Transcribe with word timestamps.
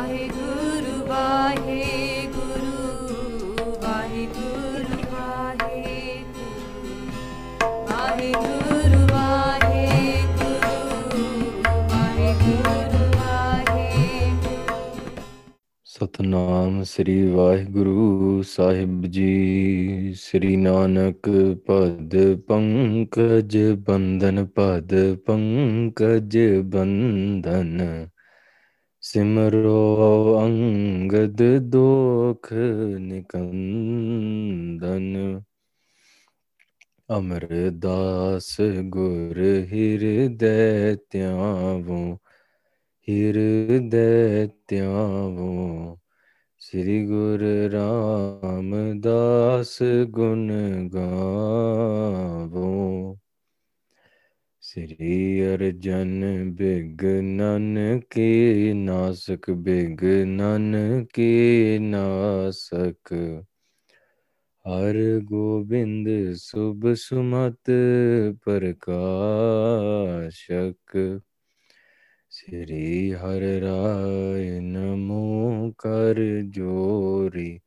ਵਾਹਿਗੁਰੂ 0.00 1.06
ਵਾਹਿਗੁਰੂ 1.06 2.74
ਵਾਹਿਗੁਰੂ 3.82 4.94
ਵਾਹਿਗੁਰੂ 5.12 6.60
ਵਾਹਿਗੁਰੂ 7.88 9.00
ਵਾਹਿਗੁਰੂ 9.06 10.70
ਵਾਹਿਗੁਰੂ 11.90 13.02
ਵਾਹਿਗੁਰੂ 13.16 14.78
ਸਤਨਾਮ 15.86 16.82
ਸ੍ਰੀ 16.84 17.22
ਵਾਹਿਗੁਰੂ 17.30 18.42
ਸਾਹਿਬ 18.42 19.06
ਜੀ। 19.06 20.14
ਸ੍ਰੀ 20.16 20.56
ਨਾਨਕ 20.56 21.28
ਪਦ 21.66 22.16
ਪੰਕਜ 22.48 23.56
ਬੰਧਨ, 23.86 24.44
ਪਦ 24.46 24.94
ਪੰਕਜ 25.26 26.38
ਬੰਧਨ। 26.64 28.08
सिमरो 29.12 30.34
अंगद 30.34 31.62
दोख 31.62 32.48
निकंदन। 33.00 35.42
अमरदास 37.10 38.56
गुर 38.60 39.66
हृदय 39.70 40.98
त्यावो 41.10 42.18
हृदय 43.08 44.48
त्यावो 44.68 45.98
श्री 46.60 47.06
गुर 47.06 47.70
रामदास 47.72 49.78
गुण 49.82 50.88
गावो। 50.88 53.19
ਸ੍ਰੀ 54.70 55.54
ਅਰਜਨ 55.54 56.52
ਬਿਗਨਨ 56.52 58.00
ਕੇ 58.10 58.72
ਨਾਸਕ 58.74 59.50
ਬਿਗਨਨ 59.50 60.76
ਕੇ 61.12 61.78
ਨਾਸਕ। 61.78 63.14
ਹਰ 64.64 65.20
ਗੋਬਿੰਦ 65.24 66.34
ਸੁਭ 66.34 66.94
ਸੁਮਤ 66.94 67.70
ਪ੍ਰਕਾਸ਼ਕ। 68.44 71.20
ਸ੍ਰੀ 72.30 73.12
ਹਰ 73.12 73.40
ਰਾਇ 73.40 74.60
ਨਮੋ 74.60 75.74
ਕਰ 75.78 76.42
ਜੋਰੀ, 76.48 77.60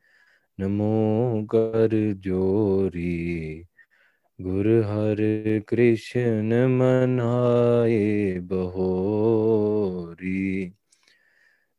ਨਮੋ 0.60 1.45
ਕਰ 1.45 2.14
ਜੋਰੀ। 2.14 3.66
ਗੁਰ 4.42 4.81
ਹਰ 4.81 5.17
ਕ੍ਰਿਸ਼ਨ 5.67 6.67
ਮਨਾਏ 6.67 8.39
ਬਹੋਰੀ। 8.39 10.73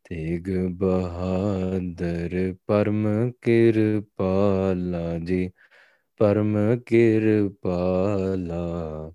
ਤੇਗ 0.05 0.71
ਬਹਾਦਰ 0.71 2.55
ਪਰਮ 2.67 3.33
ਕਿਰਪਾਲਾ 3.43 5.19
ਜੀ, 5.19 5.51
ਪਰਮ 6.17 6.57
ਕਿਰਪਾਲਾ। 6.87 9.13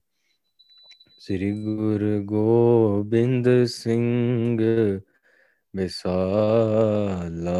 ਸ੍ਰੀ 1.20 1.52
ਗੁਰੂ 1.52 2.24
ਗੋਬਿੰਦ 2.24 3.64
ਸਿੰਘ 3.64 4.60
ਵਿਸਾਲਾ। 5.76 7.60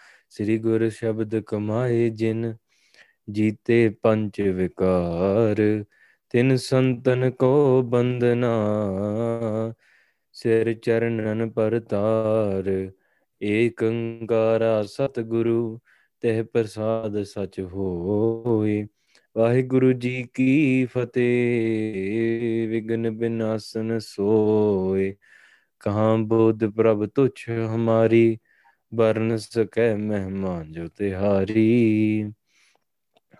ਸ੍ਰੀ 0.31 0.57
ਗੁਰ 0.57 0.89
ਸ਼ਬਦ 0.89 1.39
ਕਮਾਏ 1.39 2.09
ਜਿਨ 2.09 2.55
ਜੀਤੇ 3.31 3.89
ਪੰਜ 3.89 4.41
ਵਿਕਾਰ, 4.41 5.85
ਤਿਨ 6.29 6.57
ਸੰਤਨ 6.57 7.31
ਕੋ 7.31 7.81
ਬੰਦਨਾ 7.81 8.51
ਸਿਰ 10.33 10.73
ਚਰਨਨ 10.73 11.49
ਪਰਤਾਰ 11.49 12.91
ਏਕ 13.41 13.83
ਓੰਕਾਰਾ 13.83 14.83
ਸਤਿਗੁਰੂ, 14.83 15.79
ਤਹਿ 16.21 16.43
ਪ੍ਰਸਾਦ 16.43 17.23
ਸਚ 17.23 17.59
ਹੋਏ। 17.59 18.87
ਵਾਹਿਗੁਰੂ 19.37 19.91
ਜੀ 19.91 20.25
ਕੀ 20.33 20.85
ਫਤਿਹ 20.85 22.67
ਵਿਗਨ 22.67 23.09
ਬਿਨਾਸਨ 23.09 23.99
ਸੋਏ। 23.99 25.15
ਕਹਾਂ 25.79 26.17
ਬੋਧ 26.17 26.65
ਪ੍ਰਭ 26.65 27.05
ਤੁਛ 27.05 27.49
ਹਮਾਰੀ 27.49 28.37
बरन 28.93 29.37
सके 29.37 29.95
मेहमान 29.95 30.71
जो 30.71 30.87
तिहारी। 30.87 32.33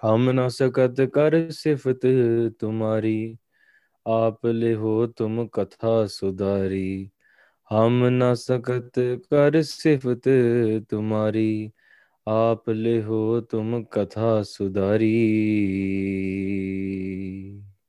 हम 0.01 0.29
न 0.29 0.49
सकत 0.49 0.95
कर 0.99 1.51
सिफत 1.51 1.99
तुम्हारी, 2.61 3.37
आप 4.07 4.45
ले 4.45 4.73
हो 4.73 5.07
तुम 5.07 5.45
कथा 5.45 6.05
सुधारी। 6.05 7.11
हम 7.69 8.05
न 8.05 8.33
सकत 8.33 8.91
कर 8.99 9.61
सिफत 9.61 10.21
तुम्हारी, 10.89 11.71
आप 12.27 12.69
ले 12.69 13.01
हो 13.01 13.41
तुम 13.41 13.83
कथा 13.83 14.43
सुधारी। 14.43 15.27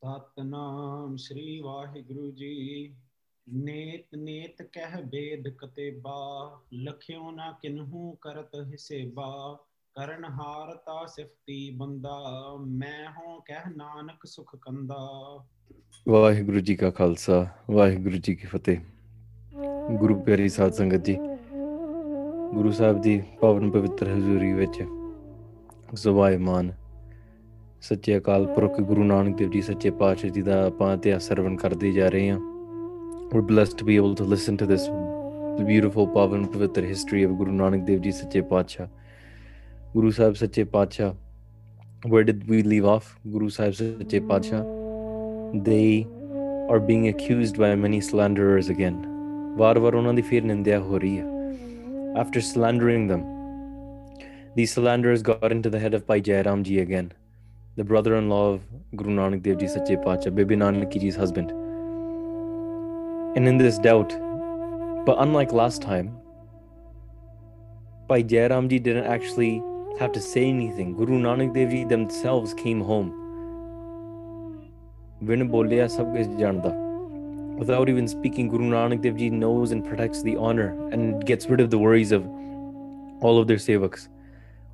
सतनाम 0.04 1.16
श्री 1.16 1.60
वाहिगुरु 1.60 2.30
जी। 2.30 2.94
ਨੇਤ 3.48 4.14
ਨੇਤ 4.16 4.62
ਕਹਿ 4.62 5.02
ਬੇਦ 5.02 5.48
ਕਤੇਬਾ, 5.48 6.60
ਲਖਿਓ 6.74 7.30
ਨਾ 7.30 7.50
ਕਿਨਹੂ 7.62 8.12
ਕਰਤ 8.20 8.54
ਹਿਸੇਬਾ, 8.72 9.58
ਕਰਨ 9.94 10.24
ਹਾਰਤਾ 10.24 11.06
ਸਿਫਤੀ 11.06 11.70
ਬੰਦਾ, 11.70 12.20
ਮੈਂ 12.66 13.08
ਹਉ 13.10 13.40
ਕਹਿ 13.40 13.72
ਨਾਨਕ 13.76 14.26
ਸੁਖ 14.26 14.56
ਕੰਦਾ। 14.56 14.96
ਵਾਹਿਗੁਰੂ 16.08 16.60
ਜੀ 16.60 16.76
ਕਾ 16.76 16.90
ਖਾਲਸਾ, 16.90 17.46
ਵਾਹਿਗੁਰੂ 17.70 18.16
ਜੀ 18.16 18.34
ਕੀ 18.34 18.46
ਫਤਿਹ। 18.46 18.78
ਗੁਰੂ 19.98 20.20
ਪਿਆਰੀ 20.20 20.48
ਸਾਧ 20.48 20.72
ਸੰਗਤ 20.72 21.04
ਜੀ, 21.04 21.16
ਗੁਰੂ 22.54 22.70
ਸਾਹਿਬ 22.70 23.00
ਦੀ 23.00 23.22
ਪਾਵਨ 23.40 23.70
ਪਵਿੱਤਰ 23.70 24.08
ਹਜ਼ੂਰੀ 24.08 24.52
ਵਿੱਚ 24.52 24.82
ਜ਼ੁਬਾਇਮਾਨ 25.94 26.72
ਸੱਚੇ 27.80 28.16
ਅਕਾਲ 28.18 28.46
ਪੁਰਖ 28.46 28.80
ਗੁਰੂ 28.80 29.04
ਨਾਨਕ 29.04 29.36
ਦੇਵ 29.36 29.50
ਜੀ, 29.50 29.62
ਸੱਚੇ 29.62 29.90
ਪਾਤਸ਼ਾਹ 29.90 30.30
ਜੀ 30.30 30.42
ਦਾ 30.42 30.66
ਆਪਾਂ 30.66 30.94
ਇਤਿਹਾਸ 30.96 31.28
ਸਰਵਣ 31.28 31.56
ਕਰਦੇ 31.56 31.92
ਜਾ 31.92 32.08
ਰਹੇ 32.08 32.30
ਹਾਂ। 32.30 32.51
we're 33.32 33.40
blessed 33.40 33.78
to 33.78 33.84
be 33.84 33.96
able 33.96 34.14
to 34.14 34.24
listen 34.24 34.58
to 34.58 34.66
this 34.66 34.88
beautiful 35.66 36.06
Pavan 36.06 36.52
Pavitra 36.52 36.86
history 36.86 37.22
of 37.22 37.38
Guru 37.38 37.52
Nanak 37.52 37.86
Dev 37.86 38.02
Ji 38.02 38.12
Sache 38.12 38.46
Pacha. 38.46 38.90
Guru 39.94 40.12
Sahib 40.12 40.36
Sache 40.36 40.70
Pacha. 40.70 41.16
Where 42.02 42.24
did 42.24 42.46
we 42.46 42.62
leave 42.62 42.84
off? 42.84 43.18
Guru 43.30 43.48
Sahib 43.48 43.74
Sache 43.74 44.20
Pacha. 44.28 44.60
They 45.54 46.06
are 46.68 46.78
being 46.78 47.08
accused 47.08 47.56
by 47.56 47.74
many 47.74 48.02
slanderers 48.02 48.68
again. 48.68 49.00
ਵਾਰ 49.56 49.78
ਵਾਰ 49.78 49.94
ਉਹਨਾਂ 49.94 50.12
ਦੀ 50.14 50.22
ਫਿਰ 50.22 50.42
them 53.08 53.24
these 54.56 54.72
slanderers 54.76 55.22
got 55.22 55.52
into 55.56 55.70
the 55.70 55.78
head 55.78 55.94
of 55.94 56.06
Bhai 56.06 56.20
Jairam 56.28 56.62
ji 56.62 56.78
again 56.80 57.12
the 57.76 57.84
brother-in-law 57.84 58.54
of 58.54 58.60
Guru 58.96 59.10
Nanak 59.18 59.42
Dev 59.42 59.58
ji 59.58 59.68
Sache 59.68 59.96
Pacha 60.06 60.30
Bibi 60.30 60.56
Nanaki 60.56 61.00
ji's 61.00 61.16
husband 61.16 61.52
and 63.36 63.48
in 63.48 63.58
this 63.58 63.78
doubt 63.78 64.14
but 65.06 65.16
unlike 65.26 65.52
last 65.52 65.82
time 65.82 66.10
Bhai 68.08 68.22
Jairam 68.22 68.68
ji 68.68 68.78
didn't 68.78 69.06
actually 69.16 69.62
have 70.00 70.12
to 70.12 70.20
say 70.20 70.44
anything 70.48 70.94
Guru 70.94 71.18
Nanak 71.26 71.54
Dev 71.54 71.70
Ji 71.70 71.84
themselves 71.96 72.54
came 72.62 72.86
home 72.92 73.10
ਵਿਣ 75.26 75.44
ਬੋਲਿਆ 75.48 75.86
ਸਭ 75.88 76.06
ਕੁਝ 76.14 76.26
ਜਾਣਦਾ 76.38 76.70
without 77.58 77.90
even 77.90 78.08
speaking 78.12 78.48
Guru 78.54 78.70
Nanak 78.72 79.02
Dev 79.02 79.18
Ji 79.18 79.28
knows 79.42 79.74
and 79.74 79.84
protects 79.90 80.22
the 80.28 80.36
honor 80.46 80.68
and 80.96 81.26
gets 81.30 81.50
rid 81.52 81.60
of 81.64 81.70
the 81.74 81.80
worries 81.84 82.14
of 82.18 82.24
all 83.22 83.40
of 83.42 83.46
their 83.50 83.62
sevaks 83.68 84.08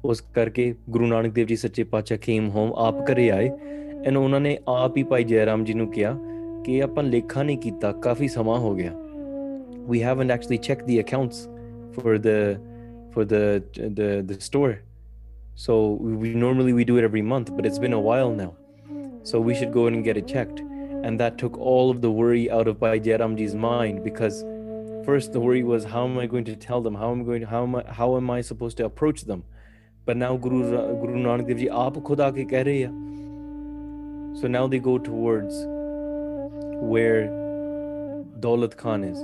ਉਸ 0.05 0.21
ਕਰਕੇ 0.35 0.75
ਗੁਰੂ 0.91 1.07
ਨਾਨਕ 1.07 1.33
ਦੇਵ 1.35 1.47
ਜੀ 1.47 1.57
ਸੱਚੇ 1.57 1.85
ਪਾਤਸ਼ਾਹ 1.85 2.19
came 2.29 2.51
home 2.57 2.73
ਆਪ 2.87 3.01
ਘਰੇ 3.11 3.31
ਆਏ 3.31 3.51
ਐਨ 4.07 4.17
ਉਹਨਾਂ 4.17 4.41
ਨੇ 4.41 4.59
ਆਪ 4.69 4.97
ਹੀ 4.97 5.03
ਭਾਈ 5.03 5.25
ਜੈ 5.25 5.47
ਰਾਮ 5.47 5.65
ਜੀ 5.65 5.75
ਨੂੰ 5.75 5.87
ਕਿਹਾ 5.91 6.17
ਕਿ 6.68 6.82
ਆਪਾਂ 6.84 7.04
ਲੇਖਾ 7.04 7.44
ਨਹੀਂ 7.44 7.58
ਕੀਤਾ 7.58 7.92
ਕਾਫੀ 8.08 8.28
ਸਮਾਂ 8.38 8.60
ਹੋ 8.60 8.74
ਗਿਆ 8.76 8.92
we 9.92 10.00
haven't 10.00 10.32
actually 10.34 10.58
checked 10.66 10.86
the 10.90 10.98
accounts 11.00 11.40
for 11.96 12.12
the 12.26 12.36
for 13.16 13.24
the 13.32 13.40
the 13.98 14.06
the 14.28 14.38
store 14.46 14.76
so 15.64 15.74
we 16.22 16.30
normally 16.44 16.76
we 16.78 16.86
do 16.92 16.96
it 17.00 17.08
every 17.08 17.24
month 17.32 17.50
but 17.58 17.68
it's 17.70 17.82
been 17.86 17.96
a 17.98 18.04
while 18.06 18.32
now 18.38 18.52
so 19.32 19.42
we 19.48 19.58
should 19.62 19.74
go 19.74 19.84
in 19.90 19.98
and 19.98 20.06
get 20.06 20.22
it 20.22 20.32
checked 20.36 20.62
and 21.04 21.20
that 21.20 21.38
took 21.38 21.58
all 21.58 21.92
of 21.96 22.02
the 22.02 22.12
worry 22.22 22.50
out 22.50 22.68
of 22.68 22.80
Bhai 22.80 23.00
Jairam 23.00 23.38
ji's 23.42 23.56
mind 23.68 24.04
because 24.04 24.44
first 25.06 25.34
the 25.34 25.40
worry 25.40 25.64
was 25.64 25.84
how 25.84 26.06
am 26.06 26.18
I 26.18 26.26
going 26.28 26.46
to 26.46 26.56
tell 26.56 26.82
them? 26.82 26.96
How 26.96 27.12
am 27.12 27.22
I 27.22 27.24
going 27.26 27.42
to 27.42 27.48
how 27.48 27.64
am 27.64 27.76
I 27.76 27.84
how 28.00 28.16
am 28.16 28.30
I 28.30 28.42
supposed 28.42 28.78
to 28.78 28.86
approach 28.86 29.24
them? 29.32 29.44
But 30.06 30.18
now 30.18 30.38
Guru 30.38 30.62
Ra- 30.74 30.94
Guru 30.94 31.18
Nanak 31.24 31.48
Dev 31.48 31.58
Ji 31.58 31.68
aap 31.68 32.02
khud 32.10 32.24
aake 32.28 32.50
keh 32.50 32.64
rahe 32.70 32.86
hai. 32.86 34.40
So 34.42 34.48
now 34.48 34.66
they 34.68 34.80
go 34.80 34.98
towards 34.98 35.60
where 36.81 37.29
Daulat 38.41 38.77
Khan 38.77 39.05
is. 39.05 39.19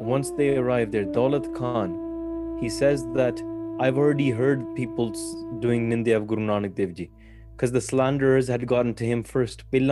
Once 0.00 0.30
they 0.32 0.56
arrive 0.56 0.90
there, 0.92 1.04
Daulat 1.04 1.54
Khan, 1.56 2.58
he 2.60 2.68
says 2.68 3.04
that 3.14 3.40
I've 3.80 3.96
already 3.96 4.30
heard 4.30 4.74
people 4.74 5.12
doing 5.60 5.88
Nindya 5.88 6.16
of 6.16 6.26
Guru 6.26 6.44
Nanak 6.46 6.74
Dev 6.74 6.94
Ji 6.94 7.10
because 7.52 7.70
the 7.72 7.80
slanderers 7.80 8.48
had 8.48 8.66
gotten 8.66 8.92
to 8.94 9.04
him 9.04 9.22
first. 9.22 9.62
And 9.72 9.88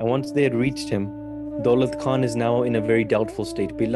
once 0.00 0.32
they 0.32 0.42
had 0.42 0.54
reached 0.54 0.88
him, 0.88 1.06
Daulat 1.62 2.00
Khan 2.00 2.24
is 2.24 2.34
now 2.36 2.62
in 2.62 2.76
a 2.76 2.80
very 2.80 3.04
doubtful 3.04 3.44
state. 3.44 3.76
But 3.76 3.90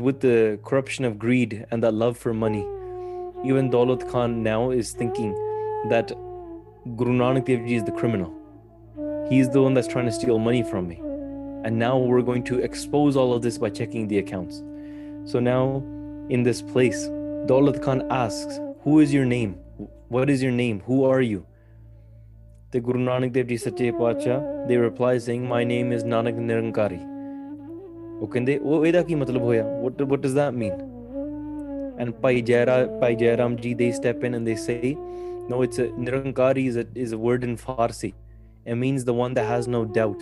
with 0.00 0.20
the 0.20 0.58
corruption 0.64 1.04
of 1.04 1.18
greed 1.18 1.66
and 1.70 1.82
that 1.82 1.94
love 1.94 2.16
for 2.16 2.34
money, 2.34 2.66
even 3.44 3.70
Daulat 3.70 4.10
Khan 4.10 4.42
now 4.42 4.70
is 4.70 4.92
thinking 4.92 5.34
that 5.88 6.08
Guru 6.96 7.12
Nanak 7.12 7.44
Dev 7.46 7.66
Ji 7.66 7.76
is 7.76 7.84
the 7.84 7.92
criminal. 7.92 8.32
He's 9.28 9.48
the 9.50 9.62
one 9.62 9.74
that's 9.74 9.88
trying 9.88 10.06
to 10.06 10.12
steal 10.12 10.38
money 10.38 10.62
from 10.62 10.88
me. 10.88 11.00
And 11.64 11.78
now 11.78 11.98
we're 11.98 12.22
going 12.22 12.44
to 12.44 12.60
expose 12.60 13.16
all 13.16 13.32
of 13.34 13.42
this 13.42 13.58
by 13.58 13.70
checking 13.70 14.08
the 14.08 14.18
accounts. 14.18 14.62
So 15.24 15.40
now 15.40 15.82
in 16.28 16.42
this 16.42 16.62
place, 16.62 17.06
Daulat 17.46 17.82
Khan 17.82 18.06
asks, 18.10 18.60
Who 18.82 19.00
is 19.00 19.12
your 19.12 19.24
name? 19.24 19.54
What 20.08 20.30
is 20.30 20.42
your 20.42 20.52
name? 20.52 20.80
Who 20.86 21.04
are 21.04 21.20
you? 21.20 21.46
The 22.70 22.80
Guru 22.80 23.00
Nanak 23.00 23.32
Dev 23.32 23.48
Ji 23.48 23.56
Sache 23.56 23.92
Pacha, 23.98 24.64
they 24.68 24.76
reply 24.76 25.18
saying, 25.18 25.48
My 25.48 25.64
name 25.64 25.92
is 25.92 26.04
Nanak 26.04 26.36
Nirankari. 26.36 27.00
Okay, 28.22 28.58
what 28.58 30.22
does 30.22 30.34
that 30.34 30.54
mean 30.54 30.96
and 31.98 32.14
Bhai 32.20 32.42
ਜੈਰਾ 32.42 33.60
Ji, 33.60 33.74
they 33.74 33.92
step 33.92 34.24
in 34.24 34.34
and 34.34 34.46
they 34.46 34.56
say 34.56 34.96
no 35.48 35.62
it's 35.62 35.78
a 35.78 35.88
nirankari 35.88 36.66
is 36.66 36.76
a, 36.76 36.86
is 36.94 37.12
a 37.12 37.18
word 37.18 37.44
in 37.44 37.56
farsi 37.56 38.12
it 38.66 38.74
means 38.74 39.04
the 39.04 39.14
one 39.14 39.34
that 39.34 39.46
has 39.46 39.68
no 39.68 39.84
doubt, 39.84 40.18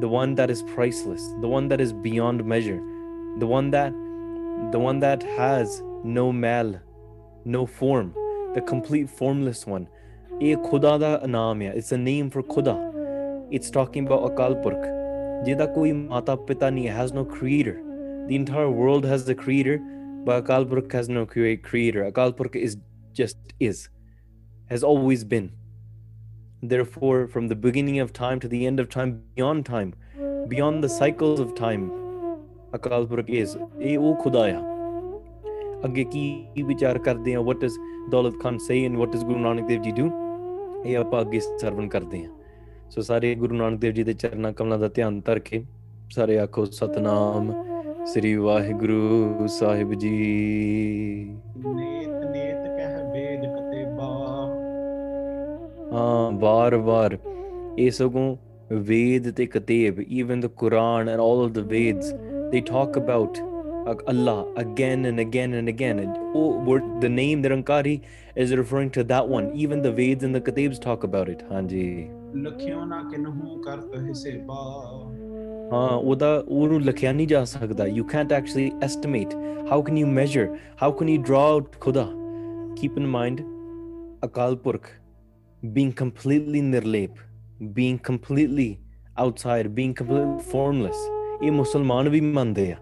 the 0.00 0.08
one 0.08 0.34
that 0.34 0.50
is 0.50 0.62
priceless, 0.62 1.22
the 1.40 1.48
one 1.48 1.68
that 1.68 1.80
is 1.80 1.92
beyond 1.92 2.44
measure, 2.44 2.80
the 3.38 3.46
one 3.46 3.70
that 3.70 3.92
the 4.70 4.78
one 4.78 5.00
that 5.00 5.22
has 5.22 5.82
no 6.04 6.32
mal, 6.32 6.80
no 7.44 7.66
form, 7.66 8.14
the 8.54 8.60
complete 8.60 9.08
formless 9.10 9.66
one. 9.66 9.88
It's 10.40 11.92
a 11.92 11.98
name 11.98 12.30
for 12.30 12.42
Khuda. 12.42 13.48
It's 13.50 13.70
talking 13.70 14.06
about 14.06 14.22
Akal 14.22 14.62
Purkh. 14.62 14.84
Jida 15.44 15.72
koi 15.74 15.92
mata 15.92 16.36
pita 16.36 16.66
nahi 16.66 16.90
has 16.90 17.12
no 17.12 17.24
creator. 17.24 17.80
The 18.28 18.34
entire 18.34 18.70
world 18.70 19.04
has 19.04 19.26
the 19.26 19.34
creator, 19.34 19.78
but 20.24 20.44
Akal 20.44 20.68
purkh 20.68 20.90
has 20.92 21.08
no 21.08 21.26
creator. 21.26 22.10
Akal 22.10 22.34
purkh 22.34 22.56
is 22.56 22.78
just 23.12 23.36
is, 23.60 23.88
has 24.66 24.82
always 24.82 25.24
been. 25.24 25.52
Therefore 26.68 27.26
from 27.28 27.48
the 27.48 27.56
beginning 27.56 27.98
of 28.00 28.12
time 28.12 28.40
to 28.40 28.48
the 28.48 28.60
end 28.66 28.80
of 28.80 28.88
time 28.88 29.12
beyond 29.36 29.66
time 29.66 29.92
beyond 30.48 30.84
the 30.84 30.90
cycles 30.90 31.42
of 31.44 31.54
time 31.60 31.84
akal 32.78 33.06
purkh 33.10 33.32
is 33.40 33.56
ਇਹ 33.80 33.98
ਉਹ 33.98 34.14
ਖੁਦਾ 34.22 34.44
ਆ 34.44 34.62
ਅੱਗੇ 35.86 36.04
ਕੀ 36.04 36.62
ਵਿਚਾਰ 36.62 36.98
ਕਰਦੇ 36.98 37.34
ਆ 37.34 37.40
what 37.40 37.64
does 37.64 37.78
Daulat 38.10 38.40
Khan 38.42 38.58
say 38.68 38.80
and 38.88 39.00
what 39.02 39.14
does 39.14 39.24
ਗੁਰੂ 39.26 39.38
ਨਾਨਕ 39.38 39.66
ਦੇਵ 39.68 39.82
ਜੀ 39.82 39.92
do 40.00 40.08
ਇਹ 40.86 40.96
ਆਪਾਂ 40.96 41.20
ਅੱਗੇ 41.20 41.40
ਸਰਵਨ 41.40 41.88
ਕਰਦੇ 41.88 42.24
ਆ 42.24 42.28
ਸੋ 42.90 43.00
ਸਾਰੇ 43.02 43.34
ਗੁਰੂ 43.34 43.56
ਨਾਨਕ 43.56 43.80
ਦੇਵ 43.80 43.92
ਜੀ 43.94 44.02
ਦੇ 44.02 44.12
ਚਰਨਾਂ 44.12 44.52
ਕਮਲਾਂ 44.52 44.78
ਦਾ 44.78 44.88
ਧਿਆਨ 44.88 45.20
ਧਰ 45.20 45.38
ਕੇ 45.38 45.64
ਸਾਰੇ 46.14 46.38
ਆਖੋ 46.38 46.64
ਸਤਨਾਮ 46.64 47.52
ਸ੍ਰੀ 48.06 48.34
ਵਾਹਿਗੁਰੂ 48.36 49.46
ਸਾਹਿਬ 49.46 49.94
ਜੀ 49.94 50.10
ਨੇਤ 51.66 52.23
ਹਾਂ 55.94 56.30
ਵਾਰ-ਵਾਰ 56.40 57.16
ਇਹ 57.78 57.90
ਸਗੋਂ 57.90 58.36
ਵੇਦ 58.86 59.30
ਤੇ 59.30 59.46
ਕਿਤਾਬ 59.46 60.00
even 60.00 60.40
the 60.40 60.46
Quran 60.56 61.08
and 61.08 61.20
all 61.20 61.44
of 61.44 61.50
the 61.52 61.66
Vedas 61.68 62.12
they 62.52 62.60
talk 62.60 62.98
about 62.98 63.38
Allah 64.10 64.34
again 64.56 65.02
and 65.04 65.20
again 65.20 65.54
and 65.54 65.68
again. 65.68 65.98
And, 65.98 66.20
oh, 66.34 66.76
the 67.00 67.08
name 67.08 67.42
Nirankari 67.42 68.00
is 68.36 68.54
referring 68.54 68.90
to 68.92 69.04
that 69.04 69.28
one. 69.28 69.50
Even 69.54 69.82
the 69.82 69.92
Veds 69.92 70.24
and 70.24 70.34
the 70.34 70.40
Katabs 70.40 70.80
talk 70.80 71.04
about 71.04 71.28
it. 71.28 71.42
Hanji. 71.50 71.88
ਹਾਂ 75.72 75.90
ਉਹਦਾ 75.90 76.32
ਉਹਨੂੰ 76.48 76.80
ਲਿਖਿਆ 76.82 77.12
ਨਹੀਂ 77.12 77.26
ਜਾ 77.28 77.44
ਸਕਦਾ 77.44 77.86
you 77.86 78.04
can't 78.04 78.32
actually 78.32 78.70
estimate 78.82 79.34
how 79.70 79.82
can 79.82 79.98
you 79.98 80.06
measure 80.08 80.48
how 80.82 80.92
can 80.92 81.08
you 81.08 81.22
draw 81.22 81.44
out 81.44 81.76
Khuda 81.80 82.06
keep 82.76 82.98
in 82.98 83.06
mind 83.06 83.40
Akal 84.24 84.56
Purakh 84.56 84.90
being 85.72 85.92
completely 85.92 86.58
in 86.58 86.70
their 86.70 86.82
lap, 86.82 87.10
being 87.72 87.98
completely 87.98 88.80
outside, 89.16 89.74
being 89.74 89.94
completely 89.94 90.42
formless. 90.52 90.96
ये 91.42 91.50
मुसलमान 91.50 92.08
भी 92.08 92.20
मानते 92.20 92.76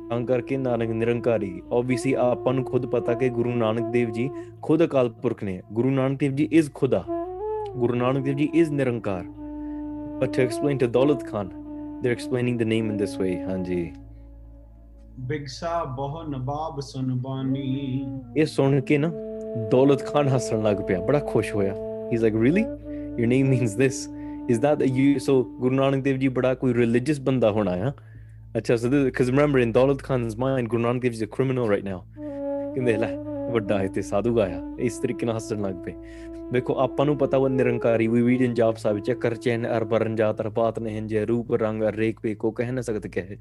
ਤਾਂ 0.10 0.20
ਕਰਕੇ 0.25 0.58
ਨਾਨਕ 0.58 0.89
ਨਿਰੰਕਾਰੀ 0.89 1.62
ਆਬਵੀਅਸਲੀ 1.74 2.13
ਆਪਾਂ 2.13 2.54
ਨੂੰ 2.54 2.63
ਖੁਦ 2.66 2.86
ਪਤਾ 2.86 3.13
ਕਿ 3.13 3.30
ਗੁਰੂ 3.30 3.54
ਨਾਨਕ 3.56 3.92
ਦੇਵ 3.92 4.10
ਜੀ 4.12 4.30
ਖੁਦ 4.62 4.84
ਅਕਾਲ 4.84 5.10
ਪੁਰਖ 5.22 5.44
ਨੇ 5.44 5.62
ਗੁਰੂ 5.74 5.89
ਨਾਨਕ 5.89 6.20
ਦੇਵ 6.22 6.36
ਜੀ 6.36 6.48
is 6.60 6.70
ਖੁਦਾ 6.74 7.04
ਗੁਰੂ 7.78 7.96
ਨਾਨਕ 7.96 8.24
ਦੇਵ 8.24 8.36
ਜੀ 8.38 8.50
is 8.62 8.72
ਨਿਰੰਕਾਰ 8.72 9.25
but 10.20 10.34
to 10.36 10.44
explain 10.44 10.80
to 10.82 10.89
Daulat 10.96 11.24
Khan 11.30 11.50
they're 12.01 12.16
explaining 12.18 12.60
the 12.60 12.68
name 12.74 12.92
in 12.92 13.00
this 13.01 13.18
way 13.22 13.34
ਹਾਂਜੀ 13.50 13.82
ਬਿਗਸਾ 15.20 15.84
ਬਹੁ 15.98 16.22
ਨਵਾਬ 16.30 16.80
ਸੁਨ 16.82 17.13
ਬਾਨੀ 17.22 18.06
ਇਹ 18.38 18.46
ਸੁਣ 18.46 18.80
ਕੇ 18.82 18.98
ਨਾ 18.98 19.12
ਦੌਲਤ 19.72 20.06
ਖਾਨ 20.06 20.28
ਹੱਸਣ 20.28 20.63
ਲੱਗ 20.63 20.78
ਪਿਆ 20.88 21.00
ਬੜਾ 21.06 21.20
ਖੁਸ਼ 21.32 21.54
ਹੋਇਆ 21.56 21.74
he 21.74 22.16
is 22.16 22.22
like 22.22 22.36
really 22.42 22.66
your 23.18 23.28
name 23.28 23.50
means 23.54 23.75
this 23.75 23.98
is 24.50 24.60
that 24.60 24.80
that 24.80 24.90
you 24.90 25.20
so 25.20 25.34
guru 25.60 25.76
nanak 25.76 26.04
dev 26.04 26.18
ji 26.20 26.30
bada 26.30 26.54
koi 26.64 26.72
religious 26.74 27.20
banda 27.20 27.52
hona 27.52 27.76
hai 27.84 27.92
acha 28.56 28.78
so 28.78 28.90
because 28.90 29.32
remember 29.32 29.60
in 29.60 29.74
daulat 29.74 30.04
khan's 30.10 30.38
mind 30.38 30.70
guru 30.70 30.84
nanak 30.84 31.02
dev 31.02 31.14
ji 31.14 31.22
is 31.22 31.22
a 31.22 31.32
criminal 31.38 31.72
right 31.76 31.90
now 31.92 32.02
ਕਹਿੰਦੇ 32.76 32.94
ਲੈ 32.98 33.08
ਵੱਡਾ 33.52 33.78
ਹੈ 33.80 33.88
ਤੇ 33.88 34.02
ਸਾਧੂ 34.02 34.40
ਆਇਆ 34.40 34.62
ਇਸ 34.80 34.98
ਤਰੀਕੇ 34.98 35.26
ਨਾਲ 35.26 35.36
ਹੱਸਣ 35.36 35.62
ਲੱਗ 35.62 35.76
ਪਏ 35.76 35.94
ਵੇਖੋ 36.52 36.76
ਆਪਾਂ 36.76 37.06
ਨੂੰ 37.06 37.18
ਪਤਾ 37.18 37.38
ਉਹ 37.38 37.50
ਨਿਰੰਕਾਰੀ 37.50 38.08
ਵੀ 38.08 38.22
ਵੀ 38.22 38.48
ਜਾਪ 38.48 38.78
ਸਾਹਿਬ 38.78 39.00
ਚੱਕਰ 39.00 39.36
ਚੈਨ 39.36 39.68
ਅਰ 39.78 39.84
ਬਰਨ 39.84 40.16
ਜਾਤ 40.16 40.42
ਰਪਾਤ 40.42 40.80
ਨੇ 40.80 40.98
ਹੰਜੇ 40.98 41.26
ਰੂਪ 41.26 41.54
ਰੰਗ 41.54 41.84
ਰੇਕ 41.84 42.20
ਪੇ 42.20 42.34
ਕੋ 42.36 42.52
ਕਹਿ 42.52 42.72
ਨਾ 42.72 42.82
ਸਕਤ 42.82 43.08
ਕਹੇ 43.08 43.38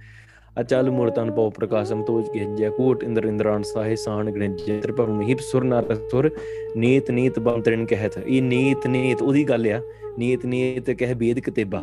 అచాలు 0.56 0.90
మూర్తాన్ 0.90 1.30
పౌ 1.32 1.44
ప్రకాశంతో 1.50 2.14
గెంజ 2.32 2.70
కూట్ 2.78 3.04
ఇంద్ర 3.04 3.28
ఇంద్రాన్ 3.28 3.64
సాహే 3.66 3.94
సాహన్ 3.96 4.30
ਗਣਜ 4.32 4.62
ਤ੍ਰਿਪਰੁ 4.82 5.12
ਮਹੀਪ 5.14 5.40
ਸੁਰ 5.40 5.64
ਨਰ 5.64 5.94
ਸੁਰ 6.10 6.30
ਨੀਤ 6.76 7.10
ਨੀਤ 7.10 7.38
ਬੰਤਰਨ 7.38 7.84
ਕਹਿਤ 7.86 8.18
ਇਹ 8.18 8.42
ਨੀਤ 8.42 8.86
ਨੀਤ 8.86 9.22
ਉਹਦੀ 9.22 9.44
ਗੱਲ 9.48 9.66
ਆ 9.68 9.80
ਨੀਤ 10.18 10.44
ਨੀਤ 10.46 10.90
ਕਹਿ 10.90 11.14
ਬੇਦ 11.14 11.38
ਕਿਤੇਬਾ 11.38 11.80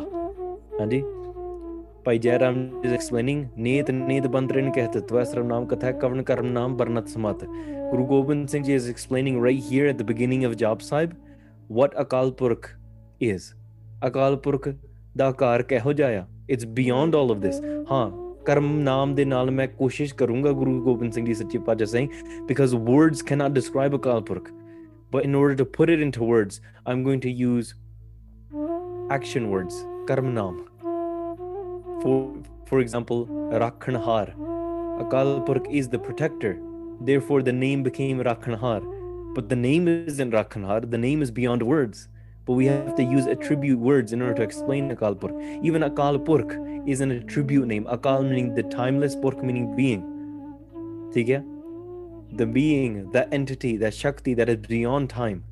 ਹਾਂਜੀ 0.80 1.02
ਭਾਈ 2.04 2.18
ਜੈਰਾਮ 2.18 2.60
ਇਸ 2.84 2.92
ਐਕਸਪਲੇਨਿੰਗ 2.92 3.44
ਨੀਤ 3.58 3.90
ਨੀਤ 3.90 4.26
ਬੰਤਰਨ 4.26 4.70
ਕਹਿਤ 4.72 4.98
ਤਵਸਰਮ 4.98 5.46
ਨਾਮ 5.46 5.66
ਕਥਾ 5.66 5.90
ਕਵਨ 5.98 6.22
ਕਰਮ 6.22 6.46
ਨਾਮ 6.52 6.76
ਬਰਨਤ 6.76 7.08
ਸਮਤ 7.08 7.44
ਗੁਰੂ 7.90 8.06
Gobind 8.06 8.48
Singh 8.48 8.64
ji 8.64 8.74
is 8.74 8.88
explaining 8.90 9.42
right 9.44 9.62
here 9.72 9.88
at 9.88 9.96
the 9.96 10.06
beginning 10.06 10.44
of 10.44 10.54
Jaap 10.54 10.80
Sahib 10.82 11.10
what 11.70 12.00
Akal 12.00 12.30
Purakh 12.38 12.70
is 13.22 13.52
Akal 14.06 14.36
Purakh 14.36 14.68
ਦਾ 15.16 15.28
ਆਕਾਰ 15.28 15.62
ਕਿਹੋ 15.62 15.92
ਜਿਹਾ 15.92 16.20
ਆ 16.20 16.26
it's 16.50 16.66
beyond 16.74 17.16
all 17.16 17.30
of 17.30 17.38
this 17.38 17.62
ਹਾਂ 17.92 18.10
ਕਰਮ 18.45 18.75
ਨਾਮ 18.83 19.15
ਦੇ 19.15 19.25
ਨਾਲ 19.25 19.51
ਮੈਂ 19.51 19.67
ਕੋਸ਼ਿਸ਼ 19.77 20.13
ਕਰੂੰਗਾ 20.15 20.51
ਗੁਰੂ 20.59 20.79
ਗੋਬਿੰਦ 20.83 21.13
ਸਿੰਘ 21.13 21.25
ਜੀ 21.25 21.33
ਸੱਚੇ 21.33 21.59
ਪਾਤਸ਼ਾਹ 21.69 21.87
Singh 21.87 22.07
because 22.51 22.75
words 22.91 23.25
cannot 23.31 23.57
describe 23.59 23.97
Akal 23.99 24.21
Purkh 24.29 24.53
but 25.15 25.25
in 25.29 25.35
order 25.41 25.55
to 25.63 25.65
put 25.77 25.91
it 25.95 26.05
into 26.05 26.29
words 26.33 26.61
I'm 26.91 27.03
going 27.07 27.21
to 27.25 27.31
use 27.41 27.73
action 29.09 29.49
words, 29.49 29.75
karm 30.07 30.33
naam. 30.33 30.55
For 32.01 32.15
for 32.65 32.79
example, 32.79 33.27
Rakhanhar. 33.63 34.33
Akal 35.03 35.45
Purkh 35.45 35.67
is 35.69 35.89
the 35.89 35.99
protector. 35.99 36.57
Therefore, 37.01 37.41
the 37.43 37.53
name 37.53 37.83
became 37.83 38.19
Rakhanhar. 38.19 38.81
But 39.35 39.49
the 39.49 39.55
name 39.55 39.87
isn't 39.87 40.31
Rakhanhar, 40.31 40.89
the 40.89 40.97
name 40.97 41.21
is 41.21 41.31
beyond 41.31 41.63
words. 41.63 42.07
but 42.50 42.56
we 42.56 42.66
have 42.66 42.96
to 42.96 43.04
use 43.04 43.26
attribute 43.26 43.78
words 43.78 44.12
in 44.12 44.20
order 44.20 44.34
to 44.34 44.42
explain 44.42 44.90
Akal 44.92 45.14
Purkh. 45.16 45.36
Even 45.62 45.82
Akal 45.82 46.16
Purkh 46.28 46.54
is 46.84 47.00
an 47.00 47.12
attribute 47.12 47.68
name. 47.68 47.84
Akal 47.84 48.28
meaning 48.28 48.56
the 48.56 48.64
timeless, 48.64 49.14
Purkh 49.14 49.40
meaning 49.40 49.76
being. 49.76 50.02
Okay? 51.10 51.42
The 52.32 52.46
being, 52.46 53.12
that 53.12 53.32
entity, 53.32 53.76
that 53.76 53.94
Shakti 53.94 54.34
that 54.34 54.48
is 54.48 54.56
beyond 54.66 55.10
time. 55.10 55.44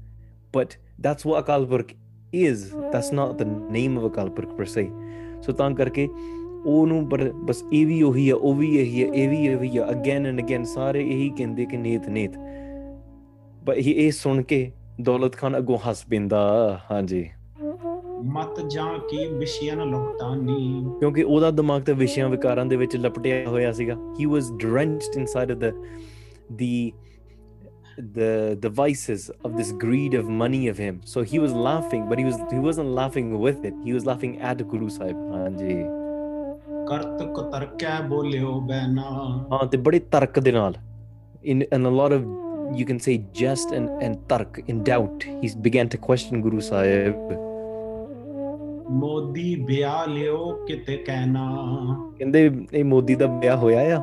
But 0.51 0.77
that's 0.99 1.25
what 1.25 1.47
Akal 1.47 1.69
Purkh 1.71 1.95
is. 2.33 2.75
That's 2.91 3.13
not 3.13 3.39
the 3.39 3.45
name 3.45 3.97
of 3.97 4.11
Akal 4.11 4.35
Purkh 4.35 4.57
per 4.57 4.67
se. 4.67 4.91
So, 5.41 5.53
ਤਾਂ 5.53 5.71
ਕਰਕੇ 5.75 6.09
onu 6.67 7.01
ਬਸ 7.45 7.63
ਇਹ 7.73 7.87
ਵੀ 7.87 8.03
ਉਹੀ 8.03 8.29
ਆ 8.31 8.37
ਉਹ 8.37 8.55
ਵੀ 8.55 8.77
ਇਹੀ 8.79 9.03
ਆ 9.03 9.13
ਇਹ 9.15 9.29
ਵੀ 9.29 9.37
ਇਹੀ 9.47 9.79
ਆ 9.79 9.87
ਅਗੇਨ 9.91 10.27
ਐਂਡ 10.27 10.41
ਅਗੇਨ 10.41 10.65
ਸਾਰੇ 10.65 11.05
ਇਹੀ 11.13 11.29
ਕਹਿੰਦੇ 11.39 11.67
ਕਿ 11.67 11.77
ਨੇਤ 11.77 12.09
ਨੇਤ 12.09 12.37
ਪਰ 13.67 13.77
ਇਹ 13.77 14.11
ਸੁਣ 14.13 14.43
ਕੇ 14.43 14.71
ਦੌਲਤ 15.01 15.37
ਖਾਨ 15.37 15.57
ਅੱਗੋਂ 15.59 15.79
ਹੱਸ 15.89 16.05
ਪੈਂਦਾ 16.11 16.39
ਹਾਂਜੀ 16.91 17.29
ਮਤ 18.35 18.61
ਜਾਂ 18.71 18.99
ਕੀ 19.11 19.27
ਵਿਸ਼ਿਆਂ 19.29 19.77
ਲੁਕਤਾਨੀ 19.77 20.85
ਕਿਉਂਕਿ 21.01 21.23
ਉਹਦਾ 21.23 21.51
ਦਿਮਾਗ 21.51 21.83
ਤੇ 21.83 21.93
ਵਿਸ਼ਿਆਂ 21.93 22.29
ਵਿਕਾਰਾਂ 22.29 22.65
ਦੇ 22.67 22.77
ਵਿੱਚ 22.77 22.97
ਲਪਟਿਆ 22.97 23.49
ਹੋਇਆ 23.49 23.73
ਸੀਗਾ 23.73 23.97
he 24.21 24.27
was 24.27 24.51
drenched 24.53 25.17
inside 25.19 25.53
of 25.53 25.59
the 25.59 25.73
the 26.53 26.93
the 28.17 28.57
the 28.65 28.71
vices 28.71 29.23
of 29.47 29.55
this 29.61 29.71
greed 29.85 30.13
of 30.19 30.29
money 30.43 30.59
of 30.73 30.81
him 30.83 30.99
so 31.13 31.23
he 31.31 31.39
was 31.45 31.55
laughing 31.65 32.03
but 32.11 32.21
he 32.23 32.27
was 32.27 32.37
he 32.51 32.59
wasn't 32.67 32.93
laughing 32.99 33.33
with 33.45 33.65
it 33.71 33.81
he 33.87 33.95
was 33.97 34.07
laughing 34.11 34.37
at 34.51 34.63
guru 34.73 34.91
sahib 34.99 35.25
ਹਾਂਜੀ 35.33 35.75
ਕਰਤ 36.91 37.23
ਕੁਤਰਕੈ 37.37 37.99
ਬੋਲਿਓ 38.09 38.53
ਬੈਨਾ 38.69 39.03
ਹਾਂ 39.53 39.67
ਤੇ 39.73 39.79
ਬੜੇ 39.89 39.99
ਤਰਕ 40.13 40.39
ਦੇ 40.39 40.53
ਨਾਲ 40.53 40.75
in 41.55 41.65
in 41.77 41.91
a 41.91 41.93
lot 41.97 42.15
of 42.19 42.31
you 42.76 42.86
can 42.86 43.00
say 43.00 43.18
just 43.34 43.72
and 43.72 43.90
and 44.02 44.18
tark 44.28 44.62
in 44.68 44.84
doubt 44.84 45.26
he 45.42 45.50
began 45.62 45.90
to 45.90 45.98
question 45.98 46.42
guru 46.42 46.62
sahib 46.62 47.16
Modi 48.92 49.56
ਵਿਆਹ 49.68 50.06
ਲਿਓ 50.08 50.66
ਕਿਤੇ 50.68 50.98
ਕਹਿਣਾ 51.06 51.44
ਕਹਿੰਦੇ 52.18 52.50
ਇਹ 52.74 52.84
ਮੋਦੀ 52.86 53.16
ਦਾ 53.16 53.28
ਵਿਆਹ 53.42 53.58
ਹੋਇਆ 53.58 53.98
ਆ 53.98 54.02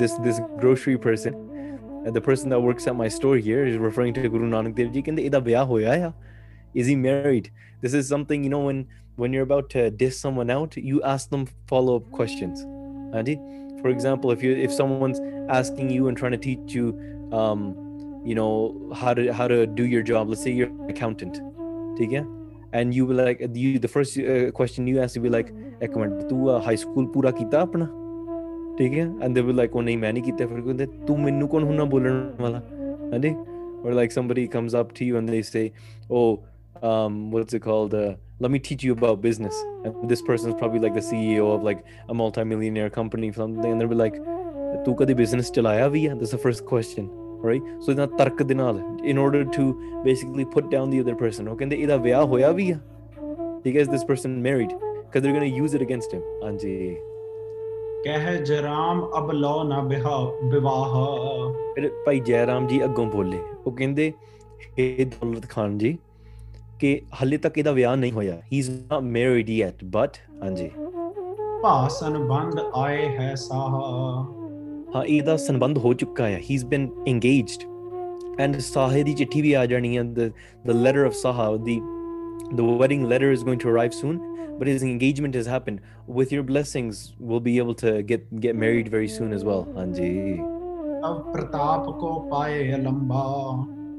this 0.00 0.12
this 0.26 0.38
grocery 0.60 0.96
person 1.06 1.34
uh, 2.04 2.12
the 2.16 2.22
person 2.28 2.54
that 2.54 2.62
works 2.66 2.86
at 2.92 2.96
my 3.00 3.08
store 3.16 3.36
here 3.48 3.64
is 3.70 3.76
referring 3.86 4.14
to 4.18 4.30
guru 4.34 4.50
nanak 4.52 4.76
dev 4.78 4.92
ji 4.94 5.02
ਕਹਿੰਦੇ 5.02 5.22
ਇਹਦਾ 5.22 5.38
ਵਿਆਹ 5.48 5.64
ਹੋਇਆ 5.72 6.08
ਆ 6.08 6.12
is 6.82 6.92
he 6.92 6.96
married 7.08 7.50
this 7.82 7.98
is 8.00 8.08
something 8.14 8.46
you 8.48 8.52
know 8.54 8.62
when 8.68 8.84
when 9.22 9.36
you're 9.36 9.48
about 9.48 9.68
to 9.76 9.90
diss 10.02 10.22
someone 10.26 10.54
out 10.56 10.76
you 10.92 11.02
ask 11.14 11.30
them 11.36 11.44
follow-up 11.72 12.10
questions 12.18 12.64
Andy? 13.20 13.36
for 13.82 13.90
example 13.96 14.36
if 14.36 14.42
you 14.46 14.52
if 14.66 14.72
someone's 14.80 15.20
asking 15.60 15.90
you 15.98 16.08
and 16.08 16.16
trying 16.22 16.36
to 16.38 16.42
teach 16.48 16.74
you 16.80 16.86
um 17.42 17.83
you 18.24 18.34
know 18.34 18.50
how 19.02 19.14
to 19.14 19.32
how 19.38 19.46
to 19.52 19.66
do 19.80 19.86
your 19.94 20.02
job 20.12 20.28
let's 20.28 20.44
say 20.46 20.52
you're 20.58 20.70
an 20.70 20.92
accountant 20.94 21.40
ठीक 21.98 22.12
है 22.12 22.24
and 22.78 22.94
you 22.96 23.04
will 23.06 23.20
like 23.20 23.40
you 23.60 23.78
the 23.84 23.92
first 23.92 24.18
uh, 24.18 24.50
question 24.58 24.88
you 24.90 25.00
ask 25.04 25.16
will 25.16 25.28
be 25.28 25.36
like 25.36 25.52
ਇੱਕ 25.82 25.96
minute 25.98 26.22
ਤੂੰ 26.28 26.60
high 26.66 26.76
school 26.76 27.06
ਪੂਰਾ 27.12 27.30
ਕੀਤਾ 27.30 27.60
ਆਪਣਾ 27.60 27.86
ਠੀਕ 28.78 28.94
ਹੈ 28.98 29.04
and 29.04 29.38
they 29.38 29.44
will 29.46 29.58
like 29.60 29.76
ਉਹ 29.76 29.82
ਨਹੀਂ 29.82 29.98
ਮੈਂ 29.98 30.12
ਨਹੀਂ 30.12 30.22
ਕੀਤਾ 30.22 30.46
ਫਿਰ 30.46 30.60
ਕਹਿੰਦੇ 30.60 30.86
ਤੂੰ 31.06 31.18
ਮੈਨੂੰ 31.20 31.48
ਕੌਣ 31.48 31.64
ਹੁੰਨਾ 31.64 31.84
ਬੋਲਣ 31.94 32.22
ਵਾਲਾ 32.40 32.62
ਹਾਂਜੀ 33.12 33.34
or 33.82 33.92
like 33.94 34.12
somebody 34.12 34.42
comes 34.54 34.74
up 34.78 34.90
to 34.96 35.06
you 35.08 35.18
and 35.20 35.30
they 35.34 35.42
say 35.50 35.62
oh 36.16 36.26
um 36.88 37.14
what's 37.34 37.56
it 37.58 37.62
called 37.66 37.94
uh, 38.00 38.10
let 38.44 38.52
me 38.54 38.58
teach 38.66 38.82
you 38.88 38.96
about 38.96 39.22
business 39.22 39.60
and 39.84 40.10
this 40.10 40.22
person 40.26 40.52
is 40.52 40.58
probably 40.62 40.82
like 40.84 40.98
the 40.98 41.04
ceo 41.06 41.46
of 41.54 41.64
like 41.68 41.80
a 42.14 42.18
multi-millionaire 42.20 42.90
company 42.98 43.30
or 43.32 43.36
something 43.38 43.70
and 43.72 43.80
they'll 43.80 43.94
be 43.94 44.00
like 44.02 44.20
ਤੂੰ 44.84 44.94
ਕਦੇ 44.96 45.14
business 45.22 45.52
ਚਲਾਇਆ 45.54 45.88
ਵੀ 45.94 46.06
ਹੈ 46.08 46.14
that's 46.14 46.36
the 46.36 46.42
first 46.46 46.64
question 46.72 47.08
Right? 47.47 47.71
So 47.79 47.91
ਇਹਨਾਂ 47.91 48.07
ਤਰਕ 48.17 48.43
ਦੇ 48.43 48.55
ਨਾਲ 48.55 48.81
in 49.11 49.21
order 49.25 49.43
to 49.57 49.65
basically 50.05 50.45
put 50.55 50.69
down 50.73 50.93
the 50.93 51.01
other 51.03 51.17
person 51.23 51.49
ਉਹ 51.49 51.55
ਕਹਿੰਦੇ 51.55 51.75
ਇਹਦਾ 51.75 51.97
ਵਿਆਹ 52.05 52.25
ਹੋਇਆ 52.25 52.51
ਵੀ 52.51 52.71
ਆ 52.71 52.77
ਠੀਕ 53.63 53.75
ਹੈ 53.77 53.83
is 53.83 53.91
this 53.95 54.07
person 54.11 54.37
married. 54.47 54.77
Because 55.05 55.23
they're 55.23 55.35
going 55.35 55.49
to 55.49 55.57
use 55.63 55.75
it 55.77 55.83
against 55.85 56.15
him. 56.15 56.23
ਹਾਂਜੀ 56.43 56.95
ਕਹਿ 58.05 58.37
ਜਰਾਮ 58.43 59.03
ਅਬ 59.17 59.31
ਲੋ 59.31 59.63
ਨਾ 59.63 59.81
ਵਿਆਹ 59.81 60.49
ਵਿਵਾਹ 60.49 60.95
ਫਿਰ 61.75 61.89
ਭਾਈ 62.05 62.19
ਜੈ 62.19 62.45
ਰਾਮ 62.47 62.67
ਜੀ 62.67 62.83
ਅੱਗੋਂ 62.85 63.05
ਬੋਲੇ 63.05 63.39
ਉਹ 63.65 63.71
ਕਹਿੰਦੇ 63.71 64.11
ਹੇ 64.79 65.05
ਦੌਲਤ 65.05 65.45
ਖਾਨ 65.49 65.77
ਜੀ 65.77 65.97
ਕਿ 66.79 66.99
ਹਲੇ 67.21 67.37
ਤੱਕ 67.37 67.57
ਇਹਦਾ 67.57 67.71
ਵਿਆਹ 67.71 67.95
ਨਹੀਂ 67.95 68.11
ਹੋਇਆ 68.11 68.39
he 68.51 68.59
is 68.59 68.69
not 68.71 69.03
married 69.03 69.49
yet 69.49 69.85
but 69.91 70.17
ਹਾਂਜੀ 70.43 70.69
ਭਾਸਨ 71.63 72.17
ਬੰਦ 72.27 72.59
ਆਏ 72.75 73.07
ਹੈ 73.17 73.33
ਸਾਹ 73.35 73.79
ਇਹਦਾ 75.06 75.36
ਸੰਬੰਧ 75.36 75.78
ਹੋ 75.78 75.92
ਚੁੱਕਾ 75.94 76.26
ਹੈ 76.28 76.38
ਹੀ 76.38 76.54
ਇਜ਼ 76.54 76.64
ਬੀਨ 76.66 76.88
engaged 77.08 77.68
ਐਂਡ 78.40 78.58
ਸਾਹੇ 78.58 79.02
ਦੀ 79.02 79.12
ਚਿੱਠੀ 79.12 79.42
ਵੀ 79.42 79.52
ਆ 79.52 79.64
ਜਾਣੀ 79.66 79.96
ਹੈ 79.96 80.02
the 80.02 80.30
the 80.68 80.76
letter 80.84 81.06
of 81.08 81.16
saha 81.22 81.48
the 81.68 81.78
the 82.60 82.66
wedding 82.82 83.02
letter 83.12 83.30
is 83.36 83.42
going 83.48 83.60
to 83.64 83.72
arrive 83.72 83.96
soon 83.96 84.20
but 84.60 84.70
his 84.70 84.82
engagement 84.82 85.36
has 85.38 85.50
happened 85.54 85.80
with 86.18 86.32
your 86.36 86.44
blessings 86.50 87.02
we'll 87.18 87.44
be 87.48 87.54
able 87.64 87.76
to 87.82 87.92
get 88.12 88.24
get 88.46 88.58
married 88.64 88.88
very 88.94 89.10
soon 89.16 89.36
as 89.38 89.44
well 89.50 89.62
ਹਾਂਜੀ 89.76 90.10
ਅਬ 91.08 91.32
ਪ੍ਰਤਾਪ 91.32 91.90
ਕੋ 92.00 92.08
ਪਾਏ 92.30 92.76
ਲੰਬਾ 92.76 93.22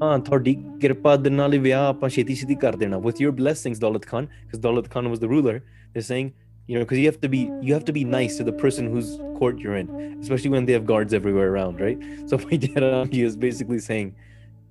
ਹਾਂ 0.02 0.18
ਤੁਹਾਡੀ 0.18 0.54
ਕਿਰਪਾ 0.80 1.16
ਦੇ 1.16 1.30
ਨਾਲ 1.30 1.52
ਹੀ 1.52 1.58
ਵਿਆਹ 1.58 1.88
ਆਪਾਂ 1.88 2.08
ਛੇਤੀ 2.08 2.34
ਛੇਤੀ 2.34 2.54
ਕਰ 2.54 2.76
ਦੇਣਾ 2.76 2.96
with 3.06 3.24
your 3.24 3.32
blessings 3.40 3.80
Daulat 3.80 4.06
Khan 4.06 4.26
because 4.44 4.60
Daulat 4.60 4.90
Khan 4.90 5.12
was 5.12 5.22
the 5.24 5.30
ruler 5.34 5.56
they're 5.94 6.08
saying 6.08 6.30
you 6.68 6.74
know 6.78 6.84
because 6.84 6.98
you 6.98 7.06
have 7.06 7.20
to 7.20 7.28
be 7.28 7.40
you 7.60 7.74
have 7.74 7.84
to 7.84 7.92
be 7.92 8.04
nice 8.04 8.36
to 8.36 8.44
the 8.44 8.52
person 8.52 8.86
whose 8.86 9.10
court 9.38 9.58
you're 9.58 9.76
in 9.76 9.88
especially 10.20 10.50
when 10.50 10.64
they 10.66 10.72
have 10.72 10.86
guards 10.86 11.12
everywhere 11.12 11.48
around 11.54 11.80
right 11.80 11.98
so 12.26 12.38
my 12.44 12.56
dad 12.56 13.16
is 13.24 13.36
basically 13.36 13.78
saying 13.78 14.14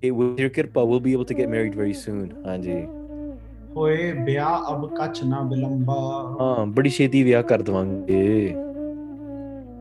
hey, 0.01 0.11
with 0.11 0.39
your 0.39 0.49
kirpa 0.49 0.87
we'll 0.87 1.05
be 1.09 1.13
able 1.13 1.25
to 1.25 1.37
get 1.41 1.49
married 1.49 1.75
very 1.83 1.93
soon 2.05 2.33
ਹਾਂਜੀ 2.47 2.81
ਹੋਏ 3.75 4.11
ਵਿਆਹ 4.23 4.71
ਅਬ 4.71 4.87
ਕਛ 4.95 5.23
ਨਾ 5.23 5.41
ਬਿਲੰਬਾ 5.49 5.93
ਹਾਂ 6.39 6.65
ਬੜੀ 6.77 6.89
ਛੇਤੀ 6.89 7.21
ਵਿਆਹ 7.23 7.43
ਕਰ 7.51 7.61
ਦਵਾਂਗੇ 7.61 8.55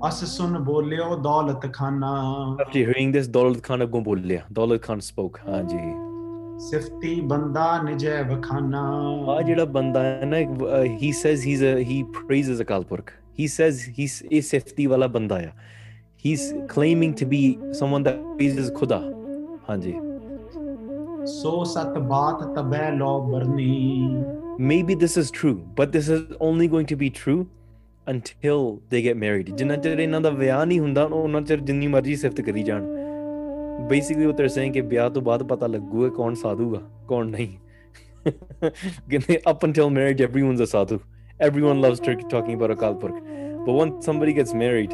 ਅਸ 0.09 0.25
ਸੁਨ 0.37 0.59
ਬੋਲਿਓ 0.65 1.17
ਦੌਲਤ 1.23 1.73
ਖਾਨਾ 1.73 2.13
after 2.65 2.85
hearing 2.85 3.17
this 3.17 3.31
Daulat 3.33 3.63
Khan 3.63 3.83
ਅੱਗੋਂ 3.83 4.01
ਬੋਲਿਆ 4.03 4.43
ਦੌਲਤ 4.53 4.83
ਖਾਨ 4.83 5.01
spoke 5.09 5.41
ਹਾਂਜੀ 5.49 6.04
ਸਿਫਤੀ 6.60 7.20
ਬੰਦਾ 7.22 7.82
ਨਿਜੈ 7.82 8.22
ਵਖਾਨਾ 8.24 8.82
ਆ 9.30 9.42
ਜਿਹੜਾ 9.42 9.66
ਬੰਦਾ 9.66 10.04
ਹੈ 10.04 10.26
ਨਾ 10.26 10.38
he 11.02 11.12
says 11.12 11.46
he 11.46 11.54
is 11.54 11.64
a 11.66 11.78
he 11.78 12.02
praises 12.04 12.62
Akal 12.62 12.84
Purakh 12.84 13.12
he 13.40 13.48
says 13.52 13.80
he's 13.96 14.14
a 14.34 14.40
safety 14.50 14.88
ਵਾਲਾ 14.90 15.08
ਬੰਦਾ 15.08 15.36
ਆ 15.36 15.50
he's 16.26 16.44
claiming 16.74 17.14
to 17.22 17.26
be 17.34 17.42
someone 17.80 18.06
that 18.08 18.22
praises 18.38 18.72
ਖੁਦਾ 18.76 19.02
ਹਾਂਜੀ 19.70 19.94
ਸੋ 21.26 21.64
ਸਤ 21.64 21.98
ਬਾਤ 22.00 22.44
ਤਬੈ 22.56 22.90
ਲੋ 22.92 23.20
ਬਰਨੀ 23.32 24.24
maybe 24.70 24.96
this 25.04 25.18
is 25.22 25.32
true 25.40 25.56
but 25.80 25.94
this 25.96 26.10
is 26.16 26.22
only 26.50 26.68
going 26.74 26.90
to 26.92 26.98
be 27.04 27.10
true 27.22 27.40
until 28.08 28.62
they 28.94 29.02
get 29.08 29.20
married 29.26 29.56
ਜਿੰਨਾ 29.56 29.76
ਚਿਰ 29.76 30.00
ਇਹਨਾਂ 30.00 30.22
ਦਾ 30.22 30.30
ਵਿਆਹ 30.30 30.66
ਨਹੀਂ 30.66 30.80
ਹੁੰਦਾ 30.80 31.04
ਉਹਨਾਂ 31.04 31.42
ਚਿਰ 31.42 31.60
ਜਿੰਨੀ 31.60 31.88
ਮਰਜ਼ੀ 31.88 32.16
ਸਿਫਤ 32.16 32.42
ਕਰੀ 32.42 32.64
ਜਾਣ 32.64 32.86
basically 33.82 34.26
what 34.26 34.38
they're 34.38 34.50
saying 34.50 34.74
कि 34.74 34.82
ब्याह 34.82 35.10
तो 35.10 35.22
बाद 35.22 35.48
पता 35.48 35.68
लगूगा 35.68 36.10
कौन 36.10 36.36
साधु 36.36 36.76
है 36.76 36.82
कौन 37.08 37.32
नहीं। 37.36 37.58
up 39.46 39.64
until 39.64 39.90
marriage 39.90 40.22
everyone's 40.22 40.60
a 40.60 40.68
sadhu 40.68 41.00
everyone 41.40 41.82
loves 41.82 42.00
Turkey 42.00 42.26
talking 42.30 42.56
about 42.56 42.72
akal 42.76 43.00
purkh 43.00 43.22
but 43.66 43.74
once 43.74 44.06
somebody 44.06 44.34
gets 44.34 44.54
married 44.54 44.94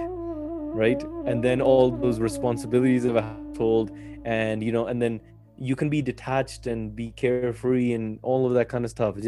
right 0.81 1.03
and 1.25 1.43
then 1.43 1.61
all 1.61 1.91
those 1.91 2.19
responsibilities 2.19 3.05
of 3.05 3.15
a 3.15 3.21
household 3.21 3.91
and 4.25 4.63
you 4.63 4.71
know 4.71 4.87
and 4.87 4.99
then 5.01 5.19
you 5.57 5.75
can 5.75 5.89
be 5.89 6.01
detached 6.01 6.67
and 6.67 6.95
be 6.95 7.11
carefree 7.11 7.93
and 7.93 8.19
all 8.23 8.47
of 8.47 8.53
that 8.53 8.67
kind 8.67 8.83
of 8.83 8.91
stuff 8.91 9.15
that's 9.15 9.27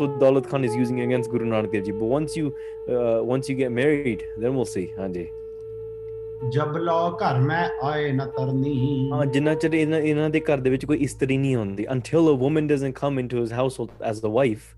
what 0.00 0.10
Daulat 0.20 0.48
Khan 0.48 0.64
is 0.64 0.76
using 0.76 1.00
against 1.00 1.30
Guru 1.30 1.46
Nanak 1.46 1.72
Dev 1.72 1.84
Ji 1.84 1.92
but 1.92 2.04
once 2.04 2.36
you 2.36 2.54
uh, 2.88 3.20
once 3.24 3.48
you 3.48 3.56
get 3.56 3.72
married 3.72 4.22
then 4.38 4.54
we'll 4.54 4.64
see 4.64 4.92
Anji 4.98 5.28
ਜਬ 6.48 6.76
ਲੋ 6.76 6.94
ਘਰ 7.22 7.38
ਮੈਂ 7.40 7.68
ਆਏ 7.84 8.12
ਨਾ 8.12 8.24
ਤਰਨੀ 8.36 9.10
ਹਾਂ 9.12 9.24
ਜਿੰਨਾ 9.26 9.54
ਚਿਰ 9.54 9.74
ਇਹਨਾਂ 9.74 9.98
ਇਹਨਾਂ 10.00 10.28
ਦੇ 10.30 10.40
ਘਰ 10.40 10.60
ਦੇ 10.60 10.70
ਵਿੱਚ 10.70 10.84
ਕੋਈ 10.86 10.96
ਇਸਤਰੀ 11.04 11.36
ਨਹੀਂ 11.36 11.54
ਹੁੰਦੀ 11.56 11.86
until 11.94 12.28
a 12.30 12.36
woman 12.42 12.70
doesn't 12.70 12.96
come 13.00 13.18
into 13.22 13.42
his 13.42 13.52
household 13.58 13.90
as 14.10 14.22
the 14.26 14.30
wife 14.36 14.68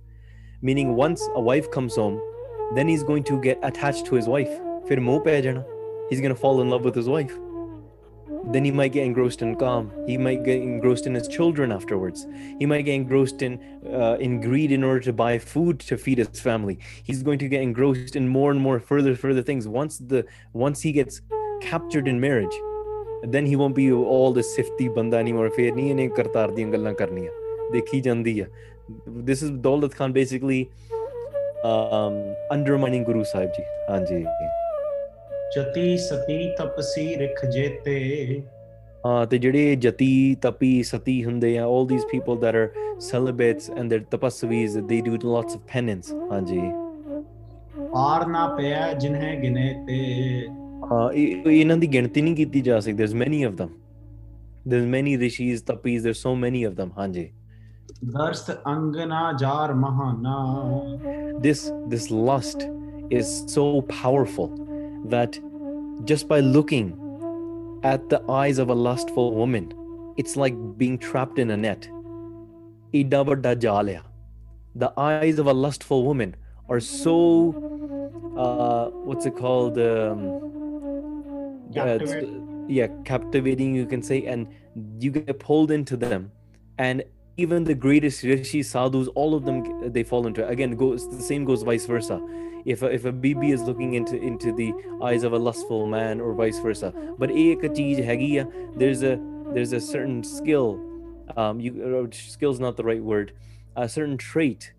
meaning 0.69 0.91
once 1.03 1.23
a 1.41 1.45
wife 1.51 1.69
comes 1.77 2.01
home 2.03 2.19
then 2.77 2.91
he's 2.93 3.05
going 3.13 3.25
to 3.31 3.39
get 3.47 3.65
attached 3.69 4.05
to 4.11 4.19
his 4.19 4.29
wife. 4.35 4.59
ਫਿਰ 4.89 5.01
ਮੋਹ 5.01 5.21
ਪੈ 5.21 5.41
ਜਾਣਾ 5.41 5.65
he's 6.11 6.21
going 6.25 6.35
to 6.35 6.41
fall 6.45 6.61
in 6.63 6.71
love 6.75 6.87
with 6.89 6.97
his 7.01 7.09
wife. 7.15 7.35
Then 8.55 8.65
he 8.67 8.71
might 8.79 8.93
get 8.95 9.05
engrossed 9.09 9.43
in 9.47 9.53
kam 9.59 9.91
he 10.07 10.17
might 10.27 10.41
get 10.47 10.63
engrossed 10.69 11.07
in 11.11 11.19
his 11.19 11.29
children 11.35 11.75
afterwards. 11.75 12.25
He 12.63 12.67
might 12.73 12.85
get 12.89 12.97
engrossed 13.01 13.45
in 13.49 13.59
uh, 14.01 14.17
in 14.27 14.41
greed 14.47 14.75
in 14.79 14.89
order 14.89 15.05
to 15.07 15.15
buy 15.21 15.31
food 15.53 15.85
to 15.91 15.99
feed 16.07 16.23
his 16.23 16.43
family. 16.49 16.75
He's 17.11 17.23
going 17.29 17.45
to 17.45 17.51
get 17.55 17.63
engrossed 17.69 18.19
in 18.23 18.27
more 18.39 18.49
and 18.57 18.65
more 18.67 18.81
further 18.91 19.15
further 19.23 19.47
things. 19.51 19.71
Once 19.79 20.01
the 20.15 20.25
once 20.65 20.85
he 20.89 20.93
gets 20.99 21.23
captured 21.71 22.09
in 22.15 22.21
marriage 22.27 22.57
then 23.35 23.47
he 23.47 23.57
won't 23.57 23.75
be 23.75 23.87
all 23.93 24.33
the 24.39 24.43
sifty 24.43 24.89
banda 24.99 25.19
anymore 25.25 25.51
ਫਿਰ 25.57 25.75
ਨਹੀਂ 25.75 25.89
ਇਹਨੇ 25.91 26.09
ਕਰਤਾਰ 26.17 26.51
ਦੀਆਂ 26.51 26.69
ਗੱਲਾਂ 26.73 26.93
ਕਰਨੀਆਂ 27.03 27.33
ਦੇਖੀ 27.73 28.01
ਜਾਂਦੀ 28.01 28.39
ਆ 28.41 28.47
this 29.29 29.43
is 29.47 29.51
Daulat 29.67 29.93
Khan 29.99 30.15
basically 30.15 30.61
um, 31.73 32.17
undermining 32.57 33.05
Guru 33.11 33.23
Sahib 33.35 33.53
ji. 33.59 33.69
Hanji. 33.91 34.25
Jati 35.55 35.97
Sati 35.99 36.49
ਤਪਸੀ 36.59 37.15
ਰਿਖ 37.17 37.45
ਜੇਤੇ 37.53 38.43
Uh, 39.09 39.27
ਤੇ 39.29 39.39
ਜਿਹੜੇ 39.39 39.75
ਜਤੀ 39.77 40.37
ਤਪੀ 40.43 40.83
ਸਤੀ 40.83 41.25
ਹੁੰਦੇ 41.25 41.57
ਆ 41.59 41.65
all 41.67 41.87
these 41.93 42.05
people 42.11 42.37
that 42.43 42.59
are 42.59 42.69
celibates 43.07 43.65
and 43.79 43.93
they're 43.93 44.05
tapasvis 44.13 44.77
they 44.93 44.99
do 45.09 45.17
lots 45.25 45.57
of 45.59 45.65
penance 45.73 46.11
ਹਾਂਜੀ 46.31 46.61
ਆਰ 48.03 48.27
ਨਾ 48.27 48.47
ਪਿਆ 48.57 48.93
ਜਿਨ੍ਹਾਂ 48.93 49.35
ਗਿਨੇ 49.43 49.67
ਤੇ 49.87 49.99
uh, 50.49 50.62
ਇਹਨਾਂ 51.14 51.78
ਦੀ 51.78 51.88
ਗਿਣਤੀ 51.94 52.22
ਨਹੀਂ 52.22 52.36
ਕੀਤੀ 52.36 52.62
ਜਾ 52.62 52.80
ਸਕਦੀ 52.80 53.04
there's 53.04 53.18
many 53.24 53.42
of 53.50 53.56
them 53.62 53.72
there's 54.72 54.88
many 54.94 55.16
rishis 55.24 55.64
tapis 55.70 56.06
there's 56.06 56.22
so 56.28 56.34
many 56.44 56.64
of 56.70 56.76
them 56.80 56.92
ਹਾਂਜੀ 57.00 57.30
ਦਰਸ 58.14 58.50
ਅੰਗਨਾ 58.68 59.32
jar 59.40 59.74
Mahana 59.74 60.38
this 61.46 61.62
this 61.94 62.08
lust 62.30 62.66
is 63.20 63.34
so 63.56 63.66
powerful 63.92 64.50
that 65.16 65.38
just 66.12 66.28
by 66.32 66.40
looking 66.56 66.90
at 67.92 68.10
the 68.14 68.20
eyes 68.40 68.60
of 68.64 68.74
a 68.76 68.78
lustful 68.88 69.30
woman 69.42 69.70
it's 70.22 70.36
like 70.44 70.58
being 70.82 70.98
trapped 71.08 71.40
in 71.46 71.56
a 71.56 71.62
net 71.68 71.88
ਏਡਾ 72.96 73.24
ਵੱਡਾ 73.30 73.54
ਜਾਲ 73.66 73.90
ਆ 73.90 74.02
the 74.84 74.90
eyes 75.06 75.40
of 75.44 75.48
a 75.54 75.58
lustful 75.66 76.04
woman 76.08 76.34
are 76.74 76.82
so 76.88 77.16
uh 78.46 78.84
what's 79.10 79.30
it 79.30 79.36
called 79.42 79.80
um 79.86 80.20
uh, 81.73 81.99
captivating. 81.99 82.67
yeah, 82.69 82.87
captivating, 83.05 83.75
you 83.75 83.87
can 83.87 84.03
say, 84.03 84.27
and 84.27 84.49
you 84.99 85.11
get 85.11 85.39
pulled 85.39 85.71
into 85.71 85.97
them. 85.97 86.31
And 86.79 87.05
even 87.37 87.65
the 87.65 87.75
greatest 87.75 88.23
rishi 88.23 88.63
sadhus, 88.63 89.09
all 89.15 89.35
of 89.35 89.45
them 89.45 89.93
they 89.93 90.03
fall 90.03 90.27
into. 90.27 90.43
It. 90.43 90.51
Again, 90.51 90.77
goes 90.77 91.09
the 91.11 91.23
same 91.23 91.45
goes 91.45 91.63
vice 91.63 91.87
versa. 91.87 92.21
If 92.65 92.83
a, 92.83 92.87
if 92.87 93.05
a 93.05 93.13
bibi 93.13 93.51
is 93.51 93.63
looking 93.63 93.95
into 93.95 94.17
into 94.17 94.53
the 94.53 94.73
eyes 95.03 95.25
of 95.25 95.33
a 95.33 95.39
lustful 95.39 95.87
man, 95.87 96.21
or 96.21 96.35
vice 96.35 96.59
versa. 96.59 96.93
But 97.19 97.31
there's 98.77 99.03
a 99.03 99.19
there's 99.55 99.73
a 99.73 99.81
certain 99.81 100.23
skill. 100.23 100.81
Um, 101.37 101.61
you 101.61 102.09
skill's 102.13 102.61
not 102.61 102.77
the 102.77 102.85
right 102.85 103.03
word. 103.03 103.33
A 103.77 103.89
certain 103.89 104.19
trait, 104.19 104.73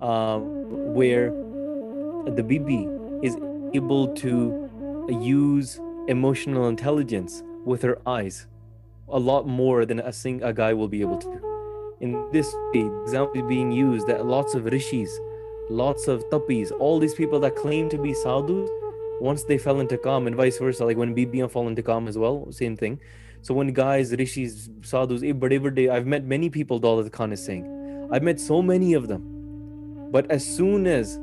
um, 0.00 0.94
where 0.94 1.30
the 1.30 2.44
bibi 2.46 2.88
is 3.22 3.36
able 3.74 4.14
to 4.14 5.06
use 5.20 5.80
emotional 6.08 6.68
intelligence 6.68 7.42
with 7.64 7.82
her 7.82 7.98
eyes 8.06 8.46
a 9.08 9.18
lot 9.18 9.46
more 9.46 9.84
than 9.84 10.00
a 10.00 10.12
sing 10.12 10.42
a 10.42 10.52
guy 10.52 10.72
will 10.72 10.88
be 10.88 11.00
able 11.00 11.18
to 11.18 11.26
do. 11.26 11.40
in 12.00 12.28
this 12.32 12.54
way, 12.72 12.88
example 13.02 13.42
being 13.42 13.70
used 13.70 14.06
that 14.06 14.24
lots 14.24 14.54
of 14.54 14.64
rishis 14.64 15.18
lots 15.68 16.08
of 16.08 16.24
tapis 16.30 16.70
all 16.72 16.98
these 16.98 17.14
people 17.14 17.38
that 17.38 17.54
claim 17.54 17.88
to 17.88 17.98
be 17.98 18.14
sadhus 18.14 18.70
once 19.20 19.44
they 19.44 19.58
fell 19.58 19.80
into 19.80 19.98
kam 19.98 20.26
and 20.26 20.34
vice 20.34 20.58
versa 20.58 20.84
like 20.84 20.96
when 20.96 21.14
bbm 21.14 21.50
fall 21.50 21.68
into 21.68 21.82
kam 21.82 22.08
as 22.08 22.16
well 22.18 22.50
same 22.50 22.76
thing. 22.76 23.00
So 23.42 23.54
when 23.54 23.72
guys 23.72 24.12
rishis 24.12 24.68
sadhus 24.82 25.22
eh, 25.22 25.32
i've 25.90 26.06
met 26.06 26.24
many 26.24 26.50
people 26.50 26.80
Daulat 26.80 27.10
khan 27.12 27.32
is 27.32 27.44
saying. 27.44 28.08
I've 28.12 28.22
met 28.22 28.40
so 28.40 28.60
many 28.60 28.94
of 28.94 29.08
them. 29.08 29.22
But 30.10 30.30
as 30.30 30.44
soon 30.44 30.86
as 30.86 31.18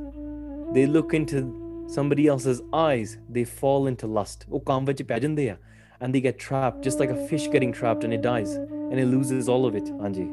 they 0.74 0.86
look 0.86 1.13
into 1.13 1.66
somebody 1.88 2.27
else's 2.27 2.62
eyes, 2.74 3.17
they 3.29 3.46
fall 3.62 3.88
into 3.91 4.08
lust. 4.17 4.50
ਉਹ 4.50 4.60
ਕਾਮ 4.60 4.86
ਵਿੱਚ 4.86 5.03
ਪੈ 5.03 5.20
ਜਾਂਦੇ 5.20 5.50
ਆ 5.50 5.56
and 6.01 6.15
they 6.15 6.22
get 6.24 6.41
trapped 6.48 6.84
just 6.88 7.00
like 7.01 7.12
a 7.12 7.22
fish 7.29 7.46
getting 7.53 7.72
trapped 7.77 8.03
and 8.08 8.15
it 8.17 8.22
dies 8.25 8.51
and 8.89 9.00
it 9.03 9.08
loses 9.13 9.48
all 9.53 9.65
of 9.70 9.77
it 9.79 9.94
ਹਾਂਜੀ 10.01 10.27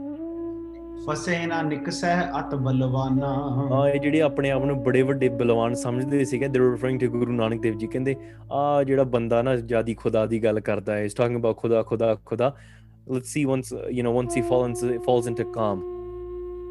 ਫਸੇ 1.07 1.47
ਨਾ 1.47 1.61
ਨਿਕਸਹਿ 1.63 2.25
ਅਤ 2.39 2.55
ਬਲਵਾਨਾ 2.55 3.29
ਹਾਂ 3.71 3.89
ਇਹ 3.89 4.01
ਜਿਹੜੇ 4.01 4.21
ਆਪਣੇ 4.23 4.51
ਆਪ 4.51 4.65
ਨੂੰ 4.65 4.83
ਬੜੇ 4.83 5.03
ਵੱਡੇ 5.03 5.29
ਬਲਵਾਨ 5.41 5.75
ਸਮਝਦੇ 5.75 6.25
ਸੀਗੇ 6.25 6.49
ਦੇ 6.49 6.59
ਰਿਫਰਿੰਗ 6.59 7.01
ਟੂ 7.01 7.09
ਗੁਰੂ 7.19 7.33
ਨਾਨਕ 7.33 7.61
ਦੇਵ 7.63 7.79
ਜੀ 7.79 7.87
ਕਹਿੰਦੇ 7.87 8.17
ਆ 8.53 8.83
ਜਿਹੜਾ 8.85 9.05
ਬੰਦਾ 9.17 9.43
ਨਾ 9.43 9.57
ਜਿਆਦੀ 9.57 9.95
ਖੁਦਾ 9.95 10.25
ਦੀ 10.27 10.43
ਗੱਲ 10.45 10.61
ਕਰਦਾ 10.61 10.97
ਹੈ 10.97 11.05
ਇਸ 11.05 11.15
ਟਾਕਿੰਗ 11.15 11.39
ਅਬਾਊਟ 11.39 11.57
ਖੁਦਾ 11.57 11.83
ਖੁਦਾ 11.83 12.15
ਖੁਦਾ 12.27 12.55
let's 13.07 13.33
see 13.37 13.45
once 13.49 13.71
uh, 13.73 13.81
you 13.95 14.03
know 14.05 14.13
once 14.13 14.35
he 14.35 14.43
falls 14.51 14.83
falls 15.07 15.27
into 15.31 15.45
calm 15.57 15.81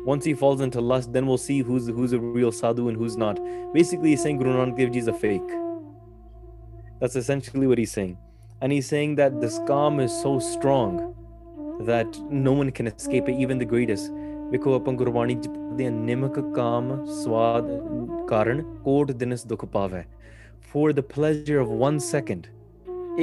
once 0.06 0.26
he 0.26 0.34
falls 0.34 0.62
into 0.62 0.82
lust, 0.82 1.14
then 1.14 1.26
we'll 1.26 1.38
see 1.38 1.62
who's 1.62 1.88
who's 1.88 2.14
a 2.14 2.20
real 2.20 2.52
sadhu 2.52 2.88
and 2.90 2.98
who's 2.98 3.18
not. 3.18 3.40
Basically, 3.74 4.10
he's 4.12 4.22
saying 4.22 4.38
Guru 4.38 4.54
Nanak 4.54 4.78
Dev 4.78 4.92
Ji 4.92 5.00
is 5.00 5.08
a 5.08 5.14
fake. 5.14 5.52
That's 7.00 7.16
essentially 7.16 7.68
what 7.68 7.78
he's 7.78 7.92
saying. 7.92 8.18
And 8.62 8.72
he's 8.72 8.88
saying 8.88 9.16
that 9.16 9.40
this 9.42 9.60
kam 9.68 10.00
is 10.00 10.12
so 10.22 10.40
strong 10.40 11.16
that 11.82 12.20
no 12.30 12.54
one 12.54 12.72
can 12.72 12.88
escape 12.88 13.30
it, 13.30 13.40
even 13.46 13.58
the 13.58 13.70
greatest. 13.76 14.12
ਵੇਖੋ 14.52 14.74
ਆਪਾਂ 14.76 14.94
ਗੁਰਬਾਣੀ 14.94 15.36
ਚ 15.36 15.48
ਪੜਦੇ 15.48 15.86
ਆ 15.88 15.90
ਨਿਮਕ 15.90 16.40
ਕਾਮ 16.56 17.06
ਸਵਾਦ 17.06 17.70
ਕਾਰਨ 18.28 18.62
ਕੋਟ 18.84 19.12
ਦਿਨਸ 19.12 19.46
ਦੁਖ 19.48 19.66
ਪਾਵੈ 19.66 20.06
ਫॉर 20.74 20.94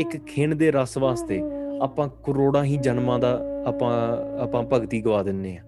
ਇੱਕ 0.00 0.16
ਖਿੰਡ 0.26 0.54
ਦੇ 0.54 0.70
ਰਸ 0.70 0.96
ਵਾਸਤੇ 0.98 1.40
ਆਪਾਂ 1.82 2.08
ਕਰੋੜਾਂ 2.24 2.64
ਹੀ 2.64 2.76
ਜਨਮਾਂ 2.76 3.18
ਦਾ 3.18 3.30
ਆਪਾਂ 3.66 3.92
ਆਪਾਂ 4.42 4.62
ਭਗਤੀ 4.62 5.00
ਗਵਾ 5.02 5.22
ਦਿੰਨੇ 5.22 5.56
ਆ 5.58 5.62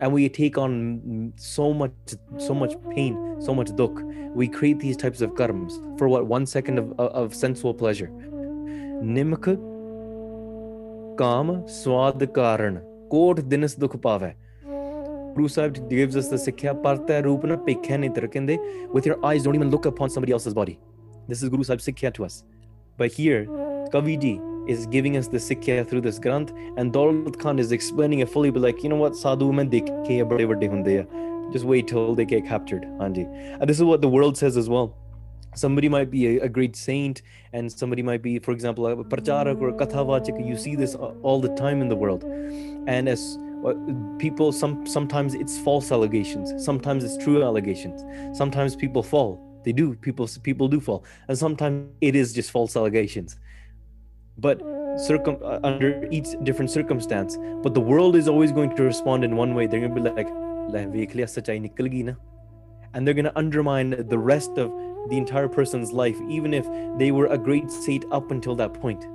and 0.00 0.12
we 0.12 0.28
take 0.28 0.58
on 0.58 1.32
so 1.36 1.72
much 1.72 1.92
so 2.38 2.54
much 2.54 2.74
pain 2.90 3.16
so 3.40 3.54
much 3.54 3.70
dukh 3.80 4.02
we 4.34 4.48
create 4.48 4.78
these 4.80 4.96
types 4.96 5.20
of 5.20 5.34
karmas 5.40 5.80
for 5.98 6.08
what 6.08 6.26
one 6.26 6.46
second 6.46 6.78
of, 6.78 6.92
of 6.98 7.34
sensual 7.34 7.74
pleasure 7.74 8.10
ਨਿਮਕ 9.04 9.48
ਕਾਮ 11.18 11.50
ਸਵਾਦ 11.66 12.24
ਕਾਰਨ 12.24 12.78
ਕੋਟ 13.10 13.40
ਦਿਨਸ 13.40 13.78
ਦੁਖ 13.78 13.96
ਪਾਵੈ 13.96 14.34
Guru 15.36 15.48
Sahib 15.48 15.78
gives 15.90 16.16
us 16.20 16.26
the 16.30 16.38
sikkha 16.40 16.72
parta 16.84 17.18
roop 17.26 17.44
na 17.50 17.56
pekhe 17.66 17.96
nitar 18.00 18.24
kende 18.32 18.52
with 18.96 19.06
your 19.08 19.16
eyes 19.28 19.44
don't 19.44 19.58
even 19.58 19.70
look 19.74 19.86
upon 19.90 20.10
somebody 20.14 20.34
else's 20.36 20.54
body 20.58 20.74
this 21.28 21.42
is 21.42 21.52
Guru 21.54 21.66
Sahib 21.68 21.82
sikkha 21.84 22.10
to 22.18 22.26
us 22.26 22.36
but 23.02 23.16
here 23.18 23.40
Kaviji 23.94 24.32
is 24.67 24.85
giving 24.87 25.17
us 25.17 25.27
the 25.27 25.37
sikkha 25.37 25.87
through 25.87 26.01
this 26.01 26.19
granth 26.19 26.51
and 26.77 26.93
Daulat 26.93 27.39
Khan 27.39 27.59
is 27.59 27.71
explaining 27.71 28.19
it 28.19 28.29
fully 28.29 28.51
but 28.51 28.61
like 28.61 28.83
you 28.83 28.89
know 28.89 28.95
what? 28.95 29.15
Sadhu 29.15 29.51
mein 29.51 29.69
dekhe 29.69 31.07
just 31.51 31.65
wait 31.65 31.87
till 31.87 32.13
they 32.13 32.25
get 32.25 32.45
captured 32.45 32.83
Hanji 32.99 33.25
and 33.59 33.69
this 33.69 33.77
is 33.77 33.83
what 33.83 34.01
the 34.01 34.09
world 34.09 34.37
says 34.37 34.57
as 34.57 34.69
well. 34.69 34.95
Somebody 35.55 35.89
might 35.89 36.11
be 36.11 36.37
a, 36.37 36.43
a 36.43 36.49
great 36.49 36.75
saint 36.75 37.21
and 37.53 37.71
somebody 37.71 38.03
might 38.03 38.21
be 38.21 38.37
for 38.39 38.51
example 38.51 38.85
a 38.87 38.95
pracharak 39.03 39.59
or 39.61 39.69
a 39.69 39.73
kathavachak. 39.73 40.45
You 40.45 40.57
see 40.57 40.75
this 40.75 40.95
all 40.95 41.41
the 41.41 41.53
time 41.55 41.81
in 41.81 41.89
the 41.89 41.95
world. 41.95 42.23
And 42.23 43.09
as 43.09 43.37
uh, 43.65 43.73
people 44.19 44.51
some 44.51 44.85
sometimes 44.85 45.33
it's 45.33 45.57
false 45.57 45.91
allegations. 45.91 46.63
Sometimes 46.63 47.03
it's 47.03 47.17
true 47.17 47.43
allegations. 47.43 48.03
Sometimes 48.37 48.75
people 48.75 49.01
fall. 49.01 49.41
They 49.63 49.71
do. 49.71 49.95
People 49.95 50.29
people 50.43 50.67
do 50.67 50.79
fall. 50.79 51.03
And 51.27 51.37
sometimes 51.37 51.89
it 52.01 52.15
is 52.15 52.33
just 52.33 52.51
false 52.51 52.75
allegations 52.75 53.37
but 54.37 54.61
circum 54.97 55.37
uh, 55.43 55.59
under 55.63 56.07
each 56.11 56.29
different 56.43 56.71
circumstance. 56.71 57.37
But 57.63 57.73
the 57.73 57.81
world 57.81 58.15
is 58.15 58.27
always 58.27 58.51
going 58.51 58.75
to 58.75 58.83
respond 58.83 59.23
in 59.23 59.35
one 59.35 59.53
way. 59.53 59.67
They're 59.67 59.79
going 59.79 59.95
to 59.95 60.01
be 60.01 60.09
like 60.09 60.27
and 62.93 63.05
they're 63.05 63.13
going 63.13 63.25
to 63.25 63.37
undermine 63.37 64.07
the 64.09 64.17
rest 64.17 64.57
of 64.57 64.71
the 65.09 65.17
entire 65.17 65.47
person's 65.47 65.91
life 65.91 66.17
even 66.27 66.53
if 66.53 66.67
they 66.97 67.11
were 67.11 67.27
a 67.27 67.37
great 67.37 67.71
saint 67.71 68.05
up 68.11 68.31
until 68.31 68.55
that 68.55 68.73
point. 68.73 69.05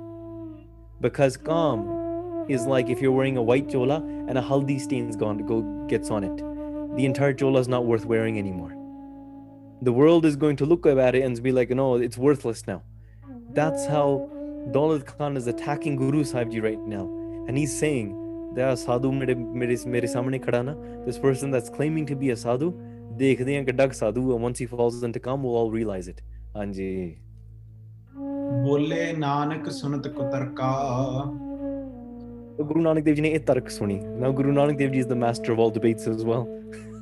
Because 1.01 1.37
kam 1.37 2.45
is 2.49 2.65
like 2.65 2.89
if 2.89 3.01
you're 3.01 3.11
wearing 3.11 3.37
a 3.37 3.43
white 3.43 3.69
chola 3.69 3.97
and 3.97 4.37
a 4.37 4.41
haldi 4.41 4.79
stain's 4.79 5.15
gone 5.15 5.45
go 5.45 5.61
gets 5.87 6.09
on 6.09 6.23
it. 6.23 6.37
The 6.95 7.05
entire 7.05 7.33
chola 7.33 7.59
is 7.59 7.67
not 7.67 7.85
worth 7.85 8.05
wearing 8.05 8.39
anymore. 8.39 8.75
The 9.81 9.93
world 9.93 10.25
is 10.25 10.35
going 10.35 10.55
to 10.57 10.65
look 10.65 10.85
at 10.85 11.15
it 11.15 11.23
and 11.23 11.41
be 11.43 11.51
like 11.51 11.69
no 11.69 11.95
it's 11.95 12.17
worthless 12.17 12.65
now. 12.65 12.83
That's 13.51 13.85
how 13.85 14.29
Daulat 14.76 15.04
Khan 15.06 15.36
is 15.36 15.46
attacking 15.46 15.96
Guru 15.96 16.24
Sahib 16.24 16.50
Ji 16.50 16.60
right 16.60 16.86
now 16.86 17.04
and 17.48 17.56
he's 17.56 17.76
saying 17.78 18.08
there 18.54 18.68
are 18.68 18.76
sadhu 18.76 19.12
mere, 19.12 19.34
mere, 19.34 19.76
mere 19.94 20.08
samne 20.14 20.38
khada 20.44 20.64
na 20.64 20.74
this 21.06 21.18
person 21.18 21.50
that's 21.50 21.70
claiming 21.70 22.06
to 22.10 22.16
be 22.16 22.30
a 22.30 22.36
sadhu 22.36 22.68
dekhde 23.22 23.52
hain 23.54 23.66
kaddak 23.70 23.94
sadhu 24.00 24.34
and 24.34 24.42
once 24.48 24.58
he 24.58 24.66
falls 24.66 25.02
into 25.08 25.20
calm 25.28 25.42
we'll 25.42 25.58
all 25.62 25.72
realize 25.78 26.08
it 26.14 26.20
ਹਾਂਜੀ 26.56 26.90
ਬੋਲੇ 28.64 29.12
Nanak 29.18 29.70
ਸੁਨਤ 29.70 30.06
ਕੁਤਰਕਾ 30.08 30.70
Guru 32.68 32.80
Nanak 32.86 33.04
Dev 33.08 33.16
Ji 33.18 33.22
ne 33.22 33.30
ਇਹ 33.34 33.40
ਤਰਕ 33.48 33.68
ਸੁਣੀ 33.70 33.98
now 34.22 34.30
Guru 34.38 34.54
Nanak 34.58 34.78
Dev 34.78 34.92
Ji 34.94 35.02
is 35.04 35.08
the 35.12 35.18
master 35.24 35.52
of 35.52 35.60
all 35.64 35.70
debates 35.76 36.08
as 36.12 36.24
well 36.30 36.46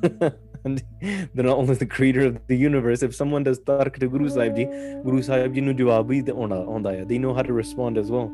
and 0.65 0.81
they're 1.33 1.45
not 1.45 1.57
only 1.57 1.75
the 1.75 1.85
creator 1.85 2.23
of 2.29 2.39
the 2.47 2.57
universe 2.61 3.03
if 3.07 3.13
someone 3.15 3.43
does 3.43 3.59
tark 3.69 3.99
to 3.99 4.09
Guru 4.15 4.29
Sahib 4.29 4.55
Ji 4.59 4.65
Guru 5.03 5.21
Sahib 5.27 5.53
Ji 5.57 5.61
ਨੂੰ 5.61 5.75
ਜਵਾਬ 5.75 6.07
ਵੀ 6.07 6.23
ਆਉਂਦਾ 6.31 6.55
ਆਉਂਦਾ 6.55 6.91
ਹੈ 6.93 7.03
they 7.11 7.19
know 7.25 7.35
how 7.37 7.45
to 7.49 7.57
respond 7.59 8.01
as 8.03 8.11
well 8.15 8.27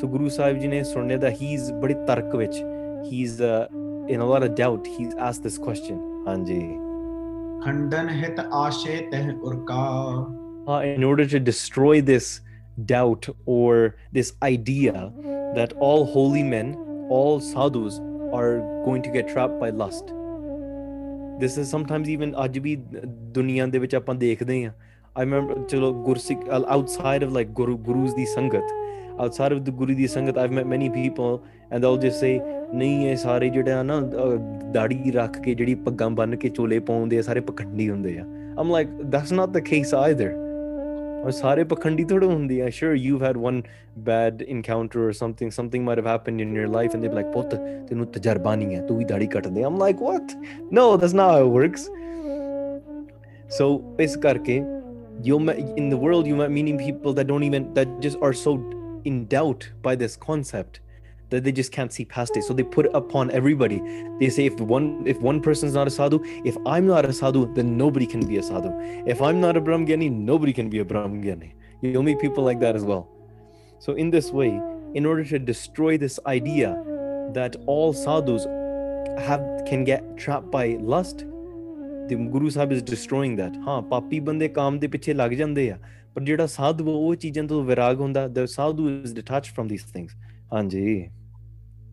so 0.00 0.10
Guru 0.14 0.32
Sahib 0.38 0.62
Ji 0.62 0.68
ਨੇ 0.68 0.82
ਸੁਣਨੇ 0.92 1.16
ਦਾ 1.16 1.30
he's 1.42 1.72
ਬੜੇ 1.82 1.94
ਤਰਕ 2.06 2.34
ਵਿੱਚ 2.36 2.62
he's 3.10 3.36
uh, 3.50 3.66
in 4.14 4.24
a 4.26 4.30
lot 4.32 4.48
of 4.48 4.56
doubt 4.62 4.90
he's 4.96 5.14
asked 5.28 5.48
this 5.48 5.60
question 5.68 6.02
ਹਾਂਜੀ 6.28 6.60
ਖੰਡਨ 7.64 8.08
ਹਿਤ 8.22 8.40
ਆਸ਼ੇ 8.64 8.98
ਤਹ 9.12 9.32
ਉਰਕਾ 9.42 9.84
uh, 10.66 10.82
in 10.96 11.04
order 11.04 11.26
to 11.34 11.38
destroy 11.52 11.94
this 12.12 12.40
doubt 12.92 13.28
or 13.46 13.96
this 14.12 14.32
idea 14.42 15.12
that 15.54 15.72
all 15.74 16.04
holy 16.04 16.42
men, 16.42 16.74
all 17.08 17.40
sadhus, 17.40 17.98
are 18.32 18.58
going 18.84 19.02
to 19.02 19.10
get 19.10 19.28
trapped 19.28 19.58
by 19.58 19.70
lust. 19.70 20.12
This 21.39 21.57
is 21.57 21.67
sometimes 21.67 22.09
even 22.09 22.33
ਅੱਜ 22.45 22.59
ਵੀ 22.59 22.75
ਦੁਨੀਆ 23.35 23.65
ਦੇ 23.65 23.79
ਵਿੱਚ 23.79 23.95
ਆਪਾਂ 23.95 24.15
ਦੇਖਦੇ 24.15 24.63
ਆ 24.65 24.71
ਆਈ 25.17 25.25
ਰਿਮੈਂਬਰ 25.25 25.63
ਚਲੋ 25.69 25.93
Gursikh 26.03 26.49
outside 26.49 27.23
of 27.23 27.31
like 27.33 27.47
Guru, 27.49 27.77
Guru's 27.77 28.15
ਦੀ 28.15 28.25
ਸੰਗਤ 28.25 28.73
ਆਊਟਸਾਈਡ 29.19 29.53
ਆਫ 29.53 29.59
ਦ 29.59 29.69
ਗੁਰੂ 29.69 29.93
ਦੀ 29.95 30.07
ਸੰਗਤ 30.07 30.37
I've 30.37 30.51
met 30.51 30.65
many 30.65 30.89
people 30.89 31.37
and 31.71 31.81
they 31.81 31.87
will 31.87 31.99
just 31.99 32.19
say 32.19 32.39
ਨਹੀਂ, 32.73 33.07
ਇਹ 33.07 33.15
ਸਾਰੇ 33.15 33.49
ਜਿਹੜਾ 33.49 33.83
ਨਾ 33.83 33.99
ਦਾੜੀ 34.73 35.11
ਰੱਖ 35.11 35.39
ਕੇ 35.41 35.55
ਜਿਹੜੀ 35.55 35.75
ਪੱਗਾਂ 35.75 36.09
ਬੰਨ 36.09 36.35
ਕੇ 36.35 36.49
ਚੋਲੇ 36.49 36.79
ਪਾਉਂਦੇ 36.79 37.17
ਆ, 37.17 37.21
ਸਾਰੇ 37.21 37.39
ਪਖੰਡੀ 37.39 37.89
ਹੁੰਦੇ 37.89 38.17
ਆ। 38.19 38.25
I'm 38.59 38.71
like 38.71 38.89
that's 39.03 39.31
not 39.33 39.49
the 39.49 39.59
case 39.59 39.93
either 39.93 40.33
और 41.23 41.31
सारे 41.31 41.63
पखंडी 41.73 42.05
थोड़े 42.11 42.27
होंगे 42.27 42.59
I 42.61 42.71
sure 42.71 42.95
you 42.95 43.17
had 43.23 43.37
one 43.37 43.63
bad 44.09 44.41
encounter 44.49 44.99
और 44.99 45.13
something 45.13 45.51
something 45.51 45.85
might 45.85 45.99
have 45.99 46.07
happened 46.09 46.41
in 46.41 46.55
your 46.57 46.67
life 46.75 46.95
and 46.95 47.03
they 47.03 47.13
like 47.15 47.31
पुत 47.33 47.55
तेनु 47.89 48.05
तजर्बा 48.17 48.55
नहीं 48.55 48.75
है 48.75 48.85
तू 48.87 48.99
ही 48.99 49.05
दाढ़ी 49.13 49.27
cut 49.37 49.47
they 49.47 49.61
I 49.61 49.71
am 49.71 49.79
like 49.79 50.01
what 50.01 50.35
no 50.73 50.85
that's 50.97 51.13
not 51.13 51.31
how 51.31 51.47
it 51.47 51.53
works 51.61 51.89
so 53.57 53.73
इस 54.01 54.15
करके 54.23 54.59
you'll 55.23 55.39
met 55.39 55.57
in 55.77 55.89
the 55.89 55.97
world 55.97 56.27
you'll 56.27 56.47
meeting 56.49 56.77
people 56.77 57.13
that 57.13 57.27
don't 57.27 57.43
even 57.43 57.73
that 57.73 57.99
just 57.99 58.17
are 58.21 58.33
so 58.33 58.53
in 59.05 59.25
doubt 59.27 59.69
by 59.81 59.95
this 59.95 60.15
concept 60.17 60.79
that 61.30 61.42
they 61.44 61.52
just 61.58 61.72
can't 61.76 61.92
see 61.98 62.04
past 62.14 62.36
it 62.40 62.44
so 62.48 62.54
they 62.58 62.64
put 62.74 62.86
it 62.88 62.92
upon 62.98 63.30
everybody 63.38 63.78
they 64.20 64.28
say 64.34 64.44
if 64.50 64.60
one 64.72 64.84
if 65.12 65.20
one 65.28 65.38
person's 65.46 65.74
not 65.78 65.88
a 65.90 65.94
sadhu 65.94 66.18
if 66.50 66.58
i'm 66.74 66.86
not 66.90 67.08
a 67.08 67.14
sadhu 67.20 67.40
then 67.56 67.72
nobody 67.80 68.06
can 68.12 68.22
be 68.32 68.36
a 68.42 68.44
sadhu 68.48 68.70
if 69.14 69.22
i'm 69.28 69.40
not 69.46 69.56
a 69.60 69.62
brahmgyani 69.68 70.08
nobody 70.28 70.52
can 70.58 70.68
be 70.74 70.82
a 70.84 70.86
brahmgyani 70.92 71.48
you'll 71.86 72.06
meet 72.10 72.20
people 72.26 72.44
like 72.50 72.60
that 72.66 72.78
as 72.80 72.84
well 72.90 73.02
so 73.86 73.94
in 74.04 74.12
this 74.16 74.28
way 74.40 74.50
in 75.00 75.04
order 75.14 75.24
to 75.32 75.40
destroy 75.50 75.90
this 76.04 76.18
idea 76.34 76.70
that 77.40 77.56
all 77.76 77.92
sadhus 78.04 78.46
have 79.28 79.42
can 79.72 79.82
get 79.90 80.06
trapped 80.26 80.50
by 80.54 80.64
lust 80.94 81.26
the 82.12 82.16
guru 82.36 82.50
sahib 82.58 82.72
is 82.78 82.82
destroying 82.94 83.34
that 83.42 83.54
ਹਾਂ 83.66 83.80
ਪਾਪੀ 83.92 84.20
ਬੰਦੇ 84.30 84.48
ਕਾਮ 84.60 84.78
ਦੇ 84.78 84.86
ਪਿੱਛੇ 84.94 85.14
ਲੱਗ 85.14 85.30
ਜਾਂਦੇ 85.42 85.70
ਆ 85.70 85.78
ਪਰ 86.14 86.22
ਜਿਹੜਾ 86.24 86.46
ਸਾਧੂ 86.46 86.88
ਆ, 86.90 86.94
ਉਹ 86.96 87.14
ਚੀਜ਼ਾਂ 87.22 87.44
ਤੋਂ 87.44 87.62
ਵਿਰਾਗ 87.64 88.00
ਹੁੰਦਾ 88.00 88.24
the 88.38 88.44
sadhu 88.52 88.86
is 88.92 89.12
detached 89.18 89.52
from 89.56 89.70
these 89.72 89.86
things 89.96 90.14
ਹਾਂਜੀ 90.52 90.84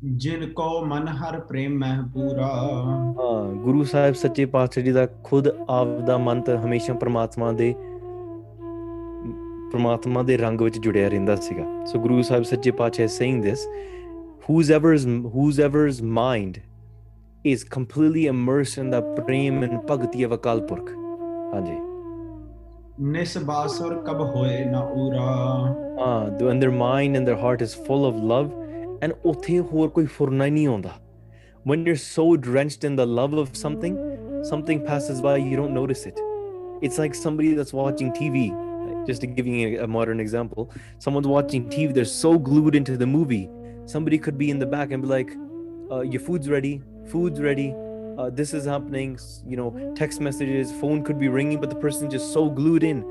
ਜਿਨ 0.05 0.47
ਕੋ 0.53 0.85
ਮਨ 0.87 1.09
ਹਰ 1.09 1.39
ਪ੍ਰੇਮ 1.41 1.79
ਮਹਿ 1.79 2.03
ਪੂਰਾ 2.15 2.47
ਹਾਂ 3.19 3.55
ਗੁਰੂ 3.63 3.85
ਸਾਹਿਬ 3.85 4.15
ਸੱਚੇ 4.15 4.45
ਪਾਤਸ਼ਾਹ 4.47 4.85
ਜੀ 4.85 4.93
ਦਾ 4.93 5.07
ਖੁਦ 5.25 5.49
ਆਪ 5.69 5.89
ਦਾ 6.07 6.19
ਮਨ 6.19 6.43
ਤਾਂ 6.43 6.57
ਹਮੇਸ਼ਾ 6.57 6.95
ਪ੍ਰਮਾਤਮਾ 6.95 7.51
ਦੇ 7.53 7.75
ਪ੍ਰਮਾਤਮਾ 9.73 10.23
ਦੇ 10.23 10.37
ਰੰਗ 10.37 10.63
ਵਿੱਚ 10.63 10.79
ਜੁੜਿਆ 10.79 11.09
ਰਹਿੰਦਾ 11.09 11.37
ਸੀਗਾ 11.37 11.65
ਸੋ 11.85 11.99
ਗੁਰੂ 11.99 12.21
ਸਾਹਿਬ 12.23 12.43
ਸੱਚੇ 12.43 12.71
ਪਾਤਸ਼ਾਹ 12.71 13.07
is 13.07 13.17
saying 13.17 13.41
this 13.47 13.65
whoever's 14.47 15.09
whoever's 15.35 16.01
mind 16.21 16.61
is 17.55 17.67
completely 17.77 18.25
immersed 18.35 18.81
in 18.85 18.95
the 18.95 19.03
prem 19.19 19.61
and 19.69 19.77
bhakti 19.91 20.29
of 20.29 20.37
Akal 20.39 20.65
Purkh 20.71 20.95
ਹਾਂਜੀ 21.55 21.77
ਨਿਸ 23.11 23.37
ਬਾਸੁਰ 23.39 23.95
ਕਬ 24.07 24.21
ਹੋਏ 24.37 24.65
ਨਾ 24.65 24.81
ਊਰਾ 24.97 25.27
ਹਾਂ 26.01 26.25
when 26.47 26.65
their 26.65 26.75
mind 26.79 27.19
and 27.19 27.31
their 27.31 27.41
heart 27.45 27.69
is 27.69 27.77
full 27.89 28.09
of 28.09 28.25
love 28.33 28.58
and 29.06 29.14
ਉੱਥੇ 29.26 29.60
ਹੋਰ 29.72 29.90
ਕੋਈ 29.96 30.06
ਫੁਰਨਾ 30.18 30.46
ਹੀ 30.46 30.52
ਨਹੀਂ 30.52 30.68
ਆਉਂਦਾ 30.68 31.00
when 31.72 31.84
you're 31.88 32.00
so 32.04 32.24
drenched 32.46 32.86
in 32.88 32.96
the 33.00 33.04
love 33.18 33.34
of 33.42 33.50
something 33.60 33.94
something 34.48 34.80
passes 34.88 35.20
by 35.26 35.34
you 35.44 35.60
don't 35.60 35.76
notice 35.76 36.02
it 36.10 36.18
it's 36.88 36.98
like 37.02 37.14
somebody 37.20 37.52
that's 37.60 37.76
watching 37.80 38.10
tv 38.18 38.42
just 39.10 39.24
to 39.24 39.30
give 39.38 39.48
you 39.52 39.60
a, 39.68 39.84
a 39.86 39.88
modern 39.96 40.24
example 40.24 40.68
someone's 41.06 41.30
watching 41.34 41.70
tv 41.76 41.96
they're 42.00 42.12
so 42.16 42.32
glued 42.50 42.80
into 42.82 42.98
the 43.04 43.08
movie 43.14 43.46
somebody 43.94 44.20
could 44.26 44.38
be 44.44 44.50
in 44.56 44.60
the 44.66 44.70
back 44.76 44.92
and 44.98 45.08
be 45.08 45.12
like 45.14 45.32
uh, 45.94 46.02
your 46.16 46.24
food's 46.28 46.50
ready 46.56 46.74
food's 47.14 47.42
ready 47.48 47.70
uh, 48.18 48.30
this 48.42 48.54
is 48.60 48.70
happening 48.74 49.16
s- 49.24 49.32
you 49.54 49.58
know 49.62 49.70
text 50.02 50.26
messages 50.30 50.76
phone 50.84 51.02
could 51.10 51.20
be 51.26 51.32
ringing 51.40 51.64
but 51.64 51.70
the 51.76 51.82
person's 51.88 52.14
just 52.18 52.34
so 52.38 52.46
glued 52.62 52.84
in 52.92 53.02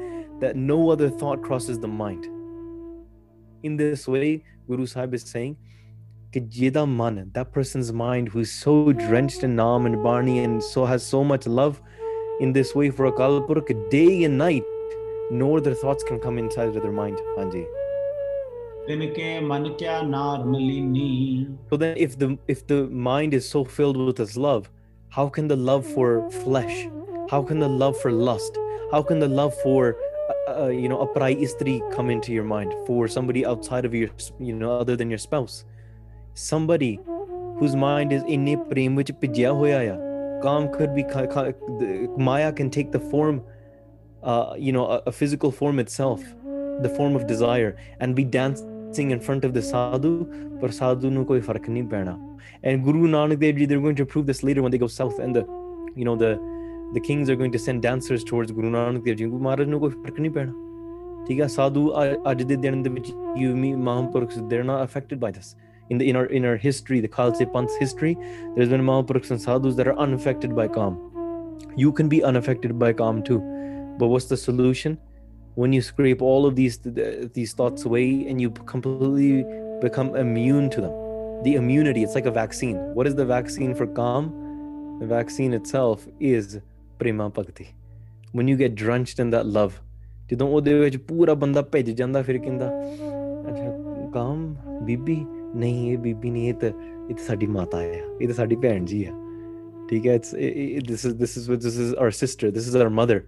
that 0.44 0.62
no 0.74 0.78
other 0.96 1.10
thought 1.22 1.42
crosses 1.48 1.82
the 1.86 1.92
mind 2.04 2.30
in 3.68 3.76
this 3.76 4.08
way 4.16 4.30
guru 4.68 4.86
sahib 4.94 5.14
is 5.20 5.24
saying 5.34 5.56
that 6.33 7.47
person's 7.51 7.93
mind 7.93 8.29
who's 8.29 8.51
so 8.51 8.91
drenched 8.91 9.43
in 9.43 9.55
Naam 9.55 9.85
and 9.85 10.03
Bani 10.03 10.43
and 10.43 10.61
so 10.63 10.85
has 10.85 11.05
so 11.05 11.23
much 11.23 11.47
love 11.47 11.81
in 12.39 12.53
this 12.53 12.75
way 12.75 12.89
for 12.89 13.11
Akal 13.11 13.47
Purkh, 13.47 13.71
day 13.89 14.23
and 14.23 14.37
night, 14.37 14.63
no 15.31 15.57
other 15.57 15.73
thoughts 15.73 16.03
can 16.03 16.19
come 16.19 16.37
inside 16.37 16.75
of 16.75 16.81
their 16.81 16.91
mind. 16.91 17.17
Anji. 17.37 17.65
So 21.69 21.77
then 21.77 21.97
if 21.97 22.17
the 22.17 22.37
if 22.47 22.65
the 22.67 22.87
mind 22.87 23.33
is 23.33 23.49
so 23.49 23.63
filled 23.65 23.97
with 23.97 24.17
this 24.17 24.37
love, 24.37 24.69
how 25.09 25.27
can 25.27 25.47
the 25.47 25.55
love 25.55 25.85
for 25.85 26.29
flesh? 26.29 26.87
How 27.29 27.41
can 27.43 27.59
the 27.59 27.67
love 27.67 27.99
for 27.99 28.11
lust? 28.11 28.57
How 28.91 29.01
can 29.01 29.19
the 29.19 29.27
love 29.27 29.53
for 29.61 29.97
uh, 30.47 30.63
uh, 30.63 30.67
you 30.67 30.87
know 30.87 31.01
a 31.01 31.07
prai 31.07 31.41
istri 31.41 31.81
come 31.91 32.09
into 32.09 32.31
your 32.31 32.45
mind 32.45 32.73
for 32.85 33.07
somebody 33.07 33.45
outside 33.45 33.83
of 33.83 33.93
your 33.93 34.09
you 34.39 34.55
know 34.55 34.79
other 34.79 34.95
than 34.95 35.09
your 35.09 35.19
spouse? 35.19 35.65
somebody 36.36 36.90
whose 37.60 37.74
mind 37.84 38.12
is 38.18 38.22
inne 38.36 38.54
prem 38.70 38.96
ਵਿੱਚ 38.96 39.12
ਭਿੱਜਿਆ 39.20 39.52
ਹੋਇਆ 39.52 39.78
ਆ 39.92 39.96
ਕਾਮ 40.42 40.66
could 40.76 40.94
be 40.98 41.02
ka- 41.14 41.26
ka- 41.34 41.48
the- 41.80 41.96
maya 42.28 42.52
can 42.60 42.70
take 42.76 42.88
the 42.94 43.00
form 43.10 43.36
uh, 44.32 44.54
you 44.66 44.72
know 44.76 44.84
a, 44.94 44.98
a 45.10 45.14
physical 45.18 45.52
form 45.60 45.82
itself 45.84 46.24
the 46.86 46.90
form 46.98 47.18
of 47.20 47.26
desire 47.32 47.70
and 48.00 48.16
be 48.20 48.24
dancing 48.36 49.12
in 49.16 49.22
front 49.28 49.46
of 49.48 49.54
the 49.58 49.64
sadhu 49.72 50.12
ਪਰ 50.62 50.70
ਸਾਧੂ 50.78 51.10
ਨੂੰ 51.10 51.24
ਕੋਈ 51.26 51.40
ਫਰਕ 51.46 51.68
ਨਹੀਂ 51.70 51.82
ਪੈਣਾ 51.92 52.16
and 52.70 52.84
guru 52.88 53.06
nanak 53.14 53.40
dev 53.44 53.56
ji 53.60 53.66
they're 53.70 53.84
going 53.86 53.96
to 54.00 54.04
prove 54.12 54.26
this 54.30 54.40
later 54.48 54.62
when 54.66 54.74
they 54.74 54.80
go 54.82 54.88
south 54.96 55.16
and 55.24 55.38
the 55.38 55.42
you 56.00 56.04
know 56.08 56.14
the 56.22 56.28
the 56.96 57.02
kings 57.08 57.32
are 57.32 57.36
going 57.40 57.54
to 57.56 57.60
send 57.64 57.82
dancers 57.86 58.26
towards 58.30 58.52
guru 58.58 58.70
nanak 58.76 59.02
dev 59.08 59.16
ji 59.20 59.26
Guru 59.32 59.42
Maharaj 59.46 59.68
ਨੂੰ 59.74 59.80
ਕੋਈ 59.80 59.90
ਫਰਕ 60.04 60.20
ਨਹੀਂ 60.20 60.30
ਪੈਣਾ 60.36 61.24
ਠੀਕ 61.26 61.40
ਹੈ 61.40 61.46
ਸਾਧੂ 61.56 61.82
ਅ- 62.02 62.30
ਅੱਜ 62.30 62.42
ਦੇ 62.52 62.56
ਦਿਨ 62.66 62.82
ਦੇ 62.82 62.90
ਵਿੱਚ 62.98 63.10
you 63.42 63.50
meet 63.64 63.82
mahapurukhs 63.88 64.40
they're 64.52 64.68
not 64.72 64.84
affected 64.88 65.22
by 65.26 65.30
this 65.38 65.50
in 65.89 65.97
the 65.97 66.09
in 66.09 66.15
our 66.15 66.25
in 66.25 66.45
our 66.45 66.57
history, 66.57 66.99
the 66.99 67.07
Khalsa 67.07 67.51
Panth's 67.51 67.75
history, 67.77 68.17
there's 68.55 68.69
been 68.69 68.81
Mahapurukhs 68.81 69.31
and 69.31 69.41
sadhus 69.41 69.75
that 69.75 69.87
are 69.87 69.97
unaffected 69.97 70.55
by 70.55 70.67
kam. 70.67 70.97
You 71.75 71.91
can 71.91 72.09
be 72.09 72.23
unaffected 72.23 72.77
by 72.77 72.93
kam 72.93 73.23
too, 73.23 73.39
but 73.99 74.07
what's 74.07 74.25
the 74.25 74.37
solution? 74.37 74.97
When 75.55 75.73
you 75.73 75.81
scrape 75.81 76.21
all 76.21 76.45
of 76.45 76.55
these 76.55 76.79
these 77.33 77.53
thoughts 77.53 77.85
away 77.85 78.25
and 78.27 78.41
you 78.41 78.51
completely 78.51 79.45
become 79.81 80.15
immune 80.15 80.69
to 80.71 80.81
them, 80.81 80.93
the 81.43 81.55
immunity 81.55 82.03
it's 82.03 82.15
like 82.15 82.25
a 82.25 82.31
vaccine. 82.31 82.77
What 82.93 83.07
is 83.07 83.15
the 83.15 83.25
vaccine 83.25 83.73
for 83.73 83.87
kam? 83.87 84.29
The 84.99 85.07
vaccine 85.07 85.53
itself 85.53 86.07
is 86.19 86.59
prima 86.99 87.29
bhakti. 87.29 87.67
When 88.33 88.47
you 88.47 88.55
get 88.55 88.75
drenched 88.75 89.19
in 89.19 89.29
that 89.31 89.45
love, 89.45 89.81
ਜਦੋਂ 90.29 90.47
ਉਹਦੇ 90.47 90.73
ਵਿੱਚ 90.79 90.97
ਪੂਰਾ 91.07 91.33
ਬੰਦਾ 91.41 91.61
ਭਿੱਜ 91.73 91.89
ਜਾਂਦਾ 91.97 92.21
ਫਿਰ 92.21 92.37
ਕਹਿੰਦਾ 92.37 92.69
ਅੱਛਾ 93.49 94.09
ਕਾਮ 94.13 94.55
ਬੀਬੀ 94.85 95.25
ਨਹੀਂ 95.56 95.92
ਇਹ 95.92 95.98
ਬੀਬੀ 95.98 96.30
ਨਹੀਂ 96.30 96.48
ਇਹ 96.48 96.54
ਤਾਂ 96.54 96.68
ਇਹ 97.10 97.14
ਤਾਂ 97.14 97.24
ਸਾਡੀ 97.26 97.46
ਮਾਤਾ 97.46 97.78
ਆ 97.78 97.82
ਇਹ 98.20 98.26
ਤਾਂ 98.26 98.34
ਸਾਡੀ 98.34 98.56
ਭੈਣ 98.56 98.84
ਜੀ 98.84 99.04
ਆ 99.04 99.12
ਠੀਕ 99.90 100.06
ਹੈ 100.06 100.14
it's 100.14 100.34
this 100.90 101.04
is 101.08 101.16
this 101.22 101.36
is 101.40 101.48
this 101.64 101.78
is 101.84 101.94
our 102.04 102.12
sister 102.22 102.50
this 102.58 102.68
is 102.72 102.76
our 102.82 102.90
mother 103.00 103.20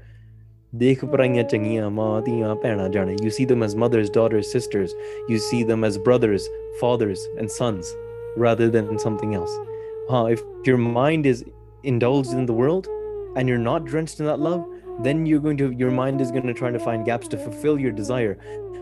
ਦੇਖ 0.78 1.04
ਪਰਾਈਆਂ 1.04 1.42
ਚੰਗੀਆਂ 1.44 1.90
ਮਾਂ 1.90 2.20
ਧੀਆਂ 2.22 2.54
ਭੈਣਾਂ 2.62 2.88
ਜਾਣੇ 2.88 3.16
you 3.22 3.30
see 3.36 3.46
them 3.50 3.66
as 3.66 3.76
mothers 3.82 4.08
daughters 4.16 4.48
sisters 4.56 4.94
you 5.32 5.38
see 5.48 5.60
them 5.70 5.84
as 5.88 5.98
brothers 6.08 6.48
fathers 6.80 7.26
and 7.42 7.54
sons 7.56 7.92
rather 8.44 8.68
than 8.76 8.98
something 9.04 9.34
else 9.40 9.52
huh, 10.08 10.24
if 10.36 10.40
your 10.68 10.78
mind 10.86 11.28
is 11.32 11.44
indulged 11.92 12.32
in 12.38 12.46
the 12.50 12.56
world 12.62 12.88
and 13.36 13.52
you're 13.52 13.64
not 13.66 13.86
drenched 13.92 14.22
in 14.24 14.26
that 14.30 14.40
love 14.46 14.64
then 15.06 15.24
you're 15.26 15.44
going 15.44 15.60
to 15.62 15.68
your 15.82 15.92
mind 16.00 16.24
is 16.24 16.32
going 16.38 16.48
to 16.52 16.56
try 16.62 16.70
to 16.70 16.80
find 16.88 17.06
gaps 17.10 17.30
to 17.34 17.38
fulfill 17.44 17.78
your 17.84 17.92
desire 18.00 18.34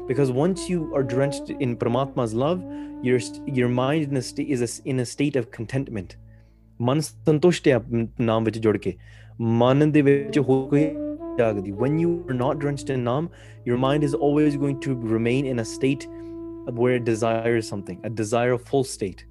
because 0.08 0.32
once 0.32 0.68
you 0.68 0.90
are 0.94 1.02
drenched 1.02 1.50
in 1.50 1.76
Paramatma's 1.76 2.34
love 2.34 2.64
your 3.02 3.20
your 3.60 3.68
mind 3.68 4.10
in 4.10 4.16
a 4.16 4.22
sta- 4.22 4.48
is 4.56 4.62
a, 4.62 4.88
in 4.88 5.00
a 5.00 5.06
state 5.14 5.36
of 5.36 5.50
contentment 5.58 6.18
ਮਨ 6.82 7.00
ਸੰਤੁਸ਼ਟ 7.00 7.68
ਹੈ 7.68 7.80
ਨਾਮ 8.20 8.44
ਵਿੱਚ 8.44 8.58
ਜੁੜ 8.58 8.76
ਕੇ 8.76 8.96
ਮਨ 9.40 9.90
ਦੇ 9.92 10.02
ਵਿੱਚ 10.02 10.38
ਹੋਰ 10.38 10.68
ਕੋਈ 10.68 10.84
ਜਾਗਦੀ 11.38 11.72
when 11.82 12.00
you 12.02 12.08
are 12.30 12.38
not 12.38 12.58
drenched 12.62 12.90
in 12.94 13.04
naam 13.08 13.28
your 13.70 13.78
mind 13.84 14.06
is 14.08 14.16
always 14.26 14.56
going 14.62 14.80
to 14.86 14.96
remain 15.12 15.46
in 15.52 15.62
a 15.62 15.66
state 15.72 16.06
where 16.80 16.96
it 16.98 17.06
desires 17.10 17.70
something 17.72 18.02
a 18.08 18.10
desireful 18.22 18.84
state 18.90 19.22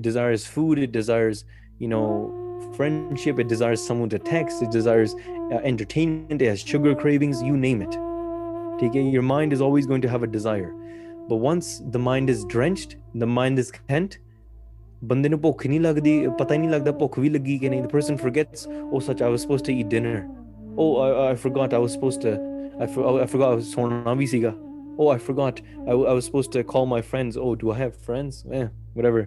it 0.00 0.04
desires 0.08 0.44
food 0.56 0.82
it 0.86 0.92
desires 0.96 1.40
you 1.84 1.88
know 1.92 2.02
friendship 2.76 3.40
it 3.44 3.48
desires 3.54 3.86
someone 3.90 4.12
to 4.14 4.20
text 4.28 4.66
it 4.66 4.76
desires 4.76 5.16
uh, 5.22 5.60
entertainment 5.72 6.46
it 6.46 6.52
has 6.52 6.66
sugar 6.72 6.94
cravings 7.04 7.42
you 7.48 7.56
name 7.64 7.82
it 7.88 7.98
okay 8.74 9.02
your 9.02 9.22
mind 9.22 9.52
is 9.52 9.60
always 9.60 9.86
going 9.86 10.02
to 10.06 10.08
have 10.08 10.22
a 10.22 10.30
desire 10.38 10.72
but 11.28 11.36
once 11.36 11.82
the 11.96 11.98
mind 11.98 12.30
is 12.34 12.44
drenched 12.56 12.96
the 13.14 13.30
mind 13.38 13.58
is 13.58 13.70
content 13.70 14.20
ਬੰਦੇ 15.04 15.28
ਨੂੰ 15.28 15.40
ਭੁੱਖ 15.40 15.66
ਨਹੀਂ 15.66 15.80
ਲੱਗਦੀ 15.80 16.12
ਪਤਾ 16.38 16.54
ਹੀ 16.54 16.58
ਨਹੀਂ 16.58 16.70
ਲੱਗਦਾ 16.70 16.92
ਭੁੱਖ 16.92 17.18
ਵੀ 17.18 17.28
ਲੱਗੀ 17.28 17.58
ਕਿ 17.58 17.68
ਨਹੀਂ 17.68 17.82
the 17.82 17.90
person 17.90 18.18
forgets 18.22 18.66
oh 18.92 19.00
such 19.06 19.22
i 19.26 19.30
was 19.34 19.44
supposed 19.44 19.66
to 19.68 19.74
eat 19.76 19.88
dinner 19.94 20.16
oh 20.84 20.90
i, 21.04 21.08
I 21.28 21.34
forgot 21.44 21.76
i 21.78 21.80
was 21.84 21.94
supposed 21.96 22.20
to 22.24 22.32
I, 22.80 22.86
for, 22.86 23.06
I 23.22 23.26
forgot 23.34 23.52
i 23.52 23.56
was 23.60 23.70
ਸੌਣਾ 23.74 24.14
ਵੀ 24.14 24.26
ਸੀਗਾ 24.26 24.52
oh 24.98 25.08
i 25.08 25.18
forgot 25.28 25.62
I, 25.86 25.92
I 25.92 26.14
was 26.18 26.26
supposed 26.28 26.52
to 26.56 26.64
call 26.72 26.86
my 26.92 27.00
friends 27.12 27.38
oh 27.44 27.54
do 27.62 27.72
i 27.74 27.78
have 27.82 27.94
friends 28.08 28.42
eh 28.58 28.66
whatever 28.98 29.22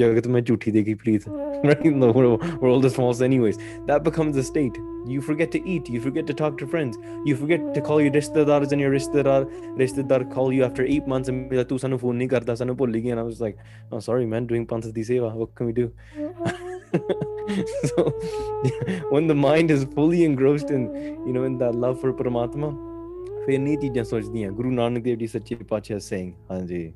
jagat 0.00 0.26
mein 0.34 0.44
jhuthi 0.48 0.70
dekhi 0.74 0.94
preet 1.00 1.24
right 1.70 1.84
no 2.02 2.06
we're, 2.12 2.28
we're 2.60 2.70
all 2.70 2.80
the 2.80 2.90
false 2.90 3.20
anyways 3.20 3.58
that 3.88 4.02
becomes 4.02 4.36
a 4.36 4.42
state 4.42 4.78
you 5.06 5.20
forget 5.20 5.50
to 5.52 5.60
eat 5.74 5.90
you 5.94 6.00
forget 6.00 6.26
to 6.30 6.36
talk 6.42 6.56
to 6.62 6.68
friends 6.74 6.96
you 7.26 7.36
forget 7.36 7.66
to 7.74 7.82
call 7.88 8.00
your 8.04 8.14
rishtedars 8.14 8.72
and 8.72 8.84
your 8.84 8.92
rishtedar 8.94 9.36
rishtedar 9.82 10.20
call 10.36 10.50
you 10.52 10.64
after 10.68 10.86
8 10.86 11.10
months 11.14 11.32
and 11.32 11.50
be 11.50 11.60
like 11.60 11.68
tu 11.68 11.78
sanu 11.84 12.00
phone 12.04 12.18
nahi 12.22 12.30
karda 12.34 12.56
sanu 12.62 12.78
bhul 12.80 12.96
and 13.12 13.20
i 13.24 13.26
was 13.28 13.42
like 13.46 13.60
oh 13.92 14.00
sorry 14.08 14.30
man 14.32 14.48
doing 14.54 14.66
panth 14.72 14.88
di 15.00 15.06
seva 15.10 15.34
what 15.42 15.54
can 15.60 15.66
we 15.66 15.76
do 15.82 15.86
so 17.92 18.08
when 19.14 19.30
the 19.32 19.38
mind 19.44 19.76
is 19.76 19.86
fully 19.98 20.24
engrossed 20.30 20.74
in 20.78 20.90
you 21.26 21.36
know 21.36 21.46
in 21.52 21.60
that 21.62 21.80
love 21.86 22.02
for 22.04 22.16
paramatma 22.22 22.74
ਫਿਰ 23.46 23.58
ਨਹੀਂ 23.58 23.78
ਚੀਜ਼ਾਂ 23.78 24.04
ਸੋਚਦੀਆਂ 24.04 24.50
ਗੁਰੂ 24.50 24.70
ਨਾਨਕ 24.70 25.02
ਦੇਵ 25.02 25.18
ਜੀ 25.18 25.26
ਸੱਚੇ 25.26 25.54
ਪਾਤਸ਼ਾਹ 25.54 25.98
ਸਿੰਘ 25.98 26.32
ਹਾਂਜੀ 26.50 26.92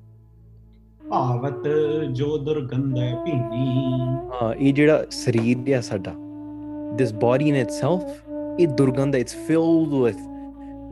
ਭਾਵਤ 1.09 1.67
ਜੋ 2.17 2.37
ਦੁਰਗੰਧ 2.37 2.97
ਹੈ 2.97 3.15
ਭੀਨੀ 3.25 3.79
ਹਾਂ 4.41 4.53
ਇਹ 4.53 4.73
ਜਿਹੜਾ 4.73 5.03
ਸਰੀਰ 5.11 5.73
ਹੈ 5.73 5.81
ਸਾਡਾ 5.81 6.11
this 6.99 7.11
body 7.23 7.49
in 7.51 7.57
itself 7.65 8.03
ਇਹ 8.59 8.67
ਦੁਰਗੰਧ 8.79 9.15
it's 9.15 9.35
filled 9.49 9.93
with 10.03 10.21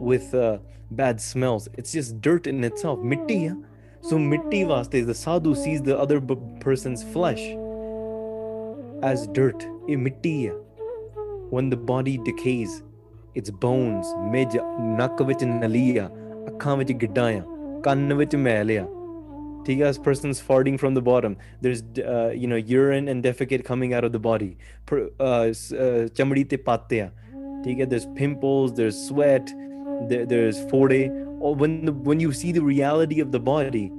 with 0.10 0.32
uh, 0.44 0.52
bad 1.00 1.20
smells 1.26 1.68
it's 1.80 1.92
just 1.98 2.16
dirt 2.28 2.48
in 2.52 2.64
itself 2.70 3.04
ਮਿੱਟੀ 3.12 3.46
ਆ 3.48 3.56
so 4.10 4.18
ਮਿੱਟੀ 4.20 4.64
ਵਾਸਤੇ 4.64 5.02
the 5.10 5.16
sadhu 5.24 5.54
sees 5.64 5.84
the 5.90 5.98
other 6.06 6.20
b- 6.32 6.40
person's 6.66 7.04
flesh 7.16 7.44
as 9.12 9.28
dirt 9.40 9.68
ਇਹ 9.90 9.98
ਮਿੱਟੀ 9.98 10.34
ਆ 10.48 10.54
when 11.56 11.70
the 11.74 11.80
body 11.92 12.16
decays 12.30 12.74
its 13.42 13.54
bones 13.66 14.16
ਮਿੱਝ 14.32 14.48
ਨੱਕ 14.98 15.22
ਵਿੱਚ 15.22 15.44
ਨਲੀ 15.44 15.98
ਆ 15.98 16.10
ਅੱਖਾਂ 16.48 16.76
ਵਿੱਚ 16.78 16.92
ਗਿੱਡਾਂ 16.92 17.32
ਆ 17.34 17.42
ਕੰਨ 17.84 18.14
ਵਿੱਚ 18.14 18.36
ਮੈਲ 18.48 18.72
ਆ 18.80 18.86
Tigas 19.64 20.02
person's 20.04 20.42
farting 20.42 20.80
from 20.80 20.94
the 20.96 21.02
bottom. 21.02 21.38
There's 21.62 21.84
uh, 22.00 22.34
you 22.36 22.48
know 22.48 22.56
urine 22.56 23.08
and 23.08 23.24
defecate 23.24 23.64
coming 23.64 23.94
out 23.94 24.04
of 24.04 24.12
the 24.12 24.20
body. 24.20 24.58
Uh, 24.92 24.96
uh, 24.96 25.50
chamadi 26.18 26.50
te 26.50 26.58
Tiga, 26.58 27.88
There's 27.88 28.08
pimples. 28.16 28.74
There's 28.74 28.98
sweat. 29.08 29.48
There, 30.10 30.26
there's 30.26 30.60
fode. 30.66 31.10
Or 31.40 31.50
oh, 31.50 31.54
when 31.54 31.86
the, 31.86 31.94
when 31.94 32.20
you 32.20 32.32
see 32.32 32.52
the 32.52 32.62
reality 32.62 33.20
of 33.20 33.32
the 33.32 33.40
body, 33.40 33.92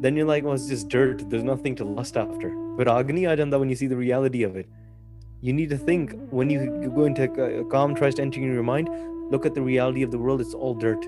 then 0.00 0.16
you're 0.16 0.26
like, 0.26 0.44
well, 0.44 0.54
it's 0.54 0.66
just 0.66 0.88
dirt. 0.88 1.28
There's 1.28 1.44
nothing 1.44 1.74
to 1.76 1.84
lust 1.84 2.16
after. 2.16 2.50
But 2.76 2.88
agni 2.88 3.22
ajanda 3.22 3.58
when 3.58 3.68
you 3.68 3.76
see 3.76 3.86
the 3.86 3.96
reality 3.96 4.42
of 4.42 4.56
it, 4.56 4.66
you 5.42 5.52
need 5.52 5.70
to 5.70 5.78
think 5.78 6.14
when 6.30 6.48
you 6.48 6.90
go 6.94 7.04
into 7.04 7.24
a 7.24 7.64
kam 7.70 7.94
trust 7.94 8.18
entering 8.18 8.52
your 8.52 8.62
mind. 8.62 8.88
Look 9.30 9.44
at 9.44 9.54
the 9.54 9.62
reality 9.62 10.02
of 10.02 10.10
the 10.10 10.18
world. 10.18 10.40
It's 10.40 10.54
all 10.54 10.74
dirt. 10.74 11.04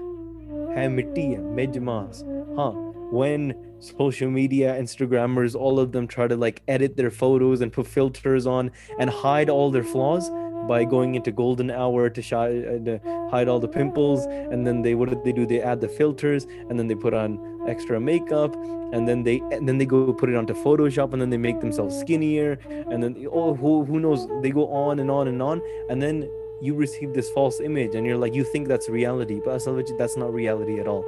Hai 0.75 0.89
mitti 0.89 1.37
mejmas. 1.37 2.25
Huh 2.57 2.88
when 3.11 3.55
social 3.81 4.31
media 4.31 4.75
instagrammers 4.75 5.55
all 5.55 5.79
of 5.79 5.93
them 5.93 6.07
try 6.07 6.27
to 6.27 6.37
like 6.37 6.63
edit 6.69 6.97
their 6.97 7.11
photos 7.11 7.61
and 7.61 7.73
put 7.73 7.87
filters 7.87 8.47
on 8.47 8.71
and 8.99 9.09
hide 9.09 9.49
all 9.49 9.71
their 9.71 9.85
flaws 9.85 10.31
by 10.69 10.85
going 10.85 11.15
into 11.15 11.33
golden 11.33 11.71
hour 11.71 12.11
to, 12.11 12.21
shi- 12.21 12.35
uh, 12.35 12.79
to 12.85 13.01
hide 13.31 13.49
all 13.49 13.59
the 13.59 13.69
pimples. 13.69 14.27
And 14.27 14.67
then 14.67 14.83
they 14.83 14.95
what 14.95 15.09
do 15.09 15.21
they 15.25 15.33
do? 15.33 15.47
They 15.47 15.63
add 15.63 15.81
the 15.81 15.89
filters 15.89 16.45
and 16.69 16.79
then 16.79 16.87
they 16.87 16.95
put 16.95 17.15
on 17.15 17.65
extra 17.67 17.99
makeup 18.01 18.55
and 18.93 19.09
then 19.09 19.23
they 19.23 19.39
and 19.51 19.69
then 19.69 19.79
they 19.79 19.87
go 19.87 20.13
put 20.13 20.29
it 20.29 20.37
onto 20.37 20.55
photoshop 20.55 21.13
and 21.13 21.21
then 21.23 21.31
they 21.31 21.39
make 21.39 21.61
themselves 21.61 21.99
skinnier. 21.99 22.59
And 22.69 23.03
then 23.03 23.27
oh 23.33 23.55
who, 23.55 23.85
who 23.85 23.99
knows? 23.99 24.29
They 24.43 24.51
go 24.51 24.69
on 24.69 24.99
and 24.99 25.11
on 25.11 25.29
and 25.29 25.41
on. 25.43 25.63
And 25.89 26.03
then 26.03 26.29
you 26.61 26.75
receive 26.75 27.15
this 27.15 27.31
false 27.31 27.61
image 27.61 27.95
and 27.95 28.07
you're 28.07 28.17
like 28.17 28.35
you 28.35 28.43
think 28.43 28.67
that's 28.67 28.89
reality 28.89 29.41
but 29.45 29.65
that's 29.97 30.17
not 30.17 30.35
reality 30.35 30.81
at 30.81 30.89
all 30.89 31.05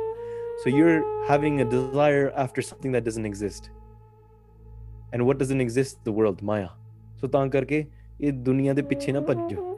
so 0.63 0.69
you're 0.69 1.03
having 1.27 1.61
a 1.63 1.65
desire 1.65 2.33
after 2.37 2.63
something 2.63 2.93
that 2.93 3.05
doesn't 3.05 3.25
exist 3.25 3.71
and 5.13 5.25
what 5.27 5.39
doesn't 5.39 5.61
exist 5.61 6.05
the 6.05 6.13
world 6.13 6.43
maya 6.43 6.69
so 7.21 7.29
ਤਾਂ 7.29 7.47
ਕਰਕੇ 7.49 7.85
ਇਹ 8.21 8.33
ਦੁਨੀਆ 8.33 8.73
ਦੇ 8.75 8.83
ਪਿੱਛੇ 8.83 9.13
ਨਾ 9.13 9.21
ਭੱਜੋ 9.21 9.69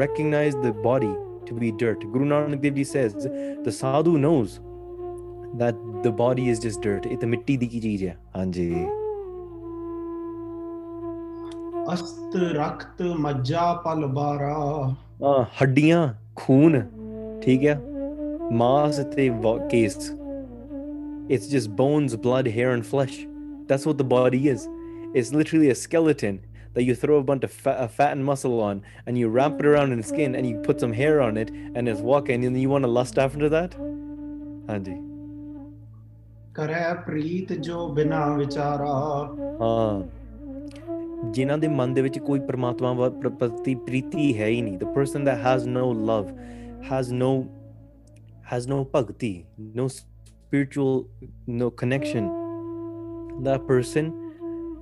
recognize 0.00 0.56
the 0.64 0.72
body 0.84 1.12
to 1.46 1.56
be 1.60 1.70
dirt 1.82 2.04
guru 2.14 2.26
nanak 2.32 2.62
dev 2.64 2.78
ji 2.80 2.84
says 2.92 3.16
the 3.66 3.74
sadhu 3.78 4.14
knows 4.24 4.56
that 5.62 5.84
the 6.06 6.12
body 6.22 6.48
is 6.54 6.64
just 6.66 6.82
dirt 6.88 7.06
ਇਹ 7.08 7.16
ਤਾਂ 7.18 7.28
ਮਿੱਟੀ 7.28 7.56
ਦੀ 7.56 7.66
ਕੀ 7.66 7.80
ਚੀਜ਼ 7.80 8.04
ਹੈ 8.04 8.16
ਹਾਂਜੀ 8.36 8.70
ਅਸਤ 11.92 12.36
ਰਖਤ 12.56 13.02
ਮੱਜਾ 13.20 13.72
ਪਲ 13.84 14.06
ਬਾਰਾ 14.06 14.56
ਹਾਂ 15.22 15.44
ਹੱਡੀਆਂ 15.62 16.08
ਖੂਨ 16.36 16.82
ਠੀਕ 17.42 17.64
ਹੈ 17.66 17.80
ਮਾਸ 18.61 18.99
ਤੇ 19.15 19.29
ਵਾ- 19.43 19.57
case 19.71 19.97
it's 21.35 21.47
just 21.53 21.69
bones 21.79 22.13
blood 22.25 22.47
hair 22.57 22.67
and 22.73 22.85
flesh 22.89 23.15
that's 23.69 23.85
what 23.87 23.97
the 24.01 24.05
body 24.11 24.39
is 24.51 24.61
it's 25.21 25.31
literally 25.37 25.71
a 25.71 25.75
skeleton 25.79 26.37
that 26.77 26.85
you 26.89 26.93
throw 27.01 27.17
a 27.17 27.23
bunch 27.29 27.43
of 27.47 27.55
fat, 27.63 27.79
uh, 27.83 27.87
fat 27.97 28.13
and 28.15 28.25
muscle 28.29 28.55
on 28.67 28.79
and 29.05 29.19
you 29.21 29.31
wrap 29.33 29.57
it 29.63 29.67
around 29.71 29.95
in 29.95 30.03
skin 30.11 30.37
and 30.41 30.49
you 30.49 30.61
put 30.67 30.85
some 30.85 30.93
hair 30.99 31.17
on 31.25 31.39
it 31.43 31.51
and 31.73 31.91
it's 31.93 32.03
walking 32.11 32.45
and 32.49 32.61
you 32.63 32.69
want 32.75 32.87
to 32.89 32.91
lust 32.99 33.19
after 33.25 33.49
that 33.55 33.75
ਹਾਂਜੀ 34.69 34.95
ਕਰੈ 36.53 36.93
ਪ੍ਰੀਤ 37.07 37.53
ਜੋ 37.67 37.87
ਬਿਨਾ 37.95 38.25
ਵਿਚਾਰਾ 38.37 38.93
ਹਾਂ 39.61 40.01
ਜਿਨ੍ਹਾਂ 41.33 41.57
ਦੇ 41.57 41.67
ਮਨ 41.67 41.93
ਦੇ 41.93 42.01
ਵਿੱਚ 42.01 42.19
ਕੋਈ 42.19 42.39
ਪ੍ਰਮਾਤਮਾ 42.47 42.93
ਵਾ- 42.93 43.09
ਪ੍ਰ- 43.21 43.31
ਪ੍ਰਤੀ 43.39 43.75
ਪ੍ਰੀਤੀ 43.85 44.37
ਹੈ 44.39 44.47
ਹੀ 44.47 44.61
ਨਹੀਂ 44.61 44.77
the 44.79 44.93
person 44.97 45.27
that 45.29 45.43
has 45.47 45.67
no 45.77 45.85
love 46.11 46.31
has 46.89 47.11
no 47.21 47.31
has 48.52 48.66
no 48.66 48.84
pagti, 48.84 49.46
no 49.56 49.88
spiritual 49.88 51.08
no 51.46 51.70
connection, 51.70 52.26
that 53.42 53.66
person 53.66 54.12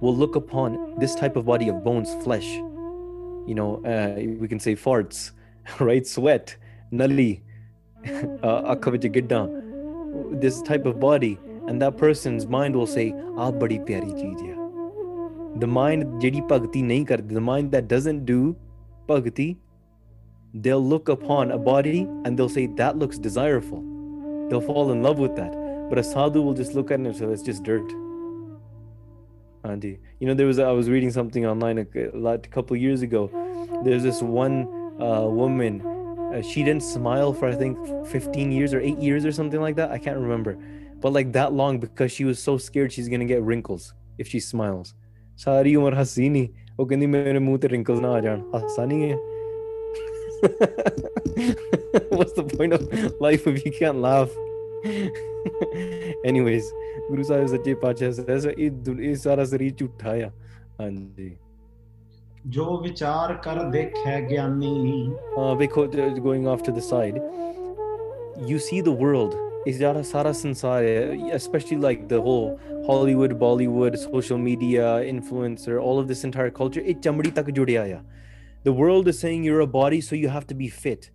will 0.00 0.16
look 0.16 0.35
upon 0.35 0.96
this 0.98 1.14
type 1.14 1.37
of 1.37 1.46
body 1.46 1.68
of 1.68 1.85
bones, 1.85 2.12
flesh, 2.24 2.48
you 3.46 3.54
know, 3.54 3.76
uh, 3.85 4.20
we 4.40 4.48
can 4.48 4.59
say 4.59 4.74
farts, 4.74 5.30
right? 5.78 6.04
Sweat, 6.04 6.56
nali, 6.92 7.42
uh, 8.42 8.74
akhavita 8.74 9.09
gidda, 9.14 10.40
this 10.40 10.61
type 10.62 10.85
of 10.85 10.98
body. 10.98 11.38
And 11.68 11.80
that 11.80 11.96
person's 11.96 12.48
mind 12.48 12.74
will 12.74 12.88
say, 12.88 13.12
badi 13.12 13.78
pyari 13.78 14.11
cheez. 14.18 15.61
The 15.61 15.66
mind, 15.68 16.20
jadi 16.20 16.42
nahi 16.48 17.28
the 17.28 17.40
mind 17.40 17.70
that 17.70 17.87
doesn't 17.87 18.24
do 18.24 18.56
pagti 19.09 19.59
they'll 20.65 20.85
look 20.93 21.09
upon 21.09 21.51
a 21.51 21.57
body 21.57 21.99
and 22.23 22.38
they'll 22.38 22.55
say 22.57 22.65
that 22.81 22.97
looks 23.03 23.17
desirable 23.27 23.81
they'll 24.49 24.67
fall 24.71 24.91
in 24.91 25.01
love 25.07 25.19
with 25.19 25.35
that 25.35 25.53
but 25.89 25.97
a 25.97 26.03
sadhu 26.03 26.41
will 26.41 26.53
just 26.53 26.73
look 26.79 26.91
at 26.91 26.99
it 26.99 27.05
and 27.07 27.15
say 27.15 27.25
it's 27.25 27.43
just 27.51 27.63
dirt 27.63 27.95
Andy. 29.63 29.99
You 30.19 30.27
know, 30.27 30.33
there 30.35 30.45
was 30.45 30.59
I 30.59 30.71
was 30.71 30.89
reading 30.89 31.11
something 31.11 31.45
online 31.51 31.79
a, 31.79 31.85
a 31.99 32.17
lot- 32.25 32.49
couple 32.51 32.77
years 32.77 33.01
ago. 33.01 33.21
There's 33.83 34.03
this 34.03 34.21
one 34.21 34.57
uh, 35.01 35.25
woman. 35.27 35.81
Uh, 35.85 36.41
she 36.41 36.63
didn't 36.63 36.83
smile 36.83 37.33
for 37.33 37.47
I 37.47 37.55
think 37.55 37.77
15 38.07 38.51
years 38.51 38.73
or 38.75 38.79
eight 38.79 38.99
years 38.99 39.25
or 39.25 39.31
something 39.31 39.59
like 39.59 39.75
that. 39.77 39.89
I 39.91 39.97
can't 39.97 40.19
remember, 40.19 40.55
but 41.01 41.13
like 41.13 41.31
that 41.33 41.53
long 41.53 41.79
because 41.79 42.11
she 42.11 42.25
was 42.25 42.38
so 42.38 42.57
scared 42.59 42.91
she's 42.91 43.09
gonna 43.09 43.25
get 43.25 43.41
wrinkles 43.41 43.93
if 44.17 44.27
she 44.27 44.39
smiles. 44.39 44.93
ਸਾਰੀ 45.38 45.75
ਉਮਰ 45.75 45.93
ਹੱਸੀ 45.99 46.27
ਨਹੀਂ 46.29 46.47
ਉਹ 46.79 46.85
ਕਹਿੰਦੀ 46.88 47.05
ਮੇਰੇ 47.05 47.39
ਮੂੰਹ 47.39 47.57
ਤੇ 47.59 47.67
wrinkles 47.67 47.99
ਨਾ 48.01 48.11
ਆ 48.15 48.19
ਜਾਣ 48.21 48.41
ਹਾਸਾ 48.53 48.85
ਨਹੀਂ 48.85 49.11
ਹੈ 49.11 49.17
What's 52.17 52.33
the 52.33 52.43
point 52.43 52.73
of 52.73 52.81
life 53.21 53.47
if 53.47 53.63
you 53.65 53.71
can't 53.79 53.99
laugh? 54.07 54.31
Anyways, 56.31 56.65
Guru 57.09 57.23
Sahib 57.23 57.47
ਸੱਚੇ 57.47 57.73
ਪਾਤਸ਼ਾਹ 57.81 58.11
says 58.19 58.45
ਇਹ 58.57 58.69
ਦੁਨ- 58.85 59.01
ਇਹ 59.03 59.15
ਸਾਰਾ 59.23 59.45
ਸਰੀਰ 59.53 59.73
ਝੂਠਾ 59.79 60.11
ਆ 60.25 60.29
ਹਾਂਜੀ 60.81 61.35
ਜੋ 62.55 62.77
ਵਿਚਾਰ 62.81 63.33
ਕਰ 63.43 63.63
ਦੇਖੈ 63.71 64.19
ਗਿਆਨੀ 64.29 65.11
uh, 65.38 65.55
because 65.63 65.95
uh, 65.95 66.09
going 66.27 66.47
off 66.53 66.63
to 66.67 66.73
the 66.77 66.83
side, 66.91 67.17
you 68.51 68.59
see 68.69 68.81
the 68.91 68.95
world. 69.03 69.35
Is 69.69 69.77
that 69.81 69.97
Sara 70.07 70.31
Sansara, 70.39 70.89
especially 71.35 71.77
like 71.83 72.01
the 72.09 72.17
whole 72.25 72.49
Hollywood, 72.88 73.31
Bollywood, 73.43 73.95
social 74.01 74.38
media, 74.47 74.89
influencer, 75.13 75.77
all 75.83 76.01
of 76.01 76.07
this 76.11 76.21
entire 76.27 76.51
culture, 76.59 76.83
it 76.93 76.99
chamdi 77.07 77.31
tak 77.39 77.47
judiya 77.59 77.85
hai. 77.85 77.95
The 78.64 78.72
world 78.72 79.08
is 79.08 79.18
saying 79.18 79.44
you're 79.44 79.60
a 79.60 79.66
body, 79.66 80.00
so 80.00 80.14
you 80.14 80.28
have 80.28 80.46
to 80.48 80.54
be 80.54 80.68
fit. 80.68 81.10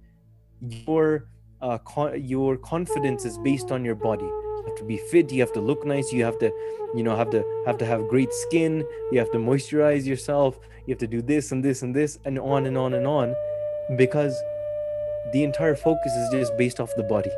Your 0.62 1.28
uh, 1.62 1.78
con- 1.80 2.24
your 2.24 2.58
confidence 2.58 3.26
is 3.26 3.38
based 3.38 3.72
on 3.72 3.86
your 3.86 3.96
body. 3.96 4.26
You 4.26 4.64
have 4.66 4.76
to 4.78 4.84
be 4.84 4.98
fit. 4.98 5.32
You 5.32 5.42
have 5.42 5.54
to 5.54 5.62
look 5.62 5.86
nice. 5.86 6.12
You 6.12 6.24
have 6.24 6.40
to, 6.40 6.52
you 6.96 7.04
know, 7.04 7.16
have 7.16 7.30
to 7.32 7.44
have 7.66 7.78
to 7.78 7.86
have 7.86 8.08
great 8.08 8.34
skin. 8.34 8.84
You 9.12 9.20
have 9.20 9.32
to 9.32 9.38
moisturize 9.38 10.06
yourself. 10.06 10.58
You 10.86 10.94
have 10.94 11.00
to 11.00 11.08
do 11.08 11.22
this 11.22 11.52
and 11.52 11.64
this 11.64 11.82
and 11.82 11.96
this 11.96 12.18
and 12.26 12.40
on 12.40 12.66
and 12.66 12.78
on 12.78 12.94
and 12.94 13.06
on 13.06 13.36
because 13.96 14.36
the 15.34 15.44
entire 15.44 15.76
focus 15.76 16.14
is 16.14 16.30
just 16.30 16.56
based 16.58 16.80
off 16.80 16.96
the 16.96 17.04
body 17.04 17.32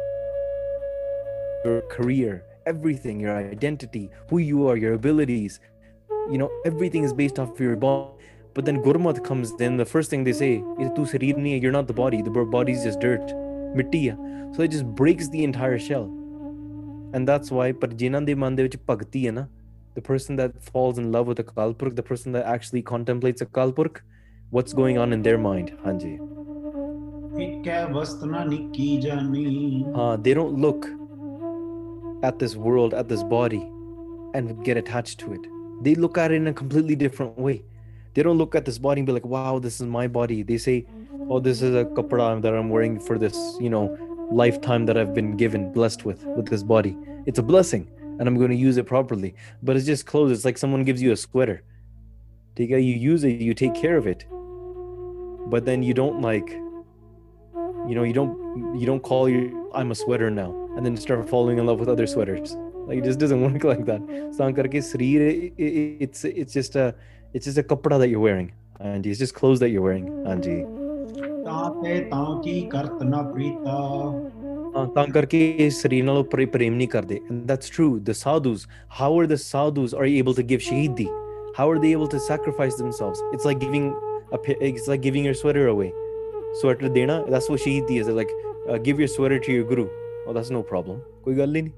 your 1.64 1.82
career 1.84 2.46
everything 2.66 3.20
your 3.20 3.36
identity 3.36 4.10
who 4.30 4.38
you 4.38 4.68
are 4.68 4.78
your 4.78 4.94
abilities 4.94 5.60
you 6.30 6.38
know 6.38 6.52
everything 6.66 7.04
is 7.04 7.14
based 7.14 7.40
off 7.40 7.50
of 7.52 7.60
your 7.60 7.76
body 7.76 8.12
but 8.58 8.66
then 8.66 8.82
Gurmat 8.82 9.24
comes 9.24 9.52
in. 9.62 9.78
The 9.78 9.86
first 9.86 10.10
thing 10.10 10.24
they 10.24 10.34
say 10.34 10.54
is, 10.84 10.88
"Tu 10.96 11.04
sarir 11.10 11.62
You're 11.64 11.74
not 11.74 11.88
the 11.90 11.98
body. 11.98 12.22
The 12.28 12.32
body 12.54 12.72
is 12.78 12.86
just 12.86 13.00
dirt, 13.00 13.34
mitiya. 13.80 14.16
So 14.56 14.64
it 14.64 14.72
just 14.76 14.88
breaks 15.02 15.30
the 15.36 15.44
entire 15.48 15.78
shell. 15.88 16.08
And 17.14 17.30
that's 17.32 17.52
why, 17.58 17.68
ਪਰ 17.82 17.94
ਜਿਨ੍ਹਾਂ 18.00 18.22
ਦੇ 18.30 18.36
ਮਨ 18.44 18.56
ਦੇ 18.56 18.68
the 19.98 20.02
person 20.08 20.40
that 20.42 20.58
falls 20.72 20.98
in 21.04 21.12
love 21.12 21.28
with 21.28 21.44
Akal 21.44 21.78
Purkh, 21.78 21.96
the 22.00 22.08
person 22.10 22.32
that 22.32 22.50
actually 22.56 22.82
contemplates 22.82 23.46
Akal 23.48 23.76
Purkh, 23.76 24.04
what's 24.50 24.74
going 24.82 24.98
on 25.06 25.14
in 25.14 25.22
their 25.22 25.38
mind? 25.38 25.72
Hanji. 25.86 26.12
Uh, 29.94 30.18
they 30.18 30.34
don't 30.34 30.60
look 30.68 30.92
at 32.24 32.40
this 32.40 32.56
world, 32.56 33.00
at 33.06 33.08
this 33.08 33.24
body, 33.38 33.64
and 34.34 34.64
get 34.66 34.78
attached 34.78 35.20
to 35.26 35.34
it. 35.34 35.50
They 35.88 35.96
look 35.96 36.18
at 36.18 36.32
it 36.32 36.36
in 36.36 36.48
a 36.48 36.54
completely 36.54 36.96
different 37.08 37.38
way 37.38 37.58
they 38.18 38.24
don't 38.24 38.40
look 38.40 38.56
at 38.56 38.66
this 38.66 38.80
body 38.80 39.02
and 39.02 39.06
be 39.06 39.14
like, 39.14 39.28
wow, 39.28 39.60
this 39.60 39.80
is 39.80 39.86
my 39.86 40.08
body. 40.08 40.42
They 40.42 40.58
say, 40.58 40.88
oh, 41.30 41.40
this 41.40 41.62
is 41.62 41.76
a 41.76 41.86
kapra 41.86 42.42
that 42.42 42.52
I'm 42.52 42.68
wearing 42.68 43.00
for 43.00 43.20
this, 43.20 43.38
you 43.62 43.70
know, 43.70 43.96
lifetime 44.32 44.88
that 44.88 44.98
I've 44.98 45.14
been 45.14 45.38
given, 45.38 45.72
blessed 45.72 46.04
with, 46.04 46.24
with 46.24 46.48
this 46.48 46.64
body. 46.64 46.98
It's 47.28 47.38
a 47.38 47.44
blessing 47.44 47.88
and 48.02 48.28
I'm 48.28 48.36
going 48.36 48.50
to 48.50 48.56
use 48.56 48.78
it 48.78 48.88
properly. 48.88 49.36
But 49.62 49.76
it's 49.76 49.86
just 49.86 50.08
clothes. 50.08 50.32
It's 50.32 50.46
like 50.46 50.58
someone 50.58 50.84
gives 50.84 51.00
you 51.00 51.12
a 51.12 51.16
sweater. 51.16 51.62
You 52.56 52.78
use 52.78 53.24
it, 53.24 53.40
you 53.40 53.54
take 53.54 53.76
care 53.76 53.98
of 53.98 54.08
it. 54.08 54.26
But 55.52 55.66
then 55.66 55.84
you 55.84 55.94
don't 55.94 56.20
like, 56.20 56.50
you 56.50 57.94
know, 57.94 58.02
you 58.02 58.14
don't, 58.14 58.80
you 58.80 58.88
don't 58.88 59.04
call 59.04 59.30
you, 59.30 59.70
I'm 59.76 59.92
a 59.92 59.96
sweater 59.96 60.32
now. 60.32 60.56
And 60.76 60.84
then 60.84 60.98
start 60.98 61.30
falling 61.30 61.60
in 61.60 61.68
love 61.68 61.80
with 61.80 61.88
other 61.88 62.08
sweaters. 62.08 62.56
Like 62.88 62.98
it 62.98 63.04
just 63.04 63.20
doesn't 63.20 63.42
work 63.54 63.64
like 63.64 63.86
that. 63.86 64.02
It's, 65.60 66.26
it's 66.26 66.54
just 66.54 66.76
a, 66.76 66.96
it's 67.35 67.47
just 67.49 67.61
a 67.61 67.65
kapda 67.73 67.99
that 68.03 68.11
you're 68.13 68.25
wearing 68.25 68.49
and 68.91 69.07
it's 69.11 69.21
just 69.23 69.35
clothes 69.41 69.61
that 69.63 69.71
you're 69.75 69.85
wearing 69.89 70.07
ਹਾਂਜੀ 70.27 70.57
ਤਾਂ 71.45 71.71
ਤੇ 71.83 71.99
ਤਾਂ 72.11 72.25
ਕੀ 72.43 72.61
ਕਰਤ 72.73 73.03
ਨਾ 73.03 73.23
ਪ੍ਰੀਤਾ 73.33 73.77
ਹਾਂ, 74.77 74.87
ਤਾਂ 74.95 75.07
ਕਰਕੇ 75.15 75.41
ਇਸ 75.67 75.81
ਸਰੀਰ 75.83 76.05
ਨਾਲ 76.05 76.17
ਉਹ 76.19 76.25
ਪ੍ਰੇ- 76.35 76.47
ਪ੍ਰੇਮ 76.53 76.75
ਨਹੀਂ 76.75 76.89
ਕਰਦੇ 76.89 77.21
and 77.31 77.51
that's 77.53 77.73
true 77.79 77.89
the 78.11 78.15
sadhus 78.21 78.63
how 79.01 79.09
are 79.21 79.27
the 79.33 79.39
sadhus 79.45 79.95
are 80.01 80.07
able 80.13 80.37
to 80.41 80.45
give 80.53 80.63
shahidi 80.69 81.07
how 81.59 81.67
are 81.73 81.81
they 81.83 81.91
able 81.97 82.11
to 82.15 82.21
sacrifice 82.27 82.79
themselves 82.83 83.23
it's 83.37 83.49
like 83.51 83.59
giving 83.65 83.89
a 84.39 84.41
pi- 84.47 84.59
it's 84.71 84.87
like 84.93 85.03
giving 85.09 85.27
your 85.31 85.35
sweater 85.43 85.65
away 85.73 85.89
sweater 86.63 86.91
dena 86.99 87.17
that's 87.35 87.51
what 87.55 87.65
shahidi 87.67 87.99
is 88.03 88.09
They're 88.11 88.19
like 88.21 88.33
uh, 88.71 88.79
give 88.89 89.03
your 89.05 89.11
sweater 89.17 89.39
to 89.49 89.57
your 89.59 89.67
guru 89.73 89.87
oh 90.27 90.37
that's 90.39 90.53
no 90.59 90.63
problem 90.73 91.01
ਕੋਈ 91.25 91.35
ਗੱਲ 91.39 91.57
ਹੀ 91.57 91.63
ਨਹੀਂ 91.63 91.73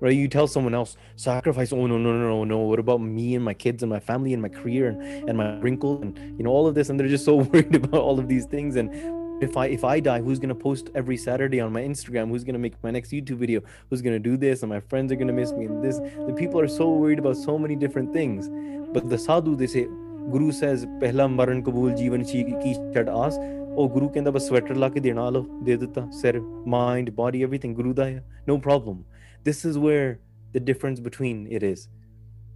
right 0.00 0.14
you 0.14 0.28
tell 0.28 0.46
someone 0.46 0.74
else 0.74 0.96
sacrifice 1.16 1.72
oh 1.72 1.86
no 1.86 1.98
no 1.98 2.12
no 2.12 2.28
no 2.28 2.44
no 2.44 2.58
what 2.58 2.78
about 2.78 3.00
me 3.00 3.34
and 3.34 3.44
my 3.44 3.54
kids 3.54 3.82
and 3.82 3.90
my 3.90 4.00
family 4.00 4.32
and 4.32 4.42
my 4.42 4.48
career 4.48 4.88
and, 4.88 5.28
and 5.28 5.38
my 5.38 5.58
wrinkle 5.58 6.00
and 6.02 6.18
you 6.38 6.44
know 6.44 6.50
all 6.50 6.66
of 6.66 6.74
this 6.74 6.88
and 6.88 6.98
they're 6.98 7.08
just 7.08 7.24
so 7.24 7.36
worried 7.52 7.74
about 7.74 8.00
all 8.00 8.18
of 8.18 8.28
these 8.28 8.46
things 8.46 8.76
and 8.76 8.92
if 9.40 9.56
I 9.56 9.66
if 9.66 9.84
I 9.84 10.00
die, 10.00 10.20
who's 10.20 10.38
gonna 10.38 10.54
post 10.54 10.90
every 10.94 11.16
Saturday 11.16 11.60
on 11.60 11.72
my 11.72 11.80
Instagram? 11.80 12.28
Who's 12.28 12.44
gonna 12.44 12.58
make 12.58 12.74
my 12.82 12.90
next 12.90 13.12
YouTube 13.12 13.38
video? 13.38 13.60
Who's 13.88 14.02
gonna 14.02 14.18
do 14.18 14.36
this? 14.36 14.62
And 14.62 14.70
my 14.70 14.80
friends 14.80 15.12
are 15.12 15.16
gonna 15.16 15.32
miss 15.32 15.52
me. 15.52 15.66
And 15.66 15.82
this 15.84 15.98
the 15.98 16.34
people 16.36 16.60
are 16.60 16.68
so 16.68 16.90
worried 16.90 17.18
about 17.18 17.36
so 17.36 17.58
many 17.58 17.76
different 17.76 18.12
things. 18.12 18.48
But 18.92 19.08
the 19.08 19.18
sadhu, 19.18 19.54
they 19.54 19.66
say, 19.66 19.86
Guru 20.30 20.50
says, 20.50 20.86
Pehla 21.00 21.32
maran 21.32 21.62
kabul 21.62 21.90
jivan 21.92 22.26
ki 22.28 22.74
chad 22.92 23.08
aas. 23.08 23.38
Oh, 23.76 23.86
Guru 23.86 24.10
kenda 24.10 24.32
bas 24.32 24.48
sweater 24.48 24.74
ke 24.74 25.00
dena 25.00 25.30
lo, 25.30 25.42
de 25.62 25.76
dita, 25.76 26.08
sir, 26.10 26.40
mind, 26.66 27.14
body, 27.14 27.42
everything. 27.42 27.74
Guru 27.74 27.94
da 27.94 28.04
hai. 28.04 28.20
No 28.46 28.58
problem. 28.58 29.04
This 29.44 29.64
is 29.64 29.78
where 29.78 30.18
the 30.52 30.60
difference 30.60 31.00
between 31.00 31.46
it 31.50 31.62
is. 31.62 31.88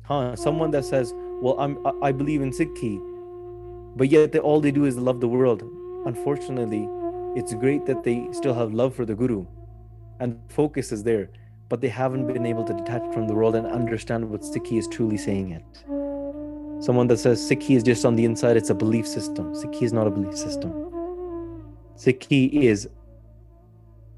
Huh, 0.04 0.36
someone 0.36 0.70
that 0.72 0.84
says, 0.84 1.12
Well, 1.14 1.58
I'm 1.58 1.78
I, 2.02 2.12
believe 2.12 2.42
in 2.42 2.50
Sikhi, 2.50 3.00
but 3.96 4.08
yet 4.08 4.32
they, 4.32 4.38
all 4.38 4.60
they 4.60 4.72
do 4.72 4.84
is 4.84 4.96
love 4.98 5.20
the 5.20 5.28
world 5.28 5.62
unfortunately, 6.06 6.88
it's 7.36 7.54
great 7.54 7.86
that 7.86 8.02
they 8.02 8.26
still 8.32 8.54
have 8.54 8.72
love 8.72 8.94
for 8.94 9.04
the 9.04 9.14
Guru 9.14 9.46
and 10.20 10.38
focus 10.48 10.92
is 10.92 11.02
there, 11.02 11.30
but 11.68 11.80
they 11.80 11.88
haven't 11.88 12.26
been 12.26 12.46
able 12.46 12.64
to 12.64 12.74
detach 12.74 13.02
from 13.12 13.26
the 13.26 13.34
world 13.34 13.54
and 13.54 13.66
understand 13.66 14.28
what 14.28 14.42
Sikhi 14.42 14.78
is 14.78 14.86
truly 14.88 15.16
saying 15.16 15.52
it. 15.52 16.84
Someone 16.84 17.06
that 17.08 17.18
says 17.18 17.40
Sikhi 17.40 17.76
is 17.76 17.82
just 17.82 18.04
on 18.04 18.16
the 18.16 18.24
inside, 18.24 18.56
it's 18.56 18.70
a 18.70 18.74
belief 18.74 19.06
system. 19.06 19.52
Sikhi 19.54 19.82
is 19.82 19.92
not 19.92 20.06
a 20.06 20.10
belief 20.10 20.36
system. 20.36 20.72
Sikhi 21.96 22.52
is 22.52 22.88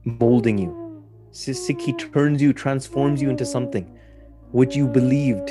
molding 0.04 0.58
you. 0.58 0.83
Si- 1.34 1.52
Sikhi 1.52 2.12
turns 2.12 2.40
you, 2.40 2.52
transforms 2.52 3.20
you 3.20 3.28
into 3.28 3.44
something 3.44 3.98
which 4.52 4.76
you 4.76 4.86
believed 4.86 5.50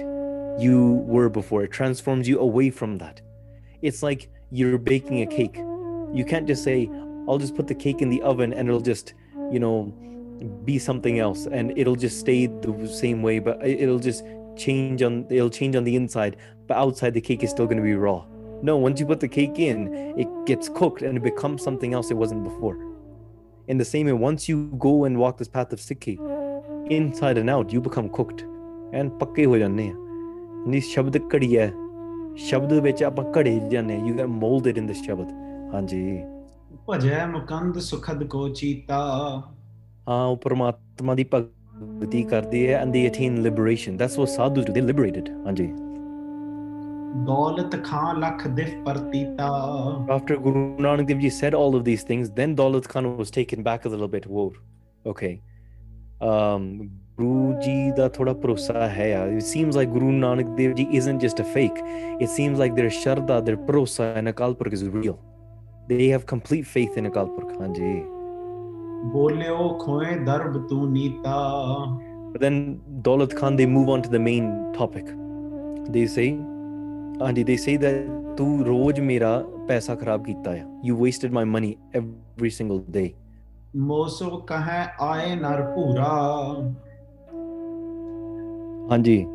you 0.60 1.04
were 1.06 1.30
before. 1.30 1.64
It 1.64 1.72
transforms 1.72 2.28
you 2.28 2.40
away 2.40 2.70
from 2.70 2.98
that. 3.00 3.22
It's 3.82 4.02
like 4.02 4.30
you're 4.50 4.78
baking 4.78 5.22
a 5.22 5.26
cake 5.26 5.58
you 6.14 6.24
can't 6.24 6.48
just 6.48 6.64
say 6.64 6.90
i'll 7.28 7.40
just 7.40 7.56
put 7.56 7.68
the 7.68 7.74
cake 7.74 8.02
in 8.02 8.10
the 8.10 8.22
oven 8.22 8.54
and 8.54 8.70
it'll 8.70 8.80
just 8.80 9.16
you 9.52 9.60
know 9.60 9.86
be 10.64 10.78
something 10.78 11.20
else 11.20 11.48
and 11.48 11.76
it'll 11.78 11.96
just 11.96 12.20
stay 12.20 12.46
the 12.46 12.88
same 12.88 13.22
way 13.24 13.40
but 13.40 13.66
it'll 13.66 14.00
just 14.00 14.24
change 14.56 15.02
on 15.02 15.26
it'll 15.30 15.50
change 15.50 15.76
on 15.76 15.84
the 15.84 15.96
inside 15.96 16.38
but 16.68 16.78
outside 16.78 17.14
the 17.14 17.22
cake 17.22 17.44
is 17.44 17.50
still 17.50 17.66
going 17.66 17.78
to 17.78 17.84
be 17.84 17.96
raw 17.96 18.24
no 18.62 18.78
once 18.78 19.00
you 19.00 19.06
put 19.06 19.20
the 19.20 19.28
cake 19.28 19.58
in 19.58 19.92
it 20.20 20.28
gets 20.46 20.70
cooked 20.70 21.02
and 21.02 21.18
it 21.18 21.24
becomes 21.24 21.64
something 21.64 21.94
else 21.94 22.12
it 22.12 22.18
wasn't 22.18 22.44
before 22.44 22.78
in 23.68 23.78
the 23.78 23.86
same 23.86 24.06
way 24.06 24.14
once 24.14 24.48
you 24.50 24.58
go 24.88 25.06
and 25.06 25.18
walk 25.24 25.38
this 25.38 25.52
path 25.58 25.74
of 25.74 25.80
sikhi 25.80 26.16
inside 26.98 27.38
and 27.42 27.50
out 27.56 27.74
you 27.76 27.82
become 27.90 28.10
cooked 28.18 28.44
and 29.00 29.12
ਪੱਕੇ 29.20 29.46
ਹੋ 29.46 29.58
ਜਾਂਦੇ 29.58 29.88
ਆ 29.90 29.94
ਨੀ 30.70 30.80
ਸ਼ਬਦ 30.80 31.18
ਘੜੀ 31.36 31.58
ਹੈ 31.58 31.72
ਸ਼ਬਦ 32.50 32.74
ਵਿੱਚ 32.84 33.04
ਆਪਾਂ 33.04 33.24
ਘੜੇ 33.38 33.60
ਜਾਂਦੇ 33.72 33.98
you 33.98 34.14
get 34.20 34.30
molded 34.44 34.82
in 34.82 34.90
this 34.92 35.04
ਸ਼ਬਦ 35.06 35.32
ਹਾਂਜੀ 35.74 36.04
ਭਜੈ 36.90 37.26
ਮੁਕੰਦ 37.26 37.80
ਸੁਖਦ 37.80 38.24
ਕੋ 38.28 38.48
ਚੀਤਾ 38.50 38.98
ਹਾਂ 40.10 40.26
ਉਹ 40.26 40.38
ਪਰਮਾਤਮਾ 40.44 41.16
ਦੀ 41.16 41.24
ਭਗਤੀ 41.34 42.24
ਕਰਦੇ 42.24 42.74
ਆ 42.74 42.84
and 42.84 42.96
they 42.96 43.04
attain 43.12 43.38
liberation 43.48 43.98
that's 44.02 44.18
what 44.22 44.32
sadhus 44.36 44.68
do 44.70 44.76
they 44.78 44.86
liberated 44.92 45.30
ਹਾਂਜੀ 45.46 45.68
ਦੌਲਤ 47.26 47.76
ਖਾਂ 47.86 48.14
ਲਖ 48.14 48.48
ਦਿਫ 48.60 48.74
ਪਰਤੀਤਾ 48.86 49.48
after 50.16 50.38
Guru 50.46 50.62
Nanak 50.86 51.08
Dev 51.10 51.20
Ji 51.24 51.30
said 51.38 51.58
all 51.60 51.76
of 51.80 51.84
these 51.88 52.04
things 52.10 52.30
then 52.40 52.56
Daulat 52.60 52.88
Khan 52.94 53.10
was 53.18 53.32
taken 53.36 53.64
back 53.68 53.86
a 53.90 53.92
little 53.94 54.12
bit 54.16 54.26
whoa 54.38 54.46
okay 55.12 55.32
um 56.30 56.64
Guru 57.20 57.44
Ji 57.66 57.76
da 58.00 58.08
thoda 58.16 58.34
bharosa 58.46 58.88
hai 58.96 59.10
yaar. 59.12 59.28
it 59.42 59.48
seems 59.50 59.80
like 59.80 59.92
Guru 59.98 60.14
Nanak 60.24 60.50
Dev 60.62 60.74
Ji 60.80 60.88
isn't 61.02 61.26
just 61.28 61.44
a 61.44 61.48
fake 61.58 61.84
it 62.26 62.30
seems 62.38 62.64
like 62.64 62.74
their 62.80 62.94
sharda 63.02 63.38
their 63.50 63.60
bharosa 63.70 64.10
in 64.24 64.32
Akal 64.34 64.58
Purkh 64.62 64.78
is 64.80 64.88
real 64.98 65.20
they 65.92 66.08
have 66.16 66.26
complete 66.34 66.66
faith 66.78 66.98
in 67.04 67.12
Akal 67.12 67.32
Purkh 67.38 67.54
ਹਾਂਜੀ 67.62 67.94
ਬੋਲਿਓ 69.14 69.70
ਖੋਏ 69.84 70.16
ਦਰਬ 70.26 70.58
ਤੂੰ 70.68 70.92
ਨੀਤਾ 70.92 71.38
But 72.34 72.42
then 72.42 72.56
Daulat 73.06 73.34
Khan, 73.40 73.58
they 73.58 73.66
move 73.72 73.90
on 73.96 74.02
to 74.06 74.10
the 74.10 74.20
main 74.28 74.46
topic. 74.76 75.10
They 75.96 76.06
say, 76.14 76.24
ਹਾਂਜੀ 77.24 77.44
ਦੇ 77.44 77.58
say 77.58 77.78
that 77.78 78.08
ਤੂੰ 78.38 78.66
ਰੋਜ਼ 78.66 79.00
ਮੇਰਾ 79.00 79.44
ਪੈਸਾ 79.68 79.96
ਖਰਾਬ 79.96 80.24
ਕੀਤਾ 80.24 80.52
ਆ। 80.52 80.82
You 80.86 81.04
wasted 81.04 81.32
my 81.32 81.46
money 81.46 81.76
every 81.96 82.50
single 82.50 82.84
day 82.90 83.14
ਮੋਸੋ 83.76 84.38
ਕਹੈ 84.38 84.96
ਆਏ 85.02 85.36
ਨਰ 85.36 85.62
ਭੂਰਾ। 85.76 86.10
ਹਾਂਜੀ। 88.92 89.26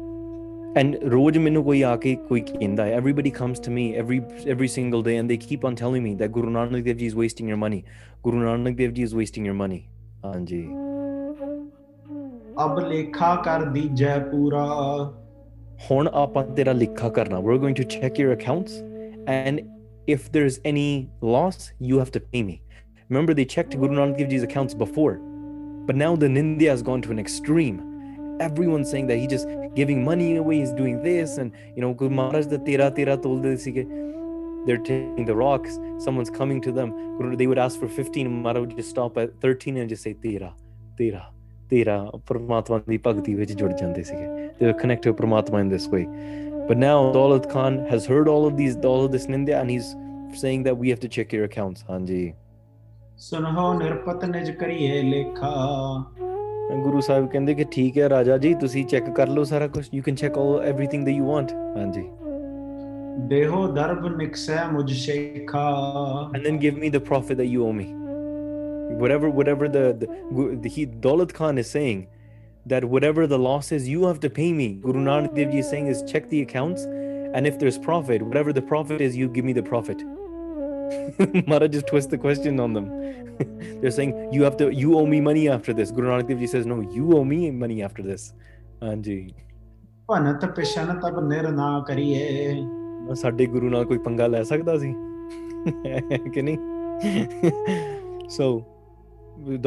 ਐਂਡ 0.77 0.97
ਰੋਜ਼ 1.05 1.39
ਮੈਨੂੰ 1.39 1.65
ਕੋਈ 1.65 1.83
ਆ 1.83 1.97
ਕੇ 1.97 2.15
ਕੋਈ 2.15 2.41
ਕਹਿੰਦਾ 2.41 2.85
ਹੈ। 2.85 2.93
Everybody 2.93 3.31
comes 3.31 3.61
to 3.61 3.73
me 3.73 3.93
every 3.93 4.21
every 4.49 4.69
single 4.69 5.03
day 5.03 5.17
and 5.17 5.29
they 5.29 5.37
keep 5.37 5.65
on 5.65 5.75
telling 5.75 6.05
me 6.05 6.15
that 6.15 6.31
Guru 6.31 6.51
Nanak 6.51 6.85
Dev 6.85 6.97
ji 6.97 7.07
is 7.07 7.17
wasting 7.17 7.49
your 7.49 7.57
money 7.57 7.83
Guru 8.23 8.39
Nanak 8.39 8.77
Dev 8.77 8.91
ji 8.91 9.03
is 9.03 9.15
wasting 9.15 9.47
your 9.47 9.53
money 9.53 9.81
ਹਾਂਜੀ। 10.25 10.69
ਅਬ 12.65 12.79
ਲੇਖਾ 12.79 13.35
ਕਰ 13.37 13.65
ਦੀ 13.65 13.89
ਜੈ 13.95 14.19
ਪੂਰਾ। 14.19 14.67
ਹੁਣ 15.90 16.08
ਆਪਾਂ 16.14 16.44
ਤੇਰਾ 16.58 16.74
ਲਿਖਾ 16.74 17.10
ਕਰਨਾ 17.16 17.40
we're 17.46 17.62
going 17.64 17.78
to 17.80 17.86
check 17.94 18.20
your 18.24 18.34
accounts 18.36 18.76
and 19.38 19.64
if 20.16 20.32
there's 20.36 20.60
any 20.72 20.90
loss 21.34 21.58
you 21.90 21.98
have 22.02 22.12
to 22.18 22.22
pay 22.34 22.44
me 22.50 22.56
remember 23.10 23.34
they 23.40 23.46
checked 23.56 23.76
Guru 23.82 23.96
Nanak 23.98 24.18
Dev 24.18 24.30
Ji's 24.34 24.46
accounts 24.50 24.78
before 24.84 25.16
but 25.90 26.00
now 26.04 26.16
the 26.24 26.30
Nindya 26.38 26.70
has 26.76 26.84
gone 26.90 27.04
to 27.08 27.12
an 27.16 27.20
extreme 27.26 27.82
everyone's 28.48 28.90
saying 28.96 29.08
that 29.12 29.18
he 29.18 29.28
just 29.36 29.48
giving 29.82 30.04
money 30.04 30.30
away 30.38 30.58
he's 30.62 30.74
doing 30.82 30.98
this 31.04 31.38
and 31.44 31.52
you 31.76 31.82
know 31.86 31.94
Guru 31.94 32.16
Maharaj 32.22 32.48
the 32.56 32.60
tera 32.70 32.90
tera 33.00 33.18
tolde 33.28 33.52
sige 33.68 33.84
they're 34.66 34.84
taking 34.90 35.26
the 35.32 35.38
rocks 35.44 35.80
someone's 36.08 36.34
coming 36.40 36.62
to 36.68 36.72
them 36.72 36.98
Guru, 37.18 37.36
they 37.36 37.48
would 37.48 37.64
ask 37.68 37.80
for 37.80 37.88
15 37.88 38.34
Maharaj 38.42 38.68
would 38.68 38.78
just 38.78 38.90
stop 38.98 39.18
at 39.18 39.40
13 39.48 39.78
and 39.78 39.90
just 39.96 40.04
say 40.10 40.14
tera 40.28 40.54
tera 40.98 41.24
tera 41.72 41.98
ਪਰਮਾਤਮਾ 42.28 42.80
ਦੀ 42.90 42.98
ਭਗਤੀ 43.06 43.36
ਵਿੱਚ 43.36 43.52
ਜੁੜ 43.52 43.72
ਜਾਂਦੇ 43.72 44.04
ਸੀਗੇ 44.04 44.28
they 44.60 44.68
were 44.70 44.80
connected 44.84 45.10
to 45.10 45.14
Paramatma 45.20 45.62
in 45.66 45.70
this 45.70 45.88
way. 45.94 46.06
But 46.68 46.78
now 46.78 46.98
Daulat 47.18 47.50
Khan 47.54 47.78
has 47.88 48.06
heard 48.06 48.28
all 48.34 48.46
of 48.50 48.56
these, 48.58 48.76
all 48.92 49.06
of 49.06 49.12
this 49.12 49.28
Nindya, 49.28 49.60
and 49.62 49.70
he's 49.70 49.96
saying 50.42 50.64
that 50.64 50.78
we 50.78 50.90
have 50.90 51.02
to 51.02 51.10
check 51.18 51.34
your 51.38 51.46
accounts, 51.52 51.84
Hanji. 51.90 52.24
ਸੁਨਹੋ 53.18 53.74
ਨਿਰਪਤ 53.74 54.24
ਨਿਜ 54.26 54.50
ਕਰੀਏ 54.60 55.02
ਲੇਖਾ 55.02 55.50
And 56.72 56.86
Guru 56.86 57.02
Sahib 57.08 57.28
ਕਹਿੰਦੇ 57.32 57.54
ਕਿ 57.54 57.66
ਠੀਕ 57.72 57.98
ਹੈ 57.98 58.10
ਰਾਜਾ 58.10 58.38
ਜੀ 58.38 58.54
ਤੁਸੀਂ 58.62 58.86
ਚੈੱਕ 58.86 59.10
ਕਰ 59.16 59.28
ਲਓ 59.28 59.44
ਸਾਰਾ 59.52 59.68
ਕੁਝ 59.68 59.86
you 59.96 60.02
can 60.08 60.18
check 60.22 60.40
all 60.44 60.56
everything 60.72 61.06
that 61.08 61.18
you 61.20 61.28
want 61.34 61.54
ਹਾਂਜੀ 61.78 62.04
ਦੇਹੋ 63.28 63.66
ਦਰਬ 63.74 64.06
ਨਿਕਸੈ 64.18 64.64
ਮੁਝ 64.72 64.92
Shekha 64.92 65.68
and 66.36 66.48
then 66.48 66.60
give 66.64 66.80
me 66.84 66.92
the 66.96 67.04
profit 67.12 67.40
that 67.42 67.52
you 67.54 67.68
owe 67.68 67.76
me 67.82 67.88
whatever 69.04 69.30
whatever 69.30 69.68
the, 69.68 69.86
the, 70.02 70.08
Gu- 70.34 70.56
the 70.62 70.70
he 70.70 70.86
Daulat 70.86 71.34
Khan 71.34 71.58
is 71.58 71.70
saying 71.70 72.08
that 72.66 72.86
whatever 72.86 73.28
the 73.28 73.38
loss 73.38 73.72
is, 73.72 73.88
you 73.90 74.06
have 74.06 74.20
to 74.22 74.30
pay 74.30 74.54
me. 74.54 74.68
Guru 74.88 75.00
Nanak 75.06 75.36
Dev 75.36 75.52
Ji 75.52 75.60
is 75.60 75.70
saying 75.70 75.88
is 75.88 76.04
check 76.12 76.30
the 76.30 76.42
accounts, 76.42 76.84
and 76.84 77.46
if 77.46 77.60
there's 77.60 77.78
profit, 77.78 78.22
whatever 78.22 78.54
the 78.54 78.62
profit 78.62 79.02
is, 79.02 79.18
you 79.18 79.30
give 79.30 79.46
me 79.46 79.54
the 79.54 79.64
profit. 79.64 80.04
Maharaj 81.48 81.72
just 81.72 81.88
twist 81.88 82.10
the 82.12 82.18
question 82.18 82.60
on 82.60 82.74
them. 82.74 82.90
They're 83.82 83.92
saying 83.92 84.12
you 84.32 84.44
have 84.44 84.58
to, 84.58 84.70
you 84.74 84.98
owe 84.98 85.06
me 85.06 85.20
money 85.22 85.50
after 85.50 85.74
this. 85.74 85.92
Guru 85.92 86.08
Nanak 86.10 86.28
Dev 86.28 86.40
Ji 86.40 86.48
says, 86.48 86.66
no, 86.66 86.82
you 86.82 87.18
owe 87.18 87.24
me 87.26 87.52
money 87.52 87.82
after 87.82 88.04
this. 88.12 88.34
Anji. 88.82 89.34
ਭਨਤ 90.08 90.46
ਪਿਸ਼ਨ 90.56 91.00
ਤਬ 91.00 91.20
ਨਿਰ 91.28 91.48
ਨਾ 91.52 91.68
ਕਰੀਏ 91.88 93.14
ਸਾਡੇ 93.16 93.46
ਗੁਰੂ 93.54 93.70
ਨਾਲ 93.70 93.86
ਕੋਈ 93.86 93.98
ਪੰਗਾ 94.06 94.28
ਲੈ 94.28 94.42
ਸਕਦਾ 94.50 94.78
ਸੀ 94.78 94.94
ਕਿ 96.34 96.42
ਨਹੀਂ 96.42 96.58
so 98.38 98.48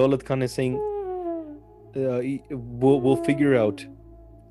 Daulat 0.01 0.25
Khan 0.25 0.43
is 0.43 0.53
saying 0.53 0.75
uh, 1.97 2.21
he- 2.21 2.43
we'll, 2.51 3.01
we'll 3.01 3.23
figure 3.29 3.55
out 3.57 3.85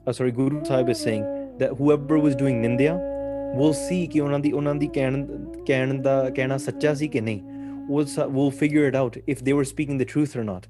uh, 0.08 0.14
sorry 0.14 0.32
Guru 0.32 0.64
Sahib 0.66 0.90
is 0.90 1.00
saying 1.00 1.24
that 1.60 1.72
whoever 1.82 2.20
was 2.20 2.36
doing 2.36 2.62
nindya 2.66 2.96
we'll 3.60 3.74
see 3.82 4.00
ਕਿ 4.14 4.20
ਉਹਨਾਂ 4.20 4.40
ਦੀ 4.40 4.52
ਉਹਨਾਂ 4.52 4.76
ਦੀ 4.76 4.88
ਕਹਿਣ 4.94 5.26
ਕਹਿਣ 5.68 6.02
ਦਾ 6.02 6.30
ਕਹਿਣਾ 6.40 6.58
ਸੱਚਾ 6.68 6.94
ਸੀ 7.02 7.08
ਕਿ 7.08 7.22
ਨਹੀਂ 7.22 7.40
we'll, 7.94 8.08
s- 8.12 8.28
we'll 8.36 8.54
figure 8.60 8.84
it 8.90 8.96
out 9.00 9.18
if 9.36 9.42
they 9.48 9.54
were 9.58 9.66
speaking 9.72 9.98
the 10.02 10.08
truth 10.12 10.36
or 10.42 10.44
not 10.52 10.64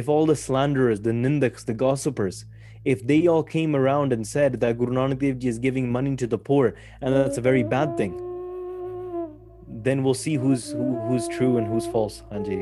if 0.00 0.08
all 0.14 0.26
the 0.32 0.36
slanderers 0.42 1.00
the 1.06 1.14
nindaks 1.22 1.64
the 1.70 1.76
gossipers 1.84 2.36
if 2.92 3.00
they 3.10 3.16
all 3.32 3.42
came 3.54 3.74
around 3.78 4.14
and 4.16 4.28
said 4.32 4.54
that 4.64 4.76
Guru 4.82 4.94
Nanak 4.98 5.18
Dev 5.24 5.40
Ji 5.44 5.48
is 5.54 5.58
giving 5.64 5.88
money 5.96 6.12
to 6.22 6.28
the 6.34 6.38
poor 6.50 6.68
and 7.00 7.16
that's 7.16 7.40
a 7.42 7.44
very 7.48 7.64
bad 7.74 7.96
thing 8.02 8.14
then 9.88 10.02
we'll 10.04 10.20
see 10.22 10.36
who's 10.44 10.70
who, 10.72 10.86
who's 11.08 11.26
true 11.36 11.52
and 11.58 11.66
who's 11.72 11.86
false 11.96 12.16
ਹਾਂਜੀ 12.32 12.60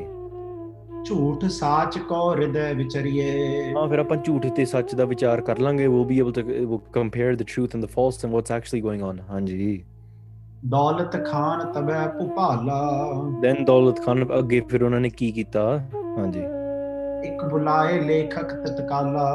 ਝੂਠ 1.05 1.45
ਸਾਚ 1.51 1.97
ਕੋ 2.09 2.19
ਹਿਰਦੈ 2.31 2.73
ਵਿਚਰੀਏ 2.73 3.73
ਹਾਂ 3.75 3.87
ਫਿਰ 3.89 3.99
ਆਪਾਂ 3.99 4.17
ਝੂਠ 4.25 4.45
ਤੇ 4.55 4.65
ਸੱਚ 4.65 4.93
ਦਾ 4.95 5.05
ਵਿਚਾਰ 5.05 5.41
ਕਰ 5.41 5.59
ਲਾਂਗੇ 5.59 5.87
be 5.87 6.19
able 6.23 6.35
to 6.37 6.43
we'll 6.49 6.81
compare 6.97 7.33
the 7.41 7.47
truth 7.53 7.75
and 7.77 7.85
the 7.85 7.89
false 7.95 8.21
and 8.25 8.35
what's 8.37 8.53
actually 8.57 8.81
going 8.85 9.03
on 9.09 9.19
ਹਾਂਜੀ 9.31 9.83
ਦੌਲਤ 10.71 11.15
ਖਾਨ 11.25 11.71
ਤਬੈ 11.73 12.05
ਭੁਪਾਲਾ 12.17 12.79
then 13.45 13.63
ਦੌਲਤ 13.65 13.99
ਖਾਨ 14.05 14.25
ਅੱਗੇ 14.39 14.61
ਫਿਰ 14.69 14.83
ਉਹਨਾਂ 14.83 14.99
ਨੇ 14.99 15.09
ਕੀ 15.09 15.31
ਕੀਤਾ 15.31 15.65
ਹਾਂਜੀ 16.17 16.43
ਇੱਕ 17.27 17.45
ਬੁਲਾਏ 17.51 17.99
ਲੇਖਕ 18.01 18.53
ਤਤਕਾਲਾ 18.65 19.27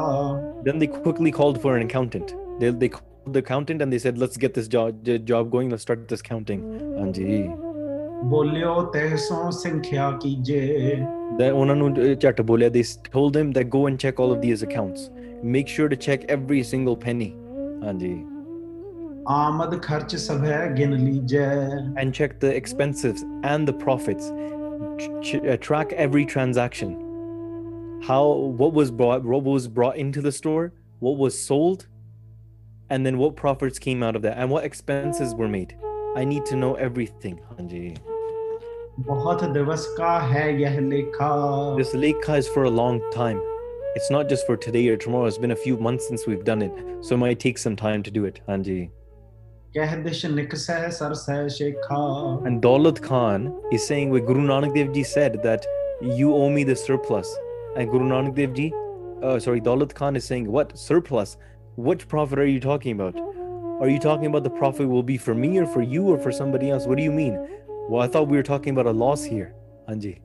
they 0.65 0.91
quickly 0.97 1.31
called 1.39 1.61
for 1.65 1.77
an 1.77 1.87
accountant 1.87 2.35
they 2.61 2.71
they 2.81 2.89
called 2.95 3.35
the 3.35 3.41
accountant 3.45 3.83
and 3.85 3.95
they 3.95 4.01
said 4.05 4.21
let's 4.23 4.41
get 4.43 4.59
this 4.59 4.67
job 4.75 5.09
job 5.31 5.55
going 5.55 5.73
let's 5.73 5.85
start 5.87 6.05
this 6.13 6.29
counting 6.29 6.63
ਹਾਂਜੀ 6.99 7.41
ਬੋਲਿਓ 8.30 8.74
ਤਹਿ 8.92 9.16
ਸੋ 9.16 9.50
ਸੰਖਿਆ 9.50 10.10
ਕੀਜੇ 10.22 10.60
then 11.40 11.54
ਉਹਨਾਂ 11.54 11.76
ਨੂੰ 11.76 11.88
ਅਹ, 11.96 12.14
ਝੱਟ 12.20 12.40
ਬੋਲਿਆ 12.50 12.68
they 12.76 12.84
told 13.16 13.38
him 13.40 13.50
that 13.58 13.70
go 13.76 13.82
and 13.90 13.98
check 14.04 14.22
all 14.24 14.34
of 14.36 14.40
these 14.44 14.62
accounts 14.68 15.08
make 15.56 15.72
sure 15.76 15.88
to 15.94 15.98
check 16.06 16.24
every 16.36 16.62
single 16.72 16.96
penny 17.06 17.30
ਹਾਂਜੀ 17.84 18.14
ਆਮਦ 19.30 19.80
ਖਰਚ 19.82 20.14
ਸਭੈ 20.16 20.66
ਗਿਨ 20.78 20.92
ਲੀਜੈ 21.04 21.46
and 22.02 22.16
check 22.20 22.38
the 22.46 22.52
expenses 22.60 23.24
and 23.52 23.70
the 23.72 23.76
profits 23.84 24.30
Ch- 25.02 25.10
ch- 25.28 25.44
uh, 25.52 25.56
track 25.66 25.92
every 26.06 26.24
transaction 26.32 26.90
how 28.08 28.20
what 28.62 28.76
was 28.80 28.90
brought 29.00 29.24
what 29.32 29.46
was 29.52 29.66
brought 29.78 29.96
into 30.04 30.22
the 30.26 30.32
store 30.38 30.64
what 31.06 31.22
was 31.24 31.38
sold 31.46 31.84
and 32.94 33.08
then 33.08 33.18
what 33.22 33.34
profits 33.40 33.82
came 33.86 34.02
out 34.08 34.18
of 34.20 34.24
that 34.26 34.36
and 34.44 34.54
what 34.56 34.66
expenses 34.70 35.32
were 35.40 35.48
made 35.54 35.72
i 36.22 36.24
need 36.32 36.44
to 36.50 36.58
know 36.62 36.72
everything 36.88 37.38
hanji 37.52 37.82
this 41.77 41.93
lekha 41.93 42.37
is 42.37 42.49
for 42.49 42.65
a 42.65 42.69
long 42.69 43.01
time. 43.11 43.41
It's 43.95 44.11
not 44.11 44.27
just 44.27 44.45
for 44.45 44.57
today 44.57 44.89
or 44.89 44.97
tomorrow. 44.97 45.25
It's 45.25 45.37
been 45.37 45.51
a 45.51 45.55
few 45.55 45.77
months 45.77 46.05
since 46.05 46.27
we've 46.27 46.43
done 46.43 46.61
it, 46.61 46.73
so 46.99 47.15
it 47.15 47.19
might 47.19 47.39
take 47.39 47.57
some 47.57 47.77
time 47.77 48.03
to 48.03 48.11
do 48.11 48.25
it. 48.25 48.41
Hanji. 48.49 48.89
And 52.45 52.61
Daulat 52.61 53.01
Khan 53.01 53.57
is 53.71 53.87
saying 53.87 54.09
what 54.09 54.25
Guru 54.25 54.41
Nanak 54.41 54.75
Dev 54.75 54.91
Ji 54.91 55.03
said 55.03 55.41
that 55.43 55.65
you 56.01 56.33
owe 56.33 56.49
me 56.49 56.65
the 56.65 56.75
surplus. 56.75 57.33
And 57.77 57.89
Guru 57.89 58.05
Nanak 58.09 58.35
Dev 58.35 58.53
Ji, 58.53 58.73
uh, 59.23 59.39
sorry, 59.39 59.61
Daulat 59.61 59.93
Khan 59.93 60.17
is 60.17 60.25
saying 60.25 60.51
what 60.51 60.77
surplus? 60.77 61.37
Which 61.77 62.05
profit 62.09 62.37
are 62.37 62.45
you 62.45 62.59
talking 62.59 62.91
about? 62.99 63.17
Are 63.79 63.87
you 63.87 63.97
talking 63.97 64.25
about 64.25 64.43
the 64.43 64.49
profit 64.49 64.89
will 64.89 65.03
be 65.03 65.17
for 65.17 65.33
me 65.33 65.57
or 65.57 65.65
for 65.65 65.81
you 65.81 66.03
or 66.03 66.19
for 66.19 66.33
somebody 66.33 66.69
else? 66.69 66.85
What 66.85 66.97
do 66.97 67.03
you 67.03 67.13
mean? 67.13 67.39
Well, 67.89 68.03
I 68.03 68.07
thought 68.07 68.27
we 68.27 68.37
were 68.37 68.43
talking 68.43 68.73
about 68.77 68.85
a 68.85 68.91
loss 68.91 69.23
here, 69.23 69.55
Anji. 69.89 70.19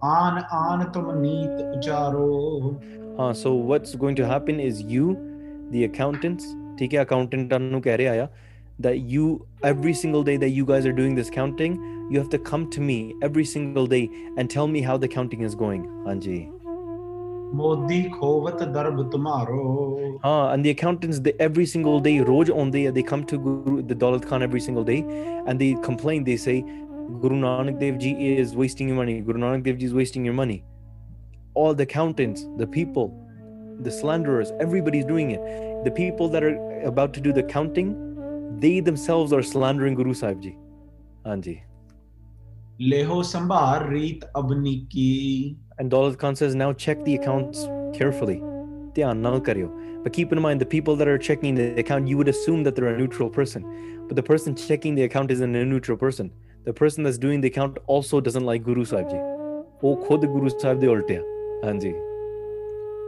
An 0.00 0.36
an 0.58 0.92
tumneet 0.92 1.82
jaro. 1.82 2.26
हाँ 3.18 3.32
so 3.34 3.52
what's 3.66 3.96
going 3.96 4.16
to 4.16 4.24
happen 4.24 4.60
is 4.60 4.82
you 4.90 5.14
the 5.72 5.88
accountants 5.88 6.44
ठीक 6.78 6.92
है 6.92 6.98
accountant 7.04 7.52
that 8.80 8.98
you 9.12 9.22
every 9.68 9.92
single 10.00 10.24
day 10.26 10.36
that 10.42 10.50
you 10.56 10.64
guys 10.64 10.84
are 10.86 10.92
doing 10.98 11.14
this 11.18 11.30
counting 11.36 11.72
you 12.10 12.18
have 12.20 12.28
to 12.34 12.38
come 12.50 12.66
to 12.74 12.84
me 12.90 12.98
every 13.28 13.44
single 13.52 13.88
day 13.92 14.02
and 14.36 14.52
tell 14.52 14.68
me 14.74 14.82
how 14.88 14.96
the 15.04 15.08
counting 15.14 15.42
is 15.48 15.56
going 15.62 15.82
Anji 16.12 16.36
modi 17.52 18.10
khovat 18.10 18.58
darb 18.72 18.98
ah 20.24 20.52
and 20.52 20.64
the 20.64 20.70
accountants 20.70 21.20
every 21.38 21.66
single 21.66 22.00
day 22.00 22.18
roj 22.18 22.50
on 22.54 22.70
day 22.70 22.90
they 22.90 23.02
come 23.02 23.24
to 23.24 23.38
guru 23.38 23.82
the 23.82 23.94
Daulat 23.94 24.26
khan 24.28 24.42
every 24.42 24.60
single 24.60 24.84
day 24.84 25.04
and 25.46 25.58
they 25.58 25.74
complain 25.82 26.24
they 26.24 26.36
say 26.36 26.62
guru 27.20 27.36
nanak 27.36 27.78
dev 27.78 27.98
ji 27.98 28.10
is 28.32 28.54
wasting 28.54 28.88
your 28.88 28.96
money 28.96 29.20
guru 29.20 29.40
nanak 29.40 29.62
dev 29.62 29.78
ji 29.78 29.86
is 29.86 29.94
wasting 29.94 30.24
your 30.24 30.34
money. 30.34 30.64
All 31.54 31.74
the 31.74 31.84
accountants 31.84 32.46
the 32.56 32.66
people 32.66 33.14
the 33.80 33.90
slanderers 33.90 34.52
everybody's 34.60 35.04
doing 35.04 35.30
it. 35.30 35.40
The 35.84 35.90
people 35.90 36.28
that 36.28 36.44
are 36.44 36.82
about 36.82 37.14
to 37.14 37.20
do 37.20 37.32
the 37.32 37.42
counting 37.42 37.96
they 38.58 38.80
themselves 38.80 39.32
are 39.32 39.42
slandering 39.42 39.94
guru 39.94 40.14
sahib 40.14 40.42
ji. 40.42 40.56
Anji 41.24 41.62
leho 42.80 43.24
sambhar 43.24 43.88
reet 43.90 44.24
abniki 44.34 45.56
And 45.79 45.91
Daulat 45.91 46.17
Khan 46.17 46.35
says, 46.35 46.55
now 46.55 46.71
check 46.73 47.03
the 47.05 47.15
accounts 47.15 47.67
carefully. 47.99 48.39
ਧਿਆਨ 48.95 49.17
ਨਾਲ 49.17 49.39
ਕਰਿਓ. 49.39 49.69
But 50.03 50.13
keep 50.13 50.33
in 50.35 50.41
mind, 50.45 50.61
the 50.61 50.69
people 50.73 50.95
that 51.01 51.07
are 51.07 51.17
checking 51.27 51.55
the 51.55 51.67
account, 51.83 52.07
you 52.07 52.17
would 52.17 52.29
assume 52.33 52.63
that 52.65 52.75
they're 52.75 52.93
a 52.93 52.97
neutral 52.97 53.29
person. 53.37 53.63
But 54.07 54.15
the 54.19 54.25
person 54.31 54.55
checking 54.55 54.95
the 54.95 55.05
account 55.09 55.31
isn't 55.35 55.55
a 55.61 55.65
neutral 55.65 55.97
person. 56.05 56.31
The 56.65 56.73
person 56.81 57.03
that's 57.03 57.17
doing 57.17 57.41
the 57.45 57.49
account 57.53 57.77
also 57.95 58.19
doesn't 58.27 58.45
like 58.51 58.63
Guru 58.71 58.85
Sahib 58.93 59.09
Ji. 59.13 59.21
ਉਹ 59.83 59.95
ਖੁਦ 60.07 60.25
ਗੁਰੂ 60.25 60.49
ਸਾਹਿਬ 60.49 60.79
ਦੇ 60.79 60.87
ਉਲਟੇ 60.87 61.15
ਆ 61.17 61.21
ਹਾਂਜੀ 61.63 61.93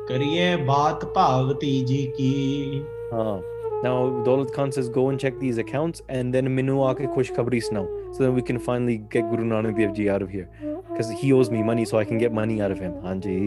ਕਰੀਏ 0.07 0.55
ਬਾਤ 0.65 1.05
ਭਾਵਤੀ 1.15 1.80
ਜੀ 1.86 2.05
ਕੀ 2.17 2.82
ਹਾਂ 3.13 3.41
now 3.86 3.93
Daulat 4.26 4.51
Khan 4.55 4.71
says 4.76 4.89
go 4.97 5.01
and 5.11 5.21
check 5.23 5.39
these 5.39 5.57
accounts 5.63 6.01
and 6.17 6.36
then 6.36 6.49
ਮੈਨੂੰ 6.57 6.86
ਆ 6.88 6.93
ਕੇ 6.99 7.07
ਖੁਸ਼ਖਬਰੀ 7.15 7.59
ਸੁਣਾਓ 7.59 7.98
so 8.11 8.23
that 8.23 8.32
we 8.39 8.43
can 8.49 8.59
finally 8.67 8.97
get 9.15 9.30
Guru 9.32 9.45
Nanak 9.53 9.78
Dev 9.82 9.93
Ji 9.99 10.09
out 10.15 10.26
of 10.28 10.36
here 10.36 10.47
because 10.89 11.09
he 11.21 11.32
owes 11.38 11.49
me 11.55 11.63
money 11.69 11.86
so 11.91 11.99
I 12.01 12.05
can 12.11 12.21
get 12.26 12.38
money 12.41 12.59
out 12.67 12.76
of 12.78 12.84
him 12.86 12.93
ਹਾਂਜੀ 13.05 13.39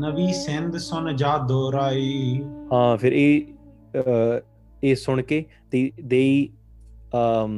ਨਵੀ 0.00 0.32
ਸਿੰਧ 0.32 0.76
ਸੁਨ 0.82 1.14
ਜਾ 1.16 1.36
ਦੋਰਾਈ 1.48 2.42
ਹਾਂ 2.72 2.96
ਫਿਰ 2.98 3.12
ਇਹ 3.12 4.00
ਅਹ, 4.00 4.40
ਇਹ 4.84 4.94
ਸੁਣ 4.96 5.22
ਕੇ 5.32 5.44
they 5.74 5.82
they 6.12 6.26
um 7.20 7.52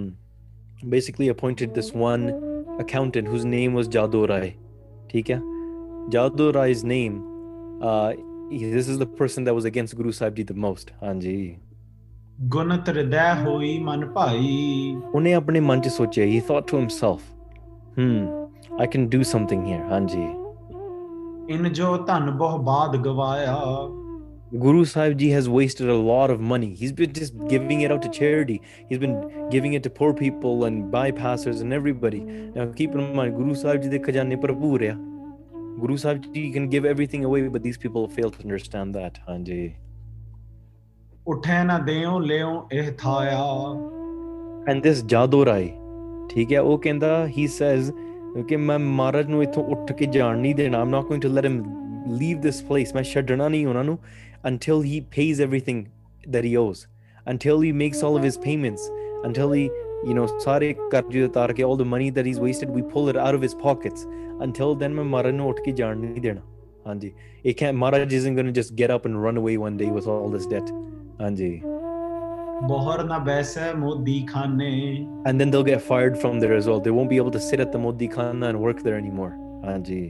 basically 0.94 1.28
appointed 1.34 1.74
this 1.80 1.90
one 2.04 2.24
accountant 2.84 3.28
whose 3.32 3.44
name 3.52 3.76
was 3.80 3.88
Jadoo 3.96 4.22
Rai 4.30 4.50
ਠੀਕ 5.10 5.30
ਹੈ 5.30 5.38
Jadoo 6.14 6.48
Rai's 6.56 6.82
name 6.92 7.14
uh 7.90 8.10
he- 8.50 8.70
this 8.74 8.88
is 8.94 8.98
the 9.02 9.08
person 9.20 9.46
that 9.48 9.56
was 9.60 9.68
against 9.70 9.96
Guru 10.00 10.12
Sahib 10.18 10.36
Ji 10.40 10.46
the 10.50 10.56
most 10.66 10.90
ਹਾਂਜੀ 11.02 11.36
ਗੁਨਤ 12.52 12.88
ਹਿਰਦੈ 12.88 13.32
ਹੋਈ 13.34 13.78
ਮਨ 13.82 14.06
ਭਾਈ 14.12 14.94
ਉਹਨੇ 15.14 15.32
ਆਪਣੇ 15.34 15.60
ਮਨ 15.60 15.80
'ਚ 15.80 15.88
ਸੋਚਿਆ 15.88 16.24
he 16.26 16.40
thought 16.48 16.70
to 16.70 16.80
himself 16.80 17.26
hmm 17.98 18.24
I 18.84 18.86
can 18.94 19.04
do 19.16 19.20
something 19.32 19.66
here 19.66 19.82
ਹਾਂਜੀ 19.90 20.24
ਇਨ 21.54 21.72
ਜੋ 21.72 21.96
ਧਨ 22.06 22.30
ਬਹੁ 22.38 22.58
ਬਾਦ 22.70 22.96
ਗਵਾਇਆ 23.04 23.58
Guru 24.62 24.80
Sahib 24.88 25.14
Ji 25.20 25.28
has 25.34 25.46
wasted 25.52 25.88
a 25.92 25.94
lot 26.08 26.32
of 26.32 26.42
money. 26.48 26.66
He's 26.80 26.92
been 26.98 27.14
just 27.14 27.38
giving 27.52 27.80
it 27.86 27.94
out 27.94 28.02
to 28.02 28.10
charity. 28.18 28.58
He's 28.90 29.00
been 29.04 29.14
giving 29.54 29.72
it 29.78 29.82
to 29.86 29.90
poor 29.96 30.10
people 30.20 30.62
and 30.66 30.84
bypassers 30.92 31.62
and 31.64 31.76
everybody. 31.78 32.20
Now 32.58 32.66
keep 32.80 32.94
in 33.00 33.08
mind, 33.16 33.34
Guru 33.38 33.56
Sahib 33.62 33.82
Ji 33.86 33.90
de 33.94 34.00
khajane 34.04 34.36
bharpoor 34.44 34.80
hai. 34.84 34.92
Guru 35.80 35.96
Sahib 36.04 36.28
Ji 36.36 36.44
can 36.58 36.68
give 36.76 36.86
everything 36.92 37.24
away, 37.30 37.40
but 37.56 37.66
these 37.66 37.80
people 37.86 38.06
fail 38.18 38.30
to 38.36 38.44
understand 38.44 39.00
that. 39.00 39.18
Hanji. 39.30 39.58
ਉਠੈ 41.31 41.63
ਨਾ 41.63 41.77
ਦੇਉ 41.79 42.19
ਲਿਉ 42.19 42.61
ਇਹ 42.73 42.91
ਥਾਇਆ 42.97 43.39
And 44.71 44.85
this 44.85 45.01
Jadoo 45.11 45.43
Rai, 45.49 45.65
ਠੀਕ 46.29 46.53
ਹੈ 46.53 46.61
ਉਹ 46.61 46.77
ਕਹਿੰਦਾ 46.77 47.09
he 47.35 47.45
says 47.57 47.91
ਕਿ 48.47 48.57
ਮੈਂ 48.57 48.77
ਮਹਾਰਾਜ 48.79 49.27
ਨੂੰ 49.29 49.43
ਇੱਥੋਂ 49.43 49.63
ਉੱਠ 49.75 49.91
ਕੇ 49.99 50.05
ਜਾਣ 50.05 50.37
ਨਹੀਂ 50.39 50.55
ਦੇਣਾ 50.55 50.83
I'm 50.83 50.95
not 50.95 51.07
going 51.11 51.23
to 51.27 51.31
let 51.35 51.47
him 51.49 51.59
leave 52.21 52.41
this 52.47 52.61
place 52.71 52.95
ਮੈਂ 52.95 53.03
ਛੱਡਣਾ 53.11 53.47
ਨਹੀਂ 53.49 53.65
ਉਹਨਾਂ 53.65 53.83
ਨੂੰ 53.83 53.97
until 54.51 54.83
he 54.89 54.99
pays 55.17 55.45
everything 55.47 55.85
that 56.35 56.49
he 56.49 56.55
owes 56.65 56.83
until 57.33 57.65
he 57.67 57.71
makes 57.85 58.03
all 58.07 58.19
of 58.19 58.29
his 58.29 58.39
payments 58.45 58.91
until 59.29 59.57
he 59.57 59.65
you 60.09 60.19
know 60.19 60.27
ਸਾਰੇ 60.45 60.73
ਕਰਜ਼ੇ 60.91 61.23
ਉਤਾਰ 61.23 61.53
ਕੇ 61.53 61.63
all 61.63 61.81
the 61.83 61.89
money 61.95 62.11
that 62.19 62.31
he's 62.31 62.45
wasted 62.47 62.77
we 62.77 62.85
pull 62.95 63.11
it 63.13 63.25
out 63.25 63.39
of 63.39 63.49
his 63.49 63.59
pockets 63.65 64.07
until 64.47 64.79
then 64.83 64.95
ਮੈਂ 64.99 65.03
ਮਹਾਰਾਜ 65.03 65.35
ਨੂੰ 65.35 65.49
ਉੱਠ 65.49 65.61
ਕੇ 65.65 65.71
ਜਾਣ 65.81 65.97
ਨਹੀਂ 65.97 66.21
ਦੇਣਾ 66.21 66.41
Hanji. 66.85 67.13
It 67.43 67.57
can't 67.57 67.77
Maharaj 67.77 68.13
isn't 68.13 68.35
gonna 68.35 68.51
just 68.51 68.75
get 68.75 68.89
up 68.89 69.05
and 69.05 69.21
run 69.21 69.37
away 69.37 69.57
one 69.57 69.77
day 69.77 69.89
with 69.97 70.07
all 70.07 70.29
this 70.29 70.45
debt. 70.45 70.71
Hanji. 71.19 71.53
ਬੋਹਰ 72.67 73.03
ਨਾ 73.03 73.17
ਬੈਸੈ 73.25 73.73
ਮੋਦੀ 73.73 74.19
ਖਾਨੇ 74.29 74.71
And 75.29 75.41
then 75.41 75.51
they'll 75.51 75.67
get 75.67 75.81
fired 75.81 76.17
from 76.23 76.39
there 76.43 76.55
as 76.55 76.65
well. 76.69 76.79
They 76.85 76.93
won't 76.95 77.09
be 77.11 77.19
able 77.21 77.31
to 77.35 77.41
sit 77.45 77.61
at 77.65 77.71
the 77.75 77.79
Modi 77.83 78.07
Khana 78.15 78.49
and 78.53 78.59
work 78.65 78.81
there 78.87 78.97
anymore. 79.03 79.31
Hanji. 79.67 80.01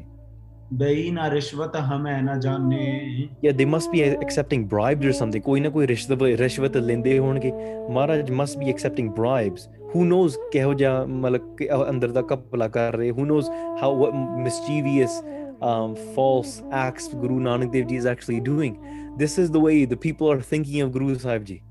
ਬਈ 0.80 1.10
ਨਾ 1.12 1.30
ਰਿਸ਼ਵਤ 1.32 1.76
ਹਮੈ 1.92 2.20
ਨਾ 2.22 2.36
ਜਾਣੇ 2.40 2.80
Yeah, 3.46 3.54
they 3.60 3.68
must 3.76 3.92
be 3.94 4.02
accepting 4.26 4.66
bribes 4.74 5.08
or 5.12 5.14
something. 5.22 5.42
ਕੋਈ 5.46 5.60
ਨਾ 5.60 5.70
ਕੋਈ 5.70 5.88
ਰਿਸ਼ਵਤ 5.88 6.22
ਰਿਸ਼ਵਤ 6.42 6.78
ਲੈਂਦੇ 6.78 7.18
ਹੋਣਗੇ 7.20 7.52
Maharaj 7.98 8.30
must 8.42 8.60
be 8.64 8.74
accepting 8.74 9.10
bribes. 9.20 9.68
Who 9.94 10.06
knows 10.12 10.38
ਕਿਹੋ 10.52 10.74
ਜਿਹਾ 10.74 11.06
ਮਤਲਬ 11.06 11.56
ਕਿ 11.58 11.70
ਉਹ 11.76 11.90
ਅੰਦਰ 11.90 12.12
ਦਾ 12.18 12.22
ਕਪਲਾ 12.32 12.68
ਕਰ 12.78 12.96
ਰਹੇ 12.98 13.12
Who 13.12 13.26
knows 13.32 13.50
how 13.82 13.92
what 14.02 14.20
mischievous 14.48 15.20
um, 15.70 15.96
false 16.18 16.54
acts 16.86 17.10
Guru 17.24 17.40
Nanak 17.48 17.72
Dev 17.78 17.88
Ji 17.92 18.02
is 18.04 18.10
actually 18.16 18.40
doing. 18.52 18.76
This 19.17 19.39
is 19.39 19.51
the 19.51 19.61
way 19.61 19.85
the 19.85 19.97
people 19.97 20.31
are 20.31 20.41
thinking 20.41 20.81
of 20.81 20.93
Guru 20.93 21.19
Sahib 21.19 21.45
Ji. 21.45 21.63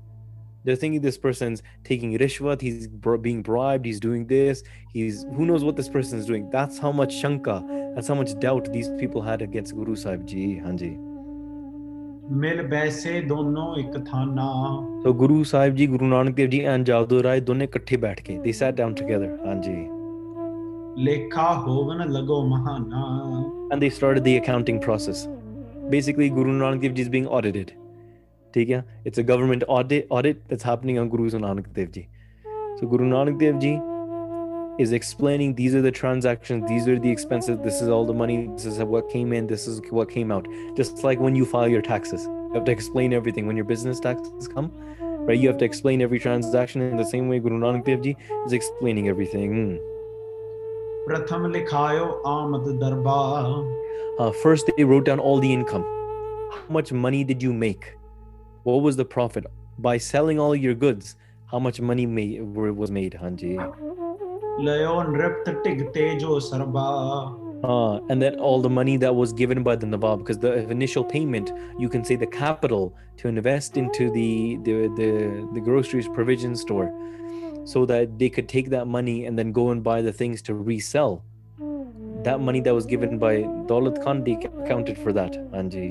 They're 0.64 0.76
thinking 0.76 1.02
this 1.02 1.18
person's 1.18 1.62
taking 1.84 2.18
rishwat, 2.18 2.62
he's 2.62 2.86
br- 2.88 3.16
being 3.16 3.42
bribed, 3.42 3.84
he's 3.84 4.00
doing 4.00 4.26
this, 4.26 4.62
he's 4.92 5.24
who 5.36 5.44
knows 5.44 5.62
what 5.62 5.76
this 5.76 5.90
person 5.96 6.18
is 6.18 6.24
doing. 6.26 6.48
That's 6.50 6.78
how 6.78 6.92
much 6.92 7.14
shanka, 7.22 7.56
that's 7.94 8.08
how 8.08 8.14
much 8.14 8.38
doubt 8.40 8.72
these 8.72 8.88
people 9.02 9.20
had 9.20 9.42
against 9.42 9.74
Guru 9.74 9.96
Sahib 10.04 10.24
Ji. 10.26 10.46
Hanji. 10.68 10.94
ਮਿਲ 12.42 12.62
ਬੈਸੇ 12.68 13.20
ਦੋਨੋਂ 13.20 13.76
ਇੱਕ 13.78 13.96
ਥਾਨਾ 14.04 14.44
So 15.02 15.12
Guru 15.22 15.40
Sahib 15.48 15.74
Ji, 15.80 15.86
Guru 15.94 16.06
Nanak 16.12 16.36
Dev 16.36 16.48
Ji 16.54 16.60
and 16.74 16.90
Javdur 16.90 17.18
Rai 17.24 17.40
ਦੋਨੇ 17.48 17.64
ਇਕੱਠੇ 17.64 17.96
ਬੈਠ 18.04 18.20
ਕੇ 18.28 18.36
they 18.44 18.54
sat 18.60 18.78
down 18.78 18.94
together 19.00 19.28
ਹਾਂਜੀ 19.46 19.76
ਲੇਖਾ 21.04 21.52
ਹੋਵਨ 21.66 22.08
ਲਗੋ 22.12 22.40
ਮਹਾਨਾ 22.48 23.02
and 23.74 23.84
they 23.84 23.90
started 23.98 24.24
the 24.28 24.34
accounting 24.40 24.80
process 24.86 25.20
basically 25.89 26.29
Guru 26.29 26.57
Nanak 26.59 26.81
Dev 26.81 26.93
Ji 26.93 27.01
is 27.01 27.09
being 27.09 27.27
audited. 27.27 27.71
ठीक 28.53 28.69
है 28.69 28.83
it's 29.07 29.19
a 29.19 29.23
government 29.23 29.63
audit 29.63 30.07
audit 30.11 30.37
that's 30.49 30.65
happening 30.65 30.97
on 30.99 31.09
Guru 31.09 31.37
Nanak 31.39 31.67
Dev 31.75 31.87
ji 31.95 32.05
so 32.79 32.87
Guru 32.87 33.05
Nanak 33.05 33.43
is 34.83 34.91
explaining 34.95 35.53
these 35.55 35.73
are 35.77 35.81
the 35.81 35.91
transactions, 35.95 36.67
these 36.67 36.85
are 36.91 36.97
the 37.05 37.09
expenses, 37.13 37.57
this 37.63 37.81
is 37.81 37.89
all 37.95 38.05
the 38.09 38.13
money, 38.13 38.37
this 38.51 38.67
is 38.69 38.77
what 38.91 39.09
came 39.09 39.33
in, 39.39 39.49
this 39.49 39.67
is 39.71 39.81
what 39.97 40.13
came 40.13 40.31
out. 40.35 40.47
Just 40.77 41.03
like 41.07 41.25
when 41.25 41.35
you 41.39 41.49
file 41.55 41.73
your 41.73 41.81
taxes, 41.89 42.23
you 42.29 42.53
have 42.53 42.63
to 42.69 42.75
explain 42.77 43.17
everything. 43.19 43.51
When 43.51 43.61
your 43.61 43.67
business 43.73 43.99
taxes 44.07 44.47
come, 44.55 44.71
right, 45.01 45.37
you 45.37 45.53
have 45.53 45.61
to 45.65 45.69
explain 45.71 46.07
every 46.07 46.23
transaction 46.29 46.89
in 46.89 46.95
the 47.03 47.11
same 47.13 47.27
way 47.27 47.43
Guru 47.49 47.59
Nanak 47.67 47.85
Dev 47.91 48.09
Ji 48.09 48.17
is 48.45 48.59
explaining 48.63 49.15
everything. 49.15 49.57
Mm 49.61 49.88
uh, 54.19 54.31
first 54.31 54.69
they 54.77 54.83
wrote 54.83 55.05
down 55.05 55.19
all 55.19 55.39
the 55.39 55.51
income. 55.51 55.83
How 56.51 56.65
much 56.69 56.91
money 56.91 57.23
did 57.23 57.41
you 57.41 57.53
make? 57.53 57.95
What 58.63 58.81
was 58.81 58.95
the 58.95 59.05
profit? 59.05 59.45
By 59.77 59.97
selling 59.97 60.39
all 60.39 60.55
your 60.55 60.73
goods 60.73 61.15
how 61.51 61.59
much 61.59 61.81
money 61.81 62.05
was 62.05 62.91
made 62.91 63.13
hanji? 63.13 63.57
Uh, 67.63 67.99
and 68.09 68.21
then 68.21 68.39
all 68.39 68.61
the 68.61 68.69
money 68.69 68.97
that 68.97 69.13
was 69.13 69.33
given 69.33 69.63
by 69.63 69.75
the 69.75 69.85
Nawab, 69.85 70.19
because 70.19 70.37
the 70.37 70.69
initial 70.69 71.03
payment, 71.03 71.51
you 71.77 71.89
can 71.89 72.05
say 72.05 72.15
the 72.15 72.27
capital 72.27 72.93
to 73.17 73.27
invest 73.27 73.77
into 73.77 74.09
the 74.11 74.57
the 74.63 74.87
the, 74.95 75.49
the 75.53 75.61
groceries 75.61 76.07
provision 76.07 76.55
store 76.55 76.87
so 77.69 77.85
that 77.85 78.17
they 78.17 78.29
could 78.29 78.49
take 78.49 78.71
that 78.71 78.87
money 78.87 79.25
and 79.25 79.37
then 79.37 79.51
go 79.51 79.69
and 79.69 79.83
buy 79.83 80.01
the 80.01 80.11
things 80.11 80.41
to 80.41 80.55
resell. 80.55 81.23
That 82.23 82.39
money 82.41 82.61
that 82.61 82.73
was 82.73 82.87
given 82.87 83.19
by 83.19 83.43
Daulat 83.69 84.03
Khan, 84.03 84.23
they 84.23 84.33
accounted 84.33 84.97
for 84.97 85.13
that, 85.13 85.33
Anji. 85.59 85.89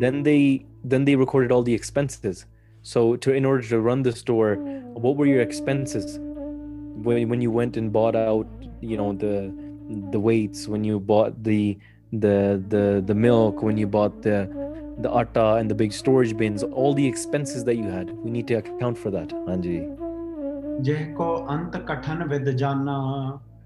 Then 0.00 0.22
they 0.22 0.64
then 0.82 1.04
they 1.04 1.14
recorded 1.14 1.52
all 1.52 1.62
the 1.62 1.74
expenses. 1.74 2.46
So 2.82 3.16
to 3.16 3.34
in 3.34 3.44
order 3.44 3.62
to 3.68 3.80
run 3.80 4.02
the 4.02 4.12
store, 4.12 4.56
what 5.04 5.16
were 5.16 5.26
your 5.26 5.42
expenses 5.42 6.18
when, 7.06 7.28
when 7.28 7.40
you 7.42 7.50
went 7.50 7.76
and 7.76 7.92
bought 7.92 8.16
out, 8.16 8.46
you 8.80 8.96
know, 8.96 9.12
the 9.12 9.52
the 10.10 10.18
weights, 10.18 10.66
when 10.66 10.84
you 10.84 10.98
bought 10.98 11.44
the 11.44 11.78
the 12.12 12.62
the 12.68 13.04
the 13.06 13.14
milk, 13.14 13.62
when 13.62 13.76
you 13.76 13.86
bought 13.86 14.22
the 14.22 14.63
the 14.98 15.14
atta 15.14 15.54
and 15.54 15.70
the 15.70 15.74
big 15.74 15.92
storage 15.92 16.36
bins, 16.36 16.62
all 16.62 16.94
the 16.94 17.06
expenses 17.06 17.64
that 17.64 17.76
you 17.76 17.84
had. 17.84 18.10
We 18.10 18.30
need 18.30 18.46
to 18.48 18.54
account 18.54 18.98
for 18.98 19.10
that, 19.10 19.28
Anji. 19.28 19.88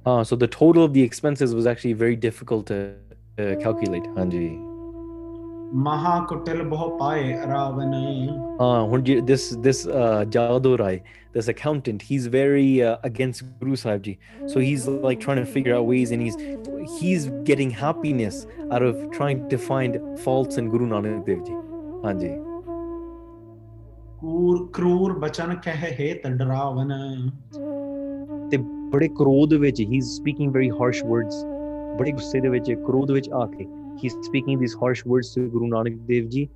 Uh, 0.05 0.25
so 0.25 0.37
the 0.37 0.47
total 0.47 0.85
of 0.85 0.93
the 0.93 1.03
expenses 1.03 1.55
was 1.55 1.67
actually 1.67 1.93
very 1.93 2.17
difficult 2.17 2.67
to 2.67 2.95
uh, 3.39 3.55
calculate, 3.61 4.05
Anji. 4.17 4.68
ਮਹਾ 5.75 6.19
ਕੁਟਿਲ 6.29 6.63
ਬਹੁ 6.63 6.97
ਪਾਏ 6.99 7.33
Ravan 7.47 7.95
Uh, 8.67 8.85
when 8.93 9.03
you- 9.09 9.23
this 9.27 9.43
this 9.65 9.81
uh, 9.97 10.25
Jadorai, 10.37 10.95
this 11.37 11.49
accountant, 11.53 12.05
he's 12.07 12.25
very 12.27 12.65
uh, 12.87 12.95
against 13.09 13.45
Guru 13.61 13.77
Sahib 13.83 14.03
Ji. 14.07 14.15
So 14.53 14.63
he's 14.65 14.87
like 15.05 15.21
trying 15.21 15.41
to 15.41 15.45
figure 15.53 15.75
out 15.77 15.87
ways, 15.91 16.15
and 16.17 16.25
he's 16.27 16.39
he's 16.95 17.29
getting 17.51 17.71
happiness 17.83 18.41
out 18.73 18.83
of 18.83 18.99
trying 19.19 19.45
to 19.53 19.59
find 19.69 20.01
faults 20.25 20.63
in 20.63 20.71
Guru 20.75 20.89
Nanak 20.95 21.23
Dev 21.31 21.45
Ji. 21.51 21.59
Hanji. 22.07 22.33
ਕੂਰ 24.21 24.69
ਕਰੂਰ 24.73 25.13
ਬਚਨ 25.19 25.55
ਕਹਿ 25.55 25.91
ਹੇਤ 26.01 26.27
ਡਰਾਵਨ 26.27 26.93
ਬੜੇ 28.91 29.09
ਕ੍ਰੋਧ 29.09 29.55
ਵਿੱਚ 29.55 29.83
ਗੁੱਸੇ 32.13 32.41
ਦੇ 32.41 32.49
ਵਿੱਚ 32.49 32.73
ਕ੍ਰੋਧ 32.87 33.11
ਵਿੱਚ 33.11 33.31
ਆ 33.31 33.47
ਕੇ 33.47 33.65
he's 34.01 34.17
speaking 34.23 34.59
these 34.59 34.75
harsh 34.75 35.05
words 35.05 35.35
to 35.35 35.49
Guru 35.49 35.69
Nanak 35.69 36.07
Dev 36.07 36.31
Ji 36.31 36.51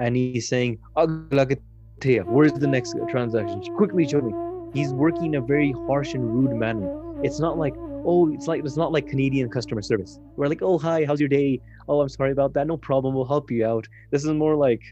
and 0.00 0.16
he's 0.16 0.48
saying 0.48 0.78
"Agla 0.96 1.46
kitthe 1.46 2.18
hai? 2.18 2.24
where's 2.24 2.52
the 2.52 2.66
next 2.66 2.96
transaction? 3.08 3.62
Quickly 3.76 4.08
show 4.08 4.20
me. 4.20 4.32
He's 4.74 4.92
working 4.92 5.26
in 5.26 5.34
a 5.36 5.40
very 5.40 5.72
harsh 5.86 6.14
and 6.14 6.24
rude 6.24 6.54
manner. 6.54 6.88
It's 7.24 7.40
not 7.40 7.58
like 7.58 7.74
oh 7.78 8.30
it's 8.32 8.46
like 8.46 8.64
it's 8.64 8.76
not 8.76 8.92
like 8.92 9.06
Canadian 9.06 9.48
customer 9.50 9.82
service. 9.82 10.18
We're 10.36 10.48
like 10.48 10.62
oh 10.62 10.78
hi 10.78 11.04
how's 11.04 11.20
your 11.20 11.28
day? 11.28 11.60
Oh 11.88 12.00
I'm 12.00 12.08
sorry 12.08 12.32
about 12.32 12.54
that. 12.54 12.66
No 12.66 12.76
problem. 12.76 13.14
We'll 13.14 13.24
help 13.24 13.50
you 13.50 13.66
out. 13.66 13.88
This 14.10 14.24
is 14.24 14.30
more 14.30 14.54
like 14.54 14.82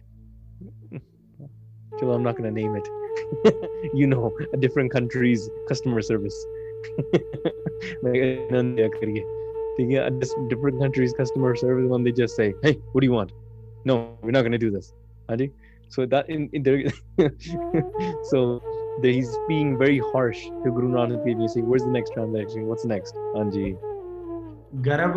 I'm 2.02 2.22
not 2.22 2.36
going 2.36 2.54
to 2.54 2.60
name 2.60 2.76
it. 2.76 2.88
You 3.94 4.06
know, 4.06 4.36
a 4.52 4.56
different 4.56 4.92
country's 4.92 5.48
customer 5.68 6.02
service. 6.02 6.36
thinking 9.76 10.20
just 10.20 10.34
different 10.48 10.80
countries 10.80 11.12
customer 11.12 11.54
service 11.54 11.88
when 11.88 12.02
they 12.02 12.12
just 12.12 12.36
say 12.36 12.54
hey 12.62 12.78
what 12.92 13.00
do 13.00 13.06
you 13.06 13.12
want? 13.12 13.32
No 13.84 14.16
we're 14.22 14.30
not 14.30 14.42
going 14.42 14.52
to 14.52 14.58
do 14.58 14.70
this. 14.70 14.92
So 15.88 16.06
that 16.06 16.28
in, 16.28 16.50
in 16.52 16.62
there 16.62 16.84
so 18.30 18.62
there 19.02 19.12
he's 19.12 19.36
being 19.46 19.78
very 19.78 20.00
harsh 20.12 20.44
to 20.64 20.70
guru 20.70 20.88
nanak 20.88 21.24
dev 21.24 21.38
you 21.38 21.48
say 21.48 21.60
where's 21.60 21.82
the 21.82 21.94
next 21.98 22.10
transaction? 22.10 22.66
What's 22.66 22.84
next? 22.84 23.14
Anji 23.34 23.78
Garab 24.82 25.14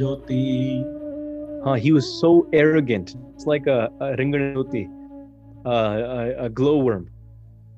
jyoti. 0.00 0.84
Huh, 1.64 1.74
he 1.74 1.92
was 1.92 2.06
so 2.20 2.48
arrogant. 2.52 3.16
It's 3.34 3.46
like 3.46 3.66
a, 3.66 3.90
a 4.00 4.16
ringan 4.16 4.54
jyoti 4.54 4.84
uh, 5.66 6.32
a, 6.38 6.44
a 6.44 6.48
glowworm. 6.48 7.10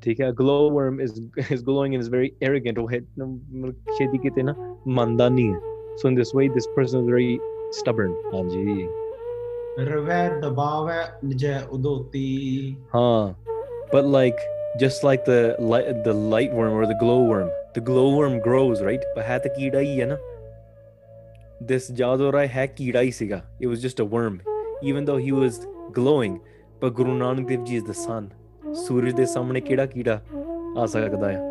ठीक 0.03 0.21
है? 0.21 0.31
Glowworm 0.71 1.01
is 1.01 1.31
is 1.53 1.63
glowing 1.65 1.95
in 1.95 2.01
is 2.01 2.09
very 2.11 2.33
arrogant 2.43 2.79
वो 2.79 2.87
खेती 2.87 4.19
किते 4.19 4.43
ना 4.43 4.55
मानदा 4.99 5.29
नहीं 5.29 5.49
है। 5.49 5.97
So 5.97 6.09
in 6.09 6.15
this 6.15 6.35
way 6.35 6.49
this 6.55 6.67
person 6.77 6.99
is 7.05 7.11
very 7.11 7.39
stubborn 7.79 8.11
हां 8.35 8.43
जी। 8.49 8.87
रवे 9.91 10.21
दबाव 10.41 10.89
निजे 11.25 11.55
उदोती। 11.73 12.27
हां। 12.95 13.35
But 13.93 14.05
like 14.15 14.41
just 14.81 15.05
like 15.09 15.25
the 15.31 15.41
light 15.73 15.87
the 16.07 16.15
light 16.35 16.55
worm 16.61 16.75
or 16.79 16.87
the 16.89 16.99
glow 17.03 17.21
worm 17.31 17.49
the 17.77 17.85
glow 17.93 18.09
worm 18.17 18.35
grows 18.49 18.83
right? 18.89 19.07
but 19.15 19.25
है 19.25 19.39
तो 19.39 19.55
कीड़ा 19.55 19.79
ही 19.79 19.97
है 19.97 20.07
ना। 20.13 20.19
This 21.71 21.91
jadora 22.01 22.47
है 22.57 22.67
कीड़ा 22.81 23.01
ही 23.01 23.13
सीगा। 23.13 23.43
It 23.61 23.67
was 23.75 23.81
just 23.87 24.05
a 24.05 24.09
worm 24.17 24.39
even 24.93 25.11
though 25.11 25.21
he 25.27 25.33
was 25.41 25.61
glowing. 25.99 26.39
but 26.83 26.95
guru 26.95 27.15
nanak 27.21 27.47
dev 27.47 27.63
ji 27.69 27.77
is 27.77 27.87
the 27.87 27.95
sun. 28.01 28.27
ਸੂਰਜ 28.86 29.14
ਦੇ 29.16 29.26
ਸਾਹਮਣੇ 29.26 29.62
ਕਿਹੜਾ 29.62 29.86
ਕੀੜਾ 29.86 30.22
ਆ 30.78 30.86
ਸਕਦਾ 30.86 31.32
ਹੈ? 31.32 31.42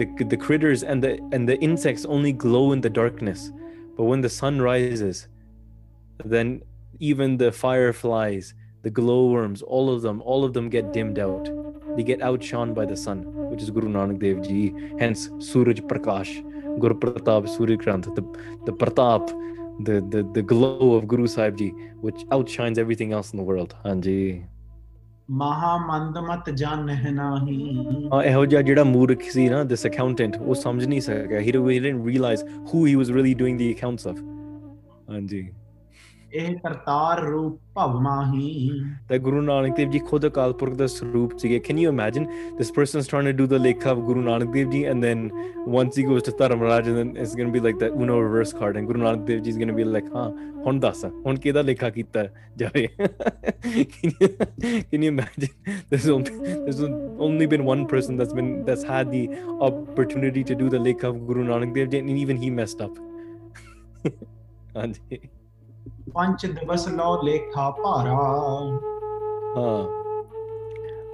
The, 0.00 0.06
the 0.32 0.36
critters 0.36 0.82
and 0.90 1.04
the 1.04 1.12
and 1.36 1.48
the 1.50 1.56
insects 1.68 2.04
only 2.16 2.32
glow 2.32 2.64
in 2.74 2.82
the 2.86 2.90
darkness. 2.98 3.40
But 3.96 4.04
when 4.10 4.20
the 4.26 4.30
sun 4.34 4.60
rises, 4.66 5.22
then 6.34 6.52
even 6.98 7.36
the 7.38 7.50
fireflies, 7.52 8.54
the 8.82 8.90
glowworms, 8.90 9.62
all 9.62 9.90
of 9.94 10.02
them, 10.02 10.22
all 10.22 10.44
of 10.44 10.54
them 10.54 10.68
get 10.68 10.92
dimmed 10.92 11.18
out. 11.18 11.50
They 11.96 12.02
get 12.02 12.22
outshone 12.22 12.72
by 12.72 12.86
the 12.86 12.96
sun, 12.96 13.24
which 13.50 13.62
is 13.62 13.70
Guru 13.70 13.88
Nanak 13.88 14.20
Dev 14.20 14.42
Ji. 14.42 14.72
Hence, 14.98 15.28
Suraj 15.38 15.80
Prakash, 15.80 16.30
Guru 16.78 16.94
Pratap, 16.94 17.48
Surya 17.48 17.76
Grant, 17.76 18.14
the, 18.14 18.22
the 18.64 18.72
Pratap, 18.72 19.28
the, 19.84 20.00
the, 20.08 20.22
the 20.34 20.42
glow 20.42 20.94
of 20.94 21.08
Guru 21.08 21.26
Sahib 21.26 21.58
Ji, 21.58 21.70
which 22.00 22.24
outshines 22.30 22.78
everything 22.78 23.12
else 23.12 23.32
in 23.32 23.38
the 23.38 23.42
world. 23.42 23.74
Hanji. 23.84 24.44
ਮਹਾ 25.31 25.77
ਮੰਦ 25.77 26.17
ਮਤ 26.17 26.49
ਜਾਣਹਿ 26.49 27.11
ਨਾਹੀ। 27.11 28.09
ਹਾਂ, 28.13 28.23
ਇਹੋ 28.23 28.45
ਜਿਹਾ 28.45 28.61
ਜਿਹੜਾ 28.61 28.83
ਮੂਰਖ 28.83 29.21
ਸੀ 29.21 29.49
ਨਾ 29.49 29.63
ਦਿਸ 29.63 29.85
ਅਕਾਊਂਟੈਂਟ 29.87 30.37
ਉਹ 30.37 30.55
ਸਮਝ 30.55 30.85
ਨਹੀਂ 30.85 31.01
ਸਕਿਆ। 31.01 31.39
He 31.39 31.51
didn't 31.51 32.05
realise 32.05 32.43
who 32.43 32.85
he 32.85 32.95
was 32.95 33.09
really 33.09 33.33
doing 33.33 33.57
the 33.57 33.73
accounts 33.73 34.07
of 34.07 34.17
ਹਾਂਜੀ। 35.09 35.49
ਇਹ 36.35 36.55
ਕਰਤਾਰ 36.55 37.21
ਰੂਪ 37.23 37.59
ਭਵਮਾਹੀ 37.75 38.69
ਤਾਂ 39.09 39.17
ਗੁਰੂ 39.19 39.41
ਨਾਨਕ 39.41 39.75
ਦੇਵ 39.75 39.89
ਜੀ 39.91 39.99
ਖੁਦ 39.99 40.27
ਅਕਾਲ 40.27 40.53
ਪੁਰਖ 40.53 40.73
ਦਾ 40.77 40.87
ਸਰੂਪ 40.87 41.37
ਸੀਗੇ। 41.37 41.59
Can 41.59 41.79
you 41.79 41.91
imagine 41.91 42.25
this 42.57 42.71
person 42.71 42.99
is 42.99 43.07
trying 43.07 43.27
to 43.27 43.37
do 43.37 43.47
the 43.47 43.61
ਲੇਖਾ 43.61 43.91
of 43.91 43.97
Guru 44.05 44.21
Nanak 44.21 44.51
Dev 44.53 44.69
ji 44.71 44.83
and 44.85 45.01
then 45.01 45.29
once 45.67 45.97
he 45.97 46.03
goes 46.03 46.23
to 46.23 46.31
Dharamraj 46.39 46.89
and 46.89 46.97
then 46.97 47.17
it's 47.17 47.35
going 47.35 47.51
be 47.51 47.59
like 47.59 47.77
that 47.77 47.91
Uno 47.91 48.21
reverse 48.21 48.53
card 48.53 48.77
and 48.77 48.87
Guru 48.87 49.01
Nanak 49.01 49.25
Dev 49.27 49.39
ji 49.39 49.51
is 49.51 49.57
going 49.57 49.75
be 49.75 49.83
like 49.83 50.15
ਹਾਂ 50.15 50.29
ਹੁਣ 50.65 50.79
ਦੱਸ 50.79 51.05
ਹੁਣ 51.25 51.35
ਕਿਹਦਾ 51.35 51.61
ਲੇਖਾ 51.61 51.89
ਕੀਤਾ 51.89 52.25
ਜਾਵੇ 52.57 52.87
can 52.97 55.03
you 55.03 55.11
imagine 55.11 55.47
this 55.91 56.09
this 56.65 56.81
only 57.25 57.45
been 57.51 57.61
one 57.65 57.83
person 57.91 58.17
that's 58.19 58.33
been 58.37 58.47
that's 58.69 58.81
had 58.87 59.11
the 59.11 59.19
opportunity 59.67 60.41
to 60.49 60.57
do 60.61 60.65
the 60.73 60.81
lekha 60.87 61.07
of 61.09 61.21
Guru 61.27 61.45
Nanak 61.49 61.71
Dev 61.77 61.93
Ji, 61.93 61.99
and 61.99 62.09
even 62.23 62.41
he 62.43 62.49
messed 62.59 62.83
up. 62.87 62.99
ਹਾਂਜੀ 64.75 65.19
ਪੰਜ 66.14 66.46
ਦਿਵਸ 66.46 66.88
ਲੋ 66.88 67.22
ਲੇਖਾ 67.24 67.70
ਭਾਰਾ 67.82 68.14
ਹਾਂ 69.56 69.82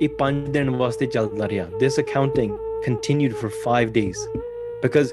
ਇਹ 0.02 0.08
ਪੰਜ 0.18 0.48
ਦਿਨ 0.50 0.70
ਵਾਸਤੇ 0.76 1.06
ਚੱਲਦਾ 1.06 1.48
ਰਿਹਾ 1.48 1.66
this 1.82 1.98
accounting 2.04 2.54
continued 2.86 3.34
for 3.42 3.50
5 3.64 3.92
days 3.96 4.22
because 4.84 5.12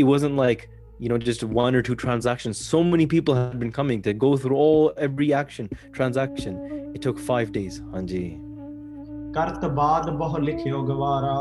it 0.00 0.06
wasn't 0.10 0.40
like 0.40 0.60
you 1.04 1.10
know 1.12 1.18
just 1.28 1.42
one 1.56 1.78
or 1.78 1.82
two 1.88 1.96
transactions 2.02 2.60
so 2.74 2.82
many 2.90 3.06
people 3.14 3.38
had 3.38 3.56
been 3.62 3.72
coming 3.78 4.04
to 4.06 4.14
go 4.26 4.30
through 4.42 4.60
all 4.64 4.86
every 5.06 5.28
action 5.40 5.68
transaction 5.98 6.60
it 6.94 7.02
took 7.06 7.24
5 7.30 7.52
days 7.58 7.80
ਹਾਂਜੀ 7.94 8.24
ਕਰਤ 9.34 9.64
ਬਾਦ 9.80 10.10
ਬਹੁ 10.18 10.38
ਲਿਖਿਓ 10.38 10.82
ਗਵਾਰਾ 10.86 11.34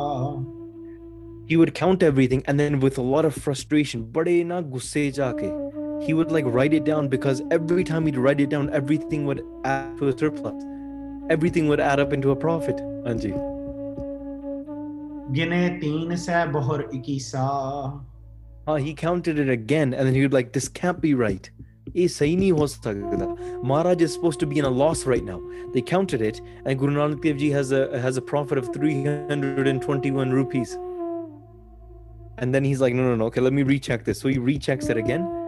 he 1.49 1.57
would 1.61 1.71
count 1.79 2.03
everything 2.09 2.41
and 2.51 2.61
then 2.61 2.81
with 2.83 2.95
a 3.01 3.07
lot 3.13 3.27
of 3.29 3.35
frustration 3.47 4.03
bade 4.17 4.37
na 4.51 4.61
gusse 4.75 5.03
jaake 5.17 5.49
he 6.00 6.14
would 6.14 6.32
like 6.32 6.44
write 6.46 6.72
it 6.72 6.84
down 6.84 7.08
because 7.08 7.42
every 7.50 7.84
time 7.84 8.06
he'd 8.06 8.16
write 8.16 8.40
it 8.40 8.48
down, 8.48 8.72
everything 8.72 9.26
would 9.26 9.44
add 9.64 9.98
to 9.98 10.08
a 10.08 10.16
surplus. 10.16 10.64
Everything 11.28 11.68
would 11.68 11.78
add 11.78 12.00
up 12.00 12.12
into 12.12 12.30
a 12.30 12.36
profit. 12.36 12.76
Anji. 13.04 13.32
Uh, 18.66 18.76
he 18.76 18.94
counted 18.94 19.38
it 19.38 19.48
again 19.48 19.92
and 19.92 20.06
then 20.06 20.14
he 20.14 20.22
would 20.22 20.32
like, 20.32 20.52
this 20.52 20.68
can't 20.68 21.00
be 21.00 21.14
right. 21.14 21.50
Maharaj 23.62 24.00
is 24.00 24.12
supposed 24.12 24.38
to 24.40 24.46
be 24.46 24.58
in 24.58 24.64
a 24.64 24.70
loss 24.70 25.06
right 25.06 25.24
now. 25.24 25.42
They 25.74 25.82
counted 25.82 26.22
it, 26.22 26.40
and 26.64 26.78
Guru 26.78 26.94
Nanak 26.94 27.20
Dev 27.20 27.36
Ji 27.36 27.50
has 27.50 27.72
a 27.72 27.98
has 27.98 28.16
a 28.16 28.22
profit 28.22 28.58
of 28.58 28.72
321 28.72 30.30
rupees. 30.30 30.78
And 32.38 32.54
then 32.54 32.62
he's 32.62 32.80
like, 32.80 32.94
no, 32.94 33.02
no, 33.02 33.16
no, 33.16 33.24
okay, 33.26 33.40
let 33.40 33.52
me 33.52 33.64
recheck 33.64 34.04
this. 34.04 34.20
So 34.20 34.28
he 34.28 34.36
rechecks 34.36 34.88
it 34.88 34.96
again 34.96 35.39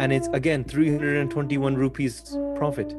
and 0.00 0.14
it's 0.14 0.28
again 0.28 0.64
321 0.64 1.76
rupees 1.76 2.36
profit. 2.56 2.92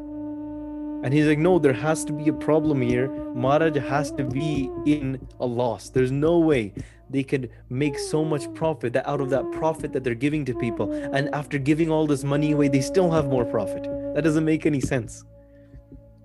And 1.04 1.12
he's 1.12 1.26
like, 1.26 1.40
no, 1.40 1.58
there 1.58 1.74
has 1.74 2.06
to 2.06 2.14
be 2.14 2.30
a 2.30 2.34
problem 2.34 2.80
here. 2.80 3.10
Maharaj 3.34 3.76
has 3.78 4.12
to 4.12 4.24
be 4.24 4.70
in 4.86 5.28
a 5.40 5.46
loss. 5.48 5.90
There's 5.90 6.12
no 6.12 6.38
way 6.38 6.74
they 7.10 7.24
could 7.24 7.50
make 7.70 7.98
so 7.98 8.24
much 8.24 8.54
profit 8.54 8.94
that 8.94 9.08
out 9.08 9.20
of 9.20 9.32
that 9.32 9.52
profit 9.52 9.94
that 9.94 10.04
they're 10.04 10.14
giving 10.14 10.46
to 10.46 10.54
people. 10.54 10.92
And 10.92 11.34
after 11.34 11.58
giving 11.58 11.90
all 11.90 12.06
this 12.06 12.24
money 12.24 12.52
away, 12.52 12.68
they 12.68 12.82
still 12.82 13.10
have 13.10 13.26
more 13.30 13.46
profit. 13.46 13.84
That 14.14 14.24
doesn't 14.24 14.46
make 14.46 14.68
any 14.68 14.80
sense. 14.80 15.24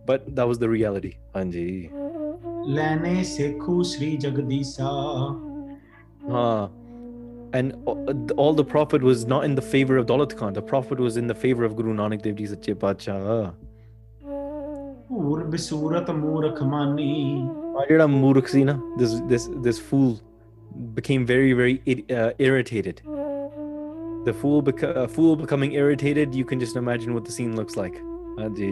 But 0.04 0.36
that 0.36 0.46
was 0.46 0.58
the 0.58 0.68
reality. 0.68 1.16
Anji. 1.34 1.90
लेने 2.66 3.22
and 7.52 7.72
uh, 7.86 8.34
all 8.36 8.52
the 8.54 8.64
prophet 8.64 9.02
was 9.02 9.26
not 9.26 9.44
in 9.44 9.54
the 9.54 9.62
favor 9.62 9.96
of 9.96 10.06
Daulat 10.06 10.36
Khan. 10.36 10.52
The 10.52 10.62
prophet 10.62 10.98
was 10.98 11.16
in 11.16 11.26
the 11.26 11.34
favor 11.34 11.64
of 11.64 11.76
Guru 11.76 11.94
Nanak 11.94 12.22
Dev 12.22 12.36
Ji 12.36 12.46
Sache 12.46 12.74
Padshah. 12.74 13.54
this 18.98 19.20
this 19.28 19.48
this 19.62 19.78
fool 19.78 20.20
became 20.94 21.24
very 21.26 21.52
very 21.52 21.80
uh, 22.10 22.32
irritated. 22.38 23.02
The 24.24 24.34
fool 24.34 24.62
beca- 24.62 24.96
uh, 24.96 25.06
fool 25.06 25.36
becoming 25.36 25.72
irritated 25.72 26.34
you 26.34 26.44
can 26.44 26.58
just 26.58 26.76
imagine 26.76 27.14
what 27.14 27.24
the 27.24 27.32
scene 27.32 27.56
looks 27.56 27.76
like. 27.76 28.02
ਹਾਂਜੀ 28.38 28.70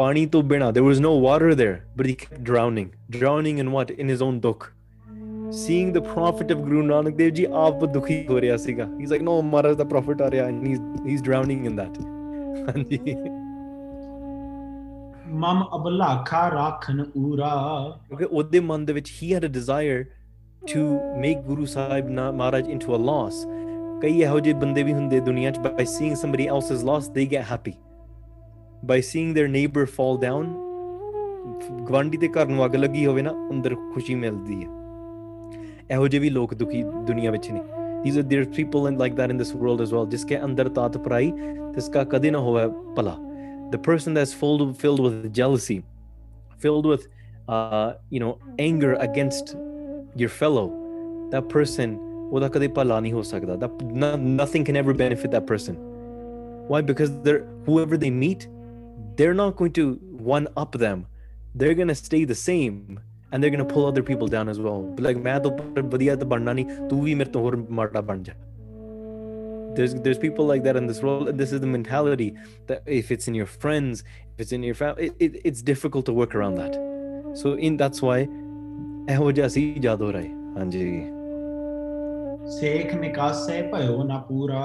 Pani 0.00 0.26
to 0.34 0.42
bina. 0.42 0.72
There 0.72 0.84
was 0.84 1.00
no 1.00 1.12
water 1.26 1.54
there, 1.54 1.76
but 1.96 2.06
he 2.06 2.14
kept 2.14 2.42
drowning. 2.50 2.90
Drowning 3.18 3.58
in 3.58 3.72
what? 3.76 3.90
In 4.04 4.08
his 4.08 4.22
own 4.26 4.40
dukh. 4.40 4.66
Seeing 5.62 5.92
the 5.96 6.00
prophet 6.00 6.50
of 6.50 6.62
Guru 6.64 6.82
Nanak 6.90 7.16
Dev 7.18 7.34
Ji, 7.34 7.46
aap 7.64 7.82
dukhi 7.96 8.16
ho 8.28 8.38
reha 8.44 8.56
siga. 8.66 8.86
He's 9.00 9.12
like, 9.16 9.22
no, 9.30 9.34
Maharaj, 9.50 9.76
the 9.82 9.86
prophet 9.94 10.20
aa 10.20 10.30
reha, 10.36 10.46
and 10.52 10.66
he's 10.66 10.80
he's 11.10 11.22
drowning 11.30 11.66
in 11.72 11.76
that. 11.82 11.98
ਹਾਂਜੀ 12.68 12.98
ਮਮ 15.42 15.62
ਅਬਲਾਖਾ 15.76 16.48
ਰਾਖਨ 16.50 17.04
ਊਰਾ 17.16 17.50
ਕਿਉਂਕਿ 18.08 18.24
ਉਹਦੇ 18.24 18.60
ਮਨ 18.60 18.84
ਦੇ 18.84 18.92
ਵਿੱਚ 18.92 19.10
he 19.18 19.28
had 19.36 19.46
a 19.48 19.52
desire 19.56 20.02
to 20.72 20.84
make 21.24 21.42
Guru 21.48 21.66
Sahib 21.72 22.08
Na- 22.18 22.32
Maharaj 22.40 22.70
into 22.76 22.94
a 22.98 23.00
loss. 23.08 23.40
ਕਈ 24.02 24.22
ਇਹੋ 24.22 24.40
ਜਿਹੇ 24.40 24.54
ਬੰਦੇ 24.60 24.82
ਵੀ 24.82 24.92
ਹੁੰਦੇ 24.92 25.20
ਦੁਨੀਆ 25.28 25.50
'ਚ 25.50 25.58
by 25.66 25.86
seeing 25.94 26.16
somebody 26.22 26.46
else's 26.56 26.82
loss 26.90 27.08
they 27.18 27.26
get 27.34 27.46
happy. 27.52 27.74
By 28.82 29.00
seeing 29.00 29.34
their 29.34 29.48
neighbor 29.48 29.86
fall 29.98 30.16
down 30.28 30.54
ਗਵਾਂਢੀ 31.88 32.16
ਦੇ 32.18 32.28
ਘਰ 32.28 32.46
ਨੂੰ 32.48 32.64
ਅੱਗ 32.64 32.74
ਲੱਗੀ 32.76 33.06
ਹੋਵੇ 33.06 33.22
ਨਾ 33.22 33.32
ਅੰਦਰ 33.52 33.74
ਖੁਸ਼ੀ 33.94 34.14
ਮਿਲਦੀ 34.14 34.54
ਹੈ 34.64 34.68
ਇਹੋ 35.94 36.08
ਜਿਹੇ 36.08 36.20
ਵੀ 36.20 36.30
ਲੋਕ 36.30 36.54
ਦੁਖੀ 36.54 36.82
ਦੁਨੀਆ 37.06 37.30
ਵਿੱਚ 37.30 37.50
ਨੇ 37.52 37.60
these 38.04 38.16
are 38.20 38.24
there 38.30 38.42
are 38.44 38.50
people 38.56 38.86
in 38.88 38.98
like 39.02 39.14
that 39.20 39.32
in 39.34 39.38
this 39.42 39.52
world 39.60 39.82
as 39.84 39.92
well 39.96 40.06
ਜਿਸਕੇ 40.10 40.38
ਅੰਦਰ 40.44 40.68
ਤਾਤ 40.78 40.96
ਪਰਾਈ 41.04 41.32
ਤਿਸਕਾ 41.74 42.04
ਕਦੇ 42.14 42.30
ਨਾ 42.30 42.38
ਹੋਵੇ 42.38 42.66
ਭਲਾ 42.96 43.16
the 43.74 43.78
person 43.88 44.18
that's 44.18 44.34
filled 44.40 44.64
filled 44.82 45.02
with 45.04 45.22
jealousy 45.38 45.78
filled 46.64 46.88
with 46.92 47.06
uh, 47.54 47.88
you 48.16 48.20
know 48.24 48.32
anger 48.66 48.92
against 49.06 49.54
your 50.22 50.32
fellow 50.40 50.66
that 51.32 51.48
person 51.54 51.96
ਉਹਦਾ 52.30 52.48
ਕਦੇ 52.48 52.68
ਭਲਾ 52.76 53.00
ਨਹੀਂ 53.00 53.12
ਹੋ 53.12 53.22
ਸਕਦਾ 53.22 53.54
that 53.54 53.82
no, 54.02 54.12
nothing 54.42 54.68
can 54.68 54.82
ever 54.82 54.96
benefit 55.02 55.34
that 55.36 55.48
person 55.52 55.80
why 56.70 56.82
because 56.92 57.10
they're 57.24 57.42
whoever 57.66 57.98
they 58.04 58.12
meet 58.22 58.48
they're 59.20 59.34
not 59.34 59.56
going 59.56 59.72
to 59.72 59.84
one 60.36 60.48
up 60.56 60.72
them 60.86 61.06
they're 61.54 61.74
going 61.74 61.88
to 61.88 61.94
stay 61.94 62.24
the 62.24 62.34
same 62.34 63.00
and 63.32 63.42
they're 63.42 63.50
going 63.50 63.66
to 63.66 63.72
pull 63.74 63.86
other 63.86 64.02
people 64.02 64.28
down 64.28 64.48
as 64.48 64.58
well 64.66 64.82
Be 64.96 65.06
like 65.08 65.22
ਮੈਂ 65.28 65.38
ਤਾਂ 65.40 65.50
ਪਰ 65.50 65.82
ਵਧੀਆ 65.94 66.16
ਤਾਂ 66.16 66.26
ਬਣਨਾ 66.26 66.52
ਨਹੀਂ 66.52 66.88
ਤੂੰ 66.90 67.00
ਵੀ 67.02 67.14
ਮੇਰੇ 67.14 67.30
ਤੋਂ 67.30 67.42
ਹੋਰ 67.42 67.56
ਮਾੜਾ 67.78 68.00
ਬਣ 68.10 68.22
ਜਾ 68.28 68.34
there's 69.78 69.94
there's 70.04 70.20
people 70.20 70.46
like 70.50 70.62
that 70.66 70.76
in 70.80 70.86
this 70.90 71.00
world 71.06 71.30
and 71.30 71.40
this 71.42 71.50
is 71.56 71.60
the 71.62 71.70
mentality 71.72 72.28
that 72.68 72.86
if 72.98 73.10
it's 73.16 73.28
in 73.30 73.34
your 73.38 73.48
friends 73.64 74.02
if 74.34 74.44
it's 74.44 74.54
in 74.58 74.62
your 74.68 74.76
family 74.78 75.08
it, 75.08 75.26
it, 75.26 75.34
it's 75.50 75.64
difficult 75.70 76.06
to 76.10 76.14
work 76.20 76.36
around 76.38 76.60
that 76.60 76.78
so 77.40 77.54
in 77.68 77.80
that's 77.82 78.04
why 78.08 78.18
ਇਹੋ 79.10 79.30
ਜਿਹਾ 79.32 79.48
ਸੀ 79.48 79.62
ਯਾਦ 79.82 80.00
ਹੋ 80.02 80.12
ਰਿਹਾ 80.12 80.58
ਹਾਂਜੀ 80.58 80.86
ਸੇਖ 82.58 82.94
ਨਿਕਾਸੇ 82.94 83.60
ਭਇਓ 83.72 84.04
ਨਾ 84.04 84.18
ਪੂਰਾ 84.28 84.62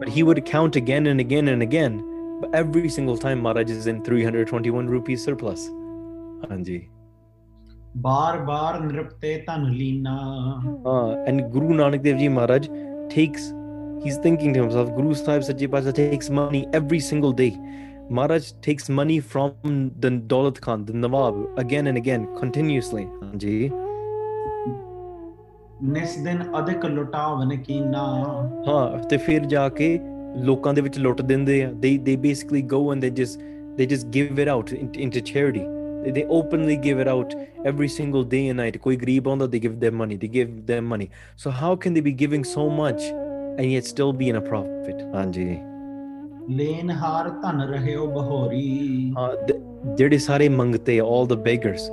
but 0.00 0.10
he 0.16 0.24
would 0.28 0.40
count 0.50 0.78
again 0.80 1.08
and 1.12 1.24
again 1.24 1.50
and 1.52 1.66
again 1.66 1.96
But 2.41 2.55
every 2.61 2.89
single 2.89 3.17
time 3.17 3.41
Maharaj 3.47 3.71
is 3.77 3.87
in 3.93 4.03
321 4.09 4.91
rupees 4.97 5.25
surplus 5.29 5.69
ਹਾਂਜੀ 6.51 6.81
ਬਾਰ 8.05 8.37
ਬਾਰ 8.45 8.79
ਨਿਰਪਤੇ 8.81 9.37
ਧਨ 9.47 9.69
ਲੀਨਾ 9.71 10.15
uh, 10.93 11.31
and 11.31 11.43
Guru 11.53 11.75
Nanak 11.79 12.03
Dev 12.05 12.17
Ji 12.21 12.29
Maharaj 12.37 12.67
takes 13.13 13.45
he's 14.05 14.17
thinking 14.25 14.55
to 14.57 14.63
himself 14.63 14.89
Guru 14.97 15.13
Sahib 15.19 15.45
Sache 15.49 15.67
Pacha 15.75 15.93
takes 15.99 16.31
money 16.39 16.61
every 16.79 16.99
single 17.09 17.35
day 17.41 17.51
Maharaj 18.19 18.49
takes 18.67 18.89
money 18.99 19.19
from 19.33 19.77
the 20.05 20.11
Daulat 20.33 20.59
Khan 20.65 20.85
the 20.89 20.97
Nawab 21.03 21.39
again 21.65 21.91
and 21.93 22.03
again 22.03 22.27
continuously 22.41 23.05
ਹਾਂਜੀ 23.21 23.71
ਨਿਸ 25.93 26.17
ਦਿਨ 26.25 26.43
ਅਧਿਕ 26.59 26.85
ਲੁਟਾਵਨ 26.85 27.55
ਕੀਨਾ 27.63 28.03
ਹਾਂ 28.67 29.03
ਤੇ 29.09 29.17
ਫਿਰ 29.17 29.45
ਜਾ 29.53 29.67
ਕੇ 29.69 29.87
ਲੋਕਾਂ 30.45 30.73
ਦੇ 30.73 30.81
ਵਿੱਚ 30.81 30.99
ਲੁੱਟ 30.99 31.21
ਦਿੰਦੇ 31.21 31.61
ਆ 31.63 31.71
they 31.85 31.93
they 32.07 32.15
basically 32.27 32.61
go 32.75 32.81
and 32.93 33.05
they 33.05 33.11
just 33.21 33.41
they 33.79 33.87
just 33.93 34.07
give 34.17 34.39
it 34.43 34.49
out 34.55 34.71
in- 34.77 34.93
into 35.05 35.21
charity 35.31 35.63
they, 36.03 36.13
they 36.17 36.23
openly 36.37 36.77
give 36.85 37.01
it 37.03 37.09
out 37.15 37.35
every 37.71 37.89
single 37.97 38.23
day 38.35 38.41
and 38.53 38.59
night 38.63 38.77
ਕੋਈ 38.85 38.95
ਗਰੀਬ 39.03 39.27
ਆਉਂਦਾ 39.29 39.45
they 39.53 39.61
give 39.67 39.77
them 39.85 39.99
money 40.03 40.17
they 40.23 40.31
give 40.37 40.55
them 40.71 40.89
money 40.93 41.07
so 41.43 41.53
how 41.61 41.71
can 41.85 41.97
they 41.99 42.03
be 42.09 42.15
giving 42.23 42.47
so 42.53 42.65
much 42.81 43.05
and 43.57 43.67
yet 43.75 43.89
still 43.93 44.13
be 44.23 44.29
in 44.33 44.39
a 44.41 44.45
profit 44.49 45.03
ਹਾਂਜੀ 45.15 45.47
ਲੈਨ 46.59 46.91
ਹਾਰ 47.01 47.29
ਧਨ 47.43 47.61
ਰਹਿਓ 47.69 48.05
ਬਹੋਰੀ 48.13 49.11
ਹਾਂ 49.17 49.27
th- 49.47 49.59
ਜਿਹੜੇ 49.97 50.17
ਸਾਰੇ 50.27 50.49
ਮੰਗਤੇ 50.59 50.99
all 51.01 51.27
the 51.33 51.39
beggars 51.49 51.85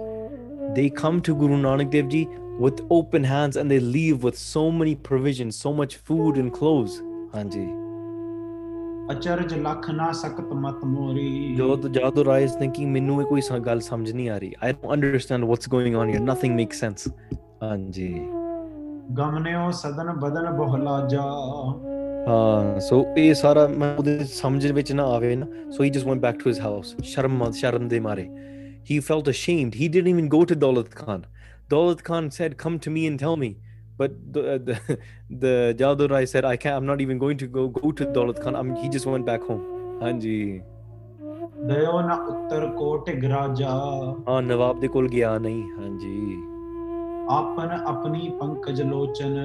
they 0.78 0.88
come 1.02 1.16
to 1.28 1.32
Guru 1.42 1.56
Nanak 1.62 1.88
Dev 1.92 2.08
Ji 2.14 2.18
with 2.64 2.80
open 2.96 3.24
hands 3.28 3.56
and 3.60 3.72
they 3.74 3.78
leave 3.94 4.24
with 4.26 4.36
so 4.40 4.62
many 4.80 4.92
provisions 5.08 5.56
so 5.64 5.70
much 5.80 5.94
food 6.10 6.40
and 6.42 6.52
clothes 6.58 6.96
ਹਾਂਜੀ 7.34 7.64
ਅਚਰਜ 9.10 9.54
ਲਖ 9.54 9.90
ਨਾ 9.90 10.10
ਸਕਤ 10.12 10.52
ਮਤ 10.54 10.84
ਮੋਰੀ। 10.84 11.54
ਜੋ 11.56 11.76
ਜਾਦੂ 11.88 12.24
ਰਾਏ 12.24 12.44
ਇਸ 12.44 12.54
ਥਿੰਕਿੰਗ 12.54 12.90
ਮੈਨੂੰ 12.90 13.20
ਇਹ 13.22 13.26
ਕੋਈ 13.26 13.40
ਗੱਲ 13.66 13.80
ਸਮਝ 13.80 14.10
ਨਹੀਂ 14.12 14.28
ਆ 14.30 14.38
ਰਹੀ। 14.38 14.52
I 14.62 14.72
don't 14.72 14.92
understand 14.92 15.44
what's 15.44 15.68
going 15.68 15.96
on 15.96 16.10
here 16.10 16.20
nothing 16.20 16.54
makes 16.54 16.80
sense 16.80 17.08
ਹਾਂਜੀ। 17.62 18.08
ਗਮਨਿਓ 19.18 19.70
ਸਦਨ 19.70 20.12
ਬਦਨ 20.12 20.50
ਬਹਲਾਜਾ 20.50 21.22
ਹਾਂ 22.28 22.80
ਸੋ 22.80 23.04
ਇਹ 23.18 23.32
ਸਾਰਾ 23.34 23.66
ਮੈਂ 23.66 23.94
ਉਹਦੇ 23.96 24.18
ਸਮਝ 24.24 24.66
ਵਿੱਚ 24.66 24.92
ਨਾ 24.92 25.04
ਆਵੇ 25.14 25.34
ਨਾ 25.36 25.46
so 25.70 25.84
he 25.84 25.90
just 25.90 26.06
went 26.06 26.20
back 26.20 26.36
to 26.42 26.50
his 26.50 26.60
house 26.60 26.94
ਸ਼ਰਮ 27.04 27.50
ਸ਼ਰਮ 27.50 27.88
ਦੇ 27.88 28.00
ਮਾਰੇ। 28.00 28.28
He 28.90 28.98
felt 28.98 29.28
ashamed 29.30 29.74
he 29.74 29.88
didn't 29.88 30.08
even 30.08 30.28
go 30.28 30.44
to 30.44 30.54
Daulat 30.54 30.90
Khan 30.90 31.22
Daulat 31.70 32.04
Khan 32.04 32.28
said 32.28 32.54
come 32.54 32.78
to 32.78 32.90
me 32.90 33.06
and 33.06 33.18
tell 33.18 33.36
me 33.36 33.54
but 34.00 34.16
the 34.34 34.42
uh, 34.54 34.58
the, 34.68 34.98
the 35.44 35.54
Jadoo 35.82 36.10
Rai 36.14 36.24
said 36.32 36.44
I 36.44 36.56
can't 36.56 36.76
I'm 36.76 36.86
not 36.90 37.00
even 37.06 37.18
going 37.26 37.38
to 37.44 37.48
go 37.58 37.68
go 37.68 37.92
to 38.00 38.06
Daulat 38.18 38.42
Khan 38.46 38.56
I'm, 38.62 38.74
he 38.82 38.88
just 38.96 39.06
went 39.14 39.30
back 39.32 39.46
home 39.52 39.68
ਹਾਂਜੀ 40.02 40.36
ਦਇਓ 41.68 42.00
ਨ 42.02 42.12
ਉੱਤਰ 42.12 42.66
ਕੋਟ 42.76 43.10
ਗਰਾਜਾ 43.22 43.70
ਹਾਂ 44.28 44.40
ਨਵਾਬ 44.42 44.78
ਦੇ 44.80 44.88
ਕੋਲ 44.88 45.08
ਗਿਆ 45.08 45.36
ਨਹੀਂ 45.38 45.62
ਹਾਂਜੀ 45.78 46.36
ਆਪਨ 47.30 47.70
ਆਪਣੀ 47.86 48.30
Pankaj 48.40 48.80
ਲੋਚਨ 48.82 49.36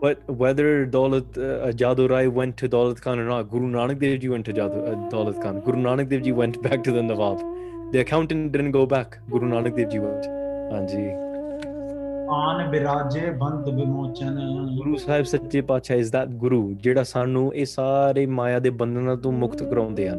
But 0.00 0.24
whether 0.40 0.66
Daulat 0.96 1.38
uh, 1.44 1.70
Jadoo 1.82 2.08
Rai 2.14 2.24
went 2.38 2.56
to 2.62 2.70
Daulat 2.74 3.00
Khan 3.04 3.22
or 3.22 3.28
not, 3.28 3.50
Guru 3.52 3.70
Nanak 3.76 4.02
Dev 4.02 4.18
Ji 4.24 4.32
went 4.34 4.48
to 4.50 4.56
Jadoo, 4.58 4.82
uh, 4.90 4.96
Daulat 5.14 5.40
Khan. 5.44 5.60
Guru 5.68 5.84
Nanak 5.86 6.10
Dev 6.10 6.26
Ji 6.26 6.34
went 6.40 6.60
back 6.66 6.84
to 6.88 6.96
the 6.98 7.04
Nawab. 7.12 7.46
The 7.94 8.02
accountant 8.06 8.50
didn't 8.56 8.76
go 8.80 8.84
back. 8.96 9.20
Guru 9.36 9.54
Nanak 9.54 9.80
Dev 9.80 9.94
Ji 9.94 10.02
went. 10.08 10.28
Anji. 10.80 11.25
ਆਨ 12.30 12.70
ਬਿਰਾਜੇ 12.70 13.30
ਬੰਦ 13.30 13.68
ਵਿਮੋਚਨ। 13.68 14.38
ਗੁਰੂ 14.76 14.96
ਸਾਹਿਬ 14.96 15.24
ਸੱਚੇ 15.24 15.60
ਪਾਤਸ਼ਾਹ 15.60 15.96
ਇਸ 15.96 16.10
ਦਾ 16.10 16.24
ਗੁਰੂ 16.24 16.72
ਜਿਹੜਾ 16.72 17.02
ਸਾਨੂੰ 17.02 17.54
ਇਹ 17.54 17.64
ਸਾਰੇ 17.64 18.26
ਮਾਇਆ 18.26 18.58
ਦੇ 18.58 18.70
ਬੰਧਨਾਂ 18.70 19.16
ਤੋਂ 19.16 19.32
ਮੁਕਤ 19.32 19.62
ਕਰਾਉਂਦੇ 19.62 20.08
ਹਨ। 20.08 20.18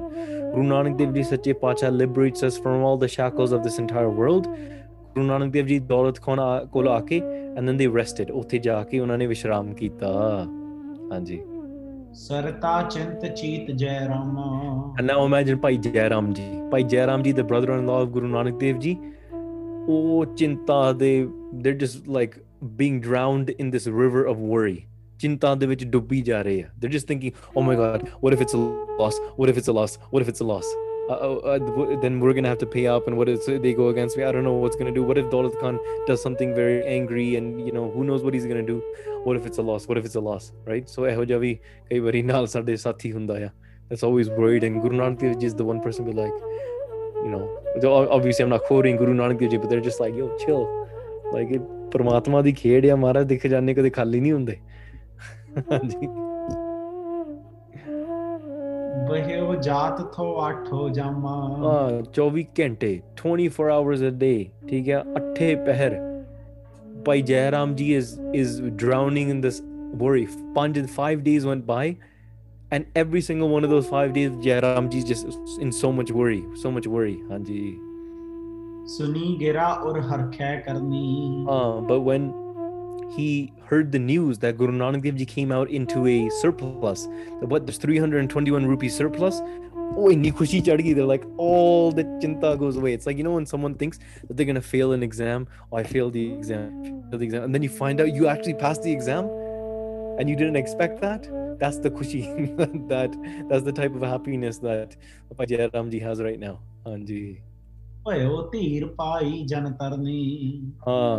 ਗੁਰੂ 0.52 0.64
ਨਾਨਕ 0.64 0.98
ਦੇਵ 0.98 1.14
ਜੀ 1.14 1.24
ਸੱਚੇ 1.24 1.54
ਪਾਤਸ਼ਾਹ 1.54 1.92
liberates 1.92 2.46
us 2.46 2.62
from 2.62 2.86
all 2.86 2.98
the 2.98 3.06
shackles 3.06 3.54
of 3.54 3.64
this 3.64 3.80
entire 3.80 4.08
world 4.08 4.48
Guru 5.14 5.26
Nanak 5.26 5.52
Dev 5.52 5.66
ji 5.66 5.80
Daulat 5.80 6.22
Khan 6.22 6.40
ਕੋਲ 6.66 6.88
ਆ 6.88 7.00
ਕੇ 7.00 7.22
ਐਂਡ 7.58 7.66
ਦੈਨ 7.66 7.78
ਦੇ 7.78 7.88
ਰੈਸਟਡ 7.96 8.32
ਉੱਥੇ 8.32 8.58
ਜਾ 8.58 8.84
ਕੇ 8.84 9.00
ਉਹਨਾਂ 9.00 9.18
ਨੇ 9.18 9.28
ਵਿਸ਼ਰਾਮ 9.28 9.74
ਕੀਤਾ। 9.74 10.08
ਹਾਂਜੀ। 11.12 11.42
ਸਰਤਾ 12.14 12.82
ਚਿੰਤ 12.82 13.26
ਚੀਤ 13.36 13.72
Jai 13.72 14.00
Ram 14.08 14.38
and 15.00 15.08
now 15.08 15.26
imagine 15.26 15.58
ਭਾਈ 15.58 15.78
ਜੈ 15.78 16.10
ਰਾਮ 16.10 16.34
ਜੀ। 16.34 16.44
Bhai 16.72 16.84
Jai 16.84 17.08
Ram 17.08 17.24
ji 17.24 17.34
the 17.34 17.42
brother 17.42 17.70
in 17.70 17.86
law 17.86 17.96
of 17.96 18.08
Guru 18.08 18.28
Nanak 18.28 18.60
Dev 18.60 18.80
ji 18.80 18.98
oh 19.88 20.26
chinta 20.42 20.98
they 20.98 21.28
they're 21.62 21.74
just 21.74 22.08
like 22.08 22.38
being 22.76 23.00
drowned 23.00 23.50
in 23.52 23.70
this 23.72 23.88
river 23.88 24.26
of 24.26 24.40
worry. 24.40 24.88
Chinta 25.20 25.58
de 25.60 25.68
vich 25.68 25.86
dubbi 25.94 26.26
ja 26.26 26.42
rahe 26.44 26.70
they're 26.80 26.96
just 26.96 27.08
thinking 27.08 27.34
oh 27.56 27.62
my 27.62 27.76
god 27.76 28.10
what 28.20 28.34
if 28.34 28.42
it's 28.42 28.54
a 28.54 28.58
loss? 28.58 29.20
What 29.36 29.50
if 29.50 29.58
it's 29.58 29.68
a 29.68 29.74
loss? 29.74 29.98
What 30.12 30.22
if 30.22 30.30
it's 30.30 30.42
a 30.42 30.44
loss? 30.44 30.68
Uh, 31.10 31.14
uh, 31.14 31.36
uh 31.54 32.00
then 32.02 32.20
we're 32.20 32.34
gonna 32.34 32.50
have 32.50 32.58
to 32.58 32.66
pay 32.66 32.86
up 32.86 33.08
and 33.08 33.18
what 33.18 33.30
if 33.30 33.46
they 33.46 33.74
go 33.74 33.88
against 33.90 34.18
me. 34.18 34.24
I 34.24 34.32
don't 34.32 34.44
know 34.44 34.54
what's 34.54 34.76
gonna 34.76 34.92
do. 34.92 35.04
What 35.04 35.18
if 35.18 35.28
Daulat 35.28 35.58
khan 35.60 35.80
does 36.06 36.22
something 36.22 36.54
very 36.54 36.86
angry 36.86 37.38
and 37.38 37.66
you 37.66 37.72
know 37.72 37.90
who 37.90 38.04
knows 38.04 38.24
what 38.24 38.34
he's 38.34 38.46
gonna 38.46 38.70
do? 38.74 38.84
What 39.24 39.38
if 39.38 39.46
it's 39.46 39.58
a 39.58 39.62
loss? 39.62 39.88
What 39.88 39.98
if 39.98 40.06
it's 40.06 40.16
a 40.16 40.20
loss? 40.20 40.52
Right? 40.66 40.90
So 40.90 41.06
eh 41.06 41.16
ਇਹੋ 41.16 41.26
that's 43.90 44.04
always 44.04 44.30
worried 44.30 44.64
and 44.64 44.82
guru 44.82 44.98
nanak 44.98 45.44
is 45.44 45.56
the 45.56 45.64
one 45.64 45.80
person 45.82 46.06
be 46.06 46.12
like 46.12 46.34
you 47.24 47.30
know 47.30 47.44
obviously 47.86 48.44
I'm 48.44 48.50
not 48.50 48.64
quoting 48.64 48.98
Guru 48.98 49.14
Nanak 49.14 49.40
Dev 49.40 49.52
Ji, 49.52 49.58
but 49.58 49.70
they're 49.70 49.82
just 49.82 50.00
like, 50.00 50.16
yo, 50.16 50.30
chill. 50.38 50.68
Like 51.34 51.52
ਇਹ 51.52 51.60
ਪਰਮਾਤਮਾ 51.92 52.42
ਦੀ 52.42 52.52
ਖੇਡ 52.54 52.86
ਆ 52.86 52.96
ਮਹਾਰਾਜ 52.96 53.26
ਦਿਖ 53.28 53.46
ਜਾਣੇ 53.48 53.74
ਕਦੇ 53.74 53.90
ਖਾਲੀ 53.90 54.20
ਨਹੀਂ 54.20 54.32
ਹੁੰਦੇ 54.32 54.56
ਹਾਂਜੀ 55.72 56.08
ਬਹਿਓ 59.10 59.56
ਜਾਤ 59.56 60.02
ਥੋ 60.16 60.26
ਆਠੋ 60.42 60.88
ਜਾਮਾ 60.90 61.36
ਹਾਂ 61.64 62.02
24 62.20 62.44
ਘੰਟੇ 62.60 62.90
24 63.22 63.70
hours 63.76 64.04
a 64.10 64.12
day 64.24 64.38
ਠੀਕ 64.70 64.90
ਹੈ 64.90 65.02
ਅੱਠੇ 65.18 65.56
ਪਹਿਰ 65.56 65.98
ਭਾਈ 67.06 67.22
ਜੈਰਾਮ 67.22 67.76
ਜੀ 67.76 67.98
is 68.00 68.14
is 68.42 68.54
drowning 68.84 69.34
in 69.36 69.42
this 69.48 69.62
worry 70.04 70.26
ਪੰਜ 70.56 70.80
5 71.00 71.24
days 71.28 71.48
went 71.52 71.66
by 71.74 71.84
and 72.72 72.86
every 72.96 73.22
single 73.22 73.50
one 73.50 73.64
of 73.64 73.70
those 73.70 73.88
five 73.88 74.14
days 74.14 74.32
jairamji's 74.32 75.04
just 75.04 75.28
in 75.60 75.72
so 75.72 75.92
much 75.92 76.12
worry 76.12 76.44
so 76.56 76.72
much 76.72 76.88
worry. 76.88 77.18
Hanji 77.30 77.78
suni 78.96 79.38
gira 79.40 79.70
aur 79.84 80.02
harkha 80.02 80.66
karni? 80.66 81.46
Ah, 81.48 81.80
but 81.82 82.02
when 82.02 82.34
he 83.16 83.54
heard 83.66 83.92
the 83.92 84.00
news 84.00 84.40
that 84.40 84.58
guru 84.58 84.74
nanak 84.74 85.04
dev 85.04 85.16
ji 85.16 85.26
came 85.26 85.52
out 85.52 85.70
into 85.70 86.06
a 86.08 86.30
surplus 86.42 87.08
that 87.40 87.48
what 87.48 87.66
there's 87.66 87.78
321 87.78 88.66
rupee 88.66 88.90
surplus? 88.90 89.42
Oh 89.96 90.10
inni 90.12 90.32
khushi 90.32 90.62
they're 90.96 91.06
like 91.06 91.26
all 91.38 91.92
the 91.92 92.04
chinta 92.22 92.60
goes 92.60 92.76
away. 92.76 92.94
It's 92.94 93.06
like 93.06 93.18
you 93.18 93.24
know 93.24 93.32
when 93.32 93.46
someone 93.46 93.76
thinks 93.76 94.00
that 94.28 94.36
they're 94.36 94.46
going 94.46 94.56
to 94.56 94.62
fail 94.62 94.92
an 94.92 95.02
exam? 95.02 95.48
Oh 95.72 95.78
i 95.78 95.84
failed 95.84 96.14
the 96.14 96.34
exam 96.34 96.84
failed 96.84 97.22
the 97.22 97.26
exam. 97.26 97.44
And 97.44 97.56
then 97.56 97.64
you 97.64 97.70
find 97.70 98.02
out 98.02 98.14
you 98.14 98.28
actually 98.28 98.56
passed 98.56 98.84
the 98.84 98.92
exam? 98.92 99.30
and 100.18 100.30
you 100.30 100.36
didn't 100.36 100.56
expect 100.56 101.02
that? 101.02 101.28
That's 101.60 101.80
the 101.80 101.90
kushi 101.90 102.24
that 102.90 103.16
that's 103.50 103.64
the 103.64 103.72
type 103.72 103.96
of 103.96 104.02
happiness 104.02 104.58
that 104.60 104.96
Pajay 105.36 105.72
Ramji 105.72 106.02
has 106.02 106.22
right 106.22 106.40
now. 106.40 106.60
Anji. 106.86 107.42
Uh, 110.86 111.18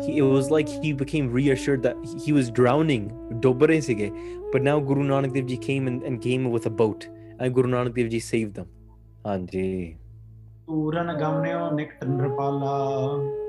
he, 0.00 0.18
it 0.18 0.22
was 0.22 0.50
like 0.50 0.68
he 0.68 0.92
became 0.92 1.30
reassured 1.30 1.82
that 1.82 1.96
he 2.24 2.32
was 2.32 2.50
drowning 2.50 3.10
dobre 3.40 3.78
but 4.50 4.62
now 4.62 4.80
Guru 4.80 5.02
Nanak 5.02 5.34
Dev 5.34 5.46
Ji 5.46 5.58
came 5.58 5.86
and, 5.86 6.02
and 6.02 6.22
came 6.22 6.50
with 6.50 6.66
a 6.66 6.70
boat 6.70 7.08
and 7.38 7.54
Guru 7.54 7.68
Nanak 7.68 7.94
Dev 7.94 8.08
Ji 8.08 8.20
saved 8.20 8.54
them. 8.54 8.68
Anji. 9.24 9.96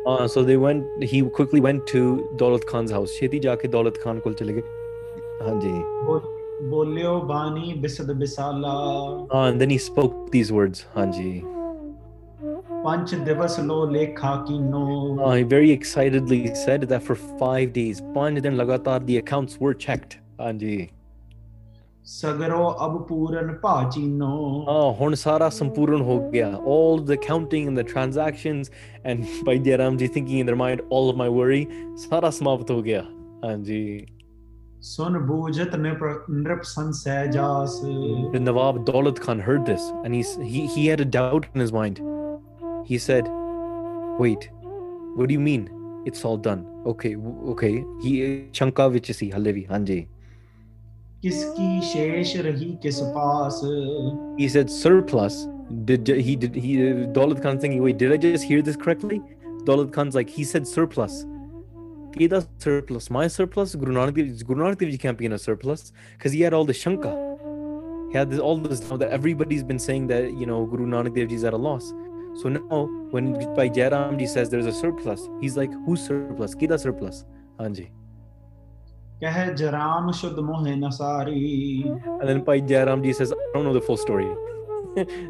Uh, 0.06 0.28
so 0.28 0.44
they 0.44 0.58
went. 0.58 1.04
He 1.04 1.22
quickly 1.22 1.62
went 1.62 1.88
to 1.88 2.30
Daulat 2.36 2.66
Khan's 2.68 2.92
house. 2.92 3.10
Sheti 3.20 3.42
Jake 3.42 3.72
दौलत 3.72 3.98
Khan 4.04 4.20
को 4.20 4.34
चले 4.34 4.54
गए. 4.54 4.64
हाँ 5.42 5.60
जी. 5.62 5.72
बोलियो 6.70 7.20
बानी 7.32 7.74
बिसाला. 7.82 8.74
Uh, 9.30 9.44
and 9.50 9.62
then 9.62 9.70
he 9.70 9.78
spoke 9.78 10.32
these 10.32 10.52
words. 10.52 10.86
हाँ 10.96 11.06
जी. 11.12 11.42
पंच 12.86 13.14
दिवस 13.14 13.60
लो 13.60 13.86
लेखा 13.92 14.36
कीनो. 14.50 15.18
Uh, 15.18 15.32
he 15.32 15.44
very 15.44 15.72
excitedly 15.72 16.54
said 16.54 16.82
that 16.82 17.02
for 17.02 17.16
five 17.16 17.74
days, 17.74 18.02
पांच 18.02 18.42
दिन 18.42 18.54
लगातार 18.54 19.06
the 19.06 19.18
accounts 19.18 19.58
were 19.60 19.74
checked. 19.74 20.18
हाँ 20.42 20.54
जी. 20.54 20.90
ਸਗਰੋ 22.08 22.66
ਅਬ 22.86 22.98
ਪੂਰਨ 23.08 23.54
ਭਾਚੀਨੋ 23.62 24.26
ਹਾਂ 24.68 24.92
ਹੁਣ 25.00 25.14
ਸਾਰਾ 25.14 25.50
ਸੰਪੂਰਨ 25.50 26.02
ਹੋ 26.02 26.30
ਗਿਆ। 26.32 26.50
All 26.74 27.00
the 27.12 27.16
counting 27.22 27.70
and 27.70 27.80
the 27.82 27.86
transactions 27.92 28.70
and 29.12 29.24
Bhai 29.48 29.56
Jairam 29.68 29.98
ji 30.02 30.10
thinking 30.18 30.42
in 30.42 30.50
their 30.50 30.60
mind 30.62 30.84
all 30.90 31.10
of 31.14 31.18
my 31.22 31.28
worry 31.38 31.62
ਸਾਰਾ 32.04 32.30
ਸਮਾਪਤ 32.30 32.72
ਹੋ 32.72 32.82
ਗਿਆ। 32.82 33.02
ਹਾਂਜੀ। 33.46 34.06
ਸੁਨ 34.82 35.18
ਬੂਝਤ 35.28 35.76
ਨਿਰਪ 35.76 36.64
ਸੰਸੈ 36.64 37.26
ਜਾਸ। 37.26 37.82
The 38.36 38.42
nawab 38.48 38.84
daulat 38.92 39.22
khan 39.28 39.42
heard 39.48 39.66
this 39.72 39.88
and 40.04 40.20
he 40.20 40.24
he 40.52 40.66
he 40.76 40.86
had 40.92 41.04
a 41.06 41.10
doubt 41.18 41.48
in 41.54 41.66
his 41.66 41.74
mind. 41.80 42.04
He 42.92 43.00
said 43.08 43.32
wait 44.20 44.50
what 45.16 45.32
do 45.32 45.40
you 45.40 45.44
mean? 45.48 45.66
It's 46.12 46.28
all 46.30 46.38
done. 46.50 46.62
Okay 46.94 47.16
okay. 47.56 47.74
He 48.06 48.14
chanka 48.60 48.90
ਵਿੱਚ 48.90 49.12
ਸੀ 49.12 49.32
ਹੱਲੇ 49.32 49.52
ਵੀ 49.52 49.66
किसकी 51.26 51.82
शेष 51.82 52.36
रही 52.46 52.78
किस 52.82 53.00
पास 53.14 53.62
he 54.40 54.48
said 54.48 54.70
surplus. 54.70 55.48
Did 55.86 56.08
he 56.26 56.36
did 56.36 56.58
he 56.66 56.74
uh, 56.88 57.08
Daulat 57.18 57.42
Khan 57.46 57.60
saying 57.60 57.82
wait 57.82 57.98
did 57.98 58.12
I 58.12 58.18
just 58.18 58.44
hear 58.44 58.62
this 58.62 58.78
correctly? 58.84 59.20
Daulat 59.70 59.92
Khan's 59.96 60.14
like 60.20 60.30
he 60.30 60.44
said 60.44 60.68
surplus. 60.68 61.26
Kida 62.12 62.46
surplus? 62.60 63.10
My 63.10 63.26
surplus? 63.38 63.74
Guru 63.74 63.96
Nanak 63.96 64.14
Dev 64.20 64.46
Guru 64.52 64.64
Nanak 64.64 64.78
Dev 64.78 64.92
Ji 64.92 65.00
can't 65.00 65.18
be 65.18 65.26
in 65.26 65.34
a 65.40 65.40
surplus? 65.48 65.92
Because 66.16 66.32
he 66.32 66.42
had 66.42 66.54
all 66.54 66.64
the 66.64 66.78
shanka 66.84 67.16
he 68.12 68.18
had 68.20 68.30
this, 68.30 68.40
all 68.40 68.58
this 68.58 68.88
now 68.88 68.98
that 68.98 69.10
everybody's 69.10 69.64
been 69.64 69.80
saying 69.80 70.08
that 70.14 70.32
you 70.44 70.46
know 70.46 70.64
Guru 70.78 70.86
Nanak 70.96 71.16
Dev 71.16 71.30
Ji 71.30 71.36
is 71.42 71.44
at 71.44 71.54
a 71.54 71.58
loss. 71.58 71.92
So 72.44 72.50
now 72.50 72.86
when 73.10 73.34
Bhai 73.56 73.70
Jairam 73.82 74.20
Ji 74.20 74.28
says 74.28 74.52
there's 74.52 74.68
a 74.68 74.80
surplus 74.86 75.28
he's 75.42 75.58
like 75.58 75.72
who's 75.88 76.10
surplus? 76.14 76.54
Kida 76.54 76.80
surplus? 76.80 77.26
Anji 77.60 77.90
ਕਹਿ 79.22 79.54
ਜਰਾਮ 79.58 80.12
ਸ਼ੁੱਧ 80.12 80.40
ਮੋਹੇ 80.40 80.76
ਨਸਾਰੀ 80.76 81.84
and 81.88 82.26
then 82.28 82.42
Bhai 82.44 82.60
Jairam 82.72 83.02
ji 83.02 83.14
says 83.14 83.32
I 83.34 83.52
don't 83.54 83.66
know 83.68 83.74
the 83.74 83.82
full 83.84 83.98
story 83.98 84.26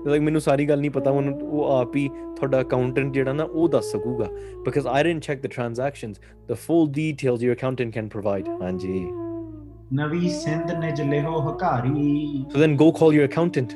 like 0.05 0.21
ਮੈਨੂੰ 0.21 0.41
ਸਾਰੀ 0.41 0.65
ਗੱਲ 0.69 0.79
ਨਹੀਂ 0.79 0.91
ਪਤਾ 0.91 1.11
ਉਹਨੂੰ 1.11 1.33
ਉਹ 1.41 1.71
ਆਪ 1.71 1.95
ਹੀ 1.95 2.07
ਤੁਹਾਡਾ 2.35 2.61
ਅਕਾਊਂਟੈਂਟ 2.61 3.13
ਜਿਹੜਾ 3.13 3.33
ਨਾ 3.33 3.43
ਉਹ 3.43 3.69
ਦੱਸ 3.69 3.91
ਸਕੂਗਾ। 3.91 4.25
Because 4.65 4.87
I 4.87 5.03
didn't 5.03 5.23
check 5.23 5.41
the 5.41 5.47
transactions 5.47 6.19
the 6.49 6.53
full 6.65 6.89
details 6.95 7.43
your 7.43 7.55
accountant 7.55 7.93
can 7.93 8.07
provide 8.07 8.49
ਹਾਂਜੀ। 8.61 9.05
ਨਵੀ 9.93 10.29
ਸਿੰਧ 10.29 10.71
ਨੇ 10.79 10.91
ਜਲੇਹੋ 10.91 11.39
ਹਕਾਰੀ। 11.49 12.45
So 12.53 12.59
then 12.59 12.75
go 12.75 12.91
call 12.99 13.13
your 13.13 13.25
accountant 13.25 13.73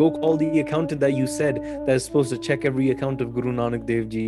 go 0.00 0.06
call 0.10 0.36
the 0.40 0.48
accountant 0.60 1.00
that 1.02 1.14
you 1.20 1.24
said 1.30 1.56
that 1.86 1.96
is 2.00 2.04
supposed 2.04 2.32
to 2.32 2.36
check 2.48 2.66
every 2.68 2.84
account 2.92 3.22
of 3.24 3.32
Guru 3.38 3.54
Nanak 3.54 3.88
Dev 3.88 4.04
Ji. 4.12 4.26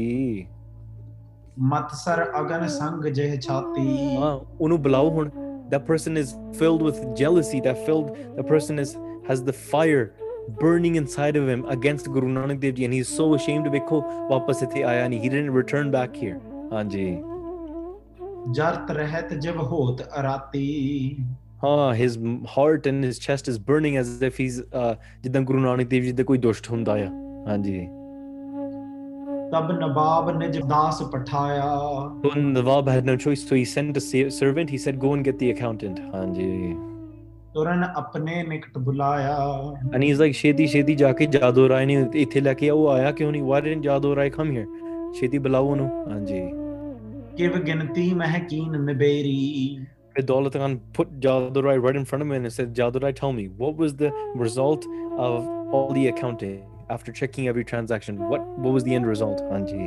ਮਤਸਰ 1.59 2.25
ਅਗਨ 2.41 2.67
ਸੰਗ 2.69 3.05
ਜਿਹ 3.07 3.39
ਛਾਤੀ 3.41 4.17
ਹਾਂ 4.17 4.39
ਉਹਨੂੰ 4.61 4.83
ਬੁਲਾਓ 4.83 5.11
ਹੁਣ 5.11 5.31
that 5.73 5.85
person 5.89 6.19
is 6.21 6.33
filled 6.61 6.83
with 6.87 6.97
jealousy 7.19 7.59
that 7.67 7.79
filled 7.85 8.09
the 8.39 8.45
person 8.49 8.81
is 8.83 8.91
has 9.29 9.43
the 9.45 9.55
fire 9.71 10.03
burning 10.63 10.97
inside 11.01 11.39
of 11.41 11.47
him 11.53 11.63
against 11.75 12.11
Guru 12.17 12.33
Nanak 12.33 12.59
Dev 12.65 12.75
Ji 12.79 12.89
and 12.89 12.97
he's 12.97 13.13
so 13.19 13.29
ashamed 13.37 13.69
ਵੇਖੋ 13.73 14.01
ਵਾਪਸ 14.31 14.63
ਇੱਥੇ 14.63 14.83
ਆਇਆ 14.83 15.07
ਨਹੀਂ 15.09 15.21
he 15.21 15.31
didn't 15.35 15.55
return 15.59 15.93
back 15.95 16.19
here 16.23 16.39
ਹਾਂਜੀ 16.73 17.07
ਜਰਤ 18.51 18.91
ਰਹਿਤ 18.91 19.35
ਜਬ 19.35 19.63
ਹੋਤ 19.73 20.03
ਅਰਾਤੀ 20.21 20.67
ਹਾਂ 21.65 21.95
his 21.95 22.17
heart 22.55 22.87
and 22.93 23.09
his 23.09 23.19
chest 23.25 23.51
is 23.53 23.59
burning 23.71 23.99
as 24.03 24.15
if 24.31 24.39
he's 24.43 24.61
uh, 24.61 24.95
ਜਿੱਦਾਂ 25.23 25.43
ਗੁਰੂ 25.43 25.61
ਨਾਨਕ 25.61 25.89
ਦੇਵ 25.89 26.05
ਜੀ 26.05 26.13
ਦਾ 26.13 26.25
ਕੋਈ 26.25 26.39
ਦੁਸ਼ਟ 26.39 26.71
ਹੁੰਦਾ 26.71 26.93
ਆ 26.93 27.09
ਹਾਂਜੀ 27.49 27.89
ਤਬ 29.52 29.72
ਨਵਾਬ 29.80 30.30
ਨਿਜ 30.38 30.58
ਦਾਸ 30.60 31.02
ਪਠਾਇਆ 31.14 31.64
So 32.26 32.32
Nawab 32.44 32.90
had 32.94 33.10
no 33.10 33.16
choice, 33.24 33.42
so 33.50 33.58
he 33.60 33.64
sent 33.72 33.98
a 34.02 34.04
sa- 34.06 34.30
servant. 34.38 34.74
He 34.76 34.80
said, 34.84 35.00
"Go 35.06 35.12
and 35.18 35.28
get 35.30 35.42
the 35.44 35.50
accountant." 35.54 36.00
Hanji. 36.14 36.52
ਤੁਰਨ 37.54 37.84
ਆਪਣੇ 37.84 38.44
ਨਿਕਟ 38.48 38.78
ਬੁਲਾਇਆ 38.78 39.36
And 39.96 40.04
he's 40.06 40.20
like, 40.24 40.36
"Sheti, 40.40 40.68
Sheti, 40.74 40.96
ਜਾਕੇ 40.98 41.26
ਜਾਦੋ 41.36 41.68
ਰਾਏ 41.70 41.86
ਨੇ 41.86 41.96
ਇੱਥੇ 42.16 42.42
ਲੈ 42.42 42.54
ਕੇ 42.54 42.70
ਆਓ 42.70 42.88
ਆਇਆ 42.88 43.12
ਕਿਉਂ 43.20 43.32
ਨਹੀਂ? 43.32 43.42
Why 43.44 43.62
didn't 43.68 43.82
ਜਾਦੋ 43.82 44.16
Rai 44.16 44.30
come 44.38 44.52
here? 44.58 44.66
ਛੇਤੀ 45.20 45.38
ਬੁਲਾਓ 45.48 45.70
ਉਹਨੂੰ." 45.72 45.90
ਹਾਂਜੀ। 46.12 46.42
ਕਿਵ 47.38 47.58
ਗਿਣਤੀ 47.64 48.14
ਮਹਿ 48.14 48.40
ਕੀਨ 48.50 48.82
ਨਿਬੇਰੀ 48.86 49.38
ਫਿਰ 50.16 50.26
Daulat 50.32 50.56
Khan 50.60 50.76
put 50.98 51.10
Jadoo 51.24 51.62
Rai 51.68 51.74
right 51.82 51.98
in 52.00 52.06
front 52.12 52.26
of 52.26 52.30
him 52.30 52.38
and 52.38 52.54
said, 52.54 52.70
Jadoo 52.78 53.02
Rai, 53.04 53.12
tell 53.20 53.34
me, 53.40 53.44
what 53.64 53.82
was 53.82 53.92
the 54.00 54.10
result 54.44 54.88
of 55.26 55.52
all 55.80 55.92
the 55.98 56.06
accounting 56.12 56.56
after 56.95 57.13
checking 57.21 57.49
every 57.53 57.65
transaction? 57.73 58.23
What 58.33 58.47
what 58.65 58.77
was 58.79 58.85
the 58.89 58.95
end 59.01 59.13
result? 59.13 59.43
Hanji. 59.53 59.85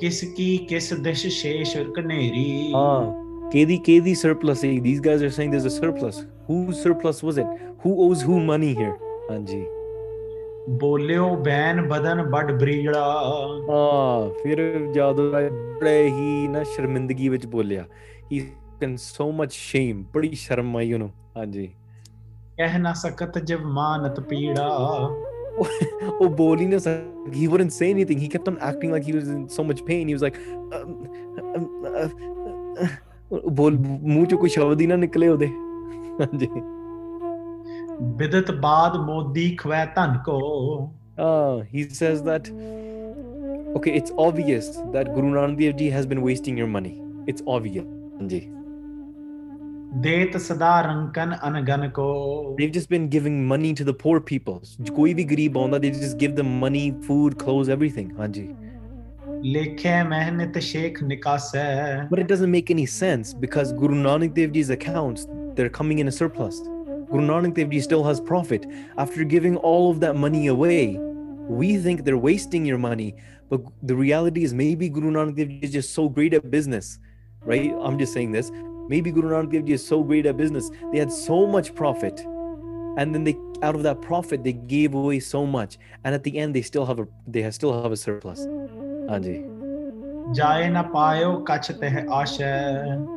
ਕਿਸ 0.00 0.20
ਕੀ 0.36 0.56
ਕਿਸ 0.68 0.92
ਦਿਸ਼ 1.06 1.26
ਸ਼ੇਸ਼ 1.40 1.76
ਕਨੇਰੀ 1.96 2.72
Ah, 2.76 3.00
Kedi 3.54 3.76
Kedi 3.88 4.12
surplus. 4.20 4.60
eh, 4.66 4.70
These 4.84 5.00
guys 5.06 5.22
are 5.26 5.30
saying 5.36 5.50
there's 5.54 5.66
a 5.70 5.72
surplus. 5.76 6.20
Whose 6.48 6.78
surplus 6.84 7.20
was 7.28 7.40
it? 7.42 7.50
Who 7.84 7.92
owes 8.04 8.22
who 8.28 8.38
money 8.50 8.70
here? 8.80 8.94
Hanji. 9.30 9.60
ਬੋਲਿਓ 10.80 11.28
ਬੈਨ 11.44 11.80
ਬਦਨ 11.88 12.20
ਵੱਡ 12.30 12.50
ਬਰੀੜਾ 12.60 13.02
ਹਾਂ 13.68 14.28
ਫਿਰ 14.42 14.60
ਜਾਦੂ 14.94 15.30
ਬੜੇ 15.32 16.08
ਹੀ 16.08 16.48
ਨਾ 16.48 16.62
ਸ਼ਰਮਿੰਦਗੀ 16.72 17.28
ਵਿੱਚ 17.28 17.46
ਬੋਲਿਆ 17.54 17.84
ਹੀ 18.32 18.40
in 18.84 18.92
so 19.04 19.26
much 19.40 19.56
shame 19.62 20.02
ਬੜੀ 20.14 20.34
ਸ਼ਰਮ 20.42 20.76
ਆਈ 20.76 20.92
ਉਹਨੂੰ 20.92 21.10
ਹਾਂਜੀ 21.36 21.66
ਕਹਿ 22.58 22.78
ਨਾ 22.78 22.92
ਸਕਤ 23.02 23.38
ਜਬ 23.38 23.64
ਮਾਨਤ 23.78 24.20
ਪੀੜਾ 24.30 24.68
Obolin 26.20 26.72
was 26.72 26.88
he 27.34 27.48
wouldn't 27.48 27.72
say 27.72 27.90
anything. 27.90 28.18
He 28.18 28.28
kept 28.28 28.48
on 28.48 28.58
acting 28.58 28.92
like 28.92 29.04
he 29.04 29.12
was 29.12 29.28
in 29.28 29.48
so 29.48 29.64
much 29.64 29.84
pain. 29.84 30.08
He 30.08 30.14
was 30.14 30.22
like, 30.22 30.38
um, 30.72 31.08
um, 31.54 31.84
uh, 31.84 32.08
uh, 32.82 32.88
बोल 33.32 33.76
मुंह 33.78 34.24
चो 34.26 34.36
कोई 34.36 34.48
शब्द 34.50 34.80
ही 34.80 34.86
ना 34.86 34.96
जी 36.40 36.46
बिदत 38.20 38.50
बाद 38.60 38.96
मोदी 39.06 39.48
खवै 39.60 39.84
धन 39.98 40.22
को 40.28 40.38
he 41.72 41.84
says 41.98 42.22
that 42.22 42.48
okay 43.78 43.92
it's 44.00 44.12
obvious 44.18 44.70
that 44.94 45.14
guru 45.14 45.32
nanak 45.34 45.58
dev 45.58 45.76
ji 45.82 45.90
has 45.90 46.06
been 46.06 46.22
wasting 46.28 46.56
your 46.62 46.70
money 46.78 46.94
it's 47.26 47.42
obvious 47.46 47.84
Anji 48.20 48.59
they've 49.92 50.32
just 52.72 52.88
been 52.88 53.08
giving 53.08 53.46
money 53.46 53.74
to 53.74 53.84
the 53.84 53.92
poor 53.92 54.20
people. 54.20 54.60
कोई 54.96 55.14
भी 55.14 55.24
गरीब 55.24 55.56
आंदा 55.58 55.80
they 55.80 55.90
just 55.90 56.16
give 56.18 56.36
them 56.36 56.60
money 56.60 56.94
food 57.06 57.36
clothes 57.38 57.68
everything. 57.68 58.12
हां 58.18 58.32
जी। 58.32 58.48
लेखे 59.52 60.02
मेहनत 60.08 60.58
शेख 60.58 61.02
निकास। 61.02 61.52
But 62.10 62.18
it 62.20 62.28
doesn't 62.28 62.50
make 62.50 62.70
any 62.70 62.86
sense 62.86 63.34
because 63.34 63.72
Guru 63.72 63.94
Nanak 63.94 64.34
Dev 64.34 64.52
Ji's 64.52 64.70
accounts 64.70 65.26
they're 65.56 65.68
coming 65.68 65.98
in 65.98 66.06
a 66.06 66.12
surplus. 66.12 66.60
Guru 67.10 67.26
Nanak 67.26 67.54
Dev 67.54 67.70
Ji 67.70 67.80
still 67.80 68.04
has 68.04 68.20
profit. 68.20 68.66
After 68.96 69.24
giving 69.24 69.56
all 69.56 69.90
of 69.90 70.00
that 70.00 70.14
money 70.14 70.46
away 70.46 70.98
we 71.48 71.76
think 71.78 72.04
they're 72.04 72.16
wasting 72.16 72.64
your 72.64 72.78
money. 72.78 73.14
But 73.48 73.62
the 73.82 73.96
reality 73.96 74.44
is 74.44 74.54
maybe 74.54 74.88
Guru 74.88 75.10
Nanak 75.10 75.34
Dev 75.36 75.48
Ji 75.48 75.58
is 75.62 75.72
just 75.72 75.94
so 75.94 76.08
great 76.08 76.32
at 76.34 76.50
business 76.50 76.98
right? 77.44 77.72
I'm 77.82 77.98
just 77.98 78.12
saying 78.12 78.32
this. 78.32 78.50
Maybe 78.90 79.12
Guru 79.12 79.30
Nanak 79.30 79.52
Dev 79.52 79.66
Ji 79.66 79.74
is 79.74 79.86
so 79.86 80.02
great 80.02 80.26
at 80.26 80.36
business. 80.36 80.68
They 80.90 80.98
had 80.98 81.12
so 81.12 81.46
much 81.46 81.72
profit. 81.76 82.26
And 82.98 83.14
then 83.14 83.22
they 83.22 83.36
out 83.62 83.76
of 83.76 83.84
that 83.84 84.02
profit 84.02 84.42
they 84.42 84.52
gave 84.52 84.94
away 84.94 85.20
so 85.20 85.46
much. 85.46 85.78
And 86.02 86.12
at 86.12 86.24
the 86.24 86.36
end 86.36 86.56
they 86.56 86.62
still 86.62 86.84
have 86.84 86.98
a 86.98 87.06
they 87.24 87.48
still 87.52 87.72
have 87.84 87.92
a 87.92 87.96
surplus. 87.96 88.40
Anji. 89.14 89.36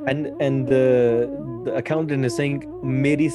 And 0.08 0.28
and 0.40 0.68
the, 0.68 1.28
the 1.66 1.74
accountant 1.76 2.24
is 2.24 2.36
saying, 2.36 2.70
Meri 2.84 3.32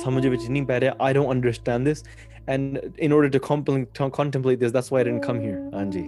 I 1.01 1.13
don't 1.13 1.29
understand 1.29 1.87
this. 1.87 2.05
And 2.47 2.95
in 2.99 3.11
order 3.13 3.29
to, 3.29 3.41
compl- 3.41 3.93
to 3.95 4.11
contemplate 4.11 4.61
this, 4.61 4.73
that's 4.73 4.91
why 4.91 5.01
I 5.01 5.03
didn't 5.03 5.23
come 5.23 5.41
here. 5.41 5.59
Anji. 5.73 6.07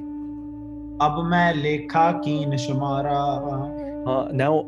Uh, 4.06 4.28
now 4.32 4.64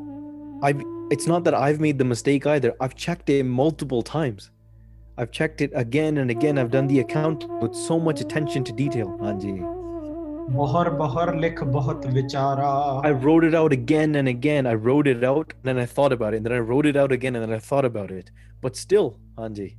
I've 0.62 0.82
it's 1.12 1.26
not 1.26 1.44
that 1.44 1.52
I've 1.52 1.78
made 1.78 1.98
the 1.98 2.06
mistake 2.06 2.46
either. 2.46 2.74
I've 2.80 2.94
checked 2.94 3.28
it 3.28 3.44
multiple 3.44 4.00
times. 4.00 4.50
I've 5.18 5.30
checked 5.30 5.60
it 5.60 5.70
again 5.74 6.16
and 6.16 6.30
again. 6.30 6.56
I've 6.56 6.70
done 6.70 6.86
the 6.86 7.00
account 7.00 7.46
with 7.60 7.74
so 7.74 8.00
much 8.00 8.22
attention 8.22 8.64
to 8.64 8.72
detail. 8.72 9.18
Hanji. 9.20 9.60
I 13.04 13.10
wrote 13.10 13.44
it 13.44 13.54
out 13.54 13.74
again 13.74 14.14
and 14.14 14.26
again. 14.26 14.66
I 14.66 14.72
wrote 14.72 15.06
it 15.06 15.22
out, 15.22 15.52
and 15.52 15.64
then 15.64 15.78
I 15.78 15.84
thought 15.84 16.12
about 16.12 16.32
it, 16.32 16.38
and 16.38 16.46
then 16.46 16.54
I 16.54 16.60
wrote 16.60 16.86
it 16.86 16.96
out 16.96 17.12
again, 17.12 17.36
and 17.36 17.44
then 17.44 17.54
I 17.54 17.58
thought 17.58 17.84
about 17.84 18.10
it. 18.10 18.30
But 18.62 18.74
still, 18.74 19.18
Hanji. 19.36 19.76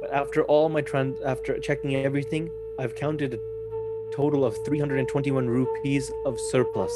But 0.00 0.10
after 0.12 0.42
all 0.42 0.68
my 0.68 0.80
trans, 0.80 1.20
after 1.20 1.56
checking 1.60 1.94
everything, 1.94 2.50
I've 2.80 2.96
counted 2.96 3.34
a 3.34 4.16
total 4.16 4.44
of 4.44 4.56
321 4.64 5.48
rupees 5.48 6.10
of 6.24 6.40
surplus. 6.50 6.92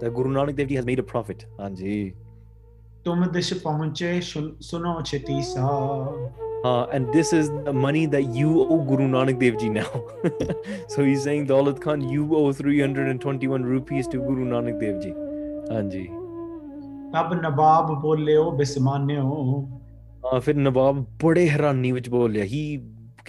That 0.00 0.14
Guru 0.14 0.30
Nanak 0.36 0.56
Dev 0.56 0.68
Ji 0.68 0.76
has 0.76 0.86
made 0.86 0.98
a 0.98 1.08
profit. 1.14 1.44
Anji. 1.58 1.96
ਤੁਮ 3.04 3.24
ਦਿਸ਼ 3.32 3.52
ਪਹੁੰਚੇ 3.62 4.20
ਸੁਨ- 4.28 4.54
ਸੁਨੋ 4.70 5.00
ਛਤੀਸਾ 5.10 5.68
Uh, 6.68 6.86
and 6.96 7.10
this 7.14 7.28
is 7.38 7.48
the 7.66 7.72
money 7.80 8.00
that 8.12 8.36
you 8.36 8.52
owe 8.62 8.78
Guru 8.86 9.04
Nanak 9.10 9.36
Dev 9.42 9.58
Ji 9.58 9.68
now. 9.74 9.90
so 10.94 11.04
he's 11.08 11.26
saying, 11.26 11.44
Daulat 11.50 11.76
Khan, 11.84 12.00
you 12.14 12.24
owe 12.38 12.46
321 12.60 13.66
rupees 13.72 14.08
to 14.14 14.22
Guru 14.30 14.46
Nanak 14.52 14.80
Dev 14.80 14.96
Ji. 15.04 15.12
Anji. 15.80 16.04
ਤਬ 17.12 17.32
ਨਵਾਬ 17.42 17.92
ਬੋਲਿਓ 18.02 18.50
ਬਿਸਮਾਨਿਓ 18.50 19.24
Uh, 20.28 20.40
ਫਿਰ 20.40 20.54
ਨਵਾਬ 20.56 21.04
ਬੜੇ 21.24 21.48
ਹੈਰਾਨੀ 21.48 21.92
ਵਿੱਚ 21.92 22.08
ਬੋਲਿਆ 22.10 22.44
he 22.54 22.62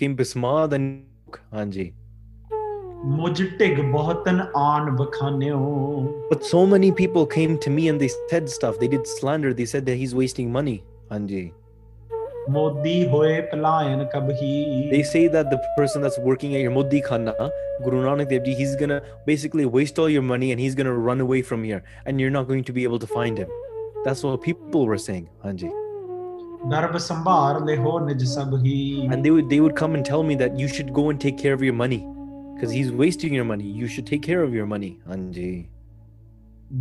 came 0.01 0.15
ਬਿਸਮਾਦ 0.17 0.73
ਹਾਂਜੀ 1.53 1.91
But 6.29 6.43
so 6.43 6.65
many 6.65 6.91
people 6.91 7.25
came 7.25 7.57
to 7.59 7.69
me 7.69 7.87
and 7.89 8.01
they 8.01 8.09
said 8.29 8.49
stuff. 8.49 8.79
They 8.79 8.87
did 8.87 9.05
slander. 9.07 9.53
They 9.53 9.65
said 9.65 9.85
that 9.85 9.95
he's 9.95 10.15
wasting 10.15 10.51
money. 10.51 10.83
Anji. 11.11 11.53
They 14.89 15.03
say 15.03 15.27
that 15.27 15.49
the 15.51 15.61
person 15.77 16.01
that's 16.01 16.17
working 16.17 16.55
at 16.55 16.61
your 16.61 16.71
Modi 16.71 17.01
Khana, 17.01 17.51
Guru 17.83 18.03
Nanak 18.03 18.29
Dev 18.29 18.45
Ji, 18.45 18.55
he's 18.55 18.75
gonna 18.75 19.01
basically 19.25 19.65
waste 19.65 19.99
all 19.99 20.09
your 20.09 20.21
money 20.21 20.51
and 20.51 20.59
he's 20.59 20.73
gonna 20.73 20.93
run 20.93 21.19
away 21.19 21.41
from 21.41 21.63
here 21.63 21.83
and 22.05 22.21
you're 22.21 22.29
not 22.31 22.47
going 22.47 22.63
to 22.63 22.71
be 22.73 22.83
able 22.83 22.99
to 22.99 23.07
find 23.07 23.37
him. 23.37 23.49
That's 24.05 24.23
what 24.23 24.41
people 24.41 24.85
were 24.85 24.97
saying, 24.97 25.29
Anji. 25.43 25.71
And 29.11 29.23
they 29.23 29.29
would 29.29 29.49
they 29.49 29.59
would 29.59 29.75
come 29.75 29.93
and 29.93 30.05
tell 30.05 30.23
me 30.23 30.35
that 30.35 30.57
you 30.57 30.67
should 30.67 30.93
go 30.93 31.09
and 31.09 31.19
take 31.21 31.37
care 31.37 31.53
of 31.53 31.61
your 31.61 31.73
money 31.73 32.07
because 32.56 32.72
he's 32.78 32.90
wasting 33.02 33.34
your 33.34 33.44
money. 33.44 33.68
You 33.82 33.86
should 33.86 34.06
take 34.06 34.22
care 34.22 34.42
of 34.42 34.54
your 34.54 34.66
money, 34.66 34.90
Anji. 35.16 35.52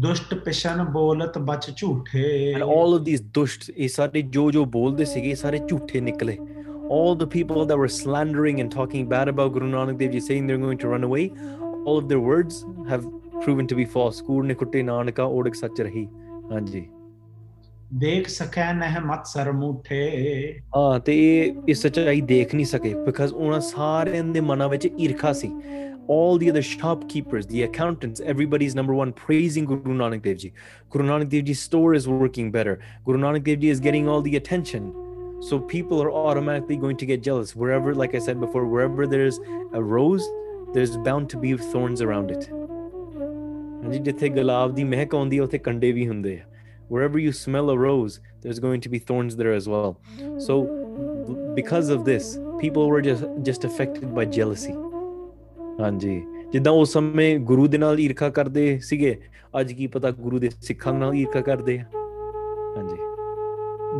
ਦੁਸ਼ਟ 0.02 0.34
ਪਿਸ਼ਨ 0.44 0.84
ਬੋਲਤ 0.92 1.38
ਬਚ 1.38 1.70
ਝੂਠੇ 1.78 2.54
And 2.56 2.64
all 2.64 2.94
of 2.98 3.02
these 3.08 3.24
dusht, 3.38 3.72
ਇਹ 3.78 3.88
ਸਾਰੇ 3.88 4.22
ਜੋ 4.22 4.52
ਜੋ 4.52 4.66
ਬੋਲਦੇ 4.66 5.06
ਸੀਗੇ 5.06 5.30
ਇਹ 5.30 5.36
ਸਾਰੇ 5.36 5.60
ਝੂਠੇ 5.70 6.02
ਨਿਕਲੇ. 6.02 6.38
All 6.98 7.16
the 7.16 7.28
people 7.34 7.66
that 7.66 7.80
were 7.82 7.90
slandering 7.96 8.62
and 8.62 8.72
talking 8.78 9.10
bad 9.10 9.34
about 9.34 9.52
Guru 9.58 9.68
Nanak 9.74 10.00
Dev 10.00 10.14
Ji, 10.14 10.22
saying 10.28 10.48
they're 10.48 10.64
going 10.64 10.80
to 10.86 10.90
run 10.94 11.04
away, 11.10 11.26
all 11.86 11.98
of 11.98 12.08
their 12.10 12.24
words 12.30 12.58
have 12.92 13.06
proven 13.46 13.70
to 13.74 13.78
be 13.82 13.86
false. 13.98 14.24
ਕੂੜ 14.24 14.46
ਨੇ 14.46 14.54
ਕੁੱਟੇ 14.54 14.84
ਨਾਨਕਾ 14.84 15.24
ਓੜਕ 15.24 15.56
ਸੱਚ 15.56 15.82
ਰਹੀ. 15.82 16.08
ਹਾਂਜੀ. 16.52 16.88
ਦੇਖ 17.95 18.29
ਸਕੈ 18.29 18.73
ਨਹਿ 18.75 19.01
ਮਤ 19.07 19.27
ਸਰ 19.27 19.51
ਮੂਠੇ 19.53 20.61
ਹਾਂ 20.77 20.99
ਤੇ 21.01 21.15
ਇਹ 21.17 21.53
ਇਹ 21.69 21.75
ਸੱਚਾਈ 21.75 22.21
ਦੇਖ 22.21 22.55
ਨਹੀਂ 22.55 22.65
ਸਕੇ 22.67 22.95
because 23.09 23.35
ਉਹਨਾਂ 23.35 23.61
ਸਾਰਿਆਂ 23.61 24.25
ਦੇ 24.25 24.41
ਮਨਾਂ 24.41 24.69
ਵਿੱਚ 24.69 24.87
ਈਰਖਾ 24.87 25.33
ਸੀ. 25.33 25.53
All 26.15 26.37
the 26.41 26.49
other 26.51 26.63
shopkeepers, 26.63 27.47
the 27.53 27.63
accountants, 27.67 28.21
everybody's 28.33 28.75
number 28.79 28.95
one 28.97 29.13
praising 29.21 29.65
Guru 29.71 29.95
Nanak 30.01 30.21
Dev 30.27 30.37
Ji. 30.43 30.51
Guru 30.95 31.07
Nanak 31.07 31.31
Dev 31.33 31.47
Ji's 31.49 31.63
store 31.63 31.95
is 31.99 32.05
working 32.11 32.51
better. 32.57 32.75
Guru 33.09 33.19
Nanak 33.23 33.45
Dev 33.49 33.65
Ji 33.65 33.71
is 33.71 33.81
getting 33.87 34.11
all 34.13 34.23
the 34.27 34.35
attention. 34.41 34.85
So 35.49 35.59
people 35.73 36.03
are 36.05 36.13
automatically 36.21 36.77
going 36.85 37.01
to 37.01 37.09
get 37.09 37.25
jealous. 37.29 37.55
Wherever, 37.63 37.95
like 38.03 38.15
I 38.15 38.21
said 38.27 38.39
before, 38.45 38.63
wherever 38.75 39.09
there's 39.15 39.41
a 39.73 39.83
rose, 39.95 40.29
there's 40.77 40.97
bound 41.09 41.29
to 41.31 41.43
be 41.47 41.57
thorns 41.73 42.05
around 42.09 42.37
it. 42.37 42.49
ਹਾਂਜੀ 43.83 43.99
ਜਿੱਥੇ 44.05 44.29
ਗੁਲਾਬ 44.29 44.75
ਦੀ 44.75 44.85
ਮਹਿਕ 44.85 45.15
ਆਉਂਦੀ 45.15 45.39
ਹੈ 45.39 45.43
ਉੱਥੇ 45.43 45.59
ਕੰਡੇ 45.67 45.93
ਵੀ 45.93 46.07
ਹੁੰਦੇ 46.09 46.39
ਆ 46.39 46.56
wherever 46.94 47.20
you 47.26 47.32
smell 47.32 47.70
a 47.70 47.78
rose 47.78 48.20
there's 48.44 48.60
going 48.60 48.82
to 48.86 48.90
be 48.90 49.00
thorns 49.10 49.36
there 49.42 49.54
as 49.58 49.68
well 49.74 49.92
so 50.48 50.56
because 51.60 51.92
of 51.98 52.06
this 52.06 52.32
people 52.64 52.90
were 52.94 53.02
just 53.10 53.28
just 53.50 53.68
affected 53.72 54.16
by 54.20 54.26
jealousy 54.38 54.74
ਹਾਂਜੀ 55.82 56.22
ਜਿੱਦਾਂ 56.52 56.72
ਉਸ 56.74 56.92
ਸਮੇਂ 56.94 57.38
ਗੁਰੂ 57.50 57.68
ਦੇ 57.68 57.78
ਨਾਲ 57.78 58.00
ਈਰਖਾ 58.00 58.30
ਕਰਦੇ 58.30 58.80
ਸੀਗੇ 58.84 59.16
ਅੱਜ 59.60 59.72
ਕੀ 59.74 59.88
ਪਤਾ 59.88 60.12
ਗੁਰੂ 60.12 60.40
ਦੇ 60.40 60.50
ਸਿੱਖਾਂ 60.62 60.94
ਨਾਲ 60.94 61.16
ਈਰਖਾ 61.16 61.42
ਕਰਦੇ 61.42 61.78
ਆ 61.80 61.86
ਹਾਂਜੀ 62.78 62.98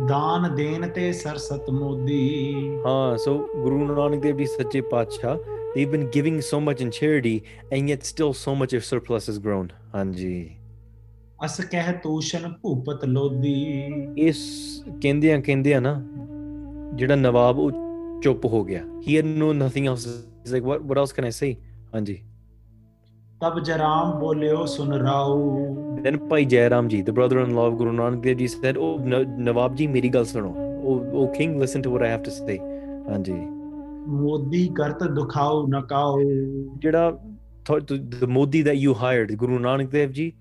ਦਾਨ 0.08 0.54
ਦੇਣ 0.54 0.88
ਤੇ 0.88 1.12
ਸਰਸਤ 1.12 1.70
ਮੋਦੀ 1.70 2.20
ਹਾਂ 2.86 3.16
ਸੋ 3.18 3.36
ਗੁਰੂ 3.62 3.78
ਨਾਨਕ 3.86 4.22
ਦੇਵ 4.22 4.36
ਜੀ 4.38 4.46
ਸੱਚੇ 4.46 4.80
ਪਾਤਸ਼ਾਹ 4.80 5.36
they've 5.74 5.92
been 5.92 6.06
giving 6.14 6.38
so 6.46 6.58
much 6.64 6.80
in 6.84 6.90
charity 6.96 7.34
and 7.74 7.92
yet 7.92 8.02
still 8.08 8.32
so 8.38 8.54
much 8.62 8.74
of 8.78 8.82
surplus 8.88 9.28
has 9.30 9.38
grown 9.46 9.68
ਹਾਂਜੀ 9.94 10.34
ਅਸ 11.45 11.59
ਕਹਿ 11.71 11.91
ਤੂਸ਼ਨ 12.03 12.51
ਭੂਪਤ 12.61 13.03
ਲੋਦੀ 13.05 13.53
ਇਸ 14.17 14.37
ਕਹਿੰਦੇ 15.01 15.31
ਆ 15.33 15.39
ਕਹਿੰਦੇ 15.41 15.73
ਆ 15.73 15.79
ਨਾ 15.79 15.93
ਜਿਹੜਾ 16.95 17.15
ਨਵਾਬ 17.15 17.59
ਉਹ 17.59 17.71
ਚੁੱਪ 18.23 18.45
ਹੋ 18.45 18.63
ਗਿਆ। 18.63 18.81
He 19.07 19.21
know 19.21 19.51
nothing 19.53 19.87
of 19.87 19.97
is 19.97 20.51
like 20.51 20.63
what 20.63 20.81
what 20.81 20.97
else 20.97 21.11
can 21.13 21.25
I 21.25 21.31
say 21.31 21.55
ਹਾਂਜੀ। 21.93 22.15
ਤਬ 23.41 23.59
ਜਰਾਮ 23.59 24.19
ਬੋਲਿਓ 24.19 24.65
ਸੁਨ 24.65 24.93
ਰਾਉ 24.93 25.99
ਦੈਨ 26.03 26.17
ਭਾਈ 26.29 26.45
ਜੈਰਾਮ 26.45 26.87
ਜੀ 26.87 27.01
ਦ 27.01 27.09
ਬ੍ਰਦਰ 27.11 27.37
ਇਨ 27.37 27.53
ਲਾਵ 27.55 27.75
ਗੁਰੂ 27.77 27.91
ਨਾਨਕ 27.91 28.21
ਦੇਵ 28.23 28.37
ਜੀ 28.37 28.47
ਸੈਡ 28.47 28.77
ਉਹ 28.77 28.97
oh, 28.97 29.25
ਨਵਾਬ 29.39 29.75
ਜੀ 29.75 29.87
ਮੇਰੀ 29.87 30.09
ਗੱਲ 30.09 30.25
ਸੁਣੋ। 30.25 30.53
ਉਹ 30.83 31.05
ਉਹ 31.13 31.27
king 31.33 31.59
listen 31.61 31.81
to 31.81 31.91
what 31.91 32.01
I 32.01 32.09
have 32.09 32.23
to 32.23 32.31
say 32.31 32.57
ਹਾਂਜੀ। 33.09 33.33
ਮੋਦੀ 34.09 34.67
ਕਰਤ 34.75 35.03
ਦੁਖਾਓ 35.03 35.65
ਨਕਾਓ। 35.67 36.19
ਜਿਹੜਾ 36.79 37.17
ਮੋਦੀ 38.27 38.61
ਦਾ 38.63 38.71
ਯੂ 38.71 38.93
ਹਾਇਰਡ 39.01 39.31
ਗੁਰੂ 39.35 39.59
ਨਾਨਕ 39.59 39.89
ਦੇਵ 39.91 40.11
ਜੀ 40.11 40.31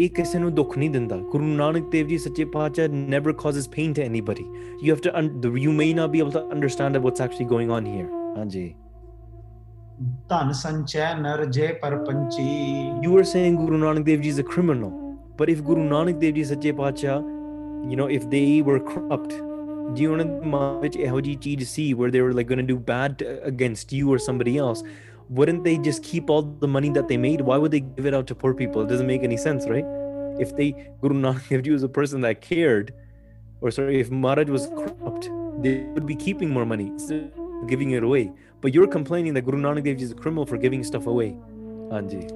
ਇਹ 0.00 0.10
ਕਿਸੇ 0.10 0.38
ਨੂੰ 0.38 0.54
ਦੁੱਖ 0.54 0.76
ਨਹੀਂ 0.78 0.90
ਦਿੰਦਾ। 0.90 1.16
ਗੁਰੂ 1.16 1.44
ਨਾਨਕ 1.44 1.90
ਦੇਵ 1.90 2.06
ਜੀ 2.06 2.18
ਸੱਚੇ 2.18 2.44
ਪਾਤਸ਼ਾਹ 2.44 2.88
never 2.88 3.32
causes 3.32 3.68
pain 3.68 3.92
to 3.92 4.02
anybody 4.02 4.44
you 4.82 4.94
have 4.94 5.30
to 5.42 5.56
you 5.56 5.72
may 5.72 5.92
ਨਾ 5.94 6.06
be 6.06 6.18
able 6.18 6.30
to 6.30 6.50
understand 6.52 6.96
what's 6.96 7.20
actually 7.20 7.46
going 7.46 7.70
on 7.70 7.86
here 7.86 8.36
ਹਾਂਜੀ। 8.38 8.74
ਧਨ 10.30 10.52
ਸੰਚੈ 10.52 11.14
ਨਰ 11.14 11.44
ਜੇ 11.44 11.66
ਪਰਪੰਚੀ 11.82 12.46
you 13.04 13.16
are 13.18 13.24
saying 13.24 13.58
Guru 13.58 13.76
Nanak 13.76 14.04
Dev 14.04 14.20
ji 14.20 14.28
is 14.28 14.40
a 14.40 14.44
criminal 14.44 14.90
but 15.40 15.48
if 15.48 15.60
Guru 15.62 15.84
Nanak 15.84 16.16
Dev 16.16 16.34
ji 16.34 16.44
ਸੱਚੇ 16.44 16.72
ਪਾਤਸ਼ਾਹ 16.72 17.20
you 17.90 17.98
نو 17.98 18.08
if 18.10 18.24
they 18.26 18.60
ਵਰ 18.60 18.78
corrupt 18.78 19.32
ਜੀ 19.94 20.06
ਉਹਨਾਂ 20.06 20.24
ਦੇ 20.24 20.48
ਮਾਂ 20.48 20.80
ਵਿੱਚ 20.80 20.96
ਇਹੋ 20.96 21.20
ਜੀ 21.20 21.34
ਚੀਜ਼ 21.34 21.64
ਸੀ 21.64 21.92
where 21.94 22.10
they 22.14 22.22
were 22.24 22.32
like 22.38 22.48
going 22.48 22.62
to 22.62 22.68
do 22.70 22.78
bad 22.88 23.22
against 23.50 23.94
you 23.98 24.10
or 24.14 24.18
somebody 24.24 24.54
else? 24.64 24.82
wouldn't 25.28 25.64
they 25.64 25.78
just 25.78 26.02
keep 26.02 26.30
all 26.30 26.42
the 26.42 26.68
money 26.68 26.90
that 26.90 27.08
they 27.08 27.16
made? 27.16 27.40
Why 27.40 27.58
would 27.58 27.70
they 27.70 27.80
give 27.80 28.06
it 28.06 28.14
out 28.14 28.26
to 28.28 28.34
poor 28.34 28.54
people? 28.54 28.82
It 28.82 28.88
doesn't 28.88 29.06
make 29.06 29.22
any 29.22 29.36
sense, 29.36 29.66
right? 29.68 29.84
If 30.38 30.56
they 30.56 30.72
Guru 31.00 31.14
Nanak 31.14 31.48
Dev 31.64 31.72
was 31.72 31.82
a 31.82 31.88
person 31.88 32.20
that 32.22 32.40
cared, 32.40 32.94
or 33.60 33.70
sorry, 33.70 34.00
if 34.00 34.10
Maharaj 34.10 34.48
was 34.48 34.66
corrupt, 34.68 35.30
they 35.62 35.80
would 35.94 36.06
be 36.06 36.14
keeping 36.16 36.50
more 36.50 36.64
money 36.64 36.92
giving 37.66 37.90
it 37.90 38.02
away. 38.02 38.32
But 38.60 38.74
you're 38.74 38.86
complaining 38.86 39.34
that 39.34 39.42
Guru 39.42 39.58
Nanak 39.58 39.84
Dev 39.84 40.00
is 40.00 40.12
a 40.12 40.14
criminal 40.14 40.46
for 40.46 40.56
giving 40.56 40.84
stuff 40.84 41.06
away. 41.06 41.36
Anji. 41.90 42.30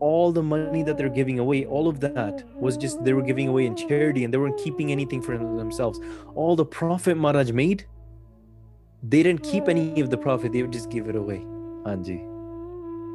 All 0.00 0.32
the 0.32 0.42
money 0.42 0.82
that 0.82 0.98
they're 0.98 1.08
giving 1.08 1.38
away, 1.38 1.64
all 1.64 1.86
of 1.88 2.00
that 2.00 2.42
was 2.56 2.76
just 2.76 3.04
they 3.04 3.12
were 3.12 3.22
giving 3.22 3.48
away 3.48 3.66
in 3.66 3.76
charity 3.76 4.24
and 4.24 4.34
they 4.34 4.38
weren't 4.38 4.58
keeping 4.58 4.90
anything 4.90 5.22
for 5.22 5.38
themselves. 5.38 6.00
All 6.34 6.56
the 6.56 6.64
profit 6.64 7.16
Maharaj 7.16 7.52
made, 7.52 7.86
they 9.03 9.23
didn't 9.23 9.43
keep 9.51 9.67
any 9.67 10.01
of 10.01 10.09
the 10.09 10.17
profit, 10.17 10.51
they 10.53 10.61
would 10.63 10.73
just 10.73 10.89
give 10.97 11.07
it 11.13 11.15
away. 11.23 11.39
Anji. 11.93 12.19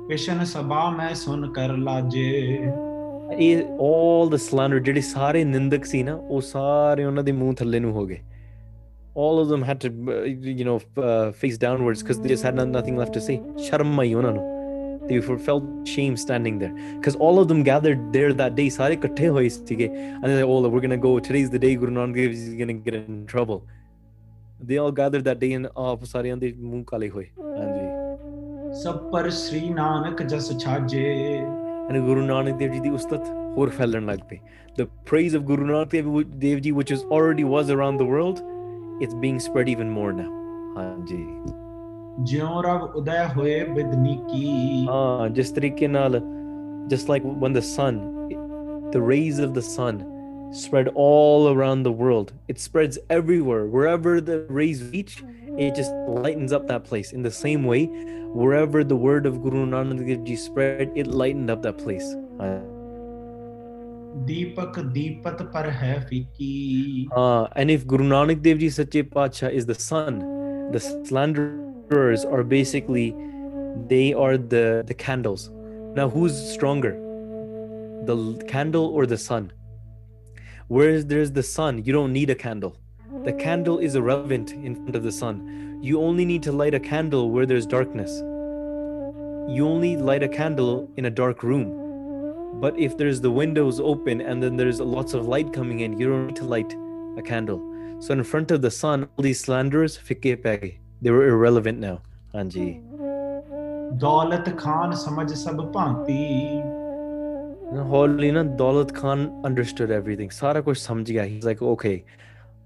ਪਿਸ਼ਨ 0.09 0.45
ਸਭਾ 0.45 0.89
ਮੈਂ 0.97 1.15
ਸੁਨ 1.15 1.51
ਕਰ 1.53 1.77
ਲਾਜੇ 1.77 2.27
ਇਹ 3.39 3.63
all 3.87 4.29
the 4.35 4.39
slander 4.43 4.81
ਜਿਹੜੇ 4.85 5.01
ਸਾਰੇ 5.01 5.45
ਨਿੰਦਕ 5.45 5.85
ਸੀ 5.85 6.03
ਨਾ 6.03 6.15
ਉਹ 6.15 6.41
ਸਾਰੇ 6.41 7.05
ਉਹਨਾਂ 7.05 7.23
ਦੇ 7.25 7.33
ਮੂੰਹ 7.33 7.55
ਥੱਲੇ 7.61 7.81
ਨੂੰ 7.81 7.93
ਹੋ 7.93 8.05
ਗਏ 8.07 8.19
all 9.25 9.39
of 9.43 9.49
them 9.51 9.63
had 9.67 9.79
to 9.83 9.89
uh, 10.15 10.17
you 10.57 10.65
know 10.69 10.77
uh, 11.03 11.33
face 11.43 11.55
downwards 11.61 12.03
because 12.05 12.19
they 12.25 12.31
just 12.33 12.47
had 12.47 12.59
no- 12.61 12.67
nothing 12.73 12.99
left 13.03 13.15
to 13.19 13.23
say 13.27 13.37
ਸ਼ਰਮ 13.69 14.01
ਆਈ 14.01 14.13
ਉਹਨਾਂ 14.15 14.33
ਨੂੰ 14.33 14.45
they 15.09 15.19
were- 15.27 15.39
felt 15.47 15.67
shame 15.95 16.17
standing 16.25 16.61
there 16.63 16.71
because 16.99 17.17
all 17.27 17.41
of 17.43 17.49
them 17.53 17.63
gathered 17.71 18.03
there 18.17 18.33
that 18.43 18.57
day 18.61 18.69
ਸਾਰੇ 18.77 18.95
ਇਕੱਠੇ 18.95 19.29
ਹੋਏ 19.37 19.49
ਸੀਗੇ 19.49 19.89
and 19.89 20.27
they're 20.29 20.39
like 20.41 20.53
oh 20.57 20.61
we're 20.75 20.85
going 20.87 20.97
to 20.97 21.03
go 21.09 21.13
today's 21.31 21.51
the 21.57 21.63
day 21.67 21.73
Guru 21.83 21.95
Nanak 21.99 22.19
Dev 22.21 22.37
Ji 22.37 22.45
is 22.51 22.55
going 22.63 22.73
to 22.75 22.79
get 22.91 22.99
in 23.01 23.19
trouble 23.35 23.61
They 24.68 24.78
all 24.78 24.92
gathered 24.92 25.26
that 25.30 25.40
day 25.44 25.52
and 25.58 25.68
ਆਪ 25.78 26.04
ਸਾਰਿਆਂ 26.06 26.38
ਦੇ 26.38 26.54
ਮੂੰਹ 26.60 26.84
ਕਾਲੇ 26.88 27.10
ਹੋਏ 27.10 27.26
ਹਾਂਜੀ 27.42 28.74
ਸਭ 28.82 28.98
ਪਰ 29.12 29.30
ਸ੍ਰੀ 29.30 29.70
ਨਾਨਕ 29.70 30.22
ਜਸ 30.24 30.52
ਛਾਜੇ 30.58 31.06
and 31.90 32.06
Guru 32.08 32.22
Nanak 32.28 32.60
Dev 32.60 32.74
Ji 32.74 32.82
ਦੀ 32.82 32.90
ਉਸਤਤ 32.90 33.28
ਹੋਰ 33.58 33.70
ਫੈਲਣ 33.78 34.06
ਲੱਗ 34.06 34.20
ਪਈ 34.30 34.38
the 34.78 34.86
praise 35.10 35.34
of 35.40 35.48
Guru 35.50 35.66
Nanak 35.72 35.96
Dev, 35.96 36.06
Dev 36.44 36.62
Ji 36.66 36.72
which 36.78 36.94
is 36.98 37.04
already 37.18 37.48
was 37.56 37.74
around 37.76 38.04
the 38.04 38.08
world 38.14 38.44
it's 39.06 39.18
being 39.26 39.42
spread 39.48 39.74
even 39.74 39.92
more 39.98 40.12
now 40.22 40.30
ਹਾਂਜੀ 40.78 41.26
ਜਿਉ 42.30 42.62
ਰਵ 42.62 42.84
ਉਦੈ 42.96 43.26
ਹੋਏ 43.36 43.60
ਬਿਦਨੀਕੀ 43.74 44.86
ਹਾਂ 44.88 45.30
ਜਿਸ 45.30 45.52
ਤਰੀਕੇ 45.52 45.88
ਨਾਲ 45.88 46.22
just 46.94 47.12
like 47.12 47.28
when 47.44 47.54
the 47.58 47.66
sun 47.66 48.00
the 48.94 49.02
rays 49.10 49.38
of 49.46 49.54
the 49.58 49.64
sun 49.68 50.00
spread 50.52 50.90
all 50.96 51.50
around 51.50 51.84
the 51.84 51.92
world. 51.92 52.34
It 52.48 52.60
spreads 52.60 52.98
everywhere. 53.10 53.66
Wherever 53.66 54.22
the 54.22 54.46
rays 54.50 54.84
reach, 54.84 55.24
it 55.58 55.76
just 55.76 55.92
lightens 56.08 56.52
up 56.52 56.68
that 56.68 56.84
place. 56.84 57.14
In 57.14 57.24
the 57.24 57.32
same 57.32 57.64
way, 57.64 57.86
wherever 58.34 58.84
the 58.84 58.96
word 58.96 59.26
of 59.26 59.42
Guru 59.42 59.66
Nanak 59.66 60.06
Dev 60.08 60.24
Ji 60.24 60.36
spread, 60.36 60.92
it 60.96 61.08
lightened 61.08 61.50
up 61.50 61.62
that 61.64 61.78
place. 61.78 62.16
Deepak 64.26 64.76
Deepat 64.94 65.52
par 65.52 65.70
hai 65.70 66.04
fiki. 66.10 67.08
Uh, 67.16 67.48
and 67.56 67.72
if 67.72 67.88
Guru 67.88 68.04
Nanak 68.04 68.42
Dev 68.42 68.60
Ji 68.60 68.70
Sache 68.70 69.04
Padshah 69.04 69.52
is 69.52 69.66
the 69.66 69.76
sun, 69.76 70.20
the 70.72 70.80
slanderers 70.80 72.26
are 72.26 72.44
basically 72.44 73.16
they 73.88 74.14
are 74.14 74.38
the 74.38 74.84
the 74.86 74.94
candles. 74.94 75.50
Now 75.96 76.10
who's 76.10 76.36
stronger? 76.36 76.92
The 78.06 78.44
candle 78.48 78.86
or 78.88 79.06
the 79.06 79.18
sun? 79.18 79.52
Whereas 80.72 81.06
there's 81.06 81.34
the 81.34 81.44
sun, 81.44 81.84
you 81.84 81.92
don't 81.92 82.14
need 82.14 82.30
a 82.30 82.36
candle. 82.36 82.78
The 83.26 83.34
candle 83.34 83.80
is 83.80 83.96
irrelevant 83.96 84.54
in 84.54 84.74
front 84.76 84.96
of 84.96 85.04
the 85.04 85.12
sun. 85.12 85.80
You 85.82 86.00
only 86.00 86.24
need 86.24 86.44
to 86.44 86.54
light 86.54 86.74
a 86.74 86.80
candle 86.80 87.30
where 87.30 87.46
there's 87.46 87.66
darkness. 87.66 88.20
You 89.54 89.68
only 89.68 89.98
light 89.98 90.24
a 90.24 90.30
candle 90.30 90.90
in 90.96 91.04
a 91.08 91.10
dark 91.10 91.44
room. 91.44 92.60
But 92.62 92.80
if 92.80 92.96
there's 92.96 93.20
the 93.20 93.30
windows 93.30 93.82
open 93.82 94.22
and 94.22 94.42
then 94.42 94.56
there's 94.56 94.80
lots 94.80 95.14
of 95.14 95.28
light 95.28 95.52
coming 95.52 95.82
in, 95.82 96.00
you 96.00 96.08
don't 96.08 96.28
need 96.28 96.38
to 96.38 96.46
light 96.46 96.74
a 97.18 97.22
candle. 97.22 97.60
So 98.00 98.14
in 98.14 98.24
front 98.24 98.50
of 98.52 98.62
the 98.62 98.72
sun, 98.72 99.10
all 99.18 99.24
these 99.24 99.42
slanderers. 99.42 100.00
They 100.08 101.12
were 101.12 101.28
irrelevant 101.28 101.80
now. 101.80 102.02
Anji. 102.34 102.80
Khan 104.56 104.94
sab 105.36 105.60
Holy 107.91 108.31
na 108.31 108.45
Daulat 108.45 108.95
Khan 108.95 109.41
understood 109.45 109.91
everything. 109.91 110.31
Sara 110.31 110.63
kuch 110.63 110.79
samjh 110.87 111.13
gaya. 111.15 111.27
He's 111.27 111.45
like, 111.45 111.61
okay, 111.63 112.05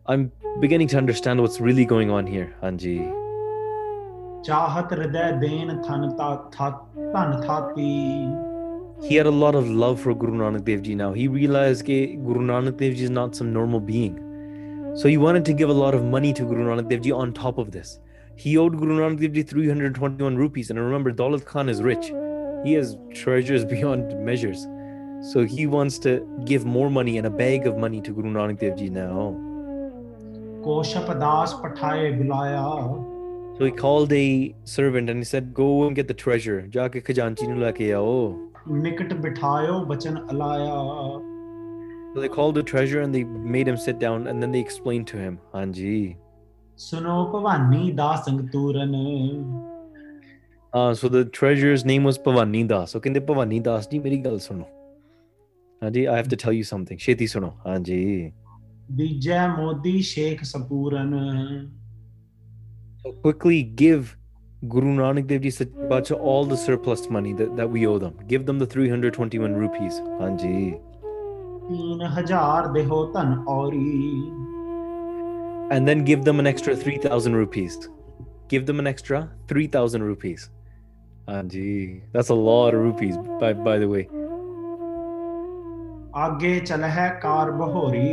I'm 0.06 0.30
beginning 0.60 0.88
to 0.88 0.98
understand 0.98 1.40
what's 1.40 1.60
really 1.60 1.84
going 1.84 2.10
on 2.10 2.26
here. 2.26 2.54
Anji. 2.62 3.00
ਚਾਹਤ 4.44 4.92
ਹਿਰਦੈ 4.92 5.30
ਦੇਨ 5.40 5.80
ਥਨ 5.82 6.08
ਤਾ 6.16 6.34
ਥਾ 6.52 6.70
ਧਨ 7.14 7.40
ਥਾਤੀ 7.46 7.90
He 9.08 9.16
had 9.16 9.26
a 9.26 9.36
lot 9.42 9.54
of 9.58 9.68
love 9.82 9.98
for 10.00 10.14
Guru 10.14 10.32
Nanak 10.38 10.64
Dev 10.64 10.82
Ji 10.86 10.94
now. 10.94 11.12
He 11.12 11.26
realized 11.26 11.86
that 11.86 12.16
Guru 12.24 12.40
Nanak 12.48 12.76
Dev 12.80 12.96
Ji 12.96 13.04
is 13.04 13.12
not 13.18 13.38
some 13.40 13.52
normal 13.52 13.80
being. 13.80 14.16
So 15.02 15.08
he 15.08 15.16
wanted 15.16 15.46
to 15.46 15.54
give 15.60 15.70
a 15.74 15.76
lot 15.82 15.94
of 15.98 16.04
money 16.14 16.32
to 16.40 16.44
Guru 16.50 16.66
Nanak 16.66 16.90
Dev 16.90 17.00
Ji 17.06 17.12
on 17.12 17.32
top 17.32 17.62
of 17.62 17.70
this. 17.76 17.98
He 18.36 18.56
owed 18.58 18.76
Guru 18.82 18.98
Nanak 18.98 19.20
Dev 19.22 19.32
Ji 19.32 19.42
321 19.42 20.36
rupees. 20.36 20.70
And 20.70 20.78
remember, 20.78 21.12
Daulat 21.12 21.46
Khan 21.46 21.70
is 21.70 21.82
rich. 21.82 22.12
He 22.64 22.74
has 22.74 22.96
treasures 23.14 23.64
beyond 23.64 24.14
measures. 24.30 24.66
So 25.31 25.43
he 25.45 25.65
wants 25.65 25.97
to 25.99 26.11
give 26.45 26.65
more 26.65 26.89
money 26.89 27.17
and 27.17 27.25
a 27.27 27.29
bag 27.29 27.67
of 27.67 27.77
money 27.77 28.01
to 28.01 28.11
Guru 28.13 28.31
Nanak 28.31 28.59
Dev 28.59 28.77
Ji 28.77 28.89
now. 28.89 29.25
ਕੋਸ਼ਪ 30.63 31.11
ਦਾਸ 31.19 31.53
ਪਠਾਏ 31.63 32.11
ਬੁਲਾਇਆ 32.11 32.63
So 33.57 33.65
he 33.65 33.71
called 33.81 34.13
a 34.19 34.53
servant 34.71 35.09
and 35.11 35.19
he 35.23 35.27
said, 35.31 35.53
Go 35.59 35.67
and 35.87 35.95
get 35.99 36.07
the 36.11 36.15
treasure. 36.21 36.57
Jaake 36.75 36.97
khajanchi 37.09 37.47
nu 37.51 37.57
lake 37.63 37.81
aao. 37.89 38.09
ਨਿਕਟ 38.83 39.13
ਬਿਠਾਇਓ 39.23 39.79
ਬਚਨ 39.85 40.17
ਅਲਾਇਆ 40.31 40.75
So 42.13 42.21
they 42.23 42.29
called 42.35 42.55
the 42.55 42.63
treasure 42.73 43.01
and 43.05 43.15
they 43.15 43.23
made 43.55 43.67
him 43.71 43.77
sit 43.85 43.97
down 44.05 44.27
and 44.31 44.41
then 44.43 44.51
they 44.55 44.61
explained 44.67 45.07
to 45.13 45.17
him, 45.23 45.37
Hanji. 45.55 45.97
ਸੁਨੋ 46.87 47.25
Bhavani 47.33 47.91
ਦਾਸੰਗ 48.01 48.49
ਤੂਰਨ 48.53 48.95
Uh, 50.73 50.93
so 50.99 51.07
the 51.11 51.23
treasurer's 51.35 51.83
name 51.89 52.03
was 52.03 52.17
Pavani 52.23 52.61
Das. 52.71 52.93
So 52.95 52.99
ਕਹਿੰਦੇ 52.99 53.19
Pavani 53.27 53.59
Das 53.67 53.89
ਜੀ 53.91 53.99
ਮੇਰੀ 53.99 54.17
ਗੱਲ 54.25 54.39
ਸੁਣੋ 54.47 54.65
ਹਾਂਜੀ 55.82 56.06
I 56.06 56.16
have 56.20 56.30
to 56.34 56.38
tell 56.44 56.56
you 56.60 56.66
something. 56.72 56.98
ਛੇਤੀ 57.00 57.26
ਸੁਣੋ 57.26 57.52
ਹਾਂਜੀ 57.66 58.32
ਦੀਜੈ 58.96 59.46
ਮੋਦੀ 59.48 60.00
ਸ਼ੇਖ 60.12 60.42
ਸਪੂਰਨ 60.44 61.14
So 63.02 63.10
quickly 63.26 63.58
give 63.82 64.16
Guru 64.72 64.90
Nanak 64.96 65.26
Dev 65.28 65.40
Ji 65.44 65.50
Sache 65.50 65.76
Pacha 65.90 66.16
all 66.30 66.44
the 66.44 66.56
surplus 66.62 67.04
money 67.16 67.30
that, 67.32 67.56
that 67.56 67.70
we 67.76 67.86
owe 67.86 67.98
them. 67.98 68.18
Give 68.32 68.44
them 68.44 68.58
the 68.62 68.66
321 68.66 69.54
rupees. 69.54 70.00
Hanji. 70.20 70.74
ਤੀਨ 71.68 72.02
ਹਜ਼ਾਰ 72.16 72.66
ਦੇਹੋ 72.72 73.04
ਧਨ 73.12 73.34
ਔਰੀ 73.48 74.30
And 75.72 75.88
then 75.88 76.04
give 76.04 76.24
them 76.28 76.40
an 76.42 76.46
extra 76.50 76.74
3,000 76.76 77.36
rupees. 77.40 77.76
Give 78.48 78.66
them 78.66 78.80
an 78.80 78.88
extra 78.92 79.20
3,000 79.48 80.02
rupees. 80.02 80.50
Hanji. 81.28 82.02
That's 82.12 82.28
a 82.28 82.34
lot 82.34 82.74
of 82.74 82.80
rupees, 82.82 83.16
by, 83.42 83.52
by 83.52 83.78
the 83.78 83.88
way. 83.88 84.08
ਆਗੇ 86.24 86.58
ਚਲ 86.60 86.84
ਹੈ 86.96 87.08
ਕਾਰ 87.22 87.50
ਬਹੋਰੀ 87.62 88.08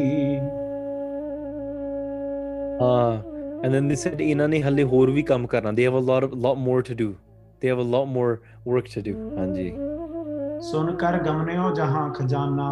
Uh, 2.79 3.13
and 3.63 3.73
then 3.73 3.87
they 3.91 3.95
said, 3.95 4.19
ਇਹਨਾਂ 4.21 4.47
ਨੇ 4.47 4.61
ਹਲੇ 4.61 4.83
ਹੋਰ 4.89 5.09
ਵੀ 5.11 5.21
ਕੰਮ 5.29 5.45
ਕਰਨਾ. 5.47 5.71
They 5.77 5.85
have 5.89 5.95
a 5.99 6.03
lot 6.09 6.25
of 6.27 6.33
lot 6.45 6.59
more 6.65 6.81
to 6.89 6.95
do. 6.99 7.07
They 7.61 7.69
have 7.71 7.79
a 7.83 7.87
lot 7.93 8.11
more 8.17 8.33
work 8.73 8.89
to 8.95 9.01
do. 9.07 9.13
Hanji. 9.37 9.69
ਸੁਨ 10.71 10.95
ਕਰ 10.97 11.17
ਗਮਨਿਓ 11.23 11.71
ਜਹਾਂ 11.75 12.07
ਖਜ਼ਾਨਾ 12.13 12.67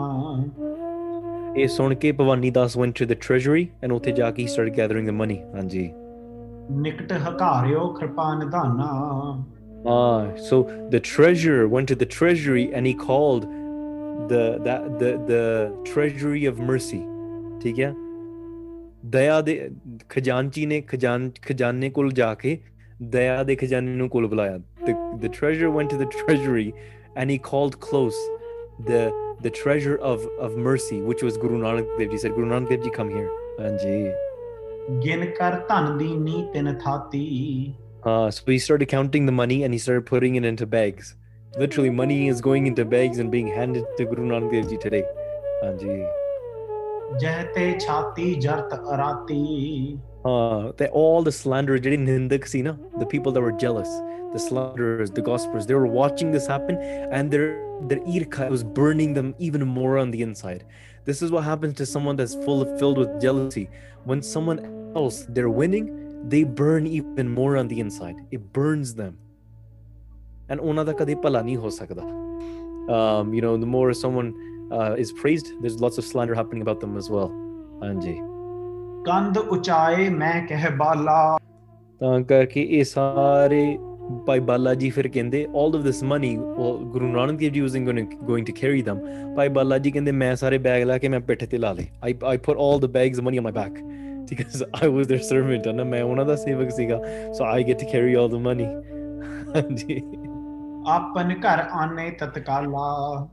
ਇਹ 1.58 1.68
ਸੁਣ 1.78 1.94
ਕੇ 2.04 2.12
ਭਵਾਨੀ 2.20 2.52
ਦਾਸ 2.52 2.78
went 2.78 2.96
to 3.02 3.08
the 3.12 3.18
treasury 3.26 3.66
and 3.84 3.94
ਉੱਥੇ 3.96 4.12
ਜਾ 4.20 4.30
ਕੇ 4.32 4.46
he 4.46 4.54
started 4.54 4.78
gathering 4.80 5.10
the 5.12 5.18
money. 5.24 5.40
ਹਾਂਜੀ. 5.56 5.90
ਨਿਕਟ 6.86 7.12
ਹਕਾਰਿਓ 7.28 7.88
ਕਿਰਪਾ 8.00 8.34
ਨਿਧਾਨਾ 8.44 8.92
Ah, 9.94 10.22
so 10.46 10.58
the 10.94 11.00
treasurer 11.08 11.66
went 11.72 11.88
to 11.90 11.96
the 11.98 12.06
treasury 12.14 12.62
and 12.78 12.88
he 12.90 12.94
called 13.02 13.44
the 14.30 14.44
that 14.68 14.86
the 15.00 15.12
the 15.32 15.44
treasury 15.92 16.46
of 16.52 16.60
mercy. 16.72 17.02
ਠੀਕ 17.64 17.80
ਹੈ? 17.80 17.94
ਦਇਆ 19.16 19.42
ਦੇ 19.42 19.54
ਖਜ਼ਾਨਚੀ 20.10 20.66
ਨੇ 20.66 20.82
ਖਜ਼ਾਨ 20.82 21.30
ਖਜ਼ਾਨੇ 21.48 21.90
ਕੋਲ 21.98 22.12
ਜਾ 22.20 22.34
ਕੇ 22.36 22.58
ਦਇਆ 23.16 23.44
ਦੇ 23.44 23.56
ਖਜ਼ਾਨੇ 23.56 23.96
ਨੂੰ 23.96 24.10
ਕੋਲ 24.10 24.28
ਬੁਲਾਇਆ. 24.28 24.60
The 24.88 24.96
the 25.26 25.30
treasurer 25.38 25.72
went 25.78 25.94
to 25.96 26.00
the 26.02 26.10
treasury 26.22 26.68
and 27.22 27.34
he 27.34 27.38
called 27.50 27.80
close 27.88 28.18
the 28.90 29.02
the 29.46 29.52
treasure 29.62 29.96
of 30.12 30.26
of 30.48 30.58
mercy 30.68 30.98
which 31.10 31.24
was 31.28 31.38
Guru 31.46 31.58
Nanak 31.66 31.90
Dev 32.00 32.14
Ji 32.14 32.22
said 32.24 32.36
Guru 32.38 32.50
Nanak 32.54 32.72
Dev 32.74 32.86
Ji 32.88 32.94
come 33.00 33.12
here. 33.18 33.30
ਹਾਂਜੀ. 33.60 33.98
ਗਿਨ 35.06 35.26
ਕਰ 35.38 35.56
ਧਨ 35.70 35.98
ਦੀ 35.98 36.08
ਨੀ 36.18 36.48
ਤਿਨ 36.54 36.74
ਥਾਤੀ 36.86 37.26
Uh, 38.10 38.30
so 38.30 38.44
he 38.54 38.56
started 38.64 38.88
counting 38.90 39.24
the 39.28 39.34
money 39.36 39.56
and 39.68 39.76
he 39.76 39.78
started 39.84 40.04
putting 40.10 40.36
it 40.40 40.46
into 40.48 40.66
bags. 40.74 41.08
Literally, 41.58 41.90
money 41.90 42.28
is 42.28 42.42
going 42.42 42.68
into 42.68 42.84
bags 42.84 43.18
and 43.18 43.32
being 43.32 43.48
handed 43.48 43.86
to 43.98 44.06
Guru 44.06 44.28
Nanak 44.28 44.52
Dev 44.52 44.70
Ji 44.70 44.78
today. 44.78 45.04
Hanji. 45.64 46.04
ਜਹ 47.20 47.44
ਤੇ 47.56 47.72
ਛਾਤੀ 47.80 48.34
ਜਰਤ 48.36 48.74
ਅਰਾਤੀ 48.94 49.98
Uh, 50.28 50.72
they, 50.78 50.88
all 51.00 51.24
the 51.26 51.32
slanderers, 51.32 51.82
ਜਿਹੜੇ 51.82 51.98
ਨਿੰਦਕ 51.98 52.46
ਸੀ 52.52 52.62
ਨਾ, 52.62 52.76
the 53.02 53.06
people 53.06 53.32
that 53.34 53.44
were 53.46 53.52
jealous, 53.64 53.90
the 54.36 54.40
slanderers, 54.46 55.12
the 55.18 55.24
gossipers, 55.28 55.68
they 55.72 55.76
were 55.76 55.92
watching 55.98 56.32
this 56.36 56.48
happen 56.54 56.80
and 57.18 57.36
their 57.36 57.52
their 57.92 58.00
irka 58.16 58.50
was 58.56 58.64
burning 58.80 59.14
them 59.18 59.30
even 59.50 59.66
more 59.76 59.92
on 60.04 60.16
the 60.16 60.24
inside. 60.28 60.64
This 61.10 61.22
is 61.22 61.36
what 61.36 61.46
happens 61.50 61.76
to 61.82 61.86
someone 61.86 62.16
that's 62.22 62.34
full 62.48 62.66
of 62.66 62.72
filled 62.80 62.98
with 63.04 63.14
jealousy. 63.28 63.70
When 64.12 64.24
someone 64.32 64.64
else 65.04 65.20
they're 65.30 65.54
winning, 65.62 65.92
they 66.34 66.44
burn 66.44 66.88
even 66.88 67.30
more 67.30 67.56
on 67.62 67.68
the 67.68 67.80
inside. 67.86 68.16
It 68.32 68.52
burns 68.60 68.96
them. 68.96 69.18
And 70.51 70.61
ਉਹਨਾਂ 70.61 70.85
ਦਾ 70.85 70.93
ਕਦੇ 70.93 71.15
ਭਲਾ 71.15 71.43
ਨਹੀਂ 71.43 71.57
ਹੋ 71.57 71.71
ਸਕਦਾ. 71.71 72.03
Um, 72.91 73.35
you 73.35 73.43
know, 73.43 73.57
the 73.57 73.71
more 73.73 73.93
someone 73.93 74.33
uh, 74.73 74.95
is 75.05 75.13
praised, 75.13 75.53
there's 75.63 75.81
lots 75.81 75.99
of 75.99 76.05
slander 76.05 76.35
happening 76.35 76.63
about 76.63 76.81
them 76.81 76.97
as 77.03 77.11
well. 77.17 77.31
Anji. 77.91 78.17
ਕੰਧ 79.05 79.39
ਉਚਾਏ 79.39 80.09
ਮੈਂ 80.09 80.47
ਕਹਿ 80.47 80.71
ਬਾਲਾ 80.77 81.39
ਤਾਂ 82.01 82.21
ਕਰਕੇ 82.21 82.63
ਇਹ 82.63 82.85
ਸਾਰੇ 82.85 83.79
ਭਾਈ 84.27 84.41
ਬਾਲਾ 84.41 84.75
ਜੀ 84.75 84.91
ਫਿਰ 84.91 85.09
ਕਹਿੰਦੇ 85.09 85.47
all 85.61 85.77
of 85.79 85.87
this 85.87 86.03
money 86.13 86.33
well, 86.39 86.77
ਗੁਰੂ 86.93 87.09
ਨਾਨਕ 87.09 87.39
ਦੇਵ 87.39 87.67
ਜੀ 87.67 87.85
going 87.85 88.01
to, 88.01 88.19
going 88.31 88.47
to 88.51 88.55
carry 88.61 88.83
them 88.89 89.01
Bhai 89.37 89.49
Bala 89.49 89.79
ji 89.79 89.91
ਕਹਿੰਦੇ 89.91 90.13
ਮੈਂ 90.13 90.35
ਸਾਰੇ 90.37 90.59
ਬੈਗ 90.59 90.83
ਲਾ 90.87 90.99
ਕੇ 90.99 91.09
ਮੈਂ 91.09 91.21
ਪਿੱਠ 91.21 91.45
ਤੇ 91.45 91.59
ਲਾ 91.59 91.75
I, 92.03 92.13
I 92.33 92.37
put 92.49 92.57
all 92.57 92.79
the 92.87 92.93
bags 92.99 93.23
of 93.23 93.29
money 93.29 93.41
on 93.43 93.49
my 93.49 93.55
back 93.61 93.81
because 94.31 94.63
I 94.83 94.89
was 94.97 95.11
their 95.13 95.23
servant 95.31 95.71
and 95.73 95.85
ਮੈਂ 95.91 96.03
ਉਹਨਾਂ 96.03 96.25
ਦਾ 96.25 96.37
ਸੇਵਕ 96.37 96.71
ਸੀਗਾ 96.71 97.01
so 97.39 97.47
I 97.53 97.63
get 97.71 97.85
to 97.85 97.91
carry 97.93 98.17
all 98.21 98.31
the 98.37 98.43
money 98.49 98.69
ਹਾਂਜੀ 99.57 100.03
ਆਪਨ 100.89 101.35
ਘਰ 101.41 101.59
ਆਨੇ 101.73 102.11
ਤਤਕਾਲਾ 102.11 103.29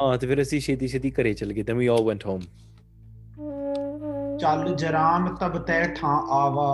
ਹਾਂ 0.00 0.16
ਤੇ 0.18 0.26
ਫਿਰ 0.26 0.42
ਅਸੀਂ 0.42 0.60
ਛੇਤੀ 0.60 0.88
ਛੇਤੀ 0.88 1.10
ਘਰੇ 1.10 1.32
ਚਲ 1.34 1.52
ਗਏ 1.52 1.62
then 1.62 1.78
we 1.82 1.88
all 1.94 2.04
went 2.08 2.26
home 2.30 2.46
ਚੱਲ 4.40 4.74
ਜਰਾਮ 4.76 5.34
ਤਬ 5.36 5.58
ਤੈ 5.58 5.82
ਠਾਂ 5.94 6.16
ਆਵਾ 6.30 6.66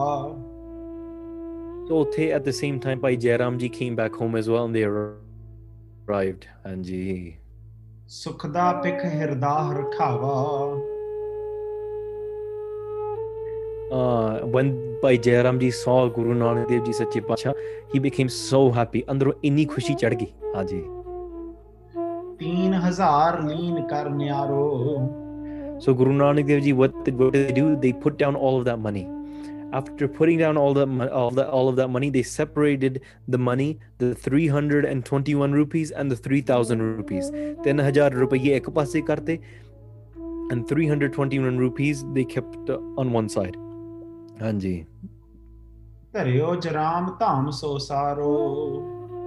so 1.88 1.94
ਉੱਥੇ 1.94 2.32
at 2.36 2.48
the 2.48 2.54
same 2.60 2.80
time 2.86 3.00
ਭਾਈ 3.00 3.16
ਜੈਰਾਮ 3.16 3.58
ਜੀ 3.58 3.70
came 3.74 3.96
back 4.02 4.18
home 4.22 4.38
as 4.40 4.50
well 4.52 4.66
and 4.68 4.78
they 4.78 4.84
arrived 4.88 6.46
ਹਾਂਜੀ 6.66 7.36
ਸੁਖ 8.08 8.46
ਦਾ 8.46 8.72
ਪਿਖ 8.72 9.04
ਹਿਰਦਾ 9.04 9.56
ਰਖਾਵਾ 9.72 10.32
when 13.92 14.98
Bhai 15.02 15.18
Jairam 15.18 15.60
ji 15.60 15.70
saw 15.70 16.08
Guru 16.08 16.34
Nanak 16.34 16.68
Dev 16.68 16.84
Ji 16.84 16.92
Sache 16.92 17.20
Pacha, 17.26 17.54
he 17.92 17.98
became 17.98 18.28
so 18.28 18.70
happy. 18.70 19.02
ਅੰਦਰੋਂ 19.10 19.32
ਇੰਨੀ 19.44 19.64
ਖੁਸ਼ੀ 19.72 19.94
ਚੜ 20.02 20.14
ਗਈ 20.14 20.26
ਹਾਂਜੀ 20.56 20.82
3000 22.42 23.48
ਲੀਨ 23.48 23.86
ਕਰ 23.88 24.10
ਨਿਆਰੋ 24.10 24.62
So 25.84 25.92
Guru 25.98 26.12
Nanak 26.18 26.46
Dev 26.46 26.60
Ji, 26.64 26.72
what 26.72 26.92
did, 27.04 27.18
what 27.18 27.32
did 27.32 27.48
they 27.48 27.54
do? 27.54 27.74
They 27.84 27.92
put 27.92 28.16
down 28.16 28.36
all 28.36 28.58
of 28.58 28.64
that 28.66 28.78
money. 28.78 29.08
After 29.78 30.06
putting 30.06 30.38
down 30.42 30.58
all 30.62 30.74
the 30.78 30.84
all 31.20 31.30
that 31.38 31.48
all 31.58 31.70
of 31.70 31.76
that 31.80 31.90
money, 31.94 32.10
they 32.16 32.22
separated 32.22 33.00
the 33.36 33.40
money, 33.46 33.66
the 34.02 34.10
321 34.26 35.56
rupees 35.60 35.90
and 36.02 36.14
the 36.14 36.18
3000 36.28 36.86
rupees. 37.00 37.32
3000 37.66 38.18
ਰੁਪਏ 38.20 38.54
ਇੱਕ 38.56 38.70
ਪਾਸੇ 38.78 39.02
ਕਰਤੇ 39.10 39.38
and 40.52 40.68
321 40.68 41.58
rupees 41.64 42.04
they 42.16 42.24
kept 42.36 42.70
uh, 42.70 42.80
on 43.04 43.12
one 43.18 43.28
side. 43.36 43.56
Hanji. 44.38 44.86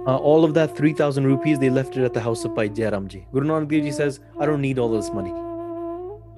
Uh, 0.06 0.16
all 0.18 0.44
of 0.44 0.54
that 0.54 0.76
3,000 0.76 1.26
rupees, 1.26 1.58
they 1.58 1.68
left 1.68 1.96
it 1.96 2.04
at 2.04 2.14
the 2.14 2.20
house 2.20 2.44
of 2.44 2.54
Bhai 2.54 2.68
Jairamji. 2.68 3.24
Guru 3.32 3.48
Nanak 3.48 3.68
Dev 3.68 3.82
Ji 3.82 3.90
says, 3.90 4.20
I 4.38 4.46
don't 4.46 4.60
need 4.60 4.78
all 4.78 4.88
this 4.88 5.10
money. 5.10 5.30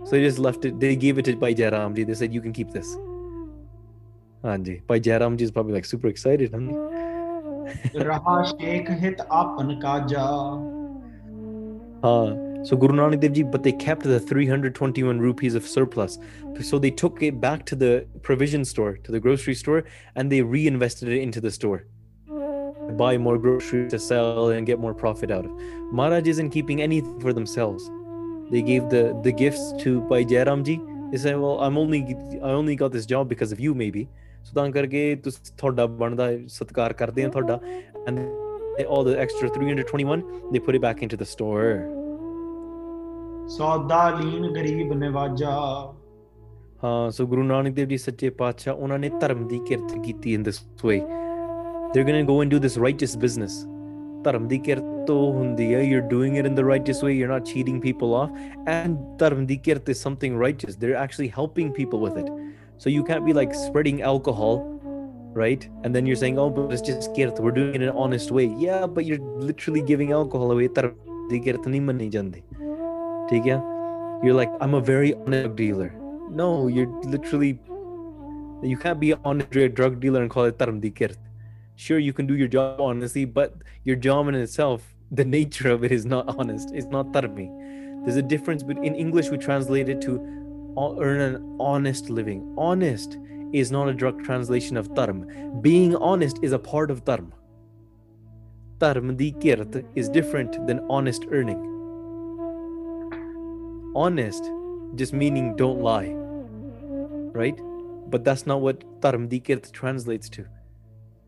So 0.05 0.13
they 0.13 0.23
just 0.23 0.39
left 0.39 0.65
it. 0.65 0.81
They 0.81 0.97
gave 0.97 1.19
it 1.19 1.27
to 1.27 1.37
Bhai 1.37 1.55
Jairamji. 1.55 2.07
They 2.07 2.15
said, 2.15 2.33
you 2.33 2.41
can 2.41 2.53
keep 2.55 2.71
this. 2.71 2.97
Anji 4.43 4.87
Bhai 4.87 5.01
Jairamji 5.01 5.43
is 5.43 5.51
probably 5.51 5.75
like 5.75 5.85
super 5.85 6.09
excited. 6.09 6.53
Raha 6.53 8.49
so 12.64 12.78
Guru 12.78 12.94
Nanak 12.96 13.20
Dev 13.20 13.34
ji, 13.34 13.44
but 13.44 13.64
they 13.64 13.74
kept 13.74 14.04
the 14.04 14.20
321 14.20 15.20
rupees 15.20 15.54
of 15.54 15.68
surplus. 15.68 16.18
So 16.62 16.80
they 16.80 16.92
took 16.92 17.22
it 17.22 17.42
back 17.42 17.66
to 17.66 17.76
the 17.76 18.08
provision 18.22 18.64
store, 18.64 18.98
to 18.98 19.12
the 19.12 19.20
grocery 19.20 19.54
store, 19.54 19.84
and 20.16 20.32
they 20.32 20.42
reinvested 20.42 21.10
it 21.10 21.22
into 21.22 21.42
the 21.42 21.52
store. 21.52 21.86
Buy 22.98 23.18
more 23.18 23.38
groceries 23.38 23.92
to 23.92 24.00
sell 24.00 24.50
and 24.50 24.66
get 24.66 24.80
more 24.80 24.94
profit 24.94 25.32
out 25.32 25.46
of. 25.46 25.52
Maharaj 25.92 26.28
isn't 26.28 26.52
keeping 26.52 26.82
anything 26.82 27.20
for 27.20 27.34
themselves. 27.34 27.90
They 28.50 28.62
gave 28.62 28.90
the, 28.90 29.20
the 29.24 29.32
gifts 29.32 29.74
to 29.80 30.02
Bhai 30.02 30.26
Jairam 30.26 30.64
ji. 30.64 30.80
They 31.12 31.18
said, 31.18 31.40
Well, 31.40 31.60
I'm 31.62 31.78
only 31.78 32.16
I 32.42 32.52
only 32.52 32.76
got 32.76 32.92
this 32.92 33.06
job 33.06 33.30
because 33.30 33.52
of 33.52 33.60
you, 33.60 33.74
maybe. 33.74 34.08
So 34.44 34.54
ਤਾਂ 34.56 34.70
ਕਰਕੇ 34.72 35.16
ਤੁਸੀਂ 35.24 35.54
ਤੁਹਾਡਾ 35.58 35.86
ਬਣਦਾ 36.00 36.30
ਸਤਿਕਾਰ 36.56 36.94
ਕਰਦੇ 37.02 37.24
ਆ 37.24 37.30
ਤੁਹਾਡਾ 37.36 37.60
and 38.08 38.20
all 38.94 39.04
the 39.04 39.18
extra 39.26 39.50
321 39.50 40.24
they 40.52 40.60
put 40.60 40.76
it 40.76 40.82
back 40.82 41.02
into 41.02 41.16
the 41.16 41.26
store. 41.26 41.97
ਸੌਦਾ 43.48 44.10
ਲੀਨ 44.10 44.54
ਗਰੀਬ 44.54 44.94
ਨਿਵਾਜਾ 44.94 45.52
ਹਾਂ 46.84 47.12
ਸੋ 47.12 47.26
ਗੁਰੂ 47.28 47.44
ਨਾਨਕ 47.44 47.74
ਦੇਵ 47.74 47.88
ਜੀ 47.88 47.98
ਸੱਚੇ 47.98 48.30
ਪਾਤਸ਼ਾਹ 48.30 48.74
ਉਹਨਾਂ 48.74 49.00
ਨੇ 49.00 49.10
ਧਰਮ 49.22 49.48
ਦੀ 49.48 49.60
ਕਿਰਤ 49.68 49.94
ਕੀਤੀ 50.04 50.38
in 50.38 50.44
this 50.48 50.60
way 50.90 50.98
they're 51.94 52.08
going 52.10 52.20
to 52.22 52.30
go 52.32 52.38
and 52.44 52.56
do 52.56 52.60
this 52.66 52.78
righteous 52.86 53.16
business 53.26 53.54
ਧਰਮ 54.24 54.48
ਦੀ 54.48 54.58
ਕਿਰਤ 54.58 55.06
ਤੋਂ 55.08 55.34
ਹੁੰਦੀ 55.34 55.74
ਹੈ 55.74 55.82
you're 55.82 56.08
doing 56.14 56.36
it 56.42 56.50
in 56.50 56.58
the 56.60 56.66
righteous 56.70 57.00
way 57.06 57.14
you're 57.20 57.32
not 57.34 57.50
cheating 57.52 57.80
people 57.86 58.14
off 58.20 58.36
and 58.74 59.18
ਧਰਮ 59.20 59.46
ਦੀ 59.46 59.58
ਕਿਰਤ 59.58 59.90
is 59.90 60.04
something 60.10 60.38
righteous 60.44 60.78
they're 60.84 61.00
actually 61.06 61.32
helping 61.40 61.74
people 61.80 62.06
with 62.08 62.20
it 62.24 62.30
so 62.78 62.94
you 62.96 63.04
can't 63.10 63.26
be 63.26 63.36
like 63.40 63.56
spreading 63.64 64.02
alcohol 64.12 64.62
right 65.42 65.68
and 65.84 65.96
then 65.96 66.10
you're 66.10 66.22
saying 66.24 66.38
oh 66.38 66.50
but 66.58 66.74
it's 66.76 66.86
just 66.90 67.10
kirt 67.16 67.40
we're 67.46 67.56
doing 67.60 67.70
it 67.70 67.82
in 67.82 67.88
an 67.90 67.96
honest 68.06 68.32
way 68.32 68.46
yeah 68.66 68.86
but 68.98 69.06
you're 69.06 69.24
literally 69.52 69.82
giving 69.82 70.12
alcohol 70.12 70.52
away 70.56 70.68
you're 73.31 74.35
like 74.35 74.51
i'm 74.61 74.75
a 74.75 74.81
very 74.81 75.15
honest 75.15 75.57
dealer. 75.57 75.93
No 76.31 76.67
you're 76.67 76.89
literally 77.05 77.59
you 78.63 78.77
can't 78.77 79.01
be 79.01 79.15
honest, 79.25 79.55
a 79.55 79.69
drug 79.69 80.01
dealer 80.01 80.23
and 80.23 80.31
call 80.31 80.45
it 80.45 80.59
taramdikirt 80.59 81.17
sure 81.77 81.99
you 81.99 82.13
can 82.13 82.27
do 82.27 82.37
your 82.37 82.49
job 82.49 82.81
honestly 82.81 83.25
but 83.25 83.55
your 83.85 83.97
job 83.97 84.29
in 84.29 84.35
itself 84.35 84.95
the 85.11 85.25
nature 85.25 85.71
of 85.71 85.85
it 85.85 85.93
is 85.93 86.05
not 86.05 86.29
honest. 86.39 86.71
It's 86.75 86.87
not 86.87 87.07
tarmi. 87.13 87.49
There's 88.05 88.17
a 88.17 88.23
difference 88.23 88.63
but 88.63 88.77
in 88.79 88.95
english 88.95 89.31
we 89.31 89.39
translate 89.39 89.89
it 89.89 90.01
to 90.03 90.21
earn 90.79 91.21
an 91.21 91.57
honest 91.59 92.11
living. 92.11 92.55
Honest 92.57 93.19
is 93.53 93.73
not 93.73 93.89
a 93.89 93.95
direct 93.95 94.25
translation 94.25 94.77
of 94.77 94.95
tarm. 94.95 95.61
Being 95.63 95.97
honest 95.97 96.39
is 96.43 96.53
a 96.53 96.59
part 96.59 96.91
of 96.91 97.05
tarm. 97.05 97.33
Tarm 98.79 99.17
dikirt 99.17 99.85
is 99.97 100.09
different 100.09 100.67
than 100.67 100.81
honest 100.89 101.27
earning 101.31 101.78
Honest 103.98 104.50
just 105.02 105.14
meaning 105.14 105.56
don't 105.56 105.82
lie, 105.82 106.10
right? 107.40 107.60
But 108.16 108.24
that's 108.24 108.46
not 108.52 108.62
what 108.62 108.84
dharm 109.02 109.28
di 109.30 109.40
kirt 109.40 109.72
translates 109.74 110.30
to. 110.38 110.46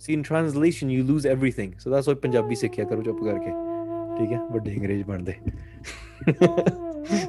See, 0.05 0.13
in 0.13 0.23
translation, 0.23 0.89
you 0.95 1.03
lose 1.03 1.25
everything. 1.25 1.75
So 1.83 1.89
that's 1.93 2.07
why 2.11 2.15
Punjabi 2.25 2.55
ਸਿੱਖਿਆ 2.61 2.85
ਕਰੋ 2.85 3.01
ਚੁੱਪ 3.03 3.23
ਕਰਕੇ 3.23 3.51
ਠੀਕ 4.17 4.31
ਹੈ 4.33 4.39
ਵੱਡੇ 4.51 4.75
ਅੰਗਰੇਜ਼ 4.77 5.03
ਬਣਦੇ 5.07 5.33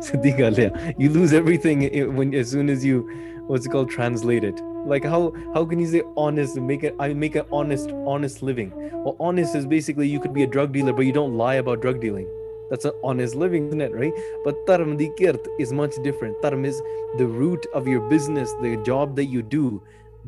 ਸਿੱਧੀ 0.09 0.33
ਗੱਲ 0.39 0.61
ਆ 0.65 0.69
you 1.05 1.09
lose 1.17 1.33
everything 1.41 1.85
i- 1.87 2.05
when 2.19 2.35
as 2.43 2.53
soon 2.57 2.73
as 2.75 2.85
you 2.91 3.01
what's 3.49 3.67
it 3.69 3.73
called 3.77 3.91
translate 3.97 4.45
it 4.51 4.61
like 4.93 5.07
how 5.15 5.19
how 5.57 5.63
can 5.73 5.83
you 5.85 5.89
say 5.95 6.01
honest 6.25 6.61
and 6.61 6.69
make 6.73 6.85
it 6.89 7.03
i 7.07 7.09
make 7.25 7.37
an 7.41 7.53
honest 7.59 7.93
honest 8.13 8.43
living 8.49 8.71
well 9.07 9.17
honest 9.29 9.59
is 9.61 9.67
basically 9.73 10.09
you 10.13 10.21
could 10.25 10.35
be 10.39 10.45
a 10.47 10.51
drug 10.57 10.73
dealer 10.77 10.95
but 11.01 11.09
you 11.09 11.15
don't 11.19 11.37
lie 11.43 11.55
about 11.65 11.85
drug 11.87 12.01
dealing 12.07 12.29
that's 12.71 12.85
an 12.85 12.93
honest 13.03 13.35
living 13.35 13.69
isn't 13.69 13.81
it 13.81 13.93
right 13.95 14.13
but 14.45 14.55
dharm 14.67 14.97
di 14.97 15.09
kirt 15.19 15.49
is 15.59 15.73
much 15.73 15.95
different 16.03 16.41
dharm 16.43 16.65
is 16.65 16.81
the 17.19 17.27
root 17.27 17.67
of 17.73 17.87
your 17.87 18.01
business 18.15 18.53
the 18.63 18.77
job 18.91 19.17
that 19.17 19.27
you 19.27 19.43
do 19.43 19.83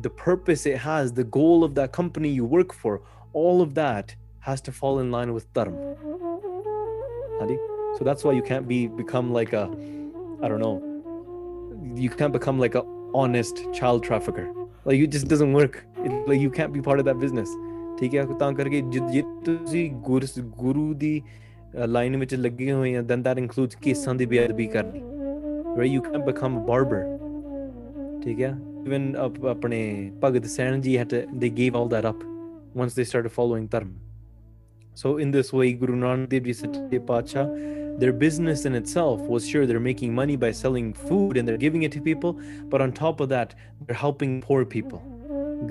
the 0.07 0.09
purpose 0.09 0.65
it 0.65 0.77
has 0.77 1.13
the 1.13 1.23
goal 1.23 1.63
of 1.63 1.75
that 1.75 1.91
company 1.91 2.29
you 2.29 2.45
work 2.45 2.73
for 2.73 3.01
all 3.33 3.61
of 3.61 3.73
that 3.75 4.15
has 4.39 4.61
to 4.61 4.71
fall 4.71 4.99
in 4.99 5.11
line 5.11 5.33
with 5.33 5.51
dharm 5.53 5.75
Hadi? 7.39 7.57
so 7.97 8.03
that's 8.03 8.23
why 8.23 8.33
you 8.33 8.41
can't 8.41 8.67
be 8.67 8.87
become 8.87 9.33
like 9.39 9.53
a 9.53 9.65
i 10.43 10.47
don't 10.47 10.59
know 10.59 10.75
you 11.95 12.09
can't 12.09 12.33
become 12.33 12.59
like 12.59 12.75
a 12.75 12.83
honest 13.13 13.65
child 13.73 14.03
trafficker 14.03 14.47
like 14.85 14.99
it 14.99 15.07
just 15.07 15.27
doesn't 15.27 15.53
work 15.53 15.85
it, 15.97 16.11
like 16.27 16.39
you 16.39 16.49
can't 16.49 16.71
be 16.71 16.81
part 16.81 16.99
of 16.99 17.05
that 17.05 17.19
business 17.19 17.49
ਠੀਕ 17.99 18.13
ਹੈ 18.15 18.25
ਤਾਂ 18.39 18.51
ਕਰਕੇ 18.53 18.81
ਜੇ 18.81 18.99
ਜੇ 19.11 19.21
ਤੁਸੀਂ 19.45 19.89
ਗੁਰ 20.07 20.25
ਗੁਰੂ 20.57 20.93
ਦੀ 20.93 21.21
line 21.87 22.17
ਵਿੱਚ 22.17 22.33
ਲੱਗੇ 22.35 22.71
ਹੋਏ 22.71 22.95
ਆ 22.95 23.01
then 23.11 23.23
that 23.27 23.41
includes 23.45 23.79
ਕੇਸਾਂ 23.81 24.15
ਦੀ 24.15 24.25
ਬੇਅਦਬੀ 24.25 24.67
ਕਰਨੀ 24.75 25.01
right 25.79 25.91
you 25.95 26.01
can't 26.05 26.25
become 26.29 26.55
a 26.59 26.63
barber 26.69 27.01
ਠੀਕ 28.23 28.41
ਹੈ 28.41 28.51
even 28.85 29.13
ਅਪ- 29.25 29.45
ਆਪਣੇ 29.49 29.79
ਭਗਤ 30.23 30.45
ਸੈਣ 30.55 30.79
ਜੀ 30.81 30.97
had 30.99 31.11
to 31.15 31.19
they 31.43 31.51
gave 31.59 31.77
all 31.81 31.91
that 31.95 32.07
up 32.11 32.23
once 32.83 32.97
they 32.99 33.05
started 33.11 33.35
following 33.39 33.67
dharma 33.75 35.03
so 35.03 35.11
in 35.25 35.29
this 35.35 35.51
way 35.57 35.67
Guru 35.81 35.97
Nanak 35.99 36.29
Dev 36.31 36.47
Ji 36.49 36.55
Sache 36.61 36.97
Pacha 37.11 37.43
their 38.01 38.15
business 38.23 38.63
in 38.69 38.75
itself 38.79 39.21
was 39.35 39.47
sure 39.51 39.61
they're 39.69 39.83
making 39.85 40.11
money 40.19 40.35
by 40.43 40.49
selling 40.59 40.89
food 41.05 41.39
and 41.39 41.51
they're 41.51 41.61
giving 41.63 41.85
it 41.87 41.95
to 41.97 42.01
people 42.09 42.35
but 42.73 42.83
on 42.85 42.93
top 42.99 43.23
of 43.25 43.29
that 43.33 43.55
they're 43.85 44.01
helping 44.03 44.35
poor 44.49 44.59
people 44.75 45.05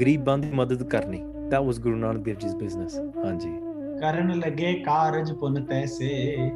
ਗਰੀਬਾਂ 0.00 0.36
ਦੀ 0.38 0.50
ਮਦਦ 0.54 0.82
ਕਰਨੀ 0.94 1.22
that 1.52 1.66
was 1.68 1.78
Guru 1.84 1.98
Nanak 2.00 2.24
Dev 2.28 2.40
Ji's 2.44 2.56
business 2.62 2.96
ਹਾਂਜੀ 3.24 3.52
ਕਰਨ 3.99 4.31
ਲਗੇ 4.39 4.73
ਕਾਰਜ 4.73 5.31
ਪੁਨ 5.31 5.63
ਤੈਸੇ। 5.63 6.51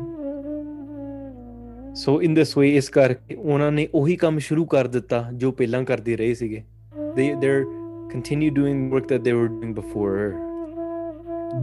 ਸੋ 1.95 2.21
ਇਨ 2.21 2.33
this 2.33 2.57
ਵੇ 2.57 2.75
ਇਸ 2.75 2.89
ਕਰਕੇ 2.89 3.35
ਉਹਨਾਂ 3.35 3.71
ਨੇ 3.71 3.87
ਉਹੀ 3.93 4.15
ਕੰਮ 4.15 4.37
ਸ਼ੁਰੂ 4.39 4.65
ਕਰ 4.65 4.87
ਦਿੱਤਾ 4.87 5.23
ਜੋ 5.33 5.51
ਪਹਿਲਾਂ 5.51 5.83
ਕਰਦੇ 5.83 6.17
ਰਹੇ 6.17 6.33
ਸੀਗੇ। 6.33 6.63
ਦੇ 7.15 7.33
ਦੇਰ 7.35 7.63
ਕੰਟੀਨਿਊ 8.11 8.53
ਡੂਇੰਗ 8.53 8.91
ਵਰਕ 8.93 9.07
ਦੈਟ 9.09 9.21
ਦੇ 9.21 9.31
ਵਰ 9.31 9.47
ਡੂਇੰਗ 9.47 9.75
ਬਿਫੋਰ 9.75 10.33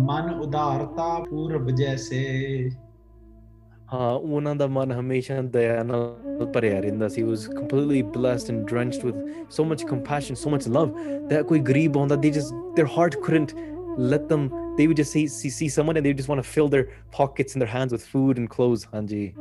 ਮਨ 0.01 0.35
ਉਦਾਰਤਾ 0.35 1.25
ਪੂਰਬ 1.31 1.71
ਜੈਸੇ। 1.71 2.71
ਹਾਂ 3.93 4.13
ਉਹਨਾਂ 4.13 4.55
ਦਾ 4.55 4.67
ਮਨ 4.67 4.93
ਹਮੇਸ਼ਾ 4.93 5.43
ਦਇਆ 5.43 5.83
ਨਾਲ 5.83 6.47
ਭਰਿਆ 6.55 6.81
ਰਹਿੰਦਾ 6.81 7.09
ਸੀ। 7.09 7.23
Was 7.23 7.47
completely 7.47 8.03
blessed 8.03 8.55
and 8.55 8.67
drenched 8.67 9.05
with 9.07 9.15
so 9.51 9.65
much 9.65 9.85
compassion 9.85 10.35
so 10.35 10.51
much 10.51 10.69
love 10.69 10.97
that 11.29 11.43
ਕੋਈ 11.43 11.59
ਗਰੀਬ 11.61 11.99
ਆਉਂਦਾ 11.99 12.17
they 12.17 12.31
just 12.31 12.53
their 12.53 12.89
heart 12.99 13.17
couldn't 13.17 13.53
let 13.99 14.33
them 14.33 14.49
they 14.77 14.87
would 14.87 14.97
just 14.97 15.13
see 15.13 15.27
see, 15.27 15.51
see 15.51 15.69
someone 15.69 15.97
and 15.97 16.05
they 16.05 16.13
just 16.13 16.29
want 16.29 16.43
to 16.43 16.49
fill 16.49 16.69
their 16.69 16.89
pockets 17.11 17.55
and 17.55 17.63
their 17.63 17.69
hands 17.69 17.93
with 17.93 18.05
food 18.07 18.39
and 18.39 18.51
clothes, 18.51 18.87
Hanji. 18.87 19.35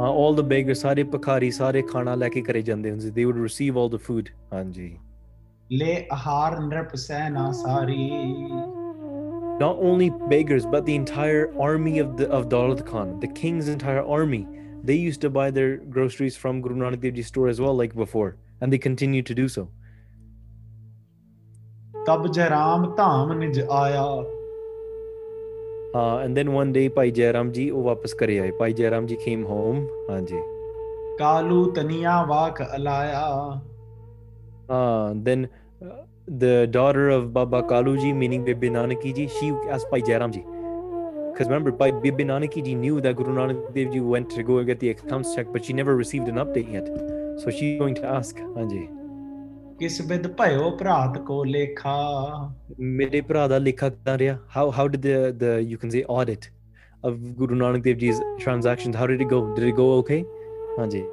Uh, 0.00 0.10
all 0.10 0.32
the 0.32 0.42
beggars, 0.42 0.80
sare 0.80 0.94
pakari, 0.96 1.52
sare 1.52 1.82
khana 1.82 2.16
leke 2.16 2.44
kare 2.46 2.62
jande 2.62 2.86
hunde. 2.86 3.14
They 3.14 3.24
would 3.26 3.36
receive 3.36 3.76
all 3.76 3.88
the 3.88 3.98
food, 3.98 4.30
Hanji. 4.52 4.98
Le 5.70 6.06
ahar 6.10 6.58
nrapasena 6.58 7.54
sari 7.54 8.80
not 9.60 9.76
only 9.78 10.08
beggars 10.30 10.64
but 10.64 10.86
the 10.86 10.94
entire 10.94 11.52
army 11.60 11.98
of 11.98 12.16
the 12.16 12.28
of 12.30 12.48
Daulat 12.48 12.86
Khan, 12.86 13.20
the 13.20 13.28
king's 13.28 13.68
entire 13.68 14.02
army. 14.02 14.46
They 14.82 14.94
used 14.94 15.20
to 15.20 15.28
buy 15.28 15.50
their 15.50 15.76
groceries 15.76 16.34
from 16.34 16.62
Guru 16.62 16.76
Nanak 16.76 17.02
Dev 17.02 17.12
Ji's 17.12 17.26
store 17.26 17.48
as 17.48 17.60
well, 17.60 17.76
like 17.76 17.94
before, 17.94 18.38
and 18.62 18.72
they 18.72 18.78
continue 18.78 19.22
to 19.22 19.34
do 19.34 19.48
so. 19.48 19.68
ਤਬ 22.06 22.26
ਜਰਾਮ 22.32 22.94
ਧਾਮ 22.96 23.32
ਨਿਜ 23.38 23.60
ਆਇਆ 23.70 24.04
uh, 25.94 26.18
and 26.24 26.36
then 26.36 26.52
one 26.54 26.72
day 26.76 26.88
Pai 26.96 27.10
Jairam 27.18 27.48
Ji 27.54 27.70
ਉਹ 27.70 27.82
ਵਾਪਸ 27.82 28.14
ਘਰੇ 28.22 28.38
ਆਏ 28.40 28.50
Pai 28.60 28.70
Jairam 28.80 29.08
Ji 29.10 29.16
came 29.24 29.42
home 29.52 29.80
ਹਾਂਜੀ 30.10 30.40
ਕਾਲੂ 31.18 31.64
ਤਨੀਆ 31.76 32.22
ਵਾਕ 32.28 32.62
ਅਲਾਇਆ 32.76 33.24
uh, 34.68 35.08
then 35.26 35.48
uh, 35.82 35.96
the 36.44 36.54
daughter 36.76 37.08
of 37.16 37.26
Baba 37.38 37.62
Kaluji 37.72 38.14
meaning 38.22 38.44
Bibi 38.44 38.70
Nanaki 38.76 39.14
Ji 39.18 39.26
she 39.38 39.50
asked 39.76 39.90
Pai 39.90 40.00
Jairam 40.10 40.36
Ji 40.38 40.44
because 41.32 41.48
remember 41.52 41.72
Pai 41.82 41.90
Bibi 42.06 42.28
Nanaki 42.30 42.64
Ji 42.68 42.76
knew 42.84 43.00
that 43.00 43.16
Guru 43.22 43.34
Nanak 43.40 43.60
Dev 43.74 43.92
Ji 43.96 44.00
went 44.14 44.30
to 44.38 44.46
go 44.52 44.62
get 44.70 44.80
the 44.86 44.90
accounts 44.94 45.34
checked 45.34 45.52
but 45.58 45.68
she 45.68 45.78
never 45.82 45.96
received 46.04 46.32
an 46.36 46.40
update 46.46 46.72
yet 46.78 46.88
so 47.42 47.58
she's 47.58 47.76
going 47.84 48.00
to 48.00 48.08
ask 48.16 48.42
ਹਾਂਜੀ 48.56 48.86
ਕਿਸ 49.79 49.99
ਵਿਦ 50.09 50.27
ਭਇਓ 50.37 50.69
ਭਰਾਤ 50.77 51.17
ਕੋ 51.27 51.43
ਲੇਖਾ 51.43 51.95
ਮੇਰੇ 52.79 53.21
ਭਰਾ 53.21 53.47
ਦਾ 53.47 53.57
ਲੇਖਾ 53.57 53.89
ਕਿਦਾਂ 53.89 54.17
ਰਿਹਾ 54.17 54.37
how 54.57 54.65
how 54.77 54.85
did 54.93 55.07
the 55.07 55.17
the 55.41 55.53
you 55.71 55.79
can 55.81 55.93
say 55.95 56.03
audit 56.17 56.47
of 57.03 57.17
Guru 57.39 57.57
Nanak 57.61 57.83
Dev 57.87 57.97
Ji's 58.03 58.21
transactions 58.43 58.99
how 59.01 59.07
did 59.11 59.23
it 59.25 59.29
go 59.33 59.41
did 59.57 59.67
it 59.71 59.75
go 59.81 59.87
okay 59.97 60.21
ਹਾਂਜੀ 60.79 61.03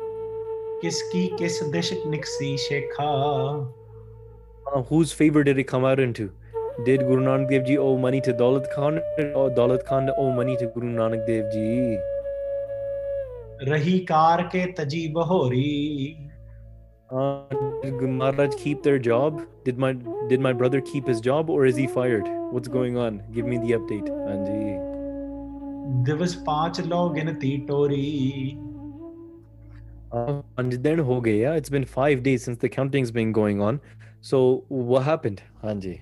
ਕਿਸ 0.82 1.02
ਕੀ 1.12 1.26
ਕਿਸ 1.38 1.62
ਦਿਸ਼ 1.72 1.92
ਨਿਕਸੀ 2.06 2.56
Shekha 2.56 3.08
uh, 4.70 4.82
whose 4.90 5.12
favor 5.18 5.42
did 5.48 5.60
it 5.64 5.68
come 5.72 5.84
out 5.90 6.00
into 6.06 6.28
did 6.86 7.04
Guru 7.08 7.24
Nanak 7.26 7.50
Dev 7.50 7.68
Ji 7.70 7.76
owe 7.86 7.96
money 8.06 8.22
to 8.28 8.34
Daulat 8.40 8.70
Khan 8.74 8.98
or 9.42 9.46
Daulat 9.60 9.84
Khan 9.90 10.10
owe 10.16 10.30
money 10.40 10.56
to 10.62 10.70
Guru 10.76 10.94
Nanak 10.96 11.26
Dev 11.30 11.52
Ji 11.56 11.68
ਰਹੀ 13.68 13.98
ਕਾਰ 14.06 14.42
ਕੇ 14.52 14.64
ਤਜੀ 14.76 15.06
ਬਹੋਰੀ 15.12 16.16
uh, 17.10 17.42
did 17.82 18.02
Maharaj 18.20 18.54
keep 18.64 18.82
their 18.82 18.98
job 18.98 19.42
did 19.64 19.78
my 19.78 19.92
did 20.28 20.40
my 20.40 20.52
brother 20.52 20.80
keep 20.80 21.06
his 21.06 21.20
job 21.20 21.50
or 21.50 21.66
is 21.66 21.76
he 21.76 21.86
fired 21.86 22.28
what's 22.56 22.68
going 22.68 22.96
on 22.96 23.22
give 23.38 23.46
me 23.46 23.58
the 23.66 23.78
update 23.78 24.10
ਹਾਂਜੀ 24.28 24.76
ਦਿਵਸ 26.04 26.36
ਪਾਂਚ 26.46 26.80
ਲੋ 26.80 27.08
ਗਿਣਤੀ 27.14 27.56
Tory 27.68 28.58
Uh, 30.14 30.32
ਪੰਜ 30.56 30.74
ਦਿਨ 30.76 31.00
ਹੋ 31.00 31.20
ਗਏ 31.20 31.44
ਆ 31.44 31.54
it's 31.58 31.70
been 31.74 31.84
5 31.92 32.18
days 32.24 32.42
since 32.46 32.58
the 32.64 32.68
counting's 32.72 33.12
been 33.18 33.30
going 33.36 33.60
on 33.68 33.76
so 34.30 34.40
what 34.88 35.04
happened 35.06 35.38
ਹਾਂਜੀ 35.64 35.98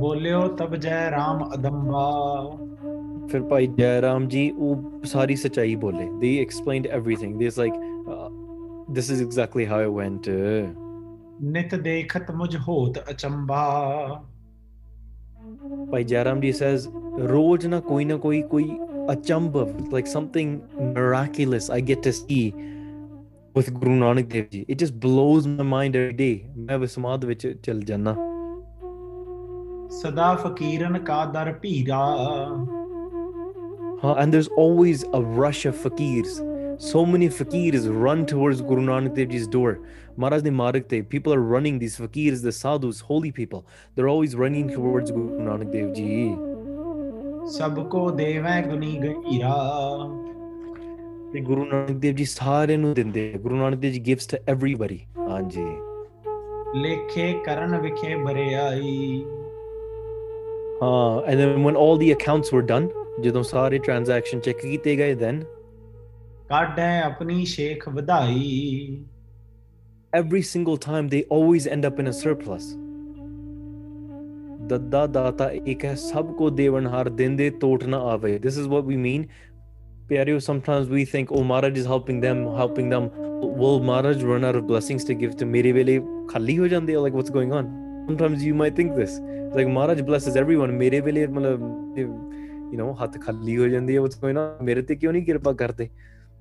ਬੋਲਿਓ 0.00 0.46
ਤਬ 0.58 0.76
ਜੈ 0.76 1.10
ਰਾਮ 1.10 1.42
ਅਦੰਬਾ 1.54 2.04
ਫਿਰ 3.30 3.42
ਭਾਈ 3.50 3.66
ਜੈਰਾਮ 3.78 4.28
ਜੀ 4.28 4.50
ਉਹ 4.58 5.04
ਸਾਰੀ 5.06 5.36
ਸਚਾਈ 5.36 5.74
ਬੋਲੇ 5.84 6.06
they 6.22 6.32
explained 6.46 6.88
everything 7.00 7.36
there's 7.42 7.58
like 7.64 7.76
uh, 7.76 7.93
this 8.94 9.10
is 9.10 9.20
exactly 9.20 9.64
how 9.64 9.80
it 9.80 9.92
went 10.00 10.28
uh, 10.28 10.68
ਨਿਤ 11.52 11.74
ਦੇਖਤ 11.74 12.30
ਮੁਝ 12.36 12.56
ਹੋਤ 12.66 12.98
ਅਚੰਬਾ 13.10 13.60
ਭਾਈ 15.90 16.04
ਜੈਰਾਮ 16.04 16.40
ਜੀ 16.40 16.52
says 16.52 16.88
ਰੋਜ਼ 17.28 17.66
ਨਾ 17.66 17.80
ਕੋਈ 17.80 18.04
ਨਾ 18.04 18.16
ਕੋਈ 18.24 18.40
ਕੋਈ 18.50 18.70
ਅਚੰਭਵ 19.12 19.70
like 19.94 20.10
something 20.16 20.50
miraculous 20.96 21.70
I 21.76 21.80
get 21.90 22.02
to 22.08 22.12
see 22.18 22.42
with 23.58 23.70
Guru 23.78 23.94
Nanak 24.02 24.28
Dev 24.34 24.50
Ji 24.52 24.60
it 24.74 24.82
just 24.82 24.98
blows 25.06 25.48
my 25.54 25.66
mind 25.70 25.98
every 26.02 26.18
day 26.20 26.34
ਮੈਂ 26.66 26.78
ਵਿਸਮਾਦ 26.78 27.24
ਵਿੱਚ 27.24 27.46
ਚਲ 27.62 27.80
ਜਾਣਾ 27.92 28.14
ਸਦਾ 30.00 30.34
ਫਕੀਰਨ 30.44 30.98
ਕਾ 31.04 31.24
ਦਰ 31.34 31.52
Bhira 31.62 32.04
Huh, 34.02 34.12
and 34.20 34.32
there's 34.32 34.48
always 34.60 35.02
a 35.16 35.18
rush 35.38 35.66
of 35.66 35.74
fakirs. 35.76 36.36
So 36.78 37.04
many 37.04 37.28
fakirs 37.28 37.86
run 38.04 38.24
towards 38.26 38.60
Guru 38.62 38.82
Nanak 38.84 39.14
Dev 39.14 39.28
Ji's 39.28 39.46
door. 39.46 39.72
Maharaj 40.16 40.42
ne 40.44 40.50
Marak 40.50 40.86
Dev, 40.88 41.08
people 41.08 41.34
are 41.34 41.40
running, 41.40 41.78
these 41.78 41.96
fakirs, 41.98 42.42
the 42.42 42.52
sadhus, 42.52 43.00
holy 43.00 43.32
people. 43.32 43.66
They're 43.94 44.08
always 44.08 44.36
running 44.42 44.70
towards 44.70 45.10
Guru 45.10 45.40
Nanak 45.50 45.72
Dev 45.72 45.92
Ji. 45.98 46.14
ਸਭ 47.52 47.78
ਕੋ 47.90 48.10
ਦੇਵੈ 48.16 48.60
ਗੁਨੀ 48.62 48.98
ਗਹੀਰਾ 49.02 49.54
ਤੇ 51.32 51.40
Guru 51.46 51.64
Nanak 51.70 52.00
Dev 52.02 52.16
Ji 52.18 52.26
ਸਾਰਿਆਂ 52.30 52.78
ਨੂੰ 52.78 52.92
ਦਿੰਦੇ 52.94 53.22
ਆ। 53.34 53.38
Guru 53.44 53.60
Nanak 53.62 53.80
Dev 53.84 53.94
Ji 53.96 54.02
gives 54.08 54.26
to 54.32 54.40
everybody. 54.54 54.98
ਹਾਂਜੀ 55.28 55.64
ਲੇਖੇ 56.82 57.32
ਕਰਨ 57.44 57.76
ਵਿਖੇ 57.80 58.14
ਬਰਿਆਈ 58.24 59.22
ਹਾਂ 60.82 61.22
and 61.30 61.40
then 61.42 61.64
when 61.66 61.76
all 61.84 61.96
the 62.02 62.10
accounts 62.16 62.52
were 62.56 62.66
done 62.72 62.88
ਜਦੋਂ 63.22 63.42
ਸਾਰੇ 63.42 63.80
transaction 63.88 64.44
check 64.46 64.60
ਕੀਤੇ 64.62 64.96
ਗਏ 64.96 65.14
then 65.22 65.40
ਕਾਢੈ 66.49 67.01
ਆਪਣੀ 67.01 67.43
ਸ਼ੇਖ 67.45 67.87
ਵਧਾਈ 67.89 69.03
every 70.17 70.41
single 70.49 70.77
time 70.83 71.07
they 71.13 71.21
always 71.37 71.65
end 71.75 71.87
up 71.89 72.01
in 72.01 72.09
a 72.09 72.13
surplus 72.17 72.67
ਦੱਦਾ 74.69 75.05
ਦਾਤਾ 75.07 75.49
ਇੱਕ 75.51 75.85
ਹੈ 75.85 75.93
ਸਭ 75.95 76.31
ਕੋ 76.37 76.49
ਦੇਵਨਹਾਰ 76.59 77.09
ਦਿੰਦੇ 77.21 77.49
ਤੋਟ 77.61 77.83
ਨਾ 77.83 77.97
ਆਵੇ 78.11 78.37
this 78.45 78.59
is 78.61 78.69
what 78.73 78.87
we 78.91 78.99
mean 79.07 79.25
ਪਿਆਰਿਓ 80.09 80.37
sometimes 80.45 80.93
we 80.95 81.03
think 81.15 81.35
oh 81.37 81.43
Maharaj 81.51 81.81
is 81.81 81.89
helping 81.93 82.21
them 82.25 82.41
helping 82.61 82.93
them 82.93 83.09
will 83.61 83.83
Maharaj 83.89 84.23
run 84.31 84.47
out 84.49 84.59
of 84.61 84.65
blessings 84.71 85.07
to 85.09 85.17
give 85.21 85.35
to 85.41 85.47
ਮੇਰੇ 85.55 85.71
ਵੇਲੇ 85.71 85.99
ਖਾਲੀ 86.29 86.57
ਹੋ 86.59 86.67
ਜਾਂਦੇ 86.67 86.95
ਆ 86.95 86.99
like 87.05 87.19
what's 87.19 87.35
going 87.37 87.53
on 87.59 87.71
sometimes 88.09 88.47
you 88.49 88.57
might 88.63 88.81
think 88.81 88.97
this 89.01 89.19
It's 89.27 89.55
like 89.59 89.71
Maharaj 89.77 90.03
blesses 90.09 90.41
everyone 90.43 90.77
ਮੇਰੇ 90.81 90.99
ਵੇਲੇ 91.01 91.27
ਮਤਲਬ 91.27 91.69
you 92.73 92.79
know 92.81 92.91
ਹੱਥ 93.03 93.19
ਖਾਲੀ 93.25 93.57
ਹੋ 93.57 93.67
ਜਾਂਦੀ 93.67 93.95
ਹੈ 93.95 94.01
what's 94.01 94.19
going 94.25 94.39
on 94.43 94.63
ਮੇਰੇ 94.65 94.81
ਤੇ 94.81 94.95
ਕਿਉਂ 94.95 95.13
ਨਹੀਂ 95.13 95.25
ਕਿਰਪਾ 95.25 95.53
ਕਰਦੇ 95.63 95.89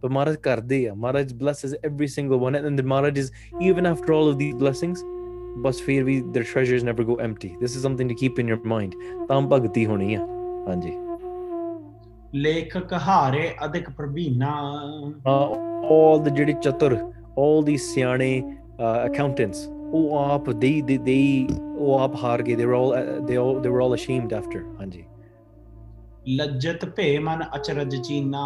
but 0.01 0.11
Maharaj 0.17 0.35
ਕਰਦੇ 0.41 0.87
ਆ 0.89 0.93
Maharaj 1.05 1.33
blesses 1.43 1.73
every 1.89 2.09
single 2.17 2.39
one 2.47 2.59
and 2.59 2.81
the 2.81 2.85
Maharaj 2.93 3.17
is 3.23 3.31
even 3.69 3.89
after 3.93 4.13
all 4.17 4.29
of 4.33 4.37
these 4.43 4.55
blessings 4.63 5.03
ਬਸ 5.63 5.81
ਫਿਰ 5.81 6.03
ਵੀ 6.03 6.21
their 6.35 6.45
treasures 6.53 6.83
never 6.89 7.05
go 7.09 7.15
empty 7.27 7.51
this 7.63 7.75
is 7.77 7.85
something 7.87 8.11
to 8.11 8.17
keep 8.21 8.41
in 8.43 8.51
your 8.53 8.61
mind 8.73 8.95
ਤਾਂ 9.27 9.41
ਭਗਤੀ 9.41 9.85
ਹੋਣੀ 9.85 10.15
ਆ 10.15 10.25
ਹਾਂਜੀ 10.67 10.91
ਲੇਖਕ 12.35 12.93
ਹਾਰੇ 13.07 13.49
ਅਧਿਕ 13.65 13.89
ਪ੍ਰਭੀਨਾ 13.89 14.53
uh, 15.27 15.47
all 15.95 16.23
the 16.25 16.33
ਜਿਹੜੇ 16.35 16.53
ਚਤੁਰ 16.61 16.97
all 17.43 17.63
these 17.69 17.85
ਸਿਆਣੇ 17.93 18.31
uh, 18.41 19.09
accountants 19.09 19.67
ਉਹ 19.93 20.17
ਆਪ 20.19 20.49
they 20.49 20.75
they, 20.89 20.97
they 21.05 21.55
ਉਹ 21.77 21.99
ਆਪ 21.99 22.15
ਹਾਰ 22.23 22.41
ਗਏ 22.43 22.55
they 22.55 22.67
were 22.69 22.77
all 22.79 22.91
uh, 22.97 23.05
they 23.29 23.37
all 23.43 23.61
they 23.63 23.71
were 23.75 23.81
all 23.85 23.95
ashamed 23.99 24.35
after 24.41 24.63
ਹਾਂਜੀ 24.79 25.03
ਲੱਜਤ 26.27 26.85
ਭੇ 26.95 27.17
ਮਨ 27.19 27.43
ਅਚਰਜ 27.55 27.95
ਚੀਨਾ 28.01 28.43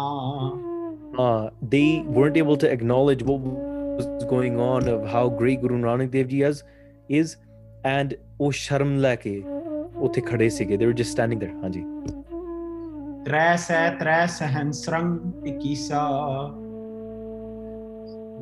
uh, 1.18 1.50
they 1.62 2.02
weren't 2.06 2.36
able 2.36 2.56
to 2.56 2.70
acknowledge 2.70 3.22
what 3.22 3.40
was 3.40 4.24
going 4.24 4.58
on 4.60 4.88
of 4.88 5.06
how 5.06 5.28
great 5.28 5.60
Guru 5.62 5.78
Nanak 5.78 6.10
Dev 6.10 6.28
Ji 6.28 6.42
is 6.42 6.62
is 7.08 7.36
and 7.84 8.14
ਉਹ 8.40 8.50
ਸ਼ਰਮ 8.52 8.96
ਲੈ 9.00 9.14
ਕੇ 9.16 9.42
ਉੱਥੇ 10.06 10.20
ਖੜੇ 10.28 10.48
ਸੀਗੇ 10.58 10.76
they 10.76 10.86
were 10.90 10.96
just 11.00 11.12
standing 11.16 11.38
there 11.44 11.54
ਹਾਂਜੀ 11.62 11.82
ਤ੍ਰੈ 13.24 13.56
ਸੈ 13.66 13.80
ਤ੍ਰੈ 14.00 14.20
ਸਹਨ 14.38 14.70
ਸਰੰਗ 14.82 15.46
ਇਕੀਸਾ 15.48 16.00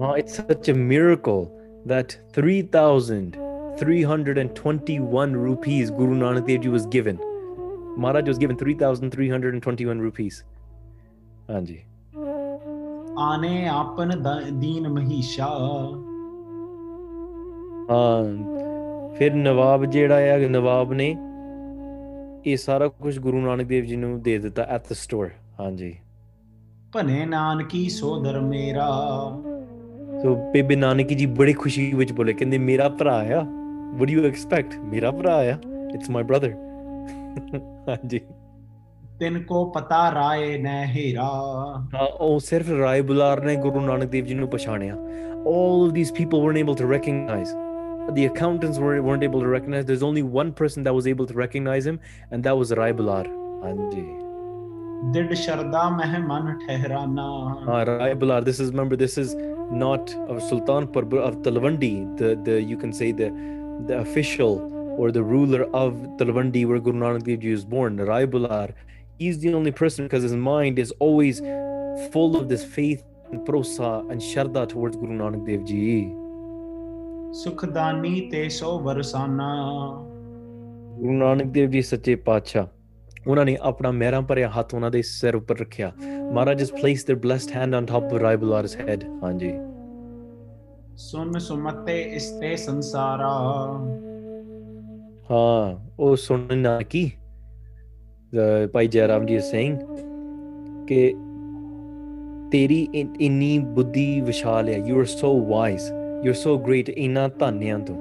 Wow, 0.00 0.12
it's 0.20 0.34
such 0.36 0.68
a 0.72 0.74
miracle 0.74 1.42
that 1.90 2.08
3,321 2.36 5.34
rupees 5.36 5.90
Guru 5.90 6.14
Nanak 6.22 6.46
Dev 6.46 6.62
Ji 6.62 6.70
was 6.70 6.86
given. 6.86 7.18
Maharaj 8.04 8.26
was 8.32 8.38
given 8.38 8.56
3,321 8.56 10.00
rupees. 10.00 10.44
Anji. 11.48 11.82
ਆਨੇ 13.17 13.67
ਆਪਨ 13.67 14.23
ਦੀਨ 14.59 14.87
ਮਹੀਸ਼ਾ। 14.87 15.47
ਹਾਂ 17.91 18.23
ਫਿਰ 19.15 19.33
ਨਵਾਬ 19.33 19.85
ਜਿਹੜਾ 19.85 20.15
ਆ 20.15 20.37
ਨਵਾਬ 20.37 20.93
ਨੇ 20.93 21.15
ਇਹ 22.45 22.57
ਸਾਰਾ 22.57 22.87
ਕੁਝ 22.87 23.19
ਗੁਰੂ 23.19 23.41
ਨਾਨਕ 23.41 23.67
ਦੇਵ 23.67 23.85
ਜੀ 23.85 23.95
ਨੂੰ 23.95 24.21
ਦੇ 24.21 24.37
ਦਿੱਤਾ 24.37 24.63
ਐਟ 24.63 24.81
ਦ 24.89 24.93
ਸਟੋਰ 24.93 25.29
ਹਾਂਜੀ। 25.59 25.95
ਭਨੇ 26.93 27.25
ਨਾਨਕੀ 27.25 27.89
ਸੋਦਰ 27.89 28.39
ਮੇਰਾ। 28.39 28.89
ਸੋ 30.23 30.35
ਬੇਬੇ 30.53 30.75
ਨਾਨਕੀ 30.75 31.15
ਜੀ 31.15 31.25
ਬੜੀ 31.25 31.53
ਖੁਸ਼ੀ 31.53 31.93
ਵਿੱਚ 31.93 32.11
ਬੋਲੇ 32.11 32.33
ਕਹਿੰਦੇ 32.33 32.57
ਮੇਰਾ 32.57 32.89
ਭਰਾ 32.89 33.15
ਆ। 33.15 33.45
Do 34.01 34.03
you 34.03 34.23
expect? 34.23 34.83
ਮੇਰਾ 34.83 35.11
ਭਰਾ 35.11 35.35
ਆ? 35.35 35.57
It's 35.95 36.09
my 36.15 36.23
brother 36.23 36.51
ਹਾਂਜੀ। 37.89 38.21
ਤਿਨ 39.18 39.42
ਕੋ 39.48 39.64
ਪਤਾ 39.74 40.10
ਰਾਏ 40.14 40.56
ਨੈ 40.58 40.84
ਹੀਰਾ 40.94 41.24
ਹਾਂ 41.94 42.06
ਉਹ 42.06 42.38
ਸਿਰਫ 42.40 42.70
ਰਾਏ 42.78 43.00
ਬੁਲਾਰ 43.10 43.44
ਨੇ 43.44 43.56
ਗੁਰੂ 43.56 43.80
ਨਾਨਕ 43.80 44.08
ਦੇਵ 44.10 44.24
ਜੀ 44.26 44.34
ਨੂੰ 44.34 44.48
ਪਛਾਣਿਆ 44.48 44.96
all 45.50 45.84
of 45.84 45.92
these 45.94 46.10
people 46.16 46.42
weren't 46.42 46.60
able 46.62 46.76
to 46.80 46.88
recognize 46.88 47.52
the 48.16 48.24
accountants 48.26 48.76
were, 48.82 48.92
weren't 49.06 49.24
able 49.28 49.40
to 49.44 49.48
recognize 49.52 49.86
there's 49.88 50.04
only 50.08 50.22
one 50.36 50.52
person 50.60 50.84
that 50.88 50.94
was 50.98 51.08
able 51.12 51.28
to 51.30 51.36
recognize 51.40 51.88
him 51.90 51.98
and 52.30 52.48
that 52.48 52.60
was 52.60 52.74
rai 52.80 52.90
bular 53.00 53.22
ਹਾਂਜੀ 53.64 54.04
ਦਿੜ 55.12 55.32
ਸ਼ਰਦਾ 55.34 55.88
ਮਹਿ 55.90 56.18
ਮਨ 56.26 56.52
ਠਹਿਰਾਨਾ 56.66 57.24
Ah, 57.74 57.80
Rai 57.88 58.10
Bular. 58.20 58.36
This 58.48 58.60
is 58.64 58.70
remember. 58.72 58.96
This 59.00 59.16
is 59.22 59.32
not 59.82 60.12
of 60.34 60.38
Sultanpur, 60.50 61.02
but 61.12 61.22
of 61.28 61.36
Talwandi. 61.46 61.90
The 62.20 62.30
the 62.48 62.54
you 62.70 62.76
can 62.82 62.92
say 62.98 63.08
the 63.20 63.28
the 63.90 63.96
official 63.98 64.54
or 64.98 65.08
the 65.16 65.22
ruler 65.32 65.60
of 65.80 65.98
Talwandi, 66.20 66.62
where 66.72 66.80
Guru 66.88 67.00
Nanak 67.02 67.26
Dev 67.28 67.40
Ji 67.46 67.54
was 67.56 67.64
born. 67.74 68.00
Rai 68.10 68.20
Bular. 68.34 68.66
He's 69.20 69.38
the 69.38 69.54
only 69.54 69.72
person 69.72 70.06
because 70.06 70.22
his 70.22 70.36
mind 70.36 70.78
is 70.78 70.92
always 70.98 71.40
full 72.12 72.36
of 72.36 72.48
this 72.48 72.64
faith 72.76 73.02
and 73.30 73.46
prosa 73.48 73.90
and 74.10 74.20
sharda 74.20 74.66
towards 74.68 74.96
Guru 74.96 75.16
Nanak 75.22 75.46
Dev 75.46 75.64
Ji. 75.72 75.86
ਸੁਖਦਾਨੀ 77.32 78.20
ਤੇ 78.30 78.48
ਸੋ 78.48 78.78
ਵਰਸਾਨਾ 78.78 79.48
Guru 81.00 81.18
Nanak 81.22 81.52
Dev 81.52 81.70
Ji 81.74 81.82
ਸੱਚੇ 81.82 82.14
ਪਾਤਸ਼ਾਹ 82.26 82.66
ਉਹਨਾਂ 83.28 83.44
ਨੇ 83.44 83.56
ਆਪਣਾ 83.62 83.90
ਮਹਿਰਾਂ 83.92 84.22
ਭਰਿਆ 84.22 84.48
ਹੱਥ 84.58 84.74
ਉਹਨਾਂ 84.74 84.90
ਦੇ 84.90 85.02
ਸਿਰ 85.02 85.36
ਉੱਪਰ 85.36 85.58
ਰੱਖਿਆ 85.60 85.92
Maharaj 86.36 86.58
just 86.58 86.74
placed 86.80 87.08
their 87.08 87.20
blessed 87.22 87.50
hand 87.54 87.76
on 87.78 87.86
top 87.88 88.12
of 88.12 88.22
Rai 88.22 88.36
Bular's 88.42 88.74
head. 88.82 89.02
ਹਾਂਜੀ 89.22 89.52
ਸੁਨ 90.96 91.38
ਸੁਮਤੇ 91.38 92.00
ਇਸਤੇ 92.16 92.54
ਸੰਸਾਰਾ 92.56 93.28
ਹਾਂ 95.30 95.76
ਉਹ 95.98 96.16
ਸੁਣਨਾ 96.16 96.80
ਕੀ 96.90 97.04
the 97.04 97.25
ਭਾਈ 98.73 98.87
ਜੈਰਾਮ 98.87 99.25
ਜੀ 99.25 99.37
saying 99.37 99.75
ਕਿ 100.87 101.13
ਤੇਰੀ 102.51 102.87
ਇੰਨੀ 103.19 103.57
ਬੁੱਧੀ 103.59 104.09
ਵਿਸ਼ਾਲ 104.21 104.69
ਹੈ 104.69 104.77
you 104.79 104.97
are 105.01 105.09
so 105.11 105.29
wise 105.51 105.85
you're 106.23 106.39
so 106.39 106.55
great 106.65 106.91
ਇੰਨਾ 106.97 107.27
ਧੰਨਿਆ 107.39 107.77
ਤੂੰ 107.77 107.95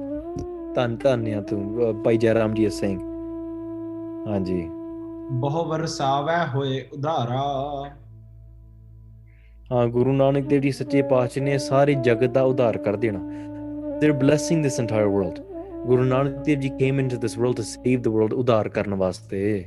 ਧੰਨ 0.74 0.96
ਧੰਨਿਆ 0.96 1.40
ਤੂੰ 1.40 2.02
ਭਾਈ 2.02 2.16
ਜੈਰਾਮ 2.16 2.54
ਜੀ 2.54 2.66
saying 2.66 2.98
ਹਾਂਜੀ 4.28 4.62
ਬਹੁ 5.40 5.64
ਵਰਸਾਵੈ 5.64 6.44
ਹੋਏ 6.46 6.82
ਉਧਾਰਾ 6.92 7.42
ਹਾਂ 9.72 9.86
ਗੁਰੂ 9.88 10.12
ਨਾਨਕ 10.12 10.46
ਦੇਵ 10.46 10.60
ਜੀ 10.62 10.70
ਸੱਚੇ 10.72 11.02
ਪਾਤਸ਼ਾਹ 11.02 11.44
ਨੇ 11.44 11.56
ਸਾਰੇ 11.58 11.94
ਜਗਤ 11.94 12.30
ਦਾ 12.30 12.42
ਉਧਾਰ 12.42 12.78
ਕਰ 12.78 12.96
ਦੇਣਾ 12.96 13.20
they're 14.00 14.18
blessing 14.24 14.66
this 14.66 14.82
entire 14.84 15.08
world 15.14 15.40
ਗੁਰੂ 15.86 16.04
ਨਾਨਕ 16.04 16.44
ਦੇਵ 16.44 16.60
ਜੀ 16.60 16.70
came 16.82 17.00
into 17.04 17.22
this 17.24 17.38
world 17.40 17.56
to 17.56 17.66
save 17.70 18.04
the 18.06 18.12
world 18.16 18.34
ਉਧਾਰ 18.34 18.68
ਕਰਨ 18.68 18.94
ਵਾਸਤੇ 18.94 19.64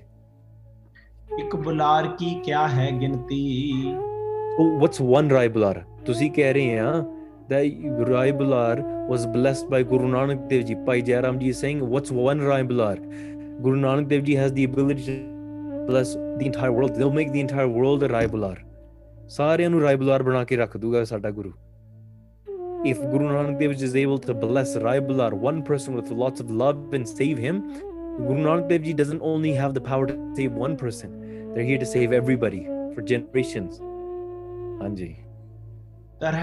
ਇੱਕ 1.38 1.56
ਬੁਲਾਰ 1.56 2.08
ਕੀ 2.20 2.34
ਕਿਆ 2.46 2.68
ਹੈ 2.68 2.90
ਗਿਣਤੀ 3.02 3.44
Oh, 4.62 4.66
what's 4.80 5.00
one 5.10 5.30
Rai 5.34 5.48
Bular? 5.56 5.76
ਤੁਸੀਂ 6.06 6.30
ਕਹਿ 6.32 6.54
ਰਹੇ 6.54 6.78
ਆ 6.80 7.06
that 7.52 8.08
Rai 8.10 8.32
Bular 8.40 8.74
was 9.12 9.22
blessed 9.36 9.70
by 9.74 9.80
Guru 9.92 10.10
Nanak 10.16 10.42
Dev 10.50 10.66
Ji. 10.70 10.76
Pai 10.90 10.98
Jairam 11.10 11.38
Ji 11.44 11.52
is 11.54 11.62
saying, 11.64 11.80
what's 11.94 12.12
one 12.18 12.42
Rai 12.50 12.60
Bular? 12.72 12.96
Guru 13.68 13.80
Nanak 13.86 14.10
Dev 14.10 14.26
Ji 14.28 14.36
has 14.42 14.52
the 14.58 14.66
ability 14.70 15.06
to 15.06 15.86
bless 15.88 16.12
the 16.42 16.46
entire 16.50 16.74
world. 16.80 16.98
They'll 16.98 17.16
make 17.20 17.32
the 17.38 17.44
entire 17.46 17.70
world 17.78 18.04
a 18.10 18.12
Rai 18.18 18.26
Bular. 18.36 18.56
ਸਾਰਿਆਂ 19.38 19.70
ਨੂੰ 19.70 19.82
Rai 19.86 19.96
Bular 20.04 20.22
ਬਣਾ 20.24 20.44
ਕੇ 20.52 20.56
ਰੱਖ 20.64 20.78
ਦੂਗਾ 20.84 21.04
ਸਾਡਾ 21.14 21.32
ਗੁਰੂ. 21.40 21.52
If 22.92 23.02
Guru 23.14 23.32
Nanak 23.32 23.58
Dev 23.64 23.78
Ji 23.80 23.88
is 23.92 23.96
able 24.04 24.20
to 24.28 24.36
bless 24.44 24.76
Rai 24.88 25.00
Bular, 25.08 25.32
one 25.50 25.64
person 25.72 25.98
with 26.02 26.12
lots 26.24 26.46
of 26.46 26.54
love 26.64 27.00
and 27.00 27.10
save 27.16 27.42
him, 27.48 27.64
Guru 28.28 28.44
Nanak 28.44 28.70
Dev 28.70 28.84
Ji 28.84 28.94
doesn't 28.94 29.22
only 29.22 29.54
have 29.54 29.74
the 29.74 29.82
power 29.82 30.06
to 30.06 30.34
save 30.36 30.52
one 30.52 30.76
person, 30.76 31.54
they're 31.54 31.64
here 31.64 31.78
to 31.78 31.86
save 31.86 32.12
everybody 32.12 32.66
for 32.94 33.02
generations. 33.02 33.80
Anji. 34.84 35.20
And 36.22 36.36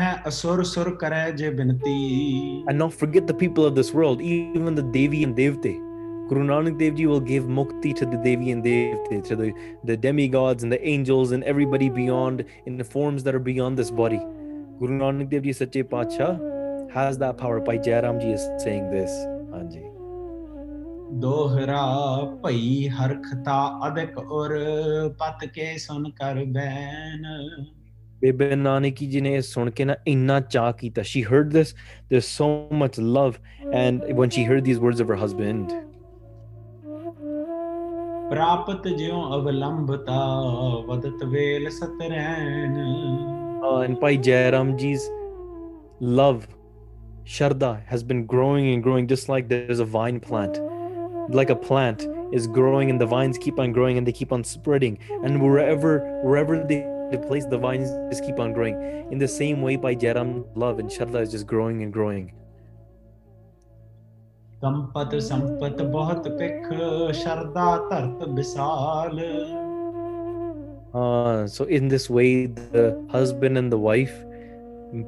not 2.78 2.94
forget 2.94 3.27
the 3.27 3.35
people 3.35 3.66
of 3.66 3.74
this 3.74 3.93
world, 3.93 4.23
even 4.23 4.74
the 4.74 4.82
Devi 4.82 5.23
and 5.23 5.36
Devte. 5.36 5.82
Guru 6.28 6.44
Nanak 6.44 6.78
Dev 6.78 6.94
Ji 6.94 7.07
will 7.07 7.20
give 7.20 7.44
mukti 7.44 7.94
to 7.94 8.07
the 8.07 8.16
Devi 8.16 8.53
and 8.53 8.65
Devte, 8.65 9.23
to 9.24 9.36
the, 9.36 9.53
the 9.85 9.94
demigods 9.97 10.62
and 10.62 10.73
the 10.73 10.82
angels 10.85 11.32
and 11.32 11.44
everybody 11.44 11.90
beyond 11.90 12.44
in 12.65 12.78
the 12.78 12.85
forms 12.85 13.23
that 13.24 13.35
are 13.35 13.39
beyond 13.39 13.78
this 13.78 13.90
body. 13.90 14.23
Guru 14.78 14.98
Nanak 14.98 15.28
Dev 15.28 15.43
Ji 15.43 15.53
Sache 15.53 15.85
Padshah 15.85 16.90
has 16.90 17.19
that 17.19 17.36
power. 17.36 17.61
Bhai 17.61 17.78
Jairam 17.78 18.19
Ji 18.20 18.32
is 18.32 18.48
saying 18.62 18.90
this. 18.90 19.11
Anji. 19.53 19.95
ਦੋਹਰਾ 21.22 21.86
ਭਈ 22.44 22.88
ਹਰਖਤਾ 22.90 23.56
ਅਦਕ 23.88 24.18
ਔਰ 24.32 24.57
ਪਤ 25.19 25.45
ਕੇ 25.53 25.78
ਸੁਨ 25.78 26.10
ਕਰ 26.19 26.44
ban 26.45 27.26
Bebe 28.23 28.56
Nanaki 28.56 29.06
Ji 29.11 29.22
ne 29.26 29.40
ਸੁਣ 29.41 29.69
ਕੇ 29.69 29.86
ਨਾ 29.86 29.95
ਇੰਨਾ 30.07 30.40
ਚਾਹ 30.40 30.72
ਕੀਤਾ. 30.80 31.02
She 31.11 31.22
heard 31.30 31.53
this. 31.53 31.73
There's 32.10 32.28
so 32.32 32.49
much 32.82 32.99
love. 33.15 33.40
And 33.80 34.03
when 34.19 34.34
she 34.36 34.44
heard 34.49 34.68
these 34.68 34.82
words 34.84 35.02
of 35.06 35.14
her 35.14 35.18
husband, 35.22 35.73
ਪ੍ਰਾਪਤ 38.32 38.88
ਜਿਉ 38.88 39.22
ਅਵਲੰਬਤਾ 39.36 40.19
ਵਦਤ 40.88 41.23
ਵੇਲ 41.32 41.69
ਸਤਰੈਨ 41.69 42.78
Uh, 43.64 43.80
and 43.88 43.99
Pai 44.02 44.18
Jairam 44.28 44.69
Ji's 44.78 45.03
love, 46.19 46.45
Sharda, 47.34 47.69
has 47.86 48.03
been 48.11 48.23
growing 48.26 48.69
and 48.69 48.84
growing 48.88 49.10
just 49.11 49.30
like 49.30 49.49
there's 49.52 49.80
a 49.80 49.86
vine 49.86 50.19
plant. 50.19 50.57
like 51.28 51.51
a 51.51 51.57
plant 51.57 52.07
is 52.32 52.47
growing 52.47 52.90
and 52.90 53.01
the 53.01 53.07
vines 53.07 53.39
keep 53.39 53.59
on 53.59 53.73
growing 53.73 53.98
and 53.98 54.07
they 54.07 54.12
keep 54.12 54.32
on 54.32 54.44
spreading. 54.44 54.98
And 55.23 55.43
wherever 55.43 56.20
wherever 56.23 56.62
they 56.62 56.85
place 57.27 57.47
the 57.47 57.59
vines 57.59 57.90
just 58.11 58.24
keep 58.24 58.39
on 58.39 58.53
growing. 58.53 58.77
In 59.11 59.19
the 59.19 59.28
same 59.28 59.62
way 59.62 59.77
Bhai 59.77 59.97
Jairam 59.97 60.44
love 60.55 60.81
inshallah 60.81 61.20
is 61.20 61.31
just 61.31 61.47
growing 61.47 61.82
and 61.82 61.93
growing. 61.93 62.32
Sampat 64.62 65.81
बहुत 65.93 66.27
पिख 66.39 66.69
विशाल 67.07 67.53
so 71.48 71.65
in 71.65 71.89
this 71.89 72.09
way 72.09 72.47
the 72.47 73.07
husband 73.11 73.59
and 73.59 73.70
the 73.70 73.78
wife 73.78 74.24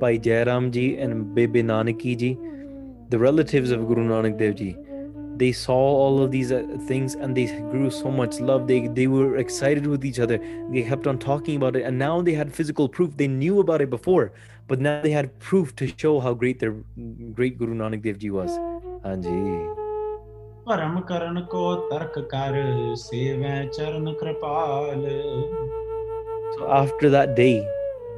Bhai 0.01 0.19
Jairam 0.19 0.70
ji 0.70 0.99
and 0.99 1.35
Bibi 1.35 1.62
Nanak 1.62 2.03
ji 2.19 2.36
the 3.09 3.19
relatives 3.19 3.70
of 3.70 3.86
Guru 3.89 4.07
Nanak 4.07 4.36
Dev 4.36 4.55
ji 4.55 4.77
they 5.39 5.52
saw 5.52 5.78
all 5.78 6.23
of 6.23 6.31
these 6.31 6.52
uh, 6.52 6.62
things 6.86 7.15
and 7.15 7.36
they 7.36 7.47
grew 7.73 7.90
so 7.90 8.10
much 8.10 8.39
love. 8.40 8.66
They 8.66 8.81
they 9.01 9.06
were 9.06 9.36
excited 9.36 9.86
with 9.86 10.05
each 10.05 10.19
other. 10.19 10.39
They 10.70 10.82
kept 10.93 11.06
on 11.06 11.19
talking 11.19 11.56
about 11.56 11.77
it 11.77 11.82
and 11.90 11.98
now 11.98 12.20
they 12.28 12.39
had 12.43 12.55
physical 12.60 12.89
proof. 12.89 13.16
They 13.16 13.28
knew 13.28 13.60
about 13.66 13.81
it 13.81 13.90
before 13.90 14.31
but 14.69 14.81
now 14.81 15.01
they 15.02 15.10
had 15.10 15.36
proof 15.40 15.74
to 15.77 15.86
show 15.97 16.20
how 16.20 16.35
great 16.35 16.60
their 16.60 16.74
great 17.35 17.59
guru 17.59 17.74
nanak 17.74 18.02
dev 18.02 18.19
ji 18.24 18.31
was. 18.31 18.56
Anji. 19.10 19.43
परम 20.69 20.98
So 26.56 26.69
after 26.69 27.10
that 27.10 27.35
day, 27.35 27.66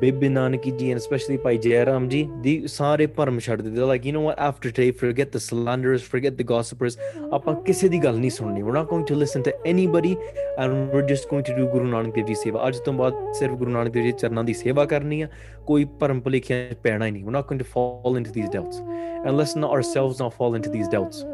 Bebe 0.00 0.28
Nanaki 0.28 0.70
ji 0.70 0.90
and 0.90 0.98
specially 0.98 1.36
ਭਾਈ 1.36 1.56
ਜੈਰਾਮ 1.56 2.08
ਜੀ, 2.08 2.28
ਦੀ 2.40 2.62
ਸਾਰੇ 2.66 3.06
ਭਰਮ 3.06 3.38
ਛੱਡ 3.38 3.60
ਦਿੱਤੇ। 3.62 3.80
Like 3.80 4.06
you 4.06 4.12
نو 4.18 4.24
what 4.24 4.38
after 4.38 4.70
ਟੇ 4.70 4.90
forget 4.90 5.32
the 5.32 5.36
slanders 5.36 6.02
forget 6.02 6.32
the 6.32 6.42
gossipers 6.42 6.98
ਆਪਾਂ 7.32 7.54
ਕਿਸੇ 7.54 7.88
ਦੀ 7.88 7.98
ਗੱਲ 7.98 8.18
ਨਹੀਂ 8.18 8.30
ਸੁਣਨੀ। 8.30 8.62
We 8.62 8.72
not 8.72 8.86
going 8.86 9.06
to 9.06 9.14
listen 9.14 9.42
to 9.42 9.50
anybody 9.66 10.16
and 10.58 10.94
we 10.94 11.02
just 11.02 11.28
going 11.28 11.44
to 11.44 11.56
do 11.56 11.66
Guru 11.66 11.84
Nanak 11.84 12.14
Dev 12.14 12.26
ji 12.26 12.34
seva 12.34 12.68
ਅੱਜ 12.68 12.76
ਤੋਂ 12.76 12.92
ਬਾਅਦ 12.92 13.32
ਸਿਰਫ 13.32 13.52
ਗੁਰੂ 13.52 13.70
ਨਾਨਕ 13.70 13.92
ਦੇਵ 13.92 14.04
ਜੀ 14.04 14.12
ਚਰਨਾਂ 14.12 14.44
ਦੀ 14.44 14.54
ਸੇਵਾ 14.54 14.84
ਕਰਨੀ 14.84 15.22
ਆ। 15.22 15.28
ਕੋਈ 15.66 15.84
ਭਰਮ 16.00 16.20
ਭੁਲੇਖਿਆਂ 16.20 16.74
ਪੈਣਾ 16.82 17.06
ਹੀ 17.06 17.10
ਨਹੀਂ। 17.10 17.24
We 17.24 17.30
not 17.30 17.48
going 17.48 17.62
to 17.62 17.66
fall 17.70 18.16
into 18.16 18.32
these 18.32 18.50
doubts 18.50 18.80
and 19.26 19.30
let's 19.30 19.56
not 19.56 19.70
ourselves 19.70 20.22
not 20.22 20.32
fall 20.32 20.56
into 20.56 20.72
these 20.72 20.88
doubts 20.88 21.24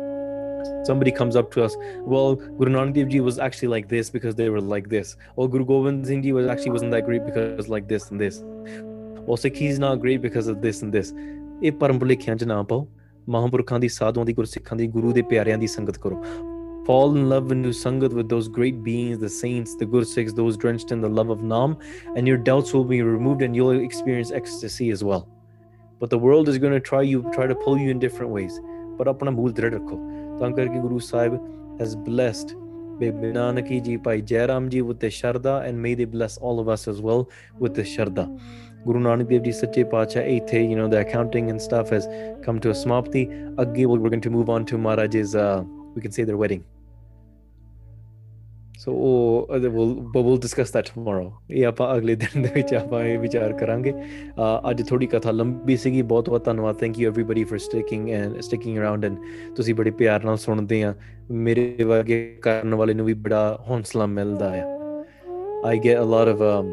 somebody 0.90 1.12
comes 1.12 1.36
up 1.42 1.52
to 1.56 1.64
us 1.64 1.76
well 2.14 2.36
guru 2.62 2.72
nanak 2.76 2.94
dev 3.00 3.12
ji 3.16 3.20
was 3.28 3.40
actually 3.48 3.72
like 3.74 3.90
this 3.96 4.10
because 4.16 4.40
they 4.40 4.50
were 4.56 4.64
like 4.74 4.90
this 4.96 5.14
or 5.36 5.50
guru 5.56 5.68
gobind 5.74 6.08
singh 6.12 6.24
ji 6.28 6.34
was 6.40 6.50
actually 6.56 6.74
wasn't 6.78 6.98
that 6.98 7.06
great 7.10 7.28
because 7.28 7.70
like 7.76 7.88
this 7.94 8.10
and 8.12 8.26
this 8.26 8.42
or 9.28 9.38
sikh 9.44 9.62
he's 9.66 9.84
not 9.86 10.02
great 10.06 10.22
because 10.28 10.52
of 10.56 10.62
this 10.68 10.84
and 10.88 11.00
this 11.00 11.14
ਇਹ 11.64 11.72
ਪਰਮ 11.82 12.00
ਭੁਲੇਖਿਆਂ 12.00 12.36
'ਚ 12.36 12.44
ਨਾ 12.44 12.62
ਪਾਓ 12.70 12.86
ਮਹਾਂਪੁਰਖਾਂ 13.30 13.80
ਦੀ 13.80 13.88
ਸਾਧੂਆਂ 13.88 14.26
ਦੀ 14.26 14.34
ਗੁਰਸਿੱਖਾਂ 14.34 14.78
ਦੀ 14.78 14.88
ਗੁਰੂ 14.96 15.12
ਦੇ 15.14 15.22
ਪਿਆਰਿਆਂ 15.34 15.58
ਦੀ 15.58 15.68
ਸੰਗਤ 15.68 15.98
ਕਰੋ 16.06 16.22
fall 16.86 17.18
in 17.18 17.26
love 17.32 17.52
into 17.56 17.72
sangat 17.80 18.14
with 18.20 18.28
those 18.30 18.48
great 18.54 18.78
beings 18.86 19.20
the 19.24 19.30
saints 19.34 19.76
the 19.82 19.88
gursikhs 19.92 20.34
those 20.40 20.56
drenched 20.64 20.94
in 20.96 21.04
the 21.06 21.12
love 21.18 21.34
of 21.34 21.44
nam 21.52 21.76
and 22.16 22.32
your 22.32 22.40
doubts 22.48 22.74
will 22.76 22.88
be 22.92 23.00
removed 23.10 23.44
and 23.48 23.60
you'll 23.60 23.82
experience 23.90 24.32
ecstasy 24.40 24.88
as 24.96 25.04
well 25.10 25.22
but 26.04 26.16
the 26.16 26.22
world 26.24 26.50
is 26.54 26.58
going 26.64 26.76
to 26.78 26.84
try 26.90 27.04
you 27.10 27.22
try 27.38 27.46
to 27.52 27.58
pull 27.66 27.78
you 27.84 27.92
in 27.96 28.02
different 28.06 28.34
ways 28.38 28.60
ਪਰ 28.98 29.08
ਆਪਣਾ 29.08 29.32
ਮੂਲ 29.32 29.52
ਦ੍ਰਿੜ 29.60 29.74
ਰੱਖੋ 29.74 30.00
ਤਾਂ 30.41 30.51
Guru 30.51 31.01
Sahib 31.01 31.41
has 31.79 31.97
blessed 31.97 32.55
blessed 32.55 32.67
Baby 32.99 33.33
Nanaki 33.33 33.85
ji 33.85 33.99
Pai 33.99 34.23
Jairam 34.23 34.69
ji 34.71 34.83
with 34.83 35.01
the 35.01 35.09
Sharda 35.09 35.67
and 35.67 35.83
may 35.83 35.95
they 35.95 36.05
bless 36.05 36.39
all 36.39 36.61
of 36.61 36.69
us 36.69 36.89
as 36.89 37.01
well 37.01 37.29
with 37.59 37.75
the 37.75 37.83
Sharda. 37.83 38.25
Guru 38.87 39.01
Nanak 39.01 39.29
Dev 39.29 39.43
Ji 39.43 39.53
Sache 39.53 39.85
Padshah 39.93 40.25
Aithe, 40.25 40.71
you 40.71 40.77
know, 40.77 40.89
the 40.89 41.01
accounting 41.01 41.51
and 41.51 41.61
stuff 41.61 41.91
has 41.91 42.09
come 42.45 42.61
to 42.61 42.71
a 42.71 42.73
smapti. 42.73 43.27
Agge, 43.57 43.87
we're 43.87 44.09
going 44.09 44.21
to 44.21 44.31
move 44.31 44.49
on 44.49 44.65
to 44.67 44.79
Maharaj's, 44.79 45.35
uh, 45.35 45.63
we 45.95 46.01
can 46.01 46.13
say 46.13 46.25
their 46.25 46.37
wedding. 46.37 46.65
So 48.79 48.93
ਉਹ 48.93 49.49
bubble 50.15 50.39
discuss 50.41 50.73
that 50.73 50.87
tomorrow 50.87 51.33
ਇਹ 51.51 51.67
ਆਪਾਂ 51.67 51.97
ਅਗਲੇ 51.97 52.15
ਦਿਨ 52.15 52.43
ਦੇ 52.43 52.49
ਵਿੱਚ 52.55 52.75
ਆਪਾਂ 52.75 53.05
ਇਹ 53.05 53.19
ਵਿਚਾਰ 53.19 53.53
ਕਰਾਂਗੇ। 53.53 53.93
ਅੱਜ 54.71 54.83
ਥੋੜੀ 54.89 55.07
ਕਥਾ 55.07 55.31
ਲੰਬੀ 55.31 55.77
ਸੀਗੀ। 55.77 56.03
ਬਹੁਤ 56.03 56.29
ਬਹੁਤ 56.29 56.45
ਧੰਨਵਾਦ। 56.45 56.77
Thank 56.77 56.99
you 56.99 57.07
everybody 57.07 57.45
for 57.45 57.59
sticking 57.59 58.11
and 58.11 58.41
sticking 58.41 58.79
around 58.79 59.05
and 59.05 59.17
ਤੁਸੀਂ 59.57 59.75
ਬੜੇ 59.75 59.91
ਪਿਆਰ 59.91 60.25
ਨਾਲ 60.25 60.37
ਸੁਣਦੇ 60.37 60.83
ਆ। 60.83 60.95
ਮੇਰੇ 61.31 61.85
ਵਰਗੇ 61.85 62.39
ਕਰਨ 62.43 62.75
ਵਾਲੇ 62.75 62.95
ਨੂੰ 62.95 63.07
ਵੀ 63.07 63.15
ਬੜਾ 63.15 63.65
ਹੌਂਸਲਾ 63.69 64.07
ਮਿਲਦਾ 64.07 64.53
ਆ। 64.55 64.65
I 65.67 65.79
get 65.79 65.99
a 65.99 66.05
lot 66.05 66.29
of 66.29 66.65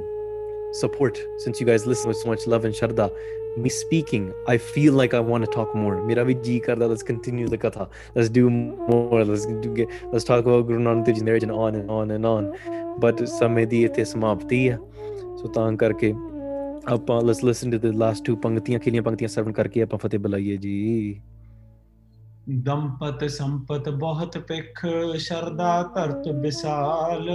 support 0.73 1.17
since 1.39 1.61
you 1.61 1.67
guys 1.67 1.87
listen 1.87 2.09
with 2.09 2.17
so 2.17 2.31
much 2.31 2.47
love 2.49 2.65
and 2.65 2.73
shraddha 2.73 3.09
Me 3.55 3.69
speaking, 3.69 4.33
I 4.47 4.57
feel 4.57 4.93
like 4.93 5.13
I 5.13 5.19
want 5.19 5.45
to 5.45 5.51
talk 5.51 5.75
more. 5.75 6.03
Mera 6.03 6.25
bhi 6.25 6.43
ji 6.43 6.59
karda, 6.59 6.89
let's 6.89 7.03
continue 7.03 7.47
the 7.47 7.57
katha. 7.57 7.87
Let's 8.15 8.29
do 8.29 8.49
more. 8.49 9.23
Let's 9.23 9.45
do 9.45 9.73
get, 9.75 9.89
let's 10.11 10.23
talk 10.23 10.39
about 10.39 10.65
Guru 10.65 10.79
Nanak 10.79 11.05
Dev 11.05 11.15
Ji's 11.15 11.23
marriage 11.23 11.43
and 11.43 11.51
on 11.51 11.75
and 11.75 11.91
on 11.91 12.09
and 12.11 12.25
on. 12.25 12.51
But 12.99 13.21
ਸਮੇਂ 13.25 13.65
ਦੀ 13.67 13.83
ਇੱਥੇ 13.83 14.03
ਸਮਾਪਤੀ 14.03 14.57
ਹੈ 14.69 14.77
ਸੋ 15.37 15.47
ਤਾਂ 15.53 15.71
ਕਰਕੇ 15.77 16.13
ਆਪਾਂ 16.93 17.19
let's 17.21 17.43
listen 17.49 17.75
to 17.75 17.79
the 17.85 17.91
last 18.03 18.23
two 18.29 18.35
ਪੰਕਤੀਆਂ 18.41 18.79
ਖਿਲੀਆਂ 18.79 19.03
ਪੰਕਤੀਆਂ 19.03 19.29
ਸਰਵਣ 19.29 19.51
ਕਰਕੇ 19.51 19.81
ਆਪਾਂ 19.81 19.99
ਫਤਿਹ 19.99 20.19
ਬੁਲਾਈਏ 20.19 20.57
ਜੀ 20.57 21.21
ਦੰਪਤ 22.65 23.23
ਸੰਪਤ 23.31 23.89
ਬਹੁਤ 23.89 24.37
ਪਿਖ 24.47 24.85
ਸ਼ਰਦਾ 25.17 25.81
ਧਰਤ 25.95 26.27
ਵਿਸਾਲ 26.41 27.29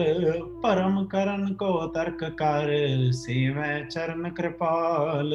ਪਰਮ 0.62 1.04
ਕਰਨ 1.06 1.54
ਕੋ 1.54 1.86
ਤਰਕ 1.94 2.24
ਕਰ 2.38 2.70
ਸੇਵੈ 3.20 3.80
ਚਰਨ 3.90 4.30
ਕਿਰਪਾਲ 4.34 5.34